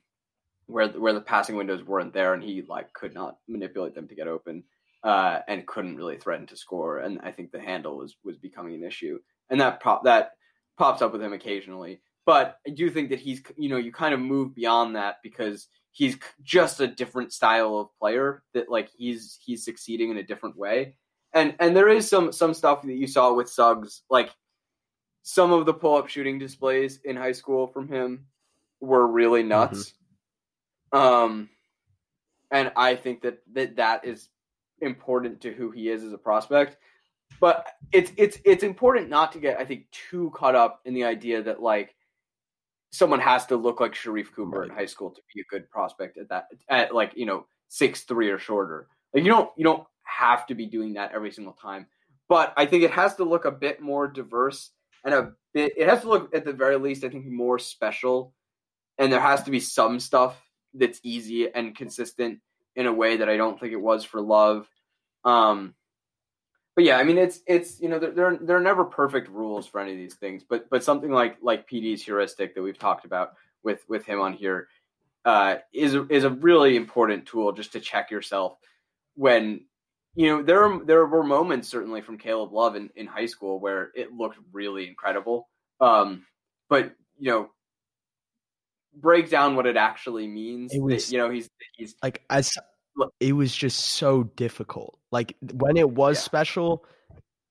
where 0.67 0.89
where 0.89 1.13
the 1.13 1.21
passing 1.21 1.57
windows 1.57 1.85
weren't 1.85 2.13
there 2.13 2.35
and 2.35 2.43
he 2.43 2.63
like 2.63 2.93
could 2.93 3.15
not 3.15 3.39
manipulate 3.49 3.95
them 3.95 4.09
to 4.09 4.15
get 4.15 4.29
open 4.29 4.65
uh, 5.03 5.41
and 5.49 5.67
couldn't 5.67 5.97
really 5.97 6.17
threaten 6.17 6.47
to 6.47 6.57
score. 6.57 6.99
And 6.99 7.21
I 7.23 7.33
think 7.33 7.51
the 7.51 7.61
handle 7.61 7.99
was 7.99 8.17
was 8.25 8.37
becoming 8.37 8.75
an 8.75 8.85
issue, 8.85 9.19
and 9.51 9.61
that 9.61 9.81
pop 9.81 10.05
that 10.05 10.33
pops 10.77 11.03
up 11.03 11.13
with 11.13 11.23
him 11.23 11.33
occasionally. 11.33 12.01
But 12.25 12.59
I 12.67 12.71
do 12.71 12.91
think 12.91 13.11
that 13.11 13.21
he's 13.21 13.43
you 13.57 13.69
know 13.69 13.79
you 13.79 13.93
kind 13.93 14.15
of 14.15 14.21
move 14.21 14.55
beyond 14.55 14.97
that 14.97 15.17
because 15.23 15.69
he's 15.99 16.17
just 16.45 16.81
a 16.81 16.87
different 16.87 17.33
style 17.33 17.77
of 17.77 17.89
player 17.99 18.45
that 18.55 18.71
like 18.71 18.89
he's 18.97 19.37
he's 19.45 19.65
succeeding 19.65 20.13
in 20.13 20.19
a 20.19 20.23
different 20.23 20.57
way. 20.57 20.95
And 21.35 21.57
and 21.59 21.77
there 21.77 21.89
is 21.89 22.09
some 22.09 22.31
some 22.31 22.55
stuff 22.55 22.83
that 22.83 22.95
you 22.95 23.09
saw 23.09 23.33
with 23.33 23.51
Suggs 23.51 24.03
like 24.09 24.31
some 25.25 25.53
of 25.53 25.67
the 25.67 25.75
pull 25.75 25.97
up 25.97 26.07
shooting 26.07 26.39
displays 26.39 27.01
in 27.05 27.17
high 27.17 27.33
school 27.33 27.67
from 27.67 27.89
him 27.89 28.27
were 28.81 29.09
really 29.09 29.43
nuts. 29.43 29.95
Mm-hmm. 30.95 30.99
Um 30.99 31.49
and 32.53 32.71
I 32.77 32.95
think 32.95 33.23
that, 33.23 33.41
that 33.53 33.77
that 33.77 34.05
is 34.05 34.29
important 34.81 35.41
to 35.41 35.53
who 35.53 35.73
he 35.73 35.89
is 35.91 36.05
as 36.05 36.13
a 36.13 36.19
prospect. 36.19 36.77
But 37.41 37.67
it's 37.91 38.13
it's 38.17 38.39
it's 38.45 38.63
important 38.63 39.09
not 39.09 39.33
to 39.33 39.41
get 39.41 39.59
I 39.59 39.65
think 39.65 39.91
too 39.91 40.31
caught 40.33 40.55
up 40.55 40.81
in 40.85 40.95
the 40.95 41.05
idea 41.05 41.43
that 41.43 41.61
like 41.61 41.97
someone 42.91 43.21
has 43.21 43.47
to 43.47 43.57
look 43.57 43.81
like 43.81 43.95
Sharife 43.95 44.33
Cooper 44.35 44.61
right. 44.61 44.71
in 44.71 44.75
high 44.75 44.87
school 44.87 45.11
to 45.11 45.21
be 45.35 45.41
a 45.41 45.45
good 45.45 45.71
prospect 45.71 46.19
at 46.19 46.29
that 46.29 46.47
at 46.69 46.95
like 46.95 47.13
you 47.17 47.27
know 47.27 47.47
six 47.69 48.03
three 48.03 48.29
or 48.31 48.39
shorter. 48.39 48.89
Like 49.15 49.25
you 49.25 49.31
don't 49.31 49.51
you 49.57 49.65
don't 49.65 49.85
have 50.05 50.47
to 50.47 50.55
be 50.55 50.67
doing 50.67 50.95
that 50.95 51.13
every 51.13 51.31
single 51.31 51.55
time. 51.55 51.87
But 52.29 52.53
I 52.57 52.67
think 52.67 52.83
it 52.83 52.91
has 52.91 53.15
to 53.17 53.25
look 53.25 53.45
a 53.45 53.51
bit 53.51 53.81
more 53.81 54.07
diverse 54.07 54.71
and 55.05 55.15
a 55.15 55.33
bit 55.55 55.73
it 55.77 55.89
has 55.89 56.03
to 56.03 56.09
look 56.09 56.35
at 56.35 56.45
the 56.45 56.53
very 56.53 56.77
least 56.77 57.05
I 57.05 57.09
think 57.09 57.27
more 57.27 57.59
special 57.59 58.35
and 58.99 59.13
there 59.13 59.21
has 59.21 59.43
to 59.45 59.51
be 59.51 59.61
some 59.61 60.01
stuff 60.01 60.37
that's 60.75 61.01
easy 61.03 61.53
and 61.53 61.77
consistent 61.77 62.41
in 62.77 62.87
a 62.87 62.93
way 62.93 63.17
that 63.17 63.29
I 63.29 63.37
don't 63.37 63.59
think 63.59 63.73
it 63.73 63.81
was 63.81 64.05
for 64.05 64.21
Love. 64.21 64.69
Um, 65.25 65.75
but 66.79 66.85
yeah, 66.85 66.97
I 66.97 67.03
mean, 67.03 67.19
it's 67.19 67.41
it's 67.45 67.81
you 67.81 67.89
know 67.89 67.99
there 67.99 68.13
there 68.13 68.39
there 68.41 68.57
are 68.57 68.61
never 68.61 68.85
perfect 68.85 69.29
rules 69.31 69.67
for 69.67 69.81
any 69.81 69.91
of 69.91 69.99
these 69.99 70.15
things, 70.15 70.45
but 70.49 70.71
but 70.71 70.85
something 70.85 71.11
like 71.11 71.37
like 71.43 71.69
PD's 71.69 72.05
heuristic 72.05 72.55
that 72.55 72.63
we've 72.63 72.79
talked 72.79 73.05
about 73.05 73.33
with 73.65 73.83
with 73.89 74.05
him 74.05 74.21
on 74.21 74.33
here 74.33 74.69
uh, 75.25 75.57
is 75.73 75.97
is 76.09 76.23
a 76.23 76.31
really 76.31 76.77
important 76.77 77.27
tool 77.27 77.51
just 77.51 77.73
to 77.73 77.81
check 77.81 78.13
yourself 78.13 78.59
when 79.17 79.65
you 80.15 80.29
know 80.29 80.41
there 80.41 80.63
are, 80.63 80.85
there 80.85 81.05
were 81.05 81.25
moments 81.25 81.69
certainly 81.69 82.01
from 82.01 82.17
Caleb 82.17 82.53
Love 82.53 82.77
in, 82.77 82.91
in 82.95 83.09
high 83.09 83.27
school 83.27 83.59
where 83.59 83.91
it 83.97 84.13
looked 84.13 84.39
really 84.53 84.87
incredible, 84.87 85.49
um, 85.81 86.25
but 86.69 86.93
you 87.19 87.33
know 87.33 87.51
break 88.95 89.31
down 89.31 89.57
what 89.57 89.67
it 89.67 89.77
actually 89.77 90.29
means. 90.29 90.73
It 90.73 90.81
was, 90.81 91.11
you 91.11 91.19
know, 91.19 91.29
he's 91.29 91.51
he's 91.77 91.97
like 92.05 92.23
as 92.31 92.57
it 93.21 93.33
was 93.33 93.55
just 93.55 93.79
so 93.79 94.25
difficult. 94.25 94.99
Like 95.11 95.37
when 95.53 95.77
it 95.77 95.91
was 95.91 96.17
yeah. 96.17 96.23
special, 96.23 96.85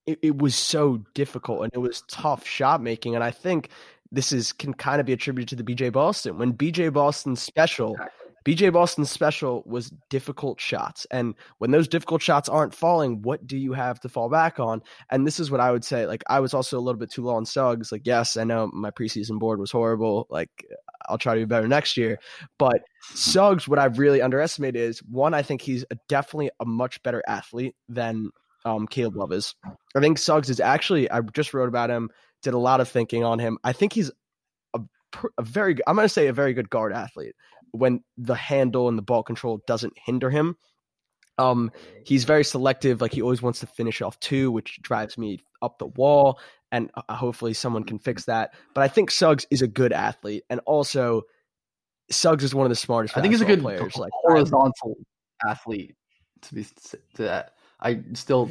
it, 0.05 0.19
it, 0.21 0.37
was 0.37 0.55
so 0.55 1.03
difficult 1.13 1.63
and 1.63 1.71
it 1.73 1.79
was 1.79 2.03
tough 2.09 2.45
shot 2.45 2.81
making. 2.81 3.15
And 3.15 3.23
I 3.23 3.31
think 3.31 3.69
this 4.11 4.31
is 4.31 4.53
can 4.53 4.73
kind 4.73 4.99
of 4.99 5.05
be 5.05 5.13
attributed 5.13 5.57
to 5.57 5.63
the 5.63 5.75
BJ 5.75 5.91
Boston. 5.91 6.37
When 6.37 6.53
BJ 6.53 6.93
Boston 6.93 7.35
special, 7.35 7.93
exactly. 7.93 8.27
BJ 8.47 8.71
Boston's 8.71 9.11
special 9.11 9.61
was 9.65 9.91
difficult 10.09 10.61
shots. 10.61 11.05
And 11.11 11.35
when 11.57 11.71
those 11.71 11.89
difficult 11.89 12.21
shots 12.21 12.47
aren't 12.47 12.73
falling, 12.73 13.21
what 13.21 13.45
do 13.45 13.57
you 13.57 13.73
have 13.73 13.99
to 13.99 14.09
fall 14.09 14.29
back 14.29 14.57
on? 14.57 14.81
And 15.11 15.27
this 15.27 15.37
is 15.41 15.51
what 15.51 15.59
I 15.59 15.69
would 15.69 15.83
say. 15.83 16.05
Like, 16.05 16.23
I 16.29 16.39
was 16.39 16.53
also 16.53 16.77
a 16.77 16.79
little 16.79 16.97
bit 16.97 17.11
too 17.11 17.23
low 17.23 17.35
on 17.35 17.45
Suggs. 17.45 17.91
Like, 17.91 18.03
yes, 18.05 18.37
I 18.37 18.45
know 18.45 18.71
my 18.71 18.89
preseason 18.89 19.37
board 19.37 19.59
was 19.59 19.69
horrible. 19.69 20.27
Like, 20.29 20.65
I'll 21.07 21.17
try 21.17 21.35
to 21.35 21.41
be 21.41 21.45
better 21.45 21.67
next 21.67 21.97
year. 21.97 22.19
But 22.57 22.81
Suggs, 23.01 23.67
what 23.67 23.79
I've 23.79 23.99
really 23.99 24.21
underestimated 24.21 24.81
is 24.81 24.99
one, 24.99 25.33
I 25.33 25.41
think 25.41 25.61
he's 25.61 25.85
definitely 26.07 26.51
a 26.59 26.65
much 26.65 27.01
better 27.03 27.23
athlete 27.27 27.75
than 27.89 28.29
um, 28.65 28.87
Caleb 28.87 29.15
Love 29.15 29.31
is. 29.31 29.55
I 29.95 29.99
think 29.99 30.17
Suggs 30.17 30.49
is 30.49 30.59
actually, 30.59 31.09
I 31.09 31.21
just 31.21 31.53
wrote 31.53 31.69
about 31.69 31.89
him, 31.89 32.09
did 32.43 32.53
a 32.53 32.59
lot 32.59 32.81
of 32.81 32.89
thinking 32.89 33.23
on 33.23 33.39
him. 33.39 33.57
I 33.63 33.73
think 33.73 33.93
he's 33.93 34.11
a, 34.73 34.81
a 35.37 35.43
very, 35.43 35.75
I'm 35.87 35.95
going 35.95 36.05
to 36.05 36.09
say 36.09 36.27
a 36.27 36.33
very 36.33 36.53
good 36.53 36.69
guard 36.69 36.93
athlete 36.93 37.35
when 37.71 38.03
the 38.17 38.35
handle 38.35 38.87
and 38.87 38.97
the 38.97 39.03
ball 39.03 39.23
control 39.23 39.61
doesn't 39.67 39.93
hinder 40.05 40.29
him. 40.29 40.55
Um, 41.37 41.71
he's 42.03 42.23
very 42.23 42.43
selective. 42.43 43.01
Like 43.01 43.13
he 43.13 43.21
always 43.21 43.41
wants 43.41 43.59
to 43.59 43.67
finish 43.67 44.01
off 44.01 44.19
two, 44.19 44.51
which 44.51 44.81
drives 44.81 45.17
me 45.17 45.43
up 45.61 45.77
the 45.79 45.87
wall. 45.87 46.39
And 46.71 46.91
uh, 46.95 47.15
hopefully 47.15 47.53
someone 47.53 47.83
can 47.83 47.99
fix 47.99 48.25
that. 48.25 48.53
But 48.73 48.83
I 48.83 48.87
think 48.87 49.09
Suggs 49.09 49.45
is 49.49 49.61
a 49.61 49.67
good 49.67 49.93
athlete, 49.93 50.43
and 50.49 50.59
also 50.65 51.23
Suggs 52.11 52.43
is 52.43 52.53
one 52.53 52.65
of 52.65 52.69
the 52.69 52.75
smartest. 52.75 53.17
I 53.17 53.21
think 53.21 53.33
he's 53.33 53.41
a 53.41 53.45
good 53.45 53.61
players. 53.61 53.95
Like 53.97 54.11
horizontal 54.13 54.97
athlete. 55.47 55.95
To 56.41 56.55
be 56.55 56.65
to 57.15 57.23
that, 57.23 57.53
I 57.79 58.01
still 58.13 58.49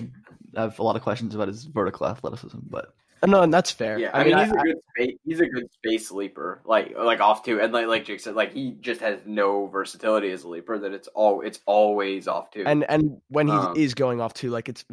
have 0.57 0.79
a 0.79 0.83
lot 0.83 0.97
of 0.97 1.03
questions 1.03 1.35
about 1.35 1.49
his 1.49 1.65
vertical 1.65 2.07
athleticism, 2.07 2.59
but 2.69 2.95
no, 3.25 3.43
and 3.43 3.53
that's 3.53 3.71
fair. 3.71 3.99
Yeah, 3.99 4.11
I, 4.13 4.21
I 4.21 4.25
mean, 4.25 4.37
mean, 4.37 4.45
he's 4.45 4.53
I, 4.53 4.61
a 4.61 4.65
good 4.65 4.77
space. 4.95 5.17
He's 5.25 5.41
a 5.41 5.47
good 5.47 5.73
space 5.73 6.11
leaper, 6.11 6.61
like 6.65 6.95
like 6.97 7.21
off 7.21 7.43
two, 7.43 7.61
and 7.61 7.73
like 7.73 7.87
like 7.87 8.05
Jake 8.05 8.21
said, 8.21 8.35
like 8.35 8.53
he 8.53 8.73
just 8.73 9.01
has 9.01 9.21
no 9.25 9.67
versatility 9.67 10.31
as 10.31 10.45
a 10.45 10.49
leaper. 10.49 10.79
That 10.79 10.93
it's 10.93 11.09
all 11.09 11.41
it's 11.41 11.61
always 11.67 12.29
off 12.29 12.51
two. 12.51 12.65
And 12.67 12.85
and 12.89 13.21
when 13.29 13.47
he 13.47 13.53
um, 13.53 13.75
is 13.77 13.95
going 13.95 14.21
off 14.21 14.35
two, 14.35 14.51
like 14.51 14.69
it's 14.69 14.85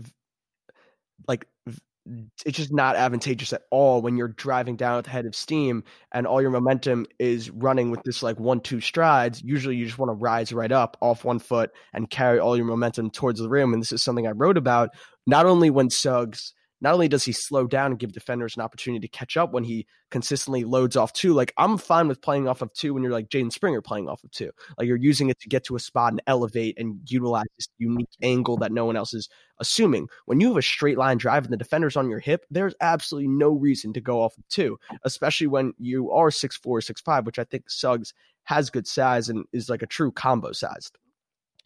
like 1.27 1.47
it's 2.45 2.57
just 2.57 2.73
not 2.73 2.97
advantageous 2.97 3.53
at 3.53 3.61
all 3.71 4.01
when 4.01 4.17
you're 4.17 4.27
driving 4.27 4.75
down 4.75 4.97
at 4.97 5.05
the 5.05 5.09
head 5.09 5.25
of 5.25 5.33
steam 5.33 5.83
and 6.11 6.27
all 6.27 6.41
your 6.41 6.51
momentum 6.51 7.05
is 7.17 7.49
running 7.51 7.91
with 7.91 8.03
this 8.03 8.21
like 8.21 8.37
one 8.37 8.59
two 8.59 8.81
strides 8.81 9.41
usually 9.41 9.77
you 9.77 9.85
just 9.85 9.97
want 9.97 10.09
to 10.09 10.13
rise 10.13 10.51
right 10.51 10.73
up 10.73 10.97
off 10.99 11.23
one 11.23 11.39
foot 11.39 11.71
and 11.93 12.09
carry 12.09 12.39
all 12.39 12.57
your 12.57 12.65
momentum 12.65 13.09
towards 13.09 13.39
the 13.39 13.47
rim 13.47 13.71
and 13.71 13.81
this 13.81 13.93
is 13.93 14.03
something 14.03 14.27
i 14.27 14.31
wrote 14.31 14.57
about 14.57 14.89
not 15.25 15.45
only 15.45 15.69
when 15.69 15.89
suggs 15.89 16.53
not 16.83 16.93
only 16.93 17.07
does 17.07 17.23
he 17.23 17.31
slow 17.31 17.65
down 17.65 17.91
and 17.91 17.99
give 17.99 18.11
defenders 18.11 18.57
an 18.57 18.61
opportunity 18.61 19.07
to 19.07 19.17
catch 19.17 19.37
up 19.37 19.53
when 19.53 19.63
he 19.63 19.87
consistently 20.11 20.65
loads 20.65 20.97
off 20.97 21.13
two, 21.13 21.33
like 21.33 21.53
I'm 21.57 21.77
fine 21.77 22.09
with 22.09 22.21
playing 22.21 22.47
off 22.49 22.61
of 22.61 22.73
two 22.73 22.93
when 22.93 23.01
you're 23.01 23.11
like 23.13 23.29
Jaden 23.29 23.53
Springer 23.53 23.81
playing 23.81 24.09
off 24.09 24.21
of 24.23 24.31
two. 24.31 24.51
Like 24.77 24.87
you're 24.87 24.97
using 24.97 25.29
it 25.29 25.39
to 25.39 25.47
get 25.47 25.63
to 25.65 25.77
a 25.77 25.79
spot 25.79 26.11
and 26.11 26.21
elevate 26.27 26.77
and 26.77 26.99
utilize 27.09 27.45
this 27.57 27.69
unique 27.77 28.09
angle 28.21 28.57
that 28.57 28.73
no 28.73 28.83
one 28.83 28.97
else 28.97 29.13
is 29.13 29.29
assuming. 29.59 30.09
When 30.25 30.41
you 30.41 30.49
have 30.49 30.57
a 30.57 30.61
straight 30.61 30.97
line 30.97 31.17
drive 31.17 31.45
and 31.45 31.53
the 31.53 31.57
defender's 31.57 31.95
on 31.95 32.09
your 32.09 32.19
hip, 32.19 32.45
there's 32.51 32.75
absolutely 32.81 33.29
no 33.29 33.51
reason 33.51 33.93
to 33.93 34.01
go 34.01 34.21
off 34.21 34.37
of 34.37 34.45
two, 34.49 34.77
especially 35.05 35.47
when 35.47 35.73
you 35.79 36.11
are 36.11 36.31
six 36.31 36.57
four, 36.57 36.81
six 36.81 36.99
five, 36.99 37.25
which 37.25 37.39
I 37.39 37.45
think 37.45 37.69
Suggs 37.69 38.13
has 38.43 38.69
good 38.69 38.85
size 38.85 39.29
and 39.29 39.45
is 39.53 39.69
like 39.69 39.83
a 39.83 39.87
true 39.87 40.11
combo 40.11 40.51
sized 40.51 40.97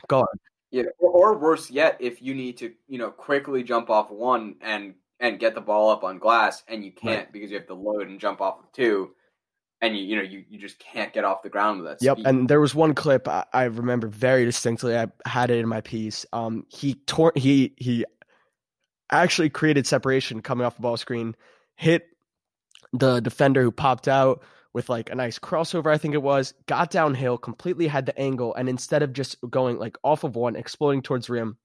guard. 0.07 0.27
Yeah, 0.69 0.83
or, 0.99 1.33
or 1.33 1.37
worse 1.37 1.71
yet, 1.71 1.97
if 1.99 2.21
you 2.21 2.35
need 2.35 2.57
to, 2.57 2.71
you 2.87 2.97
know, 2.97 3.09
quickly 3.09 3.63
jump 3.63 3.89
off 3.89 4.11
one 4.11 4.55
and 4.61 4.93
and 5.19 5.39
get 5.39 5.55
the 5.55 5.61
ball 5.61 5.89
up 5.89 6.03
on 6.03 6.19
glass 6.19 6.63
and 6.67 6.83
you 6.83 6.91
can't 6.91 7.25
right. 7.25 7.33
because 7.33 7.49
you 7.49 7.57
have 7.57 7.67
to 7.67 7.73
load 7.73 8.07
and 8.07 8.19
jump 8.19 8.41
off 8.41 8.59
of 8.59 8.71
two 8.71 9.11
and 9.81 9.97
you 9.97 10.03
you 10.03 10.15
know 10.15 10.21
you, 10.21 10.43
you 10.49 10.59
just 10.59 10.79
can't 10.79 11.13
get 11.13 11.23
off 11.23 11.43
the 11.43 11.49
ground 11.49 11.81
with 11.81 11.89
that 11.89 12.05
yep 12.05 12.17
speed. 12.17 12.27
and 12.27 12.49
there 12.49 12.59
was 12.59 12.75
one 12.75 12.93
clip 12.93 13.27
I, 13.27 13.45
I, 13.53 13.63
remember 13.63 14.07
very 14.07 14.45
distinctly 14.45 14.97
i 14.97 15.07
had 15.25 15.51
it 15.51 15.59
in 15.59 15.67
my 15.67 15.81
piece 15.81 16.25
um 16.33 16.65
he 16.69 16.95
tore 17.05 17.33
he 17.35 17.73
he 17.77 18.05
actually 19.11 19.49
created 19.49 19.87
separation 19.87 20.41
coming 20.41 20.65
off 20.65 20.75
the 20.75 20.81
ball 20.81 20.97
screen 20.97 21.35
hit 21.75 22.07
the 22.93 23.19
defender 23.19 23.61
who 23.61 23.71
popped 23.71 24.07
out 24.07 24.43
with 24.73 24.89
like 24.89 25.09
a 25.09 25.15
nice 25.15 25.39
crossover 25.39 25.93
i 25.93 25.97
think 25.97 26.13
it 26.13 26.23
was 26.23 26.53
got 26.65 26.91
downhill 26.91 27.37
completely 27.37 27.87
had 27.87 28.05
the 28.05 28.17
angle 28.19 28.53
and 28.55 28.69
instead 28.69 29.03
of 29.03 29.13
just 29.13 29.37
going 29.49 29.77
like 29.77 29.97
off 30.03 30.23
of 30.23 30.35
one 30.35 30.55
exploding 30.55 31.01
towards 31.01 31.29
rim 31.29 31.57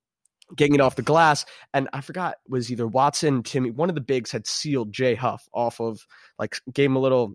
getting 0.57 0.75
it 0.75 0.81
off 0.81 0.97
the 0.97 1.03
glass. 1.03 1.45
And 1.75 1.89
I 1.93 2.01
forgot 2.01 2.37
was 2.49 2.71
either 2.71 2.87
Watson, 2.87 3.43
Timme, 3.43 3.75
one 3.75 3.89
of 3.89 3.95
the 3.95 4.01
bigs 4.01 4.31
had 4.31 4.47
sealed 4.47 4.93
Jay 4.93 5.15
Huff 5.15 5.49
off 5.53 5.81
of 5.81 6.07
like 6.39 6.57
gave 6.73 6.87
him 6.87 6.97
a 6.97 7.01
little 7.01 7.35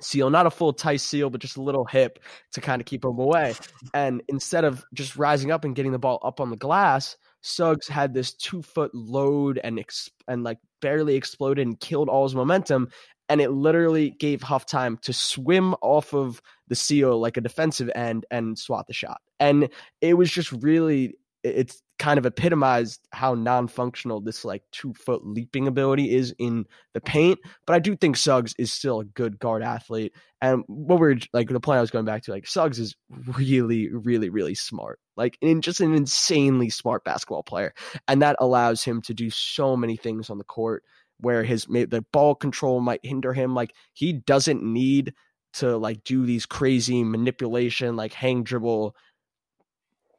seal, 0.00 0.30
not 0.30 0.46
a 0.46 0.50
full 0.50 0.72
tight 0.72 1.00
seal, 1.00 1.30
but 1.30 1.40
just 1.40 1.56
a 1.56 1.62
little 1.62 1.84
hip 1.84 2.18
to 2.52 2.60
kind 2.60 2.80
of 2.80 2.86
keep 2.86 3.04
him 3.04 3.18
away. 3.18 3.54
And 3.94 4.22
instead 4.28 4.64
of 4.64 4.84
just 4.94 5.16
rising 5.16 5.50
up 5.50 5.64
and 5.64 5.74
getting 5.74 5.92
the 5.92 5.98
ball 5.98 6.20
up 6.22 6.40
on 6.40 6.50
the 6.50 6.56
glass, 6.56 7.16
Suggs 7.42 7.88
had 7.88 8.12
this 8.12 8.34
two 8.34 8.62
foot 8.62 8.94
load 8.94 9.60
and 9.62 9.78
ex- 9.78 10.10
and 10.28 10.44
like 10.44 10.58
barely 10.80 11.16
exploded 11.16 11.66
and 11.66 11.78
killed 11.80 12.08
all 12.08 12.24
his 12.24 12.34
momentum. 12.34 12.88
And 13.28 13.40
it 13.40 13.50
literally 13.50 14.10
gave 14.10 14.42
Huff 14.42 14.66
time 14.66 14.98
to 15.02 15.12
swim 15.12 15.74
off 15.82 16.12
of 16.12 16.42
the 16.68 16.74
seal 16.74 17.18
like 17.20 17.36
a 17.36 17.40
defensive 17.40 17.90
end 17.94 18.26
and 18.30 18.58
swat 18.58 18.86
the 18.86 18.92
shot. 18.92 19.20
And 19.38 19.68
it 20.00 20.14
was 20.14 20.30
just 20.30 20.50
really 20.50 21.14
it's 21.42 21.82
kind 22.00 22.18
of 22.18 22.24
epitomized 22.24 23.06
how 23.12 23.34
non-functional 23.34 24.22
this 24.22 24.42
like 24.42 24.62
two 24.72 24.94
foot 24.94 25.20
leaping 25.24 25.68
ability 25.68 26.14
is 26.14 26.34
in 26.38 26.64
the 26.94 27.00
paint. 27.00 27.38
But 27.66 27.74
I 27.74 27.78
do 27.78 27.94
think 27.94 28.16
Suggs 28.16 28.54
is 28.58 28.72
still 28.72 29.00
a 29.00 29.04
good 29.04 29.38
guard 29.38 29.62
athlete. 29.62 30.14
And 30.40 30.64
what 30.66 30.98
we're 30.98 31.18
like 31.34 31.50
the 31.50 31.60
point 31.60 31.76
I 31.76 31.82
was 31.82 31.90
going 31.90 32.06
back 32.06 32.22
to, 32.22 32.30
like 32.30 32.46
Suggs 32.46 32.78
is 32.78 32.96
really, 33.10 33.90
really, 33.92 34.30
really 34.30 34.54
smart. 34.54 34.98
Like 35.18 35.36
in 35.42 35.60
just 35.60 35.82
an 35.82 35.94
insanely 35.94 36.70
smart 36.70 37.04
basketball 37.04 37.42
player. 37.42 37.74
And 38.08 38.22
that 38.22 38.36
allows 38.40 38.82
him 38.82 39.02
to 39.02 39.12
do 39.12 39.28
so 39.28 39.76
many 39.76 39.96
things 39.96 40.30
on 40.30 40.38
the 40.38 40.44
court 40.44 40.82
where 41.18 41.44
his 41.44 41.66
the 41.66 42.02
ball 42.14 42.34
control 42.34 42.80
might 42.80 43.04
hinder 43.04 43.34
him. 43.34 43.54
Like 43.54 43.74
he 43.92 44.14
doesn't 44.14 44.62
need 44.62 45.12
to 45.52 45.76
like 45.76 46.02
do 46.04 46.24
these 46.24 46.46
crazy 46.46 47.04
manipulation, 47.04 47.94
like 47.94 48.14
hang 48.14 48.42
dribble 48.42 48.96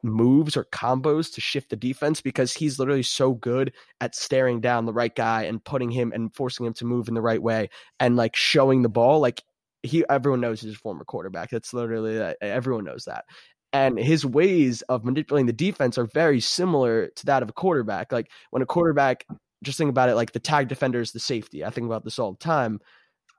moves 0.02 0.56
or 0.56 0.64
combos 0.66 1.32
to 1.32 1.40
shift 1.40 1.70
the 1.70 1.76
defense 1.76 2.20
because 2.20 2.52
he's 2.52 2.78
literally 2.78 3.02
so 3.02 3.34
good 3.34 3.72
at 4.00 4.14
staring 4.14 4.60
down 4.60 4.84
the 4.84 4.92
right 4.92 5.14
guy 5.14 5.44
and 5.44 5.64
putting 5.64 5.90
him 5.90 6.12
and 6.12 6.34
forcing 6.34 6.66
him 6.66 6.72
to 6.74 6.84
move 6.84 7.08
in 7.08 7.14
the 7.14 7.22
right 7.22 7.42
way 7.42 7.68
and 8.00 8.16
like 8.16 8.34
showing 8.34 8.82
the 8.82 8.88
ball 8.88 9.20
like 9.20 9.42
he 9.82 10.04
everyone 10.08 10.40
knows 10.40 10.60
he's 10.60 10.74
a 10.74 10.78
former 10.78 11.04
quarterback. 11.04 11.50
That's 11.50 11.72
literally 11.72 12.20
uh, 12.20 12.34
everyone 12.40 12.84
knows 12.84 13.04
that. 13.04 13.24
And 13.72 13.98
his 13.98 14.26
ways 14.26 14.82
of 14.82 15.04
manipulating 15.04 15.46
the 15.46 15.52
defense 15.52 15.96
are 15.96 16.06
very 16.06 16.40
similar 16.40 17.08
to 17.08 17.26
that 17.26 17.42
of 17.42 17.48
a 17.48 17.54
quarterback. 17.54 18.12
Like 18.12 18.30
when 18.50 18.62
a 18.62 18.66
quarterback 18.66 19.24
just 19.62 19.78
think 19.78 19.90
about 19.90 20.08
it 20.08 20.14
like 20.14 20.32
the 20.32 20.40
tag 20.40 20.68
defender 20.68 21.00
is 21.00 21.12
the 21.12 21.20
safety. 21.20 21.64
I 21.64 21.70
think 21.70 21.86
about 21.86 22.04
this 22.04 22.18
all 22.18 22.32
the 22.32 22.38
time. 22.38 22.80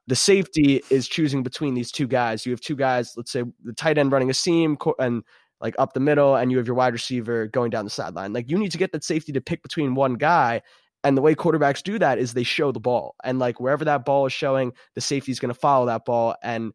The 0.07 0.15
safety 0.15 0.81
is 0.89 1.07
choosing 1.07 1.43
between 1.43 1.75
these 1.75 1.91
two 1.91 2.07
guys. 2.07 2.45
You 2.45 2.51
have 2.51 2.61
two 2.61 2.75
guys, 2.75 3.13
let's 3.15 3.31
say 3.31 3.43
the 3.63 3.73
tight 3.73 3.97
end 3.97 4.11
running 4.11 4.29
a 4.29 4.33
seam 4.33 4.77
and 4.99 5.23
like 5.63 5.75
up 5.79 5.93
the 5.93 5.99
middle 5.99 6.35
and 6.35 6.51
you 6.51 6.57
have 6.57 6.67
your 6.67 6.75
wide 6.75 6.93
receiver 6.93 7.47
going 7.47 7.71
down 7.71 7.85
the 7.85 7.89
sideline. 7.89 8.33
Like 8.33 8.51
you 8.51 8.57
need 8.59 8.73
to 8.73 8.77
get 8.77 8.91
that 8.91 9.03
safety 9.03 9.31
to 9.31 9.41
pick 9.41 9.63
between 9.63 9.95
one 9.95 10.15
guy. 10.15 10.61
And 11.05 11.17
the 11.17 11.21
way 11.21 11.35
quarterbacks 11.35 11.81
do 11.81 11.97
that 11.99 12.19
is 12.19 12.33
they 12.33 12.43
show 12.43 12.71
the 12.71 12.81
ball. 12.81 13.15
And 13.23 13.39
like 13.39 13.59
wherever 13.59 13.85
that 13.85 14.05
ball 14.05 14.25
is 14.25 14.33
showing, 14.33 14.73
the 14.93 15.01
safety 15.01 15.31
is 15.31 15.39
going 15.39 15.53
to 15.53 15.59
follow 15.59 15.85
that 15.87 16.05
ball. 16.05 16.35
And 16.43 16.73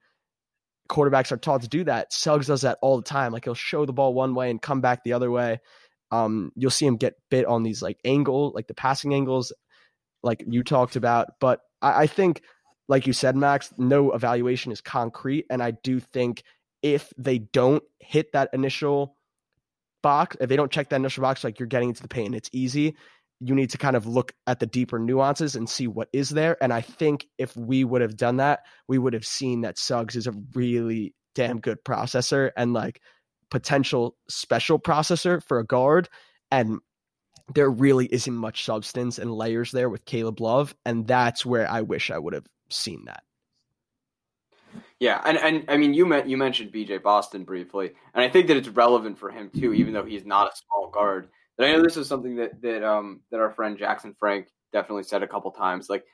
quarterbacks 0.89 1.30
are 1.30 1.36
taught 1.36 1.62
to 1.62 1.68
do 1.68 1.84
that. 1.84 2.12
Suggs 2.12 2.47
does 2.47 2.62
that 2.62 2.78
all 2.80 2.97
the 2.97 3.03
time. 3.03 3.32
Like 3.32 3.45
he'll 3.45 3.55
show 3.55 3.84
the 3.84 3.93
ball 3.93 4.14
one 4.14 4.34
way 4.34 4.51
and 4.51 4.61
come 4.61 4.80
back 4.80 5.05
the 5.05 5.12
other 5.12 5.30
way. 5.30 5.61
Um, 6.11 6.51
you'll 6.57 6.70
see 6.70 6.86
him 6.86 6.97
get 6.97 7.14
bit 7.30 7.45
on 7.45 7.62
these 7.62 7.82
like 7.82 7.99
angle, 8.07 8.53
like 8.55 8.68
the 8.68 8.74
passing 8.74 9.12
angles, 9.12 9.53
like 10.22 10.43
you 10.49 10.62
talked 10.62 10.97
about. 10.97 11.28
But 11.41 11.61
I, 11.82 12.03
I 12.03 12.07
think, 12.07 12.43
like 12.89 13.07
you 13.07 13.12
said, 13.12 13.36
Max, 13.36 13.70
no 13.76 14.12
evaluation 14.12 14.72
is 14.72 14.80
concrete. 14.80 15.45
And 15.51 15.62
I 15.62 15.72
do 15.72 16.01
think 16.01 16.43
if 16.83 17.12
they 17.16 17.39
don't 17.39 17.83
hit 18.01 18.33
that 18.33 18.51
initial 18.53 19.16
box, 20.03 20.37
if 20.41 20.49
they 20.49 20.57
don't 20.57 20.70
check 20.70 20.89
that 20.91 20.97
initial 20.97 21.22
box, 21.22 21.45
like 21.45 21.59
you're 21.59 21.66
getting 21.66 21.91
into 21.91 22.03
the 22.03 22.09
paint, 22.09 22.35
it's 22.35 22.51
easy. 22.53 22.97
You 23.41 23.55
need 23.55 23.70
to 23.70 23.79
kind 23.79 23.97
of 23.97 24.07
look 24.07 24.33
at 24.47 24.59
the 24.61 24.66
deeper 24.66 24.99
nuances 24.99 25.55
and 25.55 25.68
see 25.68 25.87
what 25.87 26.09
is 26.12 26.31
there. 26.31 26.57
And 26.62 26.72
I 26.72 26.81
think 26.81 27.26
if 27.39 27.57
we 27.57 27.85
would 27.85 28.03
have 28.03 28.16
done 28.16 28.37
that, 28.39 28.61
we 28.89 28.99
would 28.99 29.12
have 29.12 29.26
seen 29.26 29.61
that 29.62 29.79
Suggs 29.79 30.16
is 30.16 30.26
a 30.26 30.35
really 30.55 31.14
damn 31.35 31.61
good 31.61 31.79
processor 31.85 32.51
and 32.57 32.72
like 32.72 33.01
potential 33.51 34.16
special 34.29 34.79
processor 34.79 35.43
for 35.47 35.61
a 35.61 35.66
guard. 35.66 36.09
And 36.51 36.79
there 37.55 37.70
really 37.70 38.07
isn't 38.07 38.35
much 38.35 38.64
substance 38.64 39.18
and 39.18 39.33
layers 39.33 39.70
there 39.70 39.89
with 39.89 40.05
Caleb 40.05 40.41
Love. 40.41 40.74
And 40.85 41.07
that's 41.07 41.47
where 41.47 41.70
I 41.70 41.83
wish 41.83 42.11
I 42.11 42.18
would 42.18 42.35
have 42.35 42.47
seen 42.70 43.05
that. 43.07 43.22
Yeah, 45.01 45.21
and, 45.25 45.39
and 45.39 45.64
I 45.69 45.77
mean 45.77 45.95
you 45.95 46.07
met, 46.07 46.29
you 46.29 46.37
mentioned 46.37 46.73
BJ 46.73 47.03
Boston 47.03 47.45
briefly, 47.45 47.93
and 48.14 48.23
I 48.23 48.29
think 48.29 48.49
that 48.49 48.57
it's 48.57 48.69
relevant 48.69 49.19
for 49.19 49.31
him 49.31 49.51
too, 49.51 49.73
even 49.73 49.93
though 49.93 50.05
he's 50.05 50.25
not 50.25 50.53
a 50.53 50.57
small 50.57 50.91
guard. 50.91 51.29
But 51.57 51.66
I 51.66 51.73
know 51.73 51.83
this 51.83 51.97
is 51.97 52.09
something 52.09 52.37
that 52.37 52.61
that 52.62 52.83
um 52.83 53.21
that 53.31 53.41
our 53.41 53.51
friend 53.51 53.79
Jackson 53.79 54.14
Frank 54.19 54.49
definitely 54.73 55.05
said 55.05 55.23
a 55.23 55.29
couple 55.29 55.51
times. 55.51 55.89
Like 55.89 56.05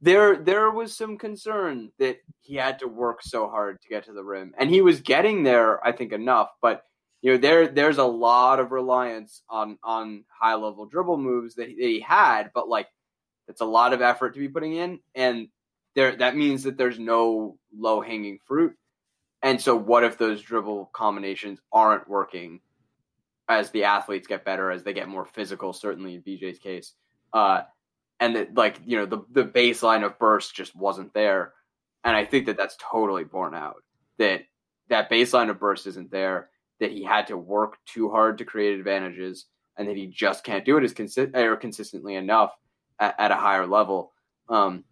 there 0.00 0.36
there 0.36 0.70
was 0.70 0.96
some 0.96 1.18
concern 1.18 1.90
that 1.98 2.18
he 2.40 2.54
had 2.54 2.78
to 2.80 2.88
work 2.88 3.22
so 3.22 3.48
hard 3.48 3.80
to 3.82 3.88
get 3.88 4.04
to 4.04 4.12
the 4.12 4.24
rim, 4.24 4.54
and 4.58 4.70
he 4.70 4.80
was 4.80 5.00
getting 5.00 5.42
there, 5.42 5.84
I 5.86 5.92
think, 5.92 6.12
enough. 6.12 6.50
But 6.62 6.84
you 7.22 7.32
know 7.32 7.38
there 7.38 7.68
there's 7.68 7.98
a 7.98 8.04
lot 8.04 8.60
of 8.60 8.70
reliance 8.72 9.42
on 9.48 9.78
on 9.82 10.24
high 10.28 10.54
level 10.54 10.86
dribble 10.86 11.18
moves 11.18 11.56
that 11.56 11.68
he 11.68 12.00
had, 12.00 12.50
but 12.54 12.68
like 12.68 12.88
it's 13.48 13.60
a 13.60 13.66
lot 13.66 13.92
of 13.92 14.02
effort 14.02 14.34
to 14.34 14.40
be 14.40 14.48
putting 14.48 14.74
in, 14.74 15.00
and 15.14 15.48
there 15.94 16.16
that 16.16 16.36
means 16.36 16.64
that 16.64 16.76
there's 16.76 16.98
no 16.98 17.58
low 17.76 18.00
hanging 18.00 18.38
fruit. 18.46 18.74
And 19.42 19.60
so 19.60 19.76
what 19.76 20.04
if 20.04 20.18
those 20.18 20.42
dribble 20.42 20.90
combinations 20.92 21.60
aren't 21.72 22.08
working 22.08 22.60
as 23.48 23.70
the 23.70 23.84
athletes 23.84 24.26
get 24.26 24.44
better, 24.44 24.70
as 24.70 24.84
they 24.84 24.92
get 24.92 25.08
more 25.08 25.24
physical, 25.24 25.72
certainly 25.72 26.14
in 26.14 26.22
BJ's 26.22 26.58
case. 26.58 26.92
Uh, 27.32 27.62
and 28.20 28.36
that 28.36 28.54
like, 28.54 28.80
you 28.84 28.96
know, 28.98 29.06
the 29.06 29.22
the 29.30 29.44
baseline 29.44 30.04
of 30.04 30.18
burst 30.18 30.54
just 30.54 30.76
wasn't 30.76 31.14
there. 31.14 31.52
And 32.04 32.16
I 32.16 32.24
think 32.24 32.46
that 32.46 32.56
that's 32.56 32.76
totally 32.80 33.24
borne 33.24 33.54
out. 33.54 33.82
That 34.18 34.42
that 34.88 35.10
baseline 35.10 35.50
of 35.50 35.60
burst 35.60 35.86
isn't 35.86 36.10
there, 36.10 36.50
that 36.80 36.92
he 36.92 37.04
had 37.04 37.28
to 37.28 37.36
work 37.36 37.76
too 37.86 38.10
hard 38.10 38.38
to 38.38 38.44
create 38.44 38.78
advantages 38.78 39.46
and 39.76 39.88
that 39.88 39.96
he 39.96 40.06
just 40.06 40.44
can't 40.44 40.64
do 40.64 40.76
it 40.76 40.84
as 40.84 40.92
consi- 40.92 41.34
or 41.36 41.56
consistently 41.56 42.16
enough 42.16 42.52
at, 42.98 43.14
at 43.18 43.30
a 43.30 43.36
higher 43.36 43.66
level. 43.66 44.12
Um, 44.48 44.84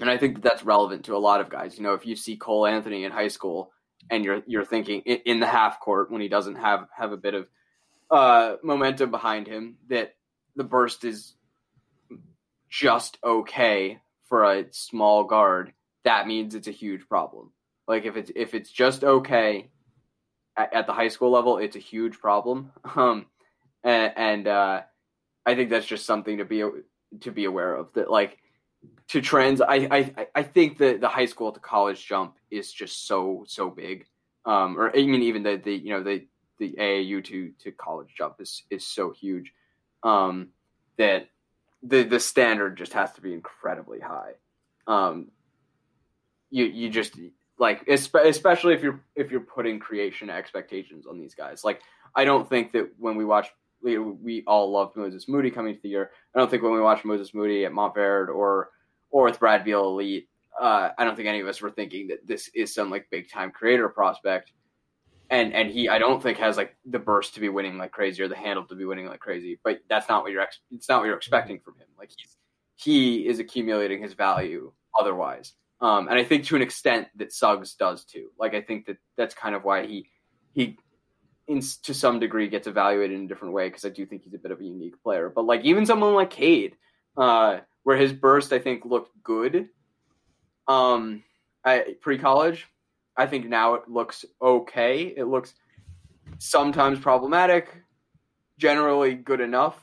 and 0.00 0.10
I 0.10 0.16
think 0.16 0.34
that 0.34 0.42
that's 0.42 0.64
relevant 0.64 1.04
to 1.04 1.16
a 1.16 1.18
lot 1.18 1.40
of 1.40 1.50
guys. 1.50 1.76
You 1.76 1.84
know, 1.84 1.94
if 1.94 2.06
you 2.06 2.16
see 2.16 2.36
Cole 2.36 2.66
Anthony 2.66 3.04
in 3.04 3.12
high 3.12 3.28
school 3.28 3.72
and 4.10 4.24
you're 4.24 4.42
you're 4.46 4.64
thinking 4.64 5.00
in, 5.02 5.40
the 5.40 5.46
half 5.46 5.80
court 5.80 6.10
when 6.10 6.20
he 6.20 6.28
doesn't 6.28 6.56
have 6.56 6.86
have 6.96 7.12
a 7.12 7.16
bit 7.16 7.34
of 7.34 7.48
uh, 8.10 8.56
momentum 8.62 9.10
behind 9.10 9.46
him, 9.46 9.76
that 9.88 10.14
the 10.56 10.64
burst 10.64 11.04
is 11.04 11.34
just 12.68 13.18
okay 13.22 14.00
for 14.24 14.44
a 14.44 14.64
small 14.72 15.24
guard. 15.24 15.72
That 16.04 16.26
means 16.26 16.54
it's 16.54 16.68
a 16.68 16.72
huge 16.72 17.06
problem. 17.08 17.52
Like 17.86 18.04
if 18.04 18.16
it's 18.16 18.32
if 18.34 18.54
it's 18.54 18.70
just 18.70 19.04
okay 19.04 19.70
at, 20.56 20.72
at 20.72 20.86
the 20.86 20.92
high 20.92 21.08
school 21.08 21.30
level, 21.30 21.58
it's 21.58 21.76
a 21.76 21.80
huge 21.80 22.18
problem. 22.18 22.72
Um, 22.96 23.26
and, 23.82 24.12
and 24.14 24.46
uh, 24.46 24.82
I 25.46 25.54
think 25.54 25.70
that's 25.70 25.86
just 25.86 26.04
something 26.04 26.38
to 26.38 26.44
be 26.44 26.62
to 27.20 27.30
be 27.30 27.46
aware 27.46 27.74
of. 27.74 27.92
That 27.94 28.10
like 28.10 28.38
to 29.08 29.20
trends, 29.20 29.60
I, 29.60 29.74
I 29.90 30.26
I 30.36 30.42
think 30.42 30.78
that 30.78 31.00
the 31.00 31.08
high 31.08 31.26
school 31.26 31.52
to 31.52 31.60
college 31.60 32.06
jump 32.06 32.36
is 32.50 32.72
just 32.72 33.06
so 33.06 33.44
so 33.46 33.70
big. 33.70 34.06
Um, 34.44 34.78
or 34.78 34.90
I 34.90 35.04
mean, 35.04 35.22
even 35.22 35.42
the 35.42 35.56
the 35.56 35.74
you 35.74 35.90
know 35.90 36.02
the 36.02 36.26
the 36.58 36.74
AAU 36.78 37.24
to 37.24 37.52
to 37.60 37.72
college 37.72 38.14
jump 38.16 38.36
is 38.40 38.62
is 38.70 38.86
so 38.86 39.10
huge 39.10 39.52
um, 40.02 40.48
that 40.96 41.28
the 41.82 42.04
the 42.04 42.20
standard 42.20 42.76
just 42.76 42.92
has 42.92 43.12
to 43.12 43.20
be 43.20 43.32
incredibly 43.32 44.00
high. 44.00 44.32
Um, 44.86 45.28
you 46.50 46.64
you 46.64 46.88
just 46.88 47.18
like 47.58 47.86
especially 47.88 48.74
if 48.74 48.82
you're 48.82 49.00
if 49.16 49.30
you're 49.30 49.40
putting 49.40 49.78
creation 49.78 50.30
expectations 50.30 51.06
on 51.06 51.18
these 51.18 51.34
guys. 51.34 51.64
Like 51.64 51.80
I 52.14 52.24
don't 52.24 52.48
think 52.48 52.72
that 52.72 52.90
when 52.98 53.16
we 53.16 53.24
watch 53.24 53.48
we, 53.82 53.98
we 53.98 54.44
all 54.46 54.70
loved 54.70 54.96
Moses 54.96 55.28
Moody 55.28 55.50
coming 55.50 55.74
to 55.74 55.82
the 55.82 55.88
year. 55.88 56.10
I 56.34 56.38
don't 56.38 56.50
think 56.50 56.62
when 56.62 56.72
we 56.72 56.80
watched 56.80 57.04
Moses 57.04 57.34
Moody 57.34 57.64
at 57.64 57.72
Montverde 57.72 58.28
or 58.28 58.70
or 59.10 59.24
with 59.24 59.40
Brad 59.40 59.64
Beal 59.64 59.84
Elite, 59.84 60.28
uh, 60.60 60.90
I 60.96 61.04
don't 61.04 61.16
think 61.16 61.28
any 61.28 61.40
of 61.40 61.48
us 61.48 61.60
were 61.60 61.70
thinking 61.70 62.08
that 62.08 62.26
this 62.26 62.48
is 62.54 62.74
some 62.74 62.90
like 62.90 63.10
big 63.10 63.30
time 63.30 63.50
creator 63.50 63.88
prospect. 63.88 64.52
And 65.30 65.52
and 65.54 65.70
he 65.70 65.88
I 65.88 65.98
don't 65.98 66.22
think 66.22 66.38
has 66.38 66.56
like 66.56 66.76
the 66.84 66.98
burst 66.98 67.34
to 67.34 67.40
be 67.40 67.48
winning 67.48 67.78
like 67.78 67.92
crazy 67.92 68.22
or 68.22 68.28
the 68.28 68.36
handle 68.36 68.64
to 68.66 68.74
be 68.74 68.84
winning 68.84 69.06
like 69.06 69.20
crazy. 69.20 69.60
But 69.62 69.80
that's 69.88 70.08
not 70.08 70.22
what 70.22 70.32
you're 70.32 70.42
ex- 70.42 70.60
it's 70.70 70.88
not 70.88 71.00
what 71.00 71.06
you're 71.06 71.16
expecting 71.16 71.60
from 71.60 71.74
him. 71.74 71.86
Like 71.98 72.10
he's 72.16 72.36
he 72.76 73.26
is 73.26 73.38
accumulating 73.38 74.02
his 74.02 74.14
value 74.14 74.72
otherwise. 74.98 75.54
Um, 75.80 76.08
and 76.08 76.18
I 76.18 76.24
think 76.24 76.44
to 76.46 76.56
an 76.56 76.62
extent 76.62 77.08
that 77.16 77.32
Suggs 77.32 77.74
does 77.74 78.04
too. 78.04 78.30
Like 78.38 78.54
I 78.54 78.60
think 78.60 78.86
that 78.86 78.96
that's 79.16 79.34
kind 79.34 79.54
of 79.54 79.64
why 79.64 79.86
he 79.86 80.08
he 80.52 80.76
in, 81.50 81.60
to 81.82 81.92
some 81.92 82.20
degree 82.20 82.48
gets 82.48 82.68
evaluated 82.68 83.18
in 83.18 83.24
a 83.24 83.28
different 83.28 83.52
way 83.52 83.68
because 83.68 83.84
I 83.84 83.88
do 83.88 84.06
think 84.06 84.22
he's 84.22 84.34
a 84.34 84.38
bit 84.38 84.52
of 84.52 84.60
a 84.60 84.64
unique 84.64 85.02
player. 85.02 85.28
But 85.28 85.46
like 85.46 85.62
even 85.64 85.84
someone 85.84 86.14
like 86.14 86.30
Cade, 86.30 86.76
uh, 87.16 87.58
where 87.82 87.96
his 87.96 88.12
burst 88.12 88.52
I 88.52 88.60
think 88.60 88.84
looked 88.84 89.10
good, 89.24 89.68
um, 90.68 91.24
pre 92.00 92.18
college, 92.18 92.68
I 93.16 93.26
think 93.26 93.48
now 93.48 93.74
it 93.74 93.88
looks 93.88 94.24
okay. 94.40 95.12
It 95.16 95.24
looks 95.24 95.54
sometimes 96.38 97.00
problematic, 97.00 97.82
generally 98.56 99.14
good 99.14 99.40
enough, 99.40 99.76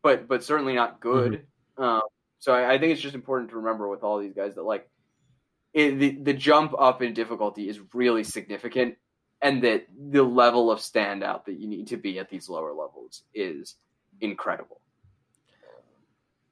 but 0.00 0.28
but 0.28 0.44
certainly 0.44 0.74
not 0.74 1.00
good. 1.00 1.44
Mm-hmm. 1.76 1.82
Um, 1.82 2.02
so 2.38 2.54
I, 2.54 2.74
I 2.74 2.78
think 2.78 2.92
it's 2.92 3.02
just 3.02 3.16
important 3.16 3.50
to 3.50 3.56
remember 3.56 3.88
with 3.88 4.04
all 4.04 4.20
these 4.20 4.34
guys 4.34 4.54
that 4.54 4.62
like 4.62 4.88
it, 5.72 5.98
the 5.98 6.10
the 6.22 6.34
jump 6.34 6.72
up 6.78 7.02
in 7.02 7.14
difficulty 7.14 7.68
is 7.68 7.80
really 7.92 8.22
significant, 8.22 8.94
and 9.44 9.62
that 9.62 9.84
the 10.10 10.22
level 10.22 10.72
of 10.72 10.80
standout 10.80 11.44
that 11.44 11.60
you 11.60 11.68
need 11.68 11.86
to 11.88 11.98
be 11.98 12.18
at 12.18 12.30
these 12.30 12.48
lower 12.48 12.72
levels 12.72 13.22
is 13.34 13.76
incredible. 14.22 14.80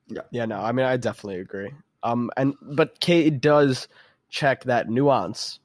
Yeah, 0.09 0.21
yeah, 0.31 0.45
no, 0.45 0.59
I 0.59 0.73
mean, 0.73 0.85
I 0.85 0.99
definitely 0.99 1.41
agree. 1.41 1.71
Um, 2.03 2.31
and 2.37 2.55
but 2.61 3.01
Cade 3.01 3.41
does 3.41 3.89
check 4.29 4.65
that 4.65 4.91
nuance, 4.91 5.59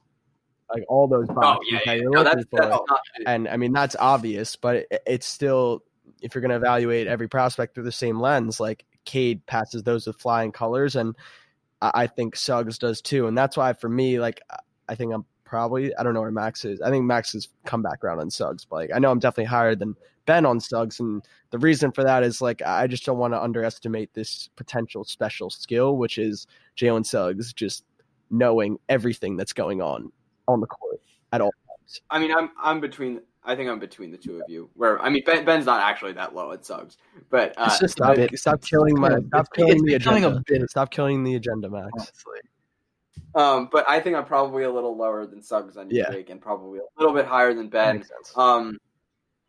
like 0.72 0.84
all 0.88 1.06
those 1.06 1.28
boxes 1.28 1.68
oh, 1.70 1.74
yeah, 1.74 1.80
that 1.84 2.00
you're 2.00 2.10
no, 2.10 2.22
looking 2.22 2.44
that's, 2.50 2.70
for. 2.70 2.84
That's 2.88 3.02
and 3.26 3.46
I 3.46 3.58
mean, 3.58 3.74
that's 3.74 3.94
obvious, 3.98 4.56
but 4.56 4.76
it, 4.76 5.02
it's 5.06 5.26
still 5.26 5.82
if 6.22 6.34
you're 6.34 6.40
going 6.40 6.50
to 6.50 6.56
evaluate 6.56 7.08
every 7.08 7.28
prospect 7.28 7.74
through 7.74 7.84
the 7.84 7.92
same 7.92 8.20
lens, 8.20 8.58
like 8.58 8.86
Cade 9.04 9.44
passes 9.44 9.82
those 9.82 10.06
with 10.06 10.16
flying 10.16 10.50
colors, 10.50 10.96
and 10.96 11.14
I 11.82 12.06
think 12.06 12.36
Suggs 12.36 12.78
does 12.78 13.02
too. 13.02 13.26
And 13.26 13.36
that's 13.36 13.56
why 13.56 13.74
for 13.74 13.88
me, 13.88 14.18
like 14.18 14.40
I 14.88 14.94
think 14.94 15.12
I'm 15.12 15.26
probably 15.48 15.94
I 15.96 16.02
don't 16.02 16.14
know 16.14 16.20
where 16.20 16.30
Max 16.30 16.64
is. 16.64 16.80
I 16.80 16.90
think 16.90 17.04
Max 17.04 17.32
has 17.32 17.48
come 17.64 17.82
back 17.82 18.04
around 18.04 18.20
on 18.20 18.30
Suggs, 18.30 18.64
but 18.64 18.76
like 18.76 18.90
I 18.94 18.98
know 18.98 19.10
I'm 19.10 19.18
definitely 19.18 19.46
higher 19.46 19.74
than 19.74 19.96
Ben 20.26 20.44
on 20.44 20.60
Suggs, 20.60 21.00
and 21.00 21.22
the 21.50 21.58
reason 21.58 21.90
for 21.90 22.04
that 22.04 22.22
is 22.22 22.40
like 22.40 22.62
I 22.64 22.86
just 22.86 23.04
don't 23.04 23.18
want 23.18 23.32
to 23.32 23.42
underestimate 23.42 24.12
this 24.14 24.50
potential 24.56 25.04
special 25.04 25.50
skill, 25.50 25.96
which 25.96 26.18
is 26.18 26.46
Jalen 26.76 27.06
Suggs 27.06 27.52
just 27.52 27.84
knowing 28.30 28.78
everything 28.88 29.36
that's 29.36 29.54
going 29.54 29.80
on 29.80 30.12
on 30.46 30.60
the 30.60 30.66
court 30.66 31.00
at 31.32 31.40
all 31.40 31.52
times. 31.66 32.02
I 32.10 32.18
mean, 32.18 32.32
I'm 32.32 32.50
I'm 32.62 32.80
between 32.80 33.22
I 33.42 33.56
think 33.56 33.70
I'm 33.70 33.78
between 33.78 34.10
the 34.10 34.18
two 34.18 34.36
of 34.36 34.42
you. 34.48 34.68
Where 34.74 35.00
I 35.00 35.08
mean, 35.08 35.22
ben, 35.24 35.46
Ben's 35.46 35.64
not 35.64 35.80
actually 35.80 36.12
that 36.12 36.34
low 36.34 36.52
at 36.52 36.66
Suggs, 36.66 36.98
but 37.30 37.54
uh, 37.56 37.70
stop, 37.70 38.18
stop 38.34 38.62
killing 38.62 39.00
my 39.00 39.16
stop 39.28 39.52
killing 39.54 39.82
the 39.84 39.94
agenda. 39.94 40.42
Stop 40.68 40.90
killing 40.90 41.24
the 41.24 41.36
agenda, 41.36 41.70
Max. 41.70 41.88
Honestly. 41.94 42.40
Um, 43.34 43.68
but 43.70 43.88
I 43.88 44.00
think 44.00 44.16
I'm 44.16 44.24
probably 44.24 44.64
a 44.64 44.70
little 44.70 44.96
lower 44.96 45.26
than 45.26 45.42
Suggs 45.42 45.76
on 45.76 45.90
yeah. 45.90 46.10
Jake, 46.10 46.30
and 46.30 46.40
probably 46.40 46.80
a 46.80 47.00
little 47.00 47.14
bit 47.14 47.26
higher 47.26 47.54
than 47.54 47.68
Ben. 47.68 48.04
Um, 48.36 48.78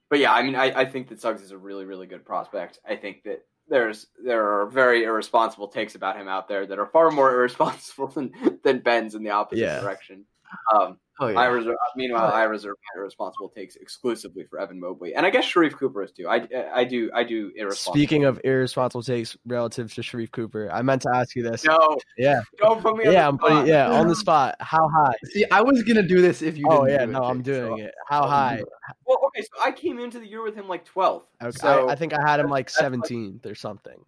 but 0.10 0.20
yeah, 0.20 0.34
I 0.34 0.44
mean, 0.44 0.56
I, 0.56 0.82
I 0.82 0.86
think 0.86 1.10
that 1.10 1.22
Suggs 1.22 1.42
is 1.42 1.52
a 1.52 1.58
really, 1.58 1.86
really 1.86 2.08
good 2.08 2.26
prospect. 2.26 2.80
I 2.88 2.96
think 2.96 3.24
that 3.24 3.46
there's 3.68 4.08
there 4.24 4.62
are 4.62 4.66
very 4.68 5.04
irresponsible 5.04 5.68
takes 5.68 5.96
about 5.96 6.18
him 6.18 6.28
out 6.28 6.48
there 6.48 6.66
that 6.66 6.80
are 6.80 6.88
far 6.88 7.12
more 7.12 7.32
irresponsible 7.36 8.08
than 8.08 8.60
than 8.64 8.80
Ben's 8.80 9.16
in 9.16 9.24
the 9.24 9.30
opposite 9.30 9.64
yeah. 9.64 9.80
direction. 9.80 10.26
Um, 10.74 10.98
Oh, 11.22 11.28
yeah. 11.28 11.40
I 11.40 11.46
reserve. 11.48 11.76
Meanwhile, 11.98 12.32
oh. 12.32 12.36
I 12.36 12.44
reserve 12.44 12.76
my 12.96 13.02
irresponsible 13.02 13.50
takes 13.50 13.76
exclusively 13.76 14.46
for 14.46 14.60
Evan 14.60 14.80
Mobley, 14.80 15.16
and 15.16 15.26
I 15.26 15.30
guess 15.30 15.46
Sharife 15.46 15.74
Cooper 15.74 16.02
is 16.04 16.12
too. 16.14 16.30
I, 16.30 16.48
I 16.74 16.86
do 16.86 17.12
I 17.14 17.24
do 17.24 17.52
irresponsible. 17.56 17.94
Speaking 17.94 18.24
of 18.24 18.40
irresponsible 18.46 19.04
takes 19.04 19.36
relative 19.46 19.94
to 19.96 20.02
Sharife 20.02 20.32
Cooper, 20.32 20.70
I 20.72 20.82
meant 20.82 21.02
to 21.02 21.10
ask 21.14 21.36
you 21.36 21.44
this. 21.44 21.66
No, 21.66 21.98
yeah, 22.18 22.42
don't 22.58 22.82
put 22.82 22.96
me. 22.96 23.04
Yeah, 23.12 23.28
I'm 23.28 23.38
putting 23.38 23.68
yeah 23.68 23.92
on 23.92 24.08
the 24.08 24.16
spot. 24.16 24.56
How 24.62 24.88
high? 24.88 25.14
See, 25.32 25.46
I 25.52 25.62
was 25.62 25.84
gonna 25.84 26.08
do 26.08 26.22
this 26.22 26.42
if 26.42 26.58
you. 26.58 26.68
Oh 26.70 26.88
yeah, 26.88 27.04
no, 27.04 27.24
I'm 27.24 27.42
doing 27.42 27.78
so. 27.78 27.84
it. 27.84 27.94
How 28.08 28.26
high? 28.26 28.64
Well, 29.06 29.20
okay, 29.28 29.42
so 29.42 29.62
I 29.64 29.72
came 29.72 30.00
into 30.00 30.20
the 30.20 30.28
year 30.28 30.42
with 30.42 30.56
him 30.56 30.70
like 30.70 30.88
12th. 30.88 31.24
Okay, 31.42 31.58
so 31.58 31.90
I, 31.90 31.94
I 31.94 31.96
think 31.96 32.14
I 32.14 32.22
had 32.22 32.40
him 32.40 32.50
like 32.50 32.72
17th 32.72 33.46
or 33.46 33.56
something. 33.56 34.00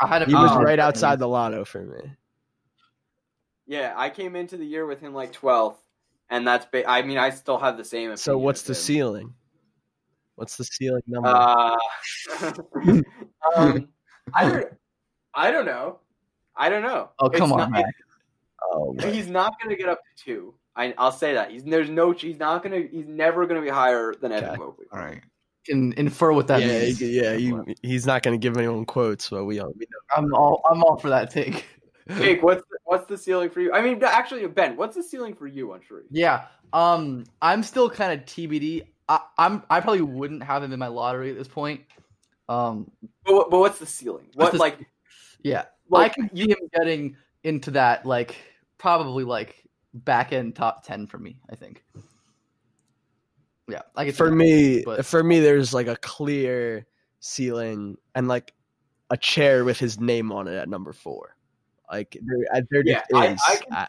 I 0.00 0.06
had 0.06 0.22
him. 0.22 0.30
He 0.30 0.34
was 0.34 0.56
right 0.56 0.78
outside 0.78 1.18
the 1.18 1.28
lotto 1.28 1.66
for 1.66 1.82
me. 1.82 2.12
Yeah, 3.66 3.92
I 3.94 4.08
came 4.08 4.36
into 4.36 4.56
the 4.56 4.64
year 4.64 4.86
with 4.86 5.00
him 5.00 5.12
like 5.12 5.32
12th 5.32 5.76
and 6.30 6.46
that's 6.46 6.64
ba- 6.66 6.88
I 6.88 7.02
mean 7.02 7.18
I 7.18 7.30
still 7.30 7.58
have 7.58 7.76
the 7.76 7.84
same. 7.84 8.16
So 8.16 8.38
what's 8.38 8.62
the 8.62 8.74
ceiling? 8.74 9.34
What's 10.36 10.56
the 10.56 10.64
ceiling 10.64 11.02
number? 11.06 11.28
Uh, 11.28 11.76
um, 13.56 13.88
I 14.32 14.48
don't. 14.48 14.66
I 15.34 15.50
don't 15.50 15.66
know. 15.66 15.98
I 16.56 16.68
don't 16.68 16.82
know. 16.82 17.10
Oh 17.18 17.28
come 17.28 17.52
it's 17.52 17.60
on, 17.60 17.72
not, 17.72 17.84
Oh, 18.62 18.94
he's 19.00 19.28
not 19.28 19.60
going 19.60 19.70
to 19.70 19.76
get 19.76 19.88
up 19.88 19.98
to 19.98 20.24
two. 20.24 20.54
I, 20.76 20.94
will 20.98 21.12
say 21.12 21.34
that 21.34 21.50
he's 21.50 21.64
there's 21.64 21.90
no. 21.90 22.12
He's 22.12 22.38
not 22.38 22.62
going 22.62 22.82
to. 22.82 22.96
He's 22.96 23.06
never 23.06 23.46
going 23.46 23.60
to 23.60 23.64
be 23.64 23.70
higher 23.70 24.14
than 24.14 24.32
okay. 24.32 24.44
Evan 24.44 24.58
Mobley. 24.60 24.86
All 24.92 24.98
right. 24.98 25.22
Can 25.66 25.92
infer 25.94 26.32
what 26.32 26.46
that 26.46 26.62
yeah, 26.62 26.66
means. 26.66 27.02
Yeah, 27.02 27.34
he, 27.34 27.76
he's 27.82 28.06
not 28.06 28.22
going 28.22 28.38
to 28.38 28.42
give 28.42 28.56
anyone 28.56 28.86
quotes, 28.86 29.28
but 29.28 29.44
we, 29.44 29.56
we 29.56 29.60
know. 29.60 29.72
I'm 30.16 30.32
all. 30.34 30.62
I'm 30.70 30.82
all 30.84 30.96
for 30.96 31.10
that 31.10 31.30
take. 31.30 31.66
Jake, 32.18 32.42
what's 32.42 32.62
the, 32.62 32.78
what's 32.84 33.06
the 33.06 33.16
ceiling 33.16 33.50
for 33.50 33.60
you? 33.60 33.72
I 33.72 33.82
mean, 33.82 34.02
actually, 34.02 34.46
Ben, 34.46 34.76
what's 34.76 34.96
the 34.96 35.02
ceiling 35.02 35.34
for 35.34 35.46
you 35.46 35.72
on 35.72 35.80
Sharife? 35.80 36.04
Yeah, 36.10 36.46
um, 36.72 37.24
I'm 37.42 37.62
still 37.62 37.90
kind 37.90 38.18
of 38.18 38.26
TBD. 38.26 38.86
I, 39.08 39.20
I'm 39.38 39.62
I 39.70 39.80
probably 39.80 40.02
wouldn't 40.02 40.42
have 40.42 40.62
him 40.62 40.72
in 40.72 40.78
my 40.78 40.86
lottery 40.86 41.30
at 41.30 41.36
this 41.36 41.48
point. 41.48 41.82
Um, 42.48 42.90
but, 43.24 43.50
but 43.50 43.58
what's 43.58 43.78
the 43.78 43.86
ceiling? 43.86 44.26
What 44.34 44.52
the, 44.52 44.58
like? 44.58 44.78
Yeah, 45.42 45.64
like, 45.88 46.12
I 46.12 46.14
can 46.14 46.36
see 46.36 46.50
him 46.50 46.58
getting 46.74 47.16
into 47.44 47.72
that 47.72 48.04
like 48.04 48.36
probably 48.78 49.24
like 49.24 49.64
back 49.94 50.32
end 50.32 50.56
top 50.56 50.84
ten 50.84 51.06
for 51.06 51.18
me. 51.18 51.38
I 51.50 51.54
think. 51.54 51.84
Yeah, 53.68 53.82
I 53.94 54.10
for 54.10 54.30
me, 54.30 54.82
but... 54.84 55.06
for 55.06 55.22
me, 55.22 55.40
there's 55.40 55.72
like 55.72 55.86
a 55.86 55.96
clear 55.96 56.86
ceiling 57.20 57.96
and 58.14 58.26
like 58.26 58.52
a 59.10 59.16
chair 59.16 59.64
with 59.64 59.78
his 59.78 60.00
name 60.00 60.32
on 60.32 60.48
it 60.48 60.56
at 60.56 60.68
number 60.68 60.92
four. 60.92 61.36
Like 61.90 62.16
there, 62.22 62.46
uh, 62.54 62.60
there 62.70 62.82
yeah, 62.84 63.02
just 63.10 63.14
I, 63.14 63.26
is. 63.26 63.42
I 63.48 63.56
can, 63.56 63.72
I, 63.72 63.86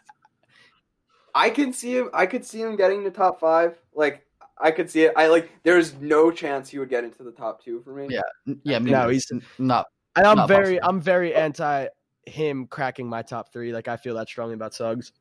I 1.34 1.50
can 1.50 1.72
see 1.72 1.96
him. 1.96 2.10
I 2.12 2.26
could 2.26 2.44
see 2.44 2.60
him 2.60 2.76
getting 2.76 3.04
to 3.04 3.10
top 3.10 3.40
five. 3.40 3.78
Like 3.94 4.26
I 4.58 4.70
could 4.70 4.90
see 4.90 5.04
it. 5.04 5.12
I 5.16 5.28
like. 5.28 5.50
There's 5.62 5.94
no 5.94 6.30
chance 6.30 6.68
he 6.68 6.78
would 6.78 6.88
get 6.88 7.04
into 7.04 7.22
the 7.22 7.30
top 7.30 7.64
two 7.64 7.80
for 7.82 7.94
me. 7.94 8.08
Yeah, 8.10 8.54
yeah. 8.64 8.78
No, 8.78 9.08
he's 9.08 9.30
not. 9.58 9.86
And 10.16 10.26
I'm 10.26 10.36
not 10.36 10.48
very, 10.48 10.78
possible. 10.78 10.88
I'm 10.88 11.00
very 11.00 11.34
oh. 11.34 11.38
anti 11.38 11.86
him 12.26 12.66
cracking 12.66 13.08
my 13.08 13.22
top 13.22 13.52
three. 13.52 13.72
Like 13.72 13.88
I 13.88 13.96
feel 13.96 14.14
that 14.16 14.28
strongly 14.28 14.54
about 14.54 14.74
Suggs, 14.74 15.12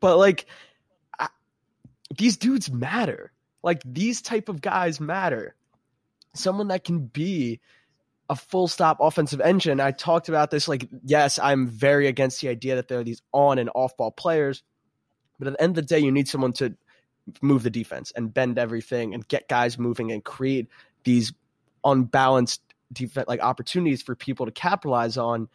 but 0.00 0.18
like 0.18 0.46
I, 1.18 1.28
these 2.16 2.36
dudes 2.36 2.70
matter. 2.70 3.32
Like 3.62 3.82
these 3.84 4.22
type 4.22 4.48
of 4.48 4.60
guys 4.60 5.00
matter. 5.00 5.54
Someone 6.34 6.68
that 6.68 6.84
can 6.84 7.06
be 7.06 7.60
a 8.28 8.36
full 8.36 8.68
stop 8.68 8.98
offensive 9.00 9.40
engine. 9.40 9.80
I 9.80 9.90
talked 9.90 10.28
about 10.28 10.50
this. 10.50 10.68
Like, 10.68 10.88
yes, 11.04 11.38
I'm 11.38 11.66
very 11.66 12.06
against 12.06 12.40
the 12.40 12.48
idea 12.48 12.76
that 12.76 12.88
there 12.88 13.00
are 13.00 13.04
these 13.04 13.22
on 13.32 13.58
and 13.58 13.70
off 13.74 13.96
ball 13.96 14.10
players, 14.10 14.62
but 15.38 15.48
at 15.48 15.54
the 15.54 15.62
end 15.62 15.78
of 15.78 15.86
the 15.86 15.94
day, 15.94 15.98
you 15.98 16.12
need 16.12 16.28
someone 16.28 16.52
to 16.54 16.74
move 17.42 17.62
the 17.62 17.70
defense 17.70 18.12
and 18.14 18.32
bend 18.32 18.58
everything 18.58 19.14
and 19.14 19.26
get 19.28 19.48
guys 19.48 19.78
moving 19.78 20.12
and 20.12 20.24
create 20.24 20.68
these 21.04 21.32
unbalanced 21.84 22.60
defense 22.92 23.28
like 23.28 23.40
opportunities 23.40 24.02
for 24.02 24.14
people 24.14 24.46
to 24.46 24.52
capitalize 24.52 25.16
on. 25.16 25.48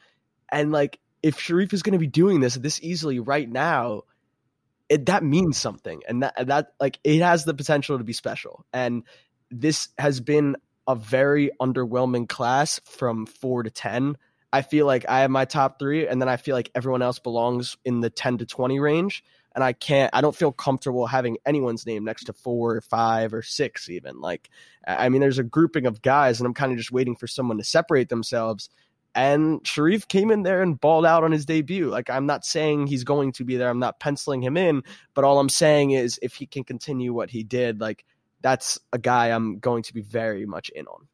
And 0.52 0.72
like, 0.72 1.00
if 1.22 1.38
Sharife 1.38 1.74
is 1.74 1.84
going 1.84 1.94
to 1.94 2.00
be 2.00 2.08
doing 2.08 2.40
this 2.42 2.56
this 2.56 2.82
easily 2.82 3.20
right 3.20 3.50
now, 3.50 4.04
it, 4.90 5.06
that 5.06 5.24
means 5.24 5.58
something, 5.58 6.02
and 6.08 6.24
that 6.24 6.48
that 6.48 6.74
like 6.80 7.00
it 7.04 7.22
has 7.22 7.46
the 7.46 7.54
potential 7.54 7.98
to 7.98 8.04
be 8.04 8.14
special. 8.14 8.66
And 8.74 9.04
this 9.50 9.90
has 9.98 10.20
been 10.20 10.58
a 10.88 10.96
very 10.96 11.52
underwhelming 11.62 12.28
class 12.28 12.80
from 12.86 13.26
four 13.26 13.64
to 13.64 13.70
10. 13.70 14.18
I 14.52 14.62
feel 14.62 14.86
like 14.86 15.10
I 15.10 15.22
have 15.22 15.32
my 15.32 15.46
top 15.46 15.80
three, 15.80 16.08
and 16.08 16.22
then 16.22 16.30
I 16.30 16.38
feel 16.38 16.56
like 16.56 16.70
everyone 16.76 17.02
else 17.02 17.20
belongs 17.20 17.76
in 17.86 18.02
the 18.02 18.10
10 18.10 18.38
to 18.40 18.46
20 18.46 18.80
range. 18.80 19.24
And 19.56 19.64
I 19.64 19.74
can't, 19.74 20.10
I 20.14 20.22
don't 20.22 20.36
feel 20.36 20.52
comfortable 20.52 21.06
having 21.06 21.38
anyone's 21.46 21.86
name 21.86 22.04
next 22.04 22.26
to 22.26 22.34
four 22.34 22.76
or 22.76 22.82
five 22.82 23.34
or 23.34 23.44
six, 23.44 23.90
even. 23.90 24.20
Like, 24.20 24.50
I 24.88 25.10
mean, 25.10 25.22
there's 25.22 25.40
a 25.40 25.44
grouping 25.44 25.86
of 25.86 26.02
guys, 26.02 26.40
and 26.40 26.48
I'm 26.48 26.56
kind 26.56 26.72
of 26.72 26.78
just 26.78 26.92
waiting 26.92 27.16
for 27.16 27.28
someone 27.28 27.58
to 27.58 27.64
separate 27.64 28.10
themselves. 28.10 28.70
And 29.16 29.64
Sharife 29.64 30.08
came 30.08 30.32
in 30.32 30.42
there 30.42 30.64
and 30.64 30.80
balled 30.80 31.06
out 31.06 31.24
on 31.24 31.32
his 31.32 31.46
debut. 31.46 31.90
Like, 31.90 32.10
I'm 32.10 32.26
not 32.26 32.46
saying 32.46 32.88
he's 32.88 33.04
going 33.04 33.32
to 33.34 33.44
be 33.44 33.58
there, 33.58 33.70
I'm 33.70 33.80
not 33.80 34.00
penciling 34.00 34.42
him 34.42 34.58
in, 34.58 34.84
but 35.14 35.24
all 35.24 35.40
I'm 35.40 35.50
saying 35.50 35.92
is 35.92 36.20
if 36.24 36.34
he 36.34 36.48
can 36.48 36.64
continue 36.64 37.14
what 37.14 37.30
he 37.30 37.44
did, 37.44 37.80
like, 37.80 38.06
that's 38.44 38.78
a 38.92 39.00
guy 39.00 39.32
I'm 39.32 39.58
going 39.58 39.82
to 39.84 39.94
be 39.94 40.02
very 40.02 40.46
much 40.46 40.70
in 40.70 40.86
on. 40.86 41.08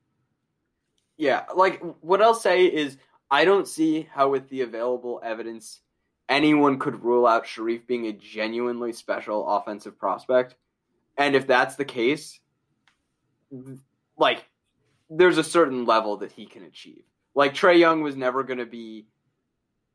Yeah, 1.15 1.45
like 1.55 1.81
what 2.01 2.21
I'll 2.21 2.33
say 2.33 2.65
is 2.65 2.97
I 3.31 3.45
don't 3.45 3.67
see 3.67 4.09
how 4.11 4.29
with 4.29 4.49
the 4.49 4.61
available 4.61 5.21
evidence 5.23 5.79
anyone 6.27 6.79
could 6.79 7.03
rule 7.03 7.25
out 7.25 7.45
Sharife 7.45 7.87
being 7.87 8.07
a 8.07 8.13
genuinely 8.13 8.93
special 8.93 9.47
offensive 9.47 9.97
prospect. 9.97 10.55
And 11.17 11.35
if 11.35 11.47
that's 11.47 11.75
the 11.75 11.85
case, 11.85 12.39
like 14.17 14.45
there's 15.09 15.37
a 15.37 15.43
certain 15.43 15.85
level 15.85 16.17
that 16.17 16.31
he 16.31 16.45
can 16.45 16.63
achieve. 16.63 17.03
Like 17.35 17.53
Trae 17.53 17.77
Young 17.77 18.01
was 18.01 18.15
never 18.15 18.43
going 18.43 18.59
to 18.59 18.65
be, 18.65 19.07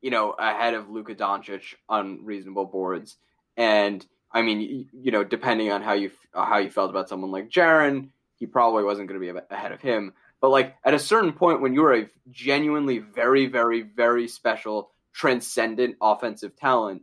you 0.01 0.11
know, 0.11 0.32
ahead 0.32 0.74
of 0.74 0.90
Luka 0.90 1.15
Doncic 1.15 1.74
on 1.89 2.24
reasonable 2.24 2.66
boards, 2.66 3.16
and 3.56 4.05
I 4.35 4.43
mean, 4.43 4.89
you 4.93 5.12
know, 5.12 5.23
depending 5.23 5.70
on 5.70 5.81
how 5.81 5.93
you 5.94 6.11
how 6.35 6.59
you 6.59 6.69
felt 6.69 6.90
about 6.90 7.09
someone 7.09 7.31
like 7.31 7.48
Jaren, 7.48 8.09
he 8.36 8.47
probably 8.47 8.82
wasn't 8.82 9.09
going 9.09 9.20
to 9.20 9.32
be 9.32 9.40
ahead 9.51 9.73
of 9.73 9.81
him. 9.81 10.12
But 10.40 10.51
like 10.51 10.74
at 10.85 10.93
a 10.93 10.98
certain 10.98 11.32
point, 11.32 11.62
when 11.62 11.73
you're 11.73 11.94
a 11.94 12.09
genuinely 12.31 12.98
very, 12.98 13.47
very, 13.47 13.82
very 13.82 14.27
special, 14.27 14.90
transcendent 15.12 15.97
offensive 16.02 16.56
talent, 16.56 17.02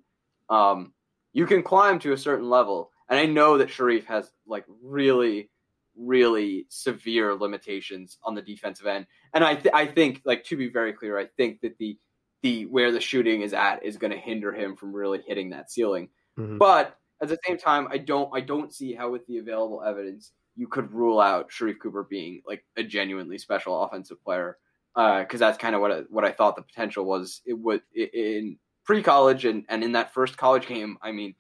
um, 0.50 0.94
you 1.34 1.46
can 1.46 1.64
climb 1.64 2.00
to 2.00 2.12
a 2.12 2.18
certain 2.18 2.50
level. 2.50 2.92
And 3.10 3.18
I 3.18 3.26
know 3.26 3.58
that 3.58 3.70
Sharife 3.70 4.06
has 4.06 4.30
like 4.46 4.66
really, 4.84 5.50
really 5.96 6.66
severe 6.70 7.34
limitations 7.34 8.18
on 8.24 8.36
the 8.36 8.42
defensive 8.42 8.86
end. 8.86 9.08
And 9.34 9.44
I, 9.44 9.56
th- 9.56 9.74
I 9.74 9.86
think, 9.86 10.22
like 10.26 10.44
to 10.46 10.58
be 10.58 10.70
very 10.70 10.92
clear, 10.94 11.18
I 11.18 11.28
think 11.38 11.62
that 11.62 11.78
the 11.78 11.98
the 12.44 12.66
where 12.66 12.92
the 12.92 13.00
shooting 13.00 13.42
is 13.42 13.54
at 13.54 13.84
is 13.86 13.98
going 13.98 14.12
to 14.12 14.18
hinder 14.18 14.52
him 14.52 14.76
from 14.76 14.94
really 14.94 15.22
hitting 15.26 15.52
that 15.52 15.72
ceiling. 15.72 16.10
Mhm. 16.38 16.58
But 16.58 16.98
at 17.22 17.30
the 17.30 17.38
same 17.46 17.58
time, 17.58 17.88
I 17.92 17.98
don't 17.98 18.30
I 18.34 18.42
don't 18.42 18.74
see 18.74 18.94
how 18.94 19.12
with 19.12 19.26
the 19.28 19.38
available 19.38 19.84
evidence 19.84 20.32
you 20.56 20.68
could 20.68 20.92
rule 20.92 21.20
out 21.20 21.50
Sharife 21.50 21.80
Cooper 21.80 22.04
being 22.04 22.42
like 22.46 22.66
a 22.78 22.84
genuinely 22.84 23.38
special 23.38 23.84
offensive 23.84 24.24
player 24.24 24.58
because 24.96 25.40
that's 25.40 25.58
kind 25.58 25.76
of 25.76 25.82
what 25.82 25.92
I, 25.92 26.00
what 26.10 26.26
I 26.26 26.32
thought 26.32 26.56
the 26.56 26.62
potential 26.62 27.06
was. 27.06 27.42
It 27.46 27.54
would 27.54 27.82
in 27.96 28.58
pre 28.84 29.02
college 29.02 29.46
and, 29.46 29.66
and 29.70 29.84
in 29.84 29.94
that 29.94 30.14
first 30.14 30.38
college 30.38 30.68
game. 30.68 30.98
I 31.02 31.12
mean, 31.12 31.36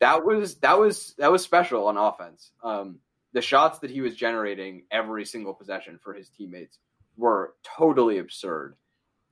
that 0.00 0.24
was 0.24 0.56
that 0.56 0.78
was 0.78 1.14
that 1.18 1.30
was 1.30 1.42
special 1.42 1.86
on 1.86 1.96
offense. 1.96 2.52
Um, 2.62 2.98
the 3.32 3.42
shots 3.42 3.78
that 3.80 3.90
he 3.90 4.00
was 4.00 4.16
generating 4.16 4.84
every 4.90 5.24
single 5.24 5.52
possession 5.52 5.98
for 6.02 6.14
his 6.14 6.30
teammates 6.30 6.78
were 7.16 7.54
totally 7.62 8.18
absurd. 8.18 8.76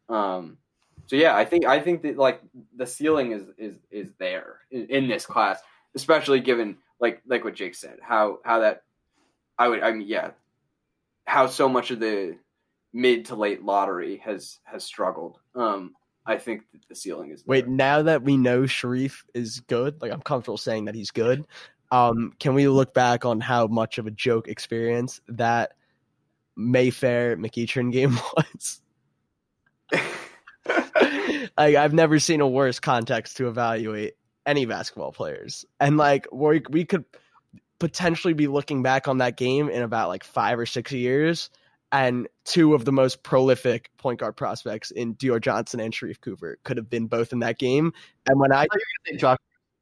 Um, 0.08 0.58
so 1.06 1.16
yeah, 1.16 1.36
I 1.36 1.44
think 1.44 1.64
I 1.64 1.80
think 1.80 2.02
that 2.02 2.16
like 2.16 2.42
the 2.74 2.86
ceiling 2.86 3.32
is 3.32 3.44
is 3.56 3.76
is 3.90 4.12
there 4.18 4.60
in, 4.70 4.86
in 4.86 5.08
this 5.08 5.24
class, 5.24 5.60
especially 5.96 6.40
given 6.40 6.76
like 7.00 7.22
like 7.26 7.42
what 7.42 7.54
Jake 7.54 7.74
said, 7.74 7.98
how 8.00 8.38
how 8.44 8.60
that 8.60 8.82
I 9.58 9.68
would 9.68 9.82
I 9.82 9.92
mean 9.92 10.06
yeah, 10.06 10.30
how 11.24 11.46
so 11.48 11.68
much 11.68 11.90
of 11.90 11.98
the 11.98 12.36
mid 12.92 13.24
to 13.26 13.34
late 13.34 13.64
lottery 13.64 14.18
has 14.24 14.60
has 14.64 14.84
struggled. 14.84 15.38
Um, 15.54 15.94
I 16.26 16.38
think 16.38 16.62
the 16.88 16.94
ceiling 16.94 17.30
is. 17.30 17.44
Wait, 17.46 17.66
there. 17.66 17.74
now 17.74 18.02
that 18.02 18.22
we 18.22 18.36
know 18.36 18.62
Sharife 18.62 19.24
is 19.34 19.60
good, 19.60 20.00
like 20.00 20.12
I'm 20.12 20.22
comfortable 20.22 20.58
saying 20.58 20.84
that 20.84 20.94
he's 20.94 21.10
good. 21.10 21.46
Um, 21.90 22.32
can 22.40 22.54
we 22.54 22.68
look 22.68 22.94
back 22.94 23.24
on 23.24 23.40
how 23.40 23.68
much 23.68 23.98
of 23.98 24.06
a 24.06 24.10
joke 24.10 24.48
experience 24.48 25.20
that 25.28 25.74
Mayfair 26.56 27.36
McEachern 27.36 27.92
game 27.92 28.18
was? 28.36 28.80
like 31.56 31.76
I've 31.76 31.94
never 31.94 32.18
seen 32.18 32.40
a 32.40 32.48
worse 32.48 32.80
context 32.80 33.36
to 33.36 33.48
evaluate 33.48 34.14
any 34.46 34.64
basketball 34.64 35.12
players, 35.12 35.64
and 35.80 35.96
like 35.96 36.26
we 36.32 36.62
we 36.70 36.84
could 36.84 37.04
potentially 37.78 38.32
be 38.32 38.46
looking 38.46 38.82
back 38.82 39.06
on 39.08 39.18
that 39.18 39.36
game 39.36 39.68
in 39.68 39.82
about 39.82 40.08
like 40.08 40.24
five 40.24 40.58
or 40.58 40.66
six 40.66 40.92
years 40.92 41.50
and 41.92 42.26
two 42.44 42.74
of 42.74 42.84
the 42.84 42.92
most 42.92 43.22
prolific 43.22 43.90
point 43.98 44.20
guard 44.20 44.36
prospects 44.36 44.90
in 44.90 45.14
Dior 45.16 45.40
Johnson 45.40 45.80
and 45.80 45.92
Sharife 45.92 46.20
Cooper 46.20 46.58
could 46.64 46.76
have 46.76 46.90
been 46.90 47.06
both 47.06 47.32
in 47.32 47.40
that 47.40 47.58
game. 47.58 47.92
And 48.26 48.40
when 48.40 48.52
I, 48.52 48.62
I 48.62 49.16
Josh 49.16 49.38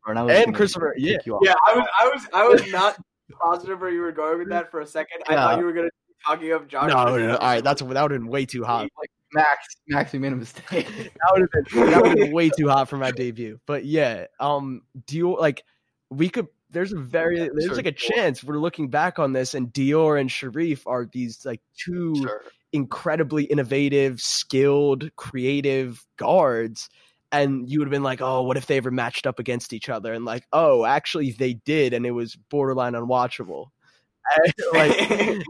and, 0.07 0.31
and 0.31 0.55
Christopher, 0.55 0.95
yeah, 0.99 1.17
yeah, 1.25 1.55
I 1.67 1.75
was, 1.75 1.87
I 2.01 2.09
was, 2.09 2.29
I 2.35 2.49
was 2.49 2.73
not 2.73 2.97
positive 3.41 3.81
where 3.81 3.91
you 3.91 4.01
were 4.01 4.13
going 4.13 4.39
with 4.39 4.49
that 4.51 4.71
for 4.71 4.81
a 4.81 4.87
second. 4.87 5.23
I 5.29 5.35
thought 5.35 5.59
you 5.59 5.65
were 5.65 5.73
going 5.73 5.87
to 5.87 5.93
be 6.09 6.15
talking 6.27 6.53
of 6.53 6.69
Josh. 6.69 6.89
No, 6.89 7.05
no, 7.05 7.27
no, 7.27 7.37
all 7.37 7.47
right, 7.47 7.65
that's 7.65 7.81
that 7.81 7.89
would 7.89 7.97
have 7.97 8.09
been 8.11 8.27
way 8.27 8.45
too 8.45 8.65
hot. 8.65 8.89
Like 8.99 9.11
Max, 9.35 9.67
Max, 9.89 10.13
we 10.13 10.21
made 10.21 10.33
a 10.33 10.37
mistake. 10.37 10.87
that 10.87 11.31
would 11.33 11.43
have 11.43 11.51
been 11.51 11.91
that 11.91 12.03
would 12.03 12.11
have 12.11 12.19
been 12.19 12.33
way 12.33 12.49
too 12.49 12.69
hot 12.69 12.89
for 12.89 12.97
my 12.97 13.11
debut. 13.11 13.59
But 13.67 13.85
yeah, 13.85 14.27
um, 14.41 14.83
do 15.07 15.17
you 15.17 15.39
like 15.39 15.65
we 16.11 16.29
could 16.29 16.47
there's 16.71 16.93
a 16.93 16.99
very 16.99 17.37
there's 17.39 17.67
sure, 17.67 17.75
like 17.75 17.87
a 17.87 17.93
chance 17.93 18.45
we're 18.45 18.59
looking 18.59 18.89
back 18.89 19.19
on 19.19 19.33
this 19.33 19.55
and 19.55 19.73
Dior 19.73 20.21
and 20.21 20.31
Sharife 20.31 20.83
are 20.87 21.07
these 21.07 21.45
like 21.45 21.61
two 21.77 22.15
sure. 22.17 22.43
incredibly 22.73 23.45
innovative, 23.45 24.21
skilled, 24.21 25.15
creative 25.17 26.05
guards. 26.17 26.89
And 27.33 27.69
you 27.69 27.81
would 27.81 27.89
have 27.89 27.93
been 27.93 28.05
like, 28.05 28.21
oh, 28.21 28.43
what 28.43 28.57
if 28.57 28.67
they 28.67 28.77
ever 28.77 28.93
matched 28.93 29.27
up 29.27 29.41
against 29.41 29.73
each 29.73 29.89
other? 29.89 30.13
And 30.13 30.25
like, 30.25 30.45
oh, 30.53 30.85
actually 30.85 31.33
they 31.33 31.55
did, 31.55 31.93
and 31.93 32.07
it 32.07 32.13
was 32.13 32.37
borderline 32.37 32.93
unwatchable. 32.93 33.67
like 34.73 34.97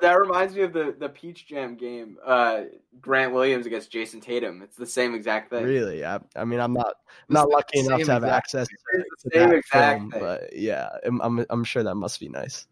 that, 0.00 0.18
reminds 0.18 0.54
me 0.54 0.62
of 0.62 0.72
the 0.72 0.94
the 0.98 1.08
Peach 1.08 1.46
Jam 1.46 1.76
game, 1.76 2.16
uh, 2.24 2.62
Grant 3.00 3.32
Williams 3.32 3.66
against 3.66 3.90
Jayson 3.90 4.20
Tatum. 4.20 4.62
It's 4.62 4.76
the 4.76 4.86
same 4.86 5.14
exact 5.14 5.50
thing. 5.50 5.64
Really? 5.64 6.04
I, 6.04 6.20
I 6.34 6.44
mean, 6.44 6.60
I'm 6.60 6.72
not 6.72 6.94
I'm 7.28 7.34
not 7.34 7.48
lucky 7.48 7.80
enough 7.80 8.02
to 8.02 8.12
have 8.12 8.24
access 8.24 8.66
to, 8.68 9.04
to 9.30 9.38
that 9.38 9.64
film, 9.64 10.10
thing. 10.10 10.20
but 10.20 10.56
yeah, 10.56 10.88
I'm, 11.04 11.20
I'm, 11.20 11.46
I'm 11.50 11.64
sure 11.64 11.82
that 11.82 11.94
must 11.94 12.20
be 12.20 12.28
nice. 12.28 12.66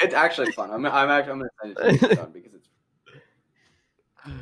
It's 0.00 0.14
actually 0.14 0.52
fun. 0.52 0.70
I'm 0.70 0.84
I'm 0.86 1.10
actually 1.10 1.32
I'm 1.32 1.38
gonna 1.38 1.50
send 1.62 1.72
it 1.78 1.98
to 1.98 2.08
you 2.08 2.26
because 2.32 2.54
it's. 2.54 2.68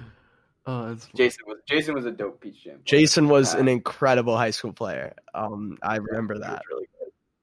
Oh, 0.69 0.97
Jayson 1.15 1.47
was 1.47 1.59
Jayson 1.71 1.95
was 1.95 2.07
a 2.07 2.11
dope 2.11 2.41
Peach 2.41 2.65
Jam. 2.65 2.81
Player. 2.85 3.01
Jayson 3.01 3.29
was 3.29 3.55
yeah. 3.55 3.61
an 3.61 3.69
incredible 3.69 4.37
high 4.37 4.51
school 4.51 4.73
player. 4.73 5.15
Um, 5.33 5.79
I 5.81 5.95
remember 5.95 6.41
that. 6.41 6.61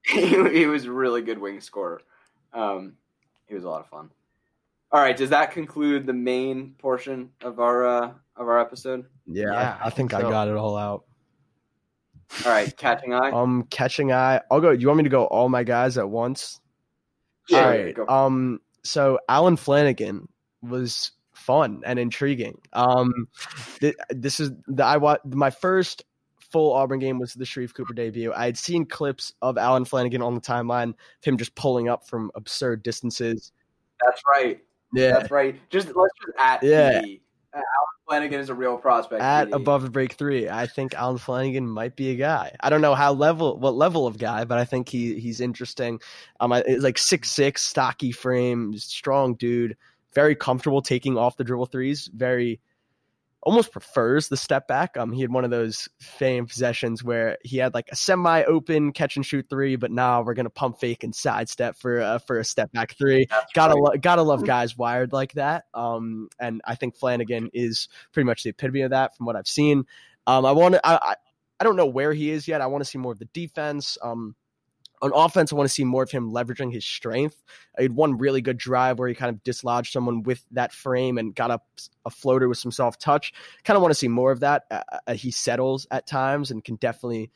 He 0.05 0.19
was, 0.19 0.35
really 0.35 0.49
he, 0.53 0.59
he 0.59 0.65
was 0.65 0.89
really 0.89 1.21
good 1.21 1.39
wing 1.39 1.61
scorer. 1.61 2.01
Um, 2.51 2.97
he 3.47 3.55
was 3.55 3.63
a 3.63 3.69
lot 3.69 3.79
of 3.79 3.87
fun. 3.87 4.09
All 4.93 5.01
right, 5.01 5.17
does 5.17 5.31
that 5.31 5.49
conclude 5.51 6.05
the 6.05 6.13
main 6.13 6.75
portion 6.77 7.31
of 7.41 7.59
our 7.59 7.85
uh, 7.85 8.11
of 8.35 8.47
our 8.47 8.59
episode? 8.59 9.05
Yeah, 9.25 9.45
yeah 9.45 9.77
I, 9.81 9.87
I, 9.87 9.89
think 9.89 10.11
so. 10.11 10.19
I 10.19 10.21
got 10.21 10.47
it 10.47 10.55
all 10.55 10.77
out. 10.77 11.05
All 12.45 12.51
right, 12.51 12.75
catching 12.77 13.11
eye. 13.11 13.31
Um, 13.31 13.65
catching 13.71 14.11
eye. 14.11 14.39
I'll 14.51 14.61
go. 14.61 14.69
You 14.69 14.85
want 14.85 14.99
me 14.99 15.03
to 15.03 15.09
go 15.09 15.25
all 15.25 15.49
my 15.49 15.63
guys 15.63 15.97
at 15.97 16.07
once? 16.07 16.59
Yeah. 17.49 17.59
All 17.59 17.69
right. 17.69 17.99
Um. 18.07 18.61
So 18.83 19.19
Allen 19.27 19.57
Flanigan 19.57 20.27
was 20.61 21.11
fun 21.33 21.81
and 21.87 21.97
intriguing. 21.97 22.61
Um, 22.73 23.27
th- 23.79 23.95
this 24.11 24.39
is 24.39 24.51
the 24.67 24.85
I 24.85 24.97
watched 24.97 25.25
my 25.25 25.49
first 25.49 26.03
full 26.51 26.71
Auburn 26.71 26.99
game 26.99 27.17
was 27.17 27.33
the 27.33 27.45
Sharife 27.45 27.73
Cooper 27.73 27.95
debut. 27.95 28.31
I 28.31 28.45
had 28.45 28.59
seen 28.59 28.85
clips 28.85 29.33
of 29.41 29.57
Allen 29.57 29.85
Flanigan 29.85 30.23
on 30.23 30.35
the 30.35 30.41
timeline, 30.41 30.89
of 30.89 30.95
him 31.23 31.35
just 31.35 31.55
pulling 31.55 31.89
up 31.89 32.05
from 32.05 32.29
absurd 32.35 32.83
distances. 32.83 33.51
That's 34.05 34.21
right. 34.29 34.61
Yeah, 34.93 35.11
that's 35.13 35.31
right. 35.31 35.59
Just 35.69 35.87
let's 35.87 36.13
just 36.25 36.37
at 36.37 36.63
yeah. 36.63 37.01
PD. 37.01 37.21
Uh, 37.53 37.57
Allen 37.57 38.29
Flanigan 38.29 38.39
is 38.39 38.49
a 38.49 38.53
real 38.53 38.77
prospect. 38.77 39.21
At 39.21 39.49
PD. 39.49 39.55
above 39.55 39.83
the 39.83 39.89
break 39.89 40.13
three, 40.13 40.49
I 40.49 40.65
think 40.67 40.93
Allen 40.95 41.17
Flanigan 41.17 41.65
might 41.65 41.95
be 41.95 42.11
a 42.11 42.15
guy. 42.15 42.55
I 42.61 42.69
don't 42.69 42.81
know 42.81 42.95
how 42.95 43.13
level, 43.13 43.57
what 43.57 43.75
level 43.75 44.07
of 44.07 44.17
guy, 44.17 44.43
but 44.45 44.57
I 44.57 44.65
think 44.65 44.89
he 44.89 45.19
he's 45.19 45.41
interesting. 45.41 45.99
Um, 46.39 46.53
it's 46.53 46.83
like 46.83 46.97
six 46.97 47.31
six, 47.31 47.63
stocky 47.63 48.11
frame, 48.11 48.77
strong 48.77 49.35
dude, 49.35 49.77
very 50.13 50.35
comfortable 50.35 50.81
taking 50.81 51.17
off 51.17 51.37
the 51.37 51.43
dribble 51.43 51.67
threes. 51.67 52.09
Very 52.13 52.59
almost 53.43 53.71
prefers 53.71 54.29
the 54.29 54.37
step 54.37 54.67
back. 54.67 54.97
Um, 54.97 55.11
he 55.11 55.21
had 55.21 55.31
one 55.31 55.43
of 55.43 55.51
those 55.51 55.87
famed 55.99 56.49
possessions 56.49 57.03
where 57.03 57.37
he 57.43 57.57
had 57.57 57.73
like 57.73 57.89
a 57.91 57.95
semi-open 57.95 58.93
catch 58.93 59.15
and 59.15 59.25
shoot 59.25 59.45
three, 59.49 59.75
but 59.75 59.91
now 59.91 60.21
we're 60.21 60.33
gonna 60.33 60.49
pump 60.49 60.79
fake 60.79 61.03
and 61.03 61.13
sidestep 61.13 61.75
for 61.77 62.01
uh, 62.01 62.19
for 62.19 62.39
a 62.39 62.45
step 62.45 62.71
back 62.71 62.97
three. 62.97 63.27
That's 63.29 63.51
gotta 63.53 63.73
right. 63.73 63.83
lo- 63.83 63.97
gotta 63.99 64.23
love 64.23 64.45
guys 64.45 64.77
wired 64.77 65.13
like 65.13 65.33
that. 65.33 65.65
Um, 65.73 66.29
and 66.39 66.61
I 66.65 66.75
think 66.75 66.97
Flanigan 66.97 67.49
is 67.53 67.89
pretty 68.11 68.25
much 68.25 68.43
the 68.43 68.49
epitome 68.49 68.81
of 68.81 68.91
that 68.91 69.15
from 69.15 69.25
what 69.25 69.35
I've 69.35 69.47
seen. 69.47 69.85
Um, 70.25 70.45
I 70.45 70.53
want 70.53 70.75
to 70.75 70.85
I, 70.85 70.95
I 70.95 71.15
I 71.59 71.63
don't 71.63 71.75
know 71.75 71.85
where 71.85 72.13
he 72.13 72.31
is 72.31 72.47
yet. 72.47 72.61
I 72.61 72.67
want 72.67 72.83
to 72.83 72.89
see 72.89 72.97
more 72.97 73.11
of 73.11 73.19
the 73.19 73.29
defense. 73.33 73.97
Um, 74.01 74.35
on 75.03 75.11
offense, 75.13 75.51
I 75.51 75.55
want 75.55 75.69
to 75.69 75.73
see 75.73 75.83
more 75.83 76.03
of 76.03 76.09
him 76.09 76.31
leveraging 76.31 76.71
his 76.71 76.85
strength. 76.85 77.43
He 77.77 77.83
had 77.83 77.93
one 77.93 78.17
really 78.17 78.41
good 78.41 78.57
drive 78.57 78.97
where 78.97 79.09
he 79.09 79.13
kind 79.13 79.29
of 79.29 79.43
dislodged 79.43 79.91
someone 79.91 80.23
with 80.23 80.43
that 80.51 80.71
frame 80.71 81.17
and 81.17 81.35
got 81.35 81.51
up 81.51 81.67
a 82.05 82.09
floater 82.09 82.47
with 82.47 82.57
some 82.57 82.71
soft 82.71 83.01
touch. 83.01 83.33
Kind 83.65 83.75
of 83.75 83.81
want 83.81 83.91
to 83.91 83.99
see 83.99 84.07
more 84.07 84.31
of 84.31 84.39
that. 84.39 84.63
Uh, 84.71 84.81
uh, 85.05 85.13
he 85.13 85.29
settles 85.29 85.85
at 85.91 86.07
times 86.07 86.51
and 86.51 86.63
can 86.63 86.77
definitely 86.77 87.31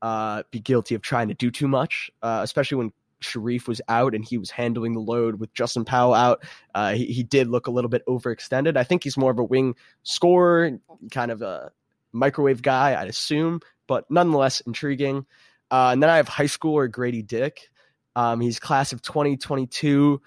uh, 0.00 0.44
be 0.50 0.60
guilty 0.60 0.94
of 0.94 1.02
trying 1.02 1.28
to 1.28 1.34
do 1.34 1.50
too 1.50 1.68
much, 1.68 2.10
uh, 2.22 2.40
especially 2.42 2.78
when 2.78 2.92
Sharife 3.20 3.68
was 3.68 3.82
out 3.86 4.14
and 4.14 4.24
he 4.24 4.38
was 4.38 4.50
handling 4.50 4.94
the 4.94 5.00
load 5.00 5.40
with 5.40 5.52
Justin 5.52 5.84
Powell 5.84 6.14
out. 6.14 6.42
Uh, 6.74 6.94
he, 6.94 7.04
he 7.04 7.22
did 7.22 7.48
look 7.48 7.66
a 7.66 7.70
little 7.70 7.90
bit 7.90 8.02
overextended. 8.06 8.78
I 8.78 8.84
think 8.84 9.04
he's 9.04 9.18
more 9.18 9.30
of 9.30 9.38
a 9.38 9.44
wing 9.44 9.74
scorer, 10.04 10.78
kind 11.10 11.30
of 11.30 11.42
a 11.42 11.70
microwave 12.12 12.62
guy, 12.62 12.98
I'd 12.98 13.08
assume, 13.08 13.60
but 13.86 14.10
nonetheless 14.10 14.62
intriguing. 14.62 15.26
Uh, 15.70 15.90
and 15.92 16.02
then 16.02 16.10
I 16.10 16.16
have 16.16 16.28
high 16.28 16.44
schooler 16.44 16.90
Grady 16.90 17.22
Dick. 17.22 17.70
Um, 18.16 18.40
he's 18.40 18.58
class 18.58 18.92
of 18.92 19.02
2022. 19.02 20.20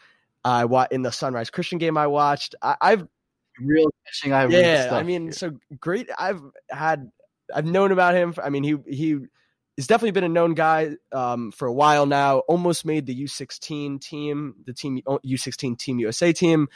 I 0.45 0.63
uh, 0.63 0.87
in 0.91 1.01
the 1.03 1.11
Sunrise 1.11 1.49
Christian 1.49 1.77
game 1.77 1.97
I 1.97 2.07
watched. 2.07 2.55
I, 2.61 2.75
have 2.81 3.07
real 3.59 3.89
catching 4.05 4.33
eye. 4.33 4.47
Yeah, 4.47 4.89
I 4.91 5.03
mean, 5.03 5.23
here. 5.23 5.31
so 5.31 5.51
great. 5.79 6.09
I've 6.17 6.41
had 6.69 7.09
I've 7.53 7.65
known 7.65 7.91
about 7.91 8.15
him. 8.15 8.33
For, 8.33 8.43
I 8.43 8.49
mean, 8.49 8.63
he 8.63 8.75
he 8.87 9.19
has 9.77 9.87
definitely 9.87 10.11
been 10.11 10.25
a 10.25 10.29
known 10.29 10.53
guy 10.53 10.91
um, 11.11 11.51
for 11.51 11.67
a 11.67 11.73
while 11.73 12.05
now. 12.05 12.39
Almost 12.39 12.85
made 12.85 13.05
the 13.05 13.23
U16 13.23 14.01
team, 14.01 14.55
the 14.65 14.73
team 14.73 15.01
U16 15.07 15.77
Team 15.77 15.99
USA 15.99 16.33
team 16.33 16.67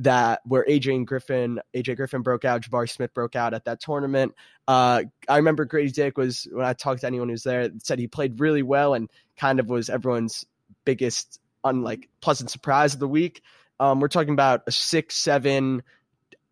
that 0.00 0.40
where 0.44 0.64
AJ 0.64 1.04
Griffin, 1.06 1.60
AJ 1.74 1.96
Griffin 1.96 2.22
broke 2.22 2.44
out, 2.44 2.62
Jabari 2.62 2.90
Smith 2.90 3.12
broke 3.14 3.36
out 3.36 3.54
at 3.54 3.64
that 3.66 3.80
tournament. 3.80 4.34
Uh, 4.66 5.04
I 5.28 5.36
remember 5.36 5.64
Grady 5.64 5.90
Dick 5.90 6.16
was 6.16 6.46
when 6.50 6.64
I 6.64 6.72
talked 6.72 7.02
to 7.02 7.06
anyone 7.06 7.28
who's 7.28 7.42
there 7.42 7.70
said 7.82 7.98
he 7.98 8.06
played 8.06 8.40
really 8.40 8.62
well 8.62 8.94
and 8.94 9.08
kind 9.36 9.60
of 9.60 9.68
was 9.68 9.90
everyone's 9.90 10.46
biggest 10.84 11.40
unlike 11.64 12.08
pleasant 12.20 12.50
surprise 12.50 12.94
of 12.94 13.00
the 13.00 13.08
week. 13.08 13.42
Um, 13.78 14.00
we're 14.00 14.08
talking 14.08 14.32
about 14.32 14.62
a 14.66 14.72
six 14.72 15.16
seven. 15.16 15.82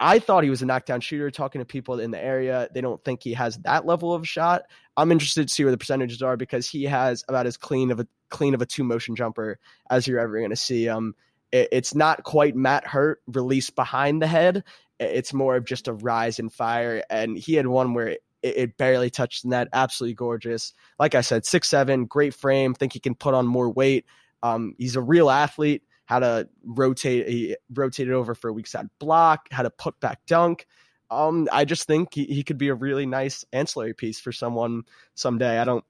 I 0.01 0.19
thought 0.21 0.45
he 0.45 0.51
was 0.51 0.63
a 0.63 0.67
knockdown 0.67 1.01
shooter. 1.01 1.31
Talking 1.31 1.61
to 1.61 1.65
people 1.65 1.99
in 2.01 2.11
the 2.11 2.23
area, 2.23 2.69
they 2.73 2.81
don't 2.81 3.03
think 3.03 3.23
he 3.23 3.33
has 3.33 3.57
that 3.59 3.87
level 3.87 4.15
of 4.15 4.29
shot. 4.29 4.63
I'm 4.97 5.11
interested 5.11 5.49
to 5.49 5.55
see 5.55 5.65
where 5.65 5.71
the 5.71 5.79
percentages 5.79 6.23
are 6.23 6.37
because 6.37 6.69
he 6.69 6.85
has 6.85 7.25
about 7.29 7.47
as 7.47 7.57
clean 7.57 7.91
of 7.91 8.01
a 8.01 8.07
clean 8.29 8.55
of 8.55 8.63
a 8.63 8.67
two 8.67 8.85
motion 8.85 9.17
jumper 9.17 9.59
as 9.91 10.07
you're 10.07 10.21
ever 10.21 10.39
going 10.39 10.51
to 10.51 10.57
see. 10.57 10.89
Um, 10.89 11.15
it's 11.53 11.95
not 11.95 12.25
quite 12.25 12.57
Matt 12.57 12.87
Hurt 12.87 13.21
released 13.27 13.75
behind 13.75 14.21
the 14.21 14.27
head. 14.27 14.65
it's 15.01 15.33
more 15.33 15.57
of 15.57 15.65
just 15.65 15.89
a 15.89 15.93
rise 15.93 16.39
in 16.39 16.49
fire. 16.49 17.03
And 17.09 17.39
he 17.39 17.55
had 17.55 17.67
one 17.67 17.95
where 17.95 18.09
it, 18.09 18.21
it 18.43 18.77
barely 18.77 19.11
touched 19.11 19.43
the 19.43 19.49
net. 19.49 19.69
Absolutely 19.73 20.15
gorgeous. 20.15 20.73
Like 20.99 21.15
I 21.15 21.21
said, 21.21 21.47
six 21.47 21.69
seven, 21.69 22.07
great 22.07 22.35
frame. 22.35 22.75
Think 22.75 22.93
he 22.93 23.01
can 23.01 23.15
put 23.15 23.35
on 23.35 23.47
more 23.47 23.71
weight. 23.71 24.05
Um, 24.43 24.75
he's 24.79 24.97
a 24.97 25.01
real 25.01 25.31
athlete. 25.31 25.83
How 26.07 26.21
to 26.21 26.49
rotate, 26.65 27.29
he 27.29 27.57
rotated 27.75 28.15
over 28.15 28.35
for 28.35 28.49
a 28.49 28.53
weak 28.53 28.67
side 28.67 28.89
block. 28.99 29.49
How 29.51 29.63
to 29.63 29.71
put 29.71 30.01
back 30.01 30.21
dunk. 30.27 30.67
Um, 31.11 31.49
I 31.53 31.65
just 31.65 31.87
think 31.87 32.15
he, 32.15 32.25
he 32.25 32.43
could 32.43 32.59
be 32.59 32.69
a 32.69 32.75
really 32.75 33.07
nice 33.07 33.45
ancillary 33.53 33.95
piece 33.95 34.21
for 34.21 34.33
someone 34.33 34.83
someday. 35.15 35.59
I 35.59 35.65
don't. 35.65 35.85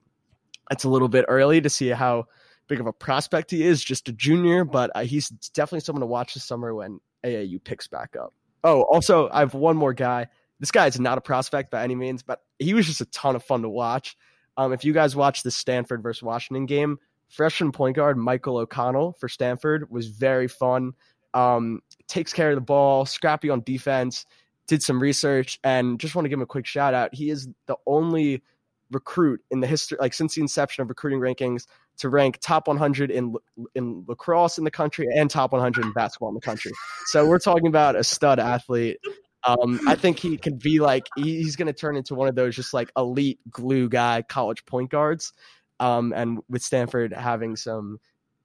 It's 0.71 0.85
a 0.85 0.89
little 0.89 1.09
bit 1.09 1.25
early 1.29 1.61
to 1.61 1.71
see 1.71 1.89
how 1.89 2.27
big 2.69 2.81
of 2.81 2.87
a 2.87 2.93
prospect 2.93 3.51
he 3.51 3.63
is, 3.63 3.83
just 3.83 4.09
a 4.09 4.13
junior, 4.13 4.65
but 4.65 4.91
uh, 4.95 5.05
he's 5.05 5.29
definitely 5.29 5.81
someone 5.81 6.01
to 6.01 6.07
watch 6.07 6.35
this 6.35 6.45
summer 6.45 6.75
when 6.75 7.01
AAU 7.25 7.63
picks 7.63 7.89
back 7.89 8.15
up. 8.17 8.33
Oh, 8.65 8.83
also, 8.83 9.29
I 9.33 9.41
have 9.41 9.55
one 9.55 9.77
more 9.77 9.95
guy. 9.95 10.29
This 10.61 10.71
guy 10.71 10.87
is 10.87 10.99
not 10.99 11.19
a 11.19 11.21
prospect 11.21 11.71
by 11.71 11.85
any 11.85 11.95
means, 11.95 12.23
but 12.23 12.43
he 12.59 12.75
was 12.75 12.87
just 12.87 13.01
a 13.01 13.07
ton 13.07 13.37
of 13.37 13.43
fun 13.43 13.63
to 13.63 13.69
watch. 13.69 14.17
Um, 14.57 14.73
if 14.73 14.85
you 14.85 14.93
guys 14.93 15.15
watched 15.15 15.45
the 15.45 15.51
Stanford 15.51 16.03
versus 16.03 16.23
Washington 16.23 16.67
game, 16.67 16.99
freshman 17.29 17.73
point 17.73 17.97
guard 17.97 18.17
Michael 18.17 18.59
O'Connell 18.59 19.13
for 19.21 19.29
Stanford 19.29 19.91
was 19.91 20.09
very 20.09 20.49
fun. 20.49 20.93
Um, 21.35 21.81
takes 22.09 22.33
care 22.33 22.51
of 22.51 22.57
the 22.57 22.63
ball, 22.63 23.07
scrappy 23.07 23.51
on 23.51 23.63
defense, 23.63 24.27
did 24.67 24.83
some 24.83 25.01
research, 25.01 25.61
and 25.63 26.01
just 26.01 26.15
want 26.15 26.25
to 26.25 26.29
give 26.29 26.39
him 26.39 26.43
a 26.43 26.47
quick 26.47 26.67
shout 26.67 26.95
out. 26.95 27.15
He 27.15 27.31
is 27.31 27.49
the 27.67 27.77
only 27.87 28.43
recruit 28.91 29.41
in 29.51 29.61
the 29.61 29.67
history, 29.67 29.99
like 30.01 30.15
since 30.15 30.35
the 30.35 30.41
inception 30.41 30.83
of 30.83 30.89
recruiting 30.89 31.21
rankings, 31.21 31.67
to 31.99 32.09
rank 32.09 32.39
top 32.41 32.69
100 32.69 33.11
in 33.11 33.35
in 33.75 34.05
lacrosse 34.07 34.59
in 34.59 34.65
the 34.65 34.71
country 34.71 35.07
and 35.15 35.31
top 35.31 35.53
100 35.53 35.85
in 35.85 35.93
basketball 35.93 36.29
in 36.29 36.35
the 36.35 36.41
country. 36.41 36.73
So 37.07 37.27
we're 37.27 37.39
talking 37.39 37.67
about 37.67 37.97
a 37.97 38.05
stud 38.05 38.39
athlete. 38.39 38.99
Um, 39.45 39.81
I 39.87 39.95
think 39.95 40.19
he 40.19 40.37
could 40.37 40.59
be 40.59 40.81
like 40.81 41.07
he's 41.17 41.57
going 41.57 41.67
to 41.67 41.73
turn 41.73 41.97
into 41.97 42.15
one 42.15 42.29
of 42.29 42.35
those 42.35 42.57
just 42.57 42.75
like 42.75 42.91
elite 42.97 43.39
glue 43.51 43.89
guy 43.89 44.23
college 44.23 44.65
point 44.67 44.91
guards. 44.91 45.33
Um, 45.81 46.13
and 46.13 46.41
with 46.49 46.63
Stanford 46.63 47.13
having 47.13 47.55
some 47.55 48.01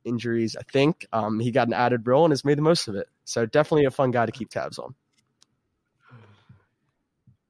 injuries, 0.06 0.56
I 0.56 0.64
think 0.72 1.08
um, 1.12 1.40
he 1.40 1.52
got 1.52 1.68
an 1.68 1.74
added 1.74 2.08
role 2.08 2.26
and 2.26 2.32
has 2.32 2.46
made 2.46 2.58
the 2.58 2.64
most 2.64 2.88
of 2.88 2.96
it. 2.96 3.08
So 3.26 3.46
definitely 3.46 3.86
a 3.86 3.92
fun 3.92 4.12
guy 4.12 4.26
to 4.26 4.32
keep 4.32 4.50
tabs 4.50 4.78
on. 4.78 4.94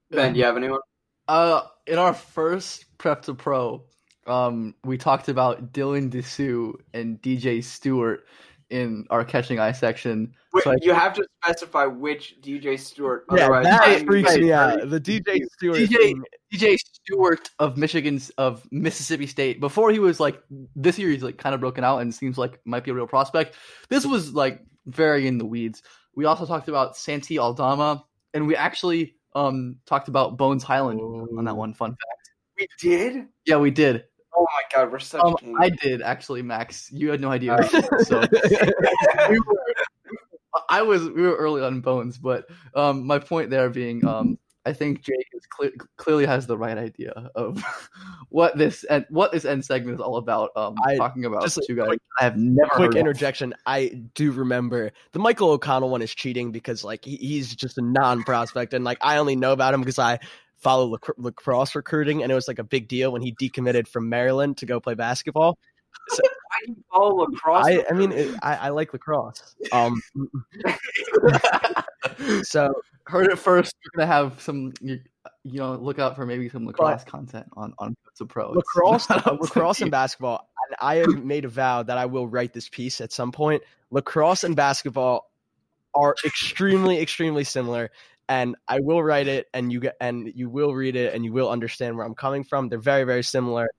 Ben, 0.10 0.34
do 0.34 0.40
you 0.40 0.46
have 0.46 0.58
anyone? 0.58 0.80
Uh, 1.28 1.62
in 1.88 1.98
our 1.98 2.14
first 2.14 2.86
prep 2.98 3.24
to 3.24 3.34
pro, 3.34 3.84
um, 4.28 4.76
we 4.84 4.98
talked 4.98 5.30
about 5.30 5.74
Dylan 5.74 6.10
Disu 6.10 6.76
and 6.94 7.22
DJ 7.22 7.64
Stewart 7.64 8.26
in 8.70 9.06
our 9.10 9.24
catching 9.24 9.60
eye 9.60 9.72
section. 9.72 10.34
Wait, 10.54 10.64
so 10.64 10.74
you 10.82 10.94
have 10.94 11.14
to 11.14 11.26
specify 11.44 11.86
which 11.86 12.36
DJ 12.42 12.80
Stewart. 12.80 13.26
Yeah, 13.32 13.62
that 13.62 14.06
freaks 14.06 14.36
me 14.36 14.52
out. 14.52 14.90
The 14.90 15.00
DJ 15.00 15.40
Stewart. 15.54 15.78
DJ, 15.78 16.16
DJ 16.52 16.78
Stewart 16.78 17.50
of 17.60 17.78
Michigan's 17.78 18.30
of 18.32 18.68
Mississippi 18.72 19.28
State. 19.28 19.60
Before 19.60 19.92
he 19.92 20.00
was 20.00 20.20
like 20.20 20.42
this 20.76 20.98
year, 20.98 21.10
he's 21.10 21.24
like 21.24 21.38
kind 21.38 21.54
of 21.54 21.62
broken 21.62 21.84
out 21.84 22.00
and 22.00 22.14
seems 22.14 22.38
like 22.38 22.60
might 22.66 22.84
be 22.84 22.92
a 22.92 22.94
real 22.94 23.08
prospect. 23.08 23.56
This 23.90 24.06
was 24.06 24.34
like 24.34 24.62
very 24.86 25.28
in 25.28 25.38
the 25.38 25.46
weeds. 25.46 25.84
We 26.16 26.26
also 26.26 26.46
talked 26.46 26.68
about 26.68 26.98
Santi 26.98 27.38
Aldama, 27.38 28.04
and 28.34 28.48
we 28.48 28.56
actually 28.56 29.16
um 29.36 29.78
talked 29.86 30.08
about 30.08 30.38
Bones 30.38 30.64
Hyland 30.64 31.00
Ooh. 31.00 31.38
on 31.38 31.46
that 31.46 31.56
one. 31.56 31.74
Fun 31.76 31.92
fact. 31.92 32.32
We 32.58 32.68
did. 32.80 33.28
Yeah, 33.46 33.58
we 33.58 33.72
did. 33.72 34.06
Oh 34.36 34.48
my 34.54 34.62
god, 34.76 34.92
we're 34.92 35.00
such. 35.00 35.22
Um, 35.22 35.56
I 35.60 35.70
did 35.70 36.02
actually, 36.02 36.42
Max. 36.42 36.92
You 36.92 37.12
had 37.12 37.22
no 37.22 37.30
idea. 37.30 37.58
so 38.04 38.26
we 39.30 39.40
were, 39.40 39.76
I 40.70 40.82
was 40.82 41.08
we 41.10 41.22
were 41.22 41.36
early 41.36 41.62
on 41.62 41.82
Bones, 41.82 42.18
but 42.18 42.46
um, 42.74 43.06
my 43.06 43.20
point 43.20 43.50
there 43.50 43.70
being, 43.70 44.06
um, 44.06 44.40
I 44.66 44.74
think 44.74 45.04
Jake 45.04 45.28
is 45.34 45.46
clearly 45.98 46.26
has 46.26 46.48
the 46.48 46.58
right 46.58 46.78
idea 46.78 47.30
of 47.36 47.64
what 48.30 48.58
this 48.58 48.84
and 48.86 49.06
what 49.10 49.32
this 49.32 49.46
end 49.46 49.66
segment 49.66 49.96
is 49.96 50.02
all 50.02 50.18
about. 50.18 50.50
Um, 50.56 50.76
I, 50.84 50.96
talking 50.96 51.26
about 51.26 51.44
just 51.44 51.60
two 51.68 51.76
guys 51.76 51.88
quick, 51.88 52.02
I 52.20 52.24
have 52.24 52.38
never. 52.38 52.70
Quick 52.70 52.96
interjection. 52.96 53.54
Of. 53.54 53.60
I 53.68 54.02
do 54.16 54.32
remember 54.32 54.92
the 55.12 55.20
Michael 55.20 55.52
O'Connell 55.52 55.90
one 55.90 56.02
is 56.02 56.14
cheating 56.14 56.52
because 56.52 56.84
like 56.84 57.06
he, 57.06 57.18
he's 57.18 57.56
just 57.56 57.78
a 57.78 57.82
non 57.82 58.24
prospect 58.24 58.74
and 58.74 58.84
like 58.84 58.98
I 59.02 59.18
only 59.18 59.36
know 59.36 59.52
about 59.52 59.74
him 59.74 59.82
because 59.82 60.00
I 60.00 60.20
follow 60.64 60.98
lacrosse 61.18 61.76
recruiting, 61.76 62.24
and 62.24 62.32
it 62.32 62.36
was 62.36 62.48
like 62.48 62.60
a 62.60 62.64
big 62.64 62.88
deal 62.88 63.12
when 63.12 63.22
he 63.22 63.34
decommitted 63.34 63.88
from 63.88 64.10
Maryland 64.10 64.58
to 64.58 64.66
go 64.66 64.80
play 64.80 64.96
basketball. 64.96 65.58
So, 66.10 66.22
Why 66.50 66.58
do 66.66 66.72
you 66.72 66.84
follow 66.92 67.16
lacrosse? 67.16 67.66
I, 67.68 67.86
I 67.90 67.94
mean, 67.94 68.12
it, 68.12 68.36
I, 68.42 68.56
I, 68.56 68.70
like 68.70 68.94
lacrosse. 68.94 69.56
Um, 69.72 70.02
so 72.44 72.74
heard 73.06 73.28
it 73.28 73.38
first. 73.38 73.76
You're 73.84 73.92
gonna 74.06 74.12
have 74.12 74.42
some, 74.42 74.74
you, 74.82 75.00
you 75.44 75.60
know, 75.60 75.76
look 75.76 76.00
out 76.00 76.16
for 76.16 76.26
maybe 76.26 76.48
some 76.50 76.66
lacrosse 76.66 77.04
content 77.04 77.48
on 77.54 77.74
on 77.80 77.96
the 78.18 78.26
Pro. 78.26 78.52
Lacrosse, 78.52 79.10
lacrosse 79.26 79.82
and 79.82 79.92
basketball. 79.92 80.50
And 80.68 80.78
I 80.80 80.96
have 80.96 81.24
made 81.24 81.46
a 81.46 81.50
vow 81.50 81.84
that 81.84 81.98
I 81.98 82.06
will 82.06 82.28
write 82.28 82.54
this 82.54 82.70
piece 82.70 83.02
at 83.02 83.12
some 83.12 83.32
point. 83.32 83.62
Lacrosse 83.92 84.44
and 84.44 84.56
basketball 84.56 85.32
are 85.96 86.16
extremely, 86.26 87.00
extremely 87.00 87.44
similar 87.44 87.92
and 88.30 88.56
I 88.68 88.80
will 88.80 89.04
write 89.04 89.28
it, 89.28 89.48
and 89.54 89.72
you 89.72 89.80
get 89.80 89.96
and 90.00 90.32
you 90.34 90.50
will 90.50 90.74
read 90.74 90.96
it, 90.96 91.14
and 91.14 91.26
you 91.26 91.34
will 91.34 91.50
understand 91.50 91.98
where 91.98 92.06
I'm 92.06 92.16
coming 92.16 92.44
from. 92.44 92.70
They're 92.70 92.80
very 92.80 93.04
very 93.04 93.24
similar. 93.24 93.70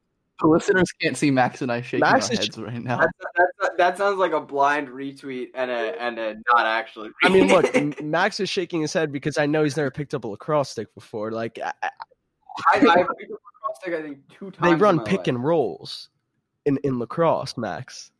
The 0.40 0.48
listeners 0.48 0.90
can't 1.00 1.16
see 1.16 1.30
Max 1.30 1.62
and 1.62 1.70
I 1.70 1.80
shaking 1.80 2.00
Max 2.00 2.28
our 2.28 2.36
heads 2.36 2.58
right 2.58 2.82
now. 2.82 3.00
that 3.78 3.96
sounds 3.96 4.18
like 4.18 4.32
a 4.32 4.40
blind 4.40 4.88
retweet 4.88 5.48
and 5.54 5.70
a 5.70 6.02
and 6.02 6.18
a 6.18 6.34
not 6.52 6.66
actually. 6.66 7.10
I 7.22 7.28
mean, 7.28 7.48
look, 7.48 8.02
Max 8.02 8.40
is 8.40 8.48
shaking 8.48 8.80
his 8.80 8.92
head 8.92 9.12
because 9.12 9.38
I 9.38 9.46
know 9.46 9.62
he's 9.62 9.76
never 9.76 9.90
picked 9.90 10.12
up 10.12 10.24
a 10.24 10.28
lacrosse 10.28 10.70
stick 10.70 10.92
before. 10.94 11.30
Like, 11.30 11.58
I, 11.62 11.72
I, 11.82 11.90
I 12.72 12.78
picked 12.78 12.84
up 12.84 12.96
a 12.96 13.04
lacrosse 13.06 13.76
stick 13.80 13.94
I 13.94 14.02
think 14.02 14.18
two 14.28 14.50
times. 14.50 14.72
They 14.72 14.74
run 14.74 15.04
pick 15.04 15.18
life. 15.18 15.28
and 15.28 15.44
rolls 15.44 16.08
in 16.66 16.78
in 16.78 16.98
lacrosse, 16.98 17.56
Max. 17.56 18.10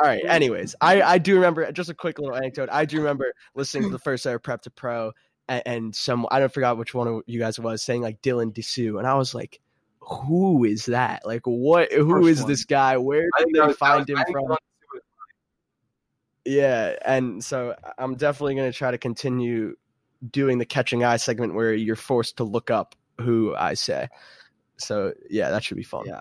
All 0.00 0.08
right. 0.08 0.24
Anyways, 0.24 0.74
I, 0.80 1.02
I 1.02 1.18
do 1.18 1.34
remember 1.34 1.70
just 1.72 1.88
a 1.88 1.94
quick 1.94 2.18
little 2.18 2.36
anecdote. 2.36 2.68
I 2.72 2.84
do 2.84 2.98
remember 2.98 3.32
listening 3.54 3.84
to 3.84 3.90
the 3.90 3.98
first 3.98 4.26
ever 4.26 4.38
prep 4.38 4.62
to 4.62 4.70
pro 4.70 5.12
and, 5.48 5.62
and 5.66 5.94
some 5.94 6.26
I 6.30 6.40
don't 6.40 6.52
forgot 6.52 6.78
which 6.78 6.94
one 6.94 7.08
of 7.08 7.22
you 7.26 7.38
guys 7.38 7.58
was 7.58 7.82
saying 7.82 8.02
like 8.02 8.22
Dylan 8.22 8.52
Disu, 8.52 8.98
and 8.98 9.06
I 9.06 9.14
was 9.14 9.34
like, 9.34 9.60
who 10.00 10.64
is 10.64 10.86
that? 10.86 11.26
Like 11.26 11.42
what? 11.44 11.92
Who 11.92 12.08
first 12.10 12.28
is 12.28 12.40
one. 12.40 12.48
this 12.48 12.64
guy? 12.64 12.96
Where 12.96 13.28
did 13.38 13.48
they 13.52 13.60
was, 13.60 13.76
find 13.76 14.08
him 14.08 14.18
from? 14.30 14.56
Yeah, 16.44 16.96
and 17.04 17.42
so 17.42 17.74
I'm 17.98 18.16
definitely 18.16 18.54
going 18.56 18.70
to 18.70 18.76
try 18.76 18.90
to 18.90 18.98
continue 18.98 19.76
doing 20.30 20.58
the 20.58 20.66
catching 20.66 21.04
eye 21.04 21.16
segment 21.16 21.54
where 21.54 21.72
you're 21.72 21.96
forced 21.96 22.36
to 22.38 22.44
look 22.44 22.70
up 22.70 22.94
who 23.20 23.54
I 23.54 23.74
say. 23.74 24.08
So 24.76 25.14
yeah, 25.30 25.50
that 25.50 25.64
should 25.64 25.76
be 25.76 25.82
fun. 25.82 26.04
Yeah. 26.06 26.20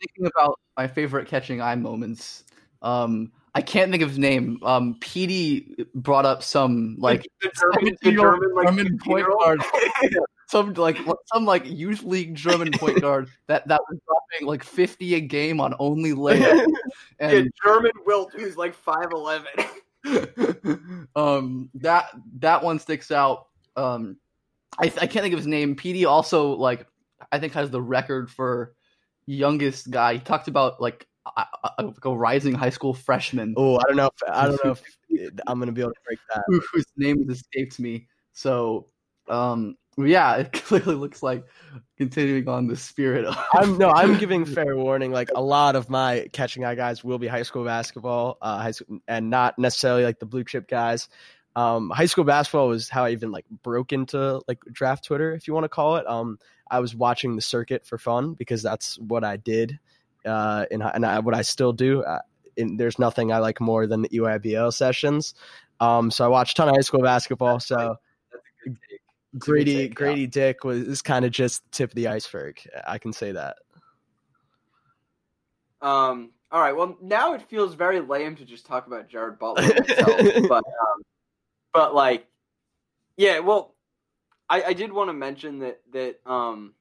Thinking 0.00 0.30
about 0.34 0.58
my 0.76 0.86
favorite 0.86 1.26
catching 1.26 1.60
eye 1.60 1.74
moments 1.74 2.44
um, 2.82 3.32
I 3.54 3.62
can't 3.62 3.90
think 3.90 4.02
of 4.02 4.10
his 4.10 4.18
name. 4.18 4.58
Um, 4.62 4.94
PD 5.00 5.86
brought 5.94 6.24
up 6.24 6.42
some 6.42 6.96
like 6.98 7.28
the 7.40 7.50
German, 7.60 7.96
the 8.02 8.12
German, 8.12 8.54
like, 8.54 8.68
German 8.68 8.98
point 8.98 9.26
guard, 9.26 9.62
some 10.46 10.74
like 10.74 10.98
some 11.32 11.44
like 11.44 11.64
youth 11.66 12.02
league 12.04 12.34
German 12.34 12.70
point 12.72 13.00
guard 13.00 13.28
that 13.46 13.66
that 13.68 13.80
was 13.88 13.98
dropping 14.06 14.46
like 14.46 14.62
fifty 14.62 15.14
a 15.14 15.20
game 15.20 15.60
on 15.60 15.74
only 15.78 16.12
layup. 16.12 16.66
And 17.18 17.32
yeah, 17.32 17.50
German 17.64 17.92
Wilt, 18.06 18.32
who's 18.32 18.56
like 18.56 18.74
five 18.74 19.08
eleven. 19.12 19.50
um, 21.16 21.70
that 21.74 22.10
that 22.38 22.62
one 22.62 22.78
sticks 22.78 23.10
out. 23.10 23.48
Um, 23.76 24.18
I 24.78 24.84
I 24.84 25.06
can't 25.06 25.22
think 25.22 25.32
of 25.32 25.40
his 25.40 25.46
name. 25.46 25.74
PD 25.74 26.06
also 26.06 26.50
like 26.50 26.86
I 27.32 27.38
think 27.38 27.54
has 27.54 27.70
the 27.70 27.82
record 27.82 28.30
for 28.30 28.74
youngest 29.26 29.90
guy. 29.90 30.14
He 30.14 30.20
talked 30.20 30.48
about 30.48 30.80
like 30.80 31.06
a, 31.36 31.92
a 32.04 32.16
rising 32.16 32.54
high 32.54 32.70
school 32.70 32.94
freshman. 32.94 33.54
Oh, 33.56 33.76
I 33.76 33.82
don't 33.86 33.96
know. 33.96 34.06
If, 34.06 34.30
I 34.30 34.46
don't 34.46 34.64
know 34.64 34.70
if 34.72 34.82
I'm 35.46 35.58
gonna 35.58 35.72
be 35.72 35.80
able 35.80 35.92
to 35.92 36.00
break 36.06 36.18
that. 36.34 36.42
Whose 36.72 36.86
name 36.96 37.26
has 37.28 37.38
escaped 37.38 37.78
me. 37.78 38.06
So, 38.32 38.86
um, 39.28 39.76
yeah, 39.96 40.36
it 40.36 40.52
clearly 40.64 40.94
looks 40.94 41.22
like 41.22 41.44
continuing 41.96 42.48
on 42.48 42.66
the 42.66 42.76
spirit 42.76 43.24
of. 43.24 43.36
I'm 43.54 43.78
no, 43.78 43.90
I'm 43.90 44.18
giving 44.18 44.44
fair 44.46 44.76
warning. 44.76 45.12
Like 45.12 45.30
a 45.34 45.42
lot 45.42 45.76
of 45.76 45.90
my 45.90 46.28
catching 46.32 46.64
eye 46.64 46.74
guys 46.74 47.02
will 47.02 47.18
be 47.18 47.26
high 47.26 47.42
school 47.42 47.64
basketball, 47.64 48.38
uh, 48.40 48.58
high 48.58 48.70
school, 48.72 48.98
and 49.08 49.30
not 49.30 49.58
necessarily 49.58 50.04
like 50.04 50.18
the 50.18 50.26
blue 50.26 50.44
chip 50.44 50.68
guys. 50.68 51.08
Um, 51.56 51.90
high 51.90 52.06
school 52.06 52.24
basketball 52.24 52.68
was 52.68 52.88
how 52.88 53.06
I 53.06 53.10
even 53.10 53.32
like 53.32 53.46
broke 53.62 53.92
into 53.92 54.40
like 54.46 54.60
draft 54.70 55.04
Twitter, 55.04 55.34
if 55.34 55.48
you 55.48 55.54
want 55.54 55.64
to 55.64 55.68
call 55.68 55.96
it. 55.96 56.06
Um, 56.06 56.38
I 56.70 56.80
was 56.80 56.94
watching 56.94 57.34
the 57.34 57.42
circuit 57.42 57.86
for 57.86 57.98
fun 57.98 58.34
because 58.34 58.62
that's 58.62 58.98
what 58.98 59.24
I 59.24 59.38
did 59.38 59.78
uh, 60.28 60.66
in, 60.70 60.82
and 60.82 61.04
I, 61.04 61.18
what 61.18 61.34
I 61.34 61.42
still 61.42 61.72
do. 61.72 62.02
Uh, 62.02 62.20
in, 62.56 62.76
there's 62.76 62.98
nothing 62.98 63.32
I 63.32 63.38
like 63.38 63.60
more 63.60 63.86
than 63.86 64.02
the 64.02 64.08
EYBL 64.08 64.72
sessions. 64.72 65.34
Um, 65.80 66.10
so 66.10 66.24
I 66.24 66.28
watch 66.28 66.52
a 66.52 66.54
ton 66.54 66.68
of 66.68 66.74
high 66.74 66.82
school 66.82 67.02
basketball. 67.02 67.60
So 67.60 67.96
Grady 69.38 69.88
Grady 69.88 70.26
Dick 70.26 70.64
was 70.64 71.02
kind 71.02 71.24
of 71.24 71.30
just 71.30 71.62
tip 71.72 71.90
of 71.90 71.94
the 71.94 72.08
iceberg. 72.08 72.60
I 72.86 72.98
can 72.98 73.12
say 73.12 73.32
that. 73.32 73.56
Um. 75.80 76.30
All 76.50 76.60
right. 76.60 76.74
Well, 76.74 76.96
now 77.02 77.34
it 77.34 77.42
feels 77.42 77.74
very 77.74 78.00
lame 78.00 78.34
to 78.36 78.44
just 78.44 78.64
talk 78.64 78.86
about 78.86 79.08
Jared 79.08 79.38
Butler, 79.38 79.68
but 80.48 80.64
um, 80.64 81.02
but 81.74 81.94
like 81.94 82.26
Yeah, 83.16 83.40
well, 83.40 83.74
I, 84.48 84.62
I 84.62 84.72
did 84.72 84.92
want 84.92 85.10
to 85.10 85.12
mention 85.12 85.58
that 85.58 85.80
that 85.92 86.20
um, 86.24 86.72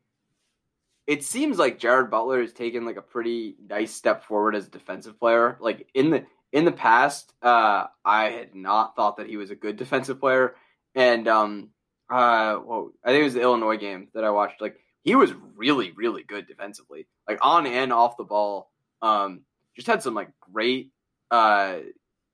it 1.07 1.23
seems 1.23 1.57
like 1.57 1.79
Jared 1.79 2.11
Butler 2.11 2.41
has 2.41 2.51
taken 2.51 2.85
like 2.85 2.97
a 2.97 3.01
pretty 3.01 3.55
nice 3.67 3.95
step 3.95 4.25
forward 4.25 4.55
as 4.55 4.67
a 4.67 4.71
defensive 4.71 5.17
player. 5.17 5.57
Like 5.61 5.87
in 5.93 6.09
the 6.09 6.25
in 6.51 6.65
the 6.65 6.71
past, 6.71 7.33
uh, 7.41 7.85
I 8.05 8.25
had 8.25 8.53
not 8.53 8.95
thought 8.95 9.17
that 9.17 9.27
he 9.27 9.37
was 9.37 9.49
a 9.49 9.55
good 9.55 9.77
defensive 9.77 10.19
player, 10.19 10.55
and 10.93 11.27
um, 11.27 11.69
uh, 12.09 12.59
well, 12.63 12.91
I 13.03 13.09
think 13.09 13.21
it 13.21 13.25
was 13.25 13.33
the 13.33 13.41
Illinois 13.41 13.77
game 13.77 14.09
that 14.13 14.25
I 14.25 14.31
watched. 14.31 14.61
Like 14.61 14.77
he 15.03 15.15
was 15.15 15.33
really, 15.55 15.91
really 15.91 16.23
good 16.23 16.45
defensively, 16.45 17.07
like 17.27 17.39
on 17.41 17.65
and 17.65 17.93
off 17.93 18.17
the 18.17 18.25
ball. 18.25 18.69
Um, 19.01 19.41
just 19.75 19.87
had 19.87 20.03
some 20.03 20.13
like 20.13 20.29
great 20.53 20.91
uh 21.31 21.77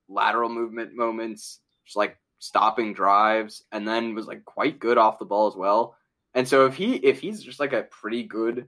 lateral 0.09 0.49
movement 0.49 0.95
moments, 0.95 1.59
just 1.85 1.95
like 1.97 2.17
stopping 2.39 2.93
drives, 2.93 3.63
and 3.71 3.87
then 3.87 4.15
was 4.15 4.25
like 4.25 4.45
quite 4.45 4.79
good 4.79 4.97
off 4.97 5.19
the 5.19 5.25
ball 5.25 5.47
as 5.47 5.55
well. 5.55 5.95
And 6.33 6.47
so 6.47 6.65
if 6.65 6.75
he 6.75 6.95
if 6.95 7.19
he's 7.19 7.41
just 7.41 7.59
like 7.59 7.73
a 7.73 7.83
pretty 7.83 8.23
good 8.23 8.67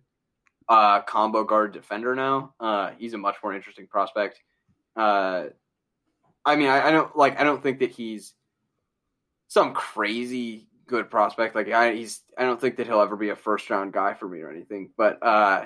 uh 0.70 1.02
combo 1.02 1.44
guard 1.44 1.74
defender 1.74 2.16
now, 2.16 2.54
uh 2.60 2.92
he's 2.98 3.14
a 3.14 3.18
much 3.18 3.36
more 3.44 3.54
interesting 3.54 3.88
prospect. 3.88 4.42
Uh 4.96 5.46
I 6.46 6.56
mean 6.56 6.68
I, 6.68 6.88
I 6.88 6.92
don't 6.92 7.16
like 7.16 7.40
I 7.40 7.44
don't 7.44 7.62
think 7.62 7.80
that 7.80 7.92
he's 7.92 8.34
some 9.48 9.74
crazy 9.74 10.68
good 10.88 11.10
prospect. 11.10 11.56
Like 11.56 11.72
I 11.72 11.94
he's 11.94 12.22
I 12.38 12.44
don't 12.44 12.62
think 12.62 12.78
that 12.78 12.88
he'll 12.88 13.02
ever 13.02 13.16
be 13.16 13.30
a 13.30 13.36
first 13.36 13.70
round 13.70 13.94
guy 13.94 14.14
for 14.14 14.28
me 14.28 14.42
or 14.42 14.52
anything. 14.52 14.92
But 14.98 15.24
uh 15.26 15.66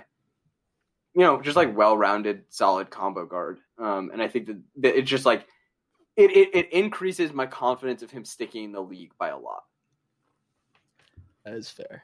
you 1.16 1.22
know, 1.22 1.42
just 1.42 1.58
like 1.58 1.76
well 1.76 1.98
rounded, 1.98 2.44
solid 2.50 2.90
combo 2.90 3.26
guard. 3.26 3.60
Um 3.78 4.10
and 4.14 4.22
I 4.22 4.28
think 4.28 4.48
that, 4.48 4.62
that 4.78 4.98
it's 4.98 5.10
just 5.10 5.26
like 5.26 5.48
it, 6.16 6.32
it, 6.32 6.50
it 6.54 6.74
increases 6.74 7.32
my 7.32 7.46
confidence 7.46 8.04
of 8.04 8.12
him 8.12 8.26
sticking 8.26 8.66
in 8.66 8.72
the 8.74 8.82
league 8.82 9.12
by 9.18 9.30
a 9.30 9.38
lot. 9.38 9.64
That 11.50 11.58
is 11.58 11.70
fair. 11.70 12.04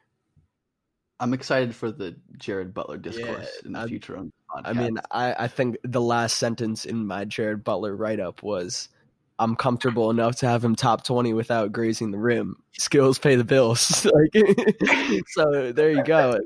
I'm 1.20 1.34
excited 1.34 1.76
for 1.76 1.92
the 1.92 2.16
Jared 2.38 2.74
Butler 2.74 2.98
discourse 2.98 3.48
yeah, 3.62 3.66
in 3.66 3.74
the 3.74 3.80
I, 3.80 3.88
future. 3.88 4.18
On 4.18 4.32
I 4.54 4.74
mean, 4.74 4.98
I, 5.12 5.36
I 5.44 5.48
think 5.48 5.78
the 5.84 6.02
last 6.02 6.38
sentence 6.38 6.86
in 6.86 7.06
my 7.06 7.26
Jared 7.26 7.64
Butler 7.64 7.96
write 7.96 8.20
up 8.20 8.42
was, 8.42 8.90
"I'm 9.38 9.56
comfortable 9.56 10.10
enough 10.10 10.38
to 10.38 10.48
have 10.48 10.66
him 10.66 10.76
top 10.76 11.04
20 11.04 11.34
without 11.34 11.72
grazing 11.72 12.10
the 12.10 12.18
rim. 12.18 12.58
Skills 12.74 13.20
pay 13.20 13.36
the 13.36 13.44
bills." 13.44 14.06
like, 14.34 14.34
so 15.28 15.72
there 15.72 15.92
you 15.92 16.04
go. 16.04 16.40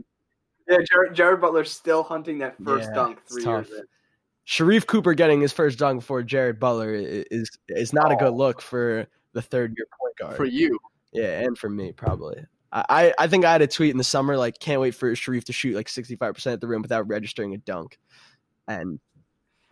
Yeah, 0.67 0.77
Jared, 0.91 1.15
Jared 1.15 1.41
Butler's 1.41 1.71
still 1.71 2.03
hunting 2.03 2.39
that 2.39 2.55
first 2.63 2.89
yeah, 2.89 2.95
dunk 2.95 3.19
three 3.27 3.45
years 3.45 3.69
in. 3.69 3.83
Sharife 4.45 4.87
Cooper 4.87 5.13
getting 5.13 5.39
his 5.39 5.53
first 5.53 5.79
dunk 5.79 6.01
before 6.01 6.21
Jared 6.21 6.59
Butler 6.59 6.93
is 6.95 7.49
is 7.69 7.93
not 7.93 8.11
oh. 8.11 8.15
a 8.15 8.19
good 8.19 8.33
oh. 8.33 8.35
look 8.35 8.61
for 8.61 9.07
the 9.31 9.41
third 9.41 9.73
year 9.77 9.87
point 9.99 10.17
guard. 10.17 10.35
For 10.35 10.45
you. 10.45 10.77
Yeah, 11.13 11.39
and 11.39 11.57
for 11.57 11.69
me 11.69 11.91
probably. 11.91 12.45
I, 12.71 13.13
I 13.17 13.27
think 13.27 13.45
I 13.45 13.51
had 13.51 13.61
a 13.61 13.67
tweet 13.67 13.91
in 13.91 13.97
the 13.97 14.03
summer 14.03 14.37
like 14.37 14.59
can't 14.59 14.79
wait 14.79 14.95
for 14.95 15.11
Sharife 15.13 15.45
to 15.45 15.53
shoot 15.53 15.75
like 15.75 15.87
65% 15.87 16.53
at 16.53 16.61
the 16.61 16.67
rim 16.67 16.81
without 16.81 17.07
registering 17.07 17.53
a 17.53 17.57
dunk. 17.57 17.97
And 18.67 18.99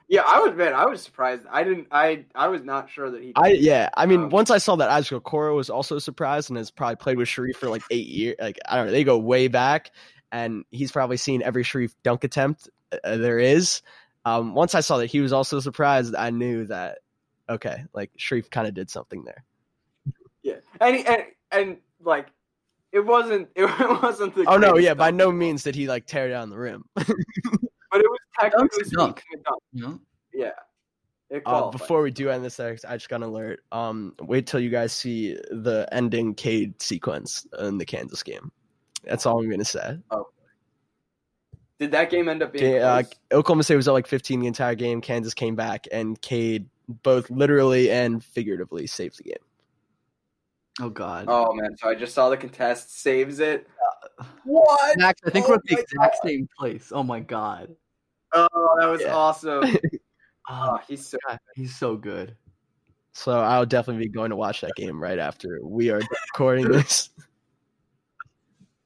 yeah, 0.08 0.24
I 0.26 0.40
was 0.40 0.56
man, 0.56 0.74
I 0.74 0.86
was 0.86 1.02
surprised. 1.02 1.46
I 1.52 1.64
didn't 1.64 1.88
I 1.92 2.26
I 2.34 2.48
was 2.48 2.64
not 2.64 2.90
sure 2.90 3.12
that 3.12 3.22
he 3.22 3.34
I 3.36 3.50
yeah, 3.50 3.90
I 3.96 4.06
mean 4.06 4.24
um, 4.24 4.30
once 4.30 4.50
I 4.50 4.58
saw 4.58 4.76
that 4.78 4.90
Isaac 4.90 5.24
Okoro 5.24 5.56
was 5.56 5.70
also 5.70 6.00
surprised 6.00 6.50
and 6.50 6.58
has 6.58 6.72
probably 6.72 6.96
played 6.96 7.18
with 7.18 7.28
Sharife 7.28 7.56
for 7.56 7.70
like 7.70 7.84
8 7.92 8.08
years. 8.08 8.36
Like 8.40 8.58
I 8.68 8.78
don't 8.78 8.88
know, 8.88 8.92
they 8.92 9.04
go 9.04 9.18
way 9.18 9.48
back 9.48 9.92
and 10.32 10.64
he's 10.72 10.92
probably 10.92 11.18
seen 11.18 11.44
every 11.44 11.64
Sharife 11.64 11.94
dunk 12.04 12.24
attempt 12.24 12.70
uh, 12.92 13.18
there 13.18 13.40
is. 13.40 13.82
Um, 14.26 14.56
once 14.56 14.76
I 14.76 14.80
saw 14.80 14.98
that 14.98 15.06
he 15.08 15.20
was 15.20 15.34
also 15.34 15.60
surprised, 15.60 16.16
I 16.16 16.32
knew 16.32 16.66
that 16.66 17.00
okay, 17.50 17.84
like 17.94 18.12
Sharife 18.18 18.50
kind 18.50 18.68
of 18.68 18.74
did 18.74 18.90
something 18.90 19.24
there. 19.24 19.44
Yeah, 20.42 20.56
and, 20.82 20.96
he, 20.96 21.06
and 21.06 21.24
and 21.52 21.78
like 22.02 22.28
it 22.92 23.06
wasn't 23.06 23.50
it 23.56 24.02
wasn't 24.02 24.36
the. 24.36 24.46
Oh 24.46 24.58
no, 24.58 24.78
yeah, 24.78 24.94
by 24.94 25.12
no 25.12 25.32
means 25.32 25.64
did 25.64 25.76
he 25.76 25.88
like 25.88 26.06
tear 26.06 26.30
down 26.30 26.50
the 26.50 26.58
rim. 26.58 26.84
but 26.96 27.06
it 27.06 28.10
was 28.10 28.20
technically 28.40 28.84
dunk. 28.92 29.24
dunk. 29.76 30.02
Yeah. 30.34 30.52
Uh, 31.46 31.70
before 31.72 32.02
we 32.02 32.10
do 32.10 32.30
end 32.30 32.46
this, 32.46 32.58
I 32.60 32.76
just 32.76 33.10
got 33.10 33.18
an 33.18 33.24
alert. 33.24 33.62
Um, 33.74 34.16
wait 34.22 34.48
till 34.48 34.62
you 34.62 34.70
guys 34.70 34.94
see 34.94 35.34
the 35.52 35.86
ending 35.92 36.34
Cade 36.34 36.82
sequence 36.82 37.46
in 37.60 37.78
the 37.78 37.86
Kansas 37.86 38.24
game. 38.24 38.50
That's 39.04 39.26
all 39.26 39.42
I'm 39.42 39.50
gonna 39.50 39.66
say. 39.66 40.00
Oh, 40.10 40.28
did 41.80 41.92
that 41.92 42.10
game 42.10 42.30
end 42.30 42.44
up 42.44 42.54
being? 42.54 42.82
Uh, 42.82 43.04
Oklahoma 43.32 43.64
State 43.64 43.76
was 43.76 43.88
up 43.88 43.94
like 43.94 44.08
15 44.08 44.40
the 44.40 44.48
entire 44.48 44.76
game. 44.76 45.02
Kansas 45.02 45.34
came 45.34 45.56
back, 45.56 45.86
and 45.92 46.20
Cade 46.22 46.70
both 46.88 47.30
literally 47.30 47.92
and 47.92 48.24
figuratively 48.24 48.88
saved 48.88 49.20
the 49.20 49.24
game. 49.24 49.36
Oh 50.80 50.90
God! 50.90 51.26
Oh 51.28 51.54
man! 51.54 51.76
So 51.78 51.90
I 51.90 51.96
just 51.96 52.14
saw 52.14 52.30
the 52.30 52.38
contest 52.38 53.00
saves 53.00 53.40
it. 53.40 53.68
Uh, 54.20 54.26
what? 54.44 54.98
Max, 54.98 55.20
I 55.26 55.32
think 55.32 55.48
oh 55.48 55.50
we're 55.50 55.56
at 55.56 55.64
the 55.64 55.74
exact 55.80 56.18
God. 56.22 56.28
same 56.30 56.48
place. 56.58 56.92
Oh 56.94 57.04
my 57.04 57.20
God! 57.20 57.76
Oh, 58.34 58.78
that 58.80 58.86
was 58.86 59.02
yeah. 59.02 59.16
awesome. 59.16 59.64
oh, 60.50 60.80
he's 60.88 61.06
so 61.06 61.18
God, 61.28 61.40
he's 61.56 61.76
so 61.76 61.96
good. 61.96 62.36
So 63.14 63.40
I'll 63.40 63.66
definitely 63.66 64.06
be 64.06 64.12
going 64.12 64.30
to 64.30 64.36
watch 64.36 64.62
that 64.62 64.76
game 64.76 65.02
right 65.02 65.18
after 65.18 65.60
we 65.64 65.90
are 65.90 66.02
recording 66.34 66.70
this. 66.70 67.10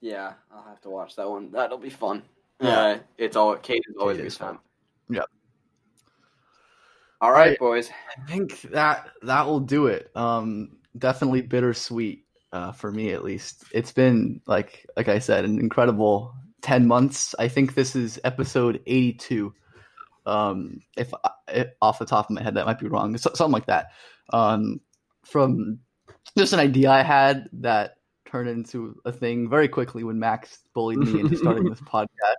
Yeah, 0.03 0.33
I'll 0.51 0.63
have 0.63 0.81
to 0.81 0.89
watch 0.89 1.15
that 1.17 1.29
one. 1.29 1.51
That'll 1.51 1.77
be 1.77 1.91
fun. 1.91 2.23
Yeah, 2.59 2.79
uh, 2.79 2.99
it's 3.19 3.35
all 3.35 3.55
Cade 3.57 3.83
is 3.87 3.95
always 3.97 4.17
a 4.17 4.23
good 4.23 4.31
time. 4.31 4.57
Yep. 5.11 5.25
All 7.21 7.31
right, 7.31 7.57
boys. 7.59 7.91
I 8.17 8.25
think 8.25 8.61
that 8.71 9.11
that 9.21 9.45
will 9.45 9.59
do 9.59 9.85
it. 9.85 10.09
Um, 10.15 10.77
definitely 10.97 11.41
bittersweet 11.41 12.25
uh, 12.51 12.71
for 12.71 12.91
me, 12.91 13.11
at 13.11 13.23
least. 13.23 13.63
It's 13.71 13.91
been 13.91 14.41
like 14.45 14.85
like 14.97 15.07
I 15.07 15.19
said, 15.19 15.45
an 15.45 15.59
incredible 15.59 16.33
ten 16.61 16.87
months. 16.87 17.35
I 17.39 17.47
think 17.47 17.73
this 17.73 17.95
is 17.95 18.19
episode 18.23 18.81
eighty-two. 18.85 19.53
Um, 20.25 20.81
if, 20.97 21.11
if 21.47 21.69
off 21.81 21.99
the 21.99 22.05
top 22.05 22.29
of 22.29 22.35
my 22.35 22.43
head, 22.43 22.55
that 22.55 22.65
might 22.65 22.79
be 22.79 22.87
wrong. 22.87 23.17
something 23.17 23.51
like 23.51 23.65
that. 23.65 23.87
Um, 24.31 24.81
from 25.25 25.79
just 26.37 26.53
an 26.53 26.59
idea 26.59 26.89
I 26.91 27.03
had 27.03 27.49
that 27.53 27.97
turned 28.25 28.49
into 28.49 28.99
a 29.05 29.11
thing 29.11 29.49
very 29.49 29.67
quickly 29.67 30.03
when 30.03 30.19
Max 30.19 30.59
bullied 30.73 30.99
me 30.99 31.19
into 31.19 31.37
starting 31.37 31.69
this 31.69 31.81
podcast. 31.81 32.35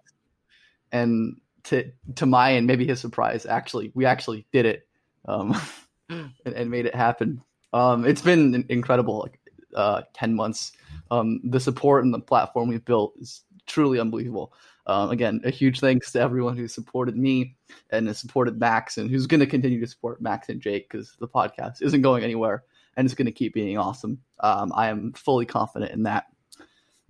And 0.90 1.36
to 1.64 1.90
to 2.16 2.26
my 2.26 2.50
and 2.50 2.66
maybe 2.66 2.86
his 2.86 3.00
surprise, 3.00 3.46
actually, 3.46 3.92
we 3.94 4.04
actually 4.04 4.46
did 4.52 4.66
it 4.66 4.86
um, 5.26 5.58
and, 6.08 6.32
and, 6.44 6.70
made 6.70 6.86
it 6.86 6.94
happen. 6.94 7.42
Um, 7.72 8.04
it's 8.04 8.22
been 8.22 8.64
incredible, 8.68 9.20
like 9.20 9.38
uh, 9.74 10.02
ten 10.12 10.34
months. 10.34 10.72
Um, 11.10 11.40
the 11.44 11.60
support 11.60 12.04
and 12.04 12.12
the 12.12 12.20
platform 12.20 12.68
we've 12.68 12.84
built 12.84 13.14
is 13.20 13.42
truly 13.66 13.98
unbelievable. 13.98 14.52
Um, 14.86 15.10
again, 15.10 15.40
a 15.44 15.50
huge 15.50 15.80
thanks 15.80 16.10
to 16.12 16.20
everyone 16.20 16.56
who 16.56 16.66
supported 16.66 17.16
me 17.16 17.56
and 17.90 18.08
has 18.08 18.18
supported 18.18 18.58
Max 18.58 18.98
and 18.98 19.08
who's 19.08 19.26
going 19.26 19.40
to 19.40 19.46
continue 19.46 19.80
to 19.80 19.86
support 19.86 20.20
Max 20.20 20.48
and 20.48 20.60
Jake 20.60 20.90
because 20.90 21.14
the 21.20 21.28
podcast 21.28 21.82
isn't 21.82 22.02
going 22.02 22.24
anywhere 22.24 22.64
and 22.96 23.04
it's 23.04 23.14
going 23.14 23.26
to 23.26 23.32
keep 23.32 23.54
being 23.54 23.78
awesome. 23.78 24.20
Um, 24.40 24.72
I 24.74 24.88
am 24.88 25.12
fully 25.12 25.46
confident 25.46 25.92
in 25.92 26.02
that. 26.04 26.26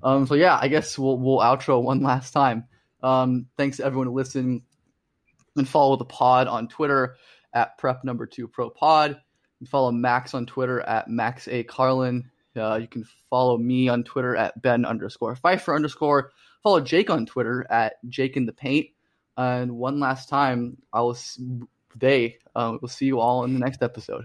Um, 0.02 0.26
so 0.26 0.34
yeah, 0.34 0.58
I 0.60 0.68
guess 0.68 0.98
we'll 0.98 1.16
we'll 1.16 1.38
outro 1.38 1.82
one 1.82 2.02
last 2.02 2.32
time. 2.32 2.64
Um, 3.02 3.46
thanks 3.56 3.78
to 3.78 3.84
everyone 3.84 4.08
who 4.08 4.14
listened 4.14 4.62
and 5.56 5.68
follow 5.68 5.96
the 5.96 6.04
pod 6.04 6.48
on 6.48 6.68
Twitter 6.68 7.16
at 7.52 7.78
prep 7.78 8.04
number 8.04 8.26
two 8.26 8.48
pro 8.48 8.68
pod. 8.70 9.20
You 9.62 9.68
follow 9.68 9.92
Max 9.92 10.34
on 10.34 10.44
Twitter 10.44 10.80
at 10.80 11.06
Max 11.06 11.46
A 11.46 11.62
Carlin. 11.62 12.28
Uh, 12.56 12.80
you 12.82 12.88
can 12.88 13.06
follow 13.30 13.56
me 13.56 13.88
on 13.88 14.02
Twitter 14.02 14.34
at 14.34 14.60
Ben 14.60 14.84
underscore 14.84 15.36
Pfeiffer 15.36 15.72
underscore. 15.72 16.32
Follow 16.64 16.80
Jake 16.80 17.10
on 17.10 17.26
Twitter 17.26 17.64
at 17.70 17.94
Jake 18.08 18.36
in 18.36 18.44
the 18.44 18.52
Paint. 18.52 18.88
And 19.36 19.76
one 19.76 20.00
last 20.00 20.28
time, 20.28 20.78
I 20.92 21.00
will 21.02 21.16
they 21.94 22.38
uh, 22.56 22.76
will 22.80 22.88
see 22.88 23.06
you 23.06 23.20
all 23.20 23.44
in 23.44 23.54
the 23.54 23.60
next 23.60 23.84
episode. 23.84 24.24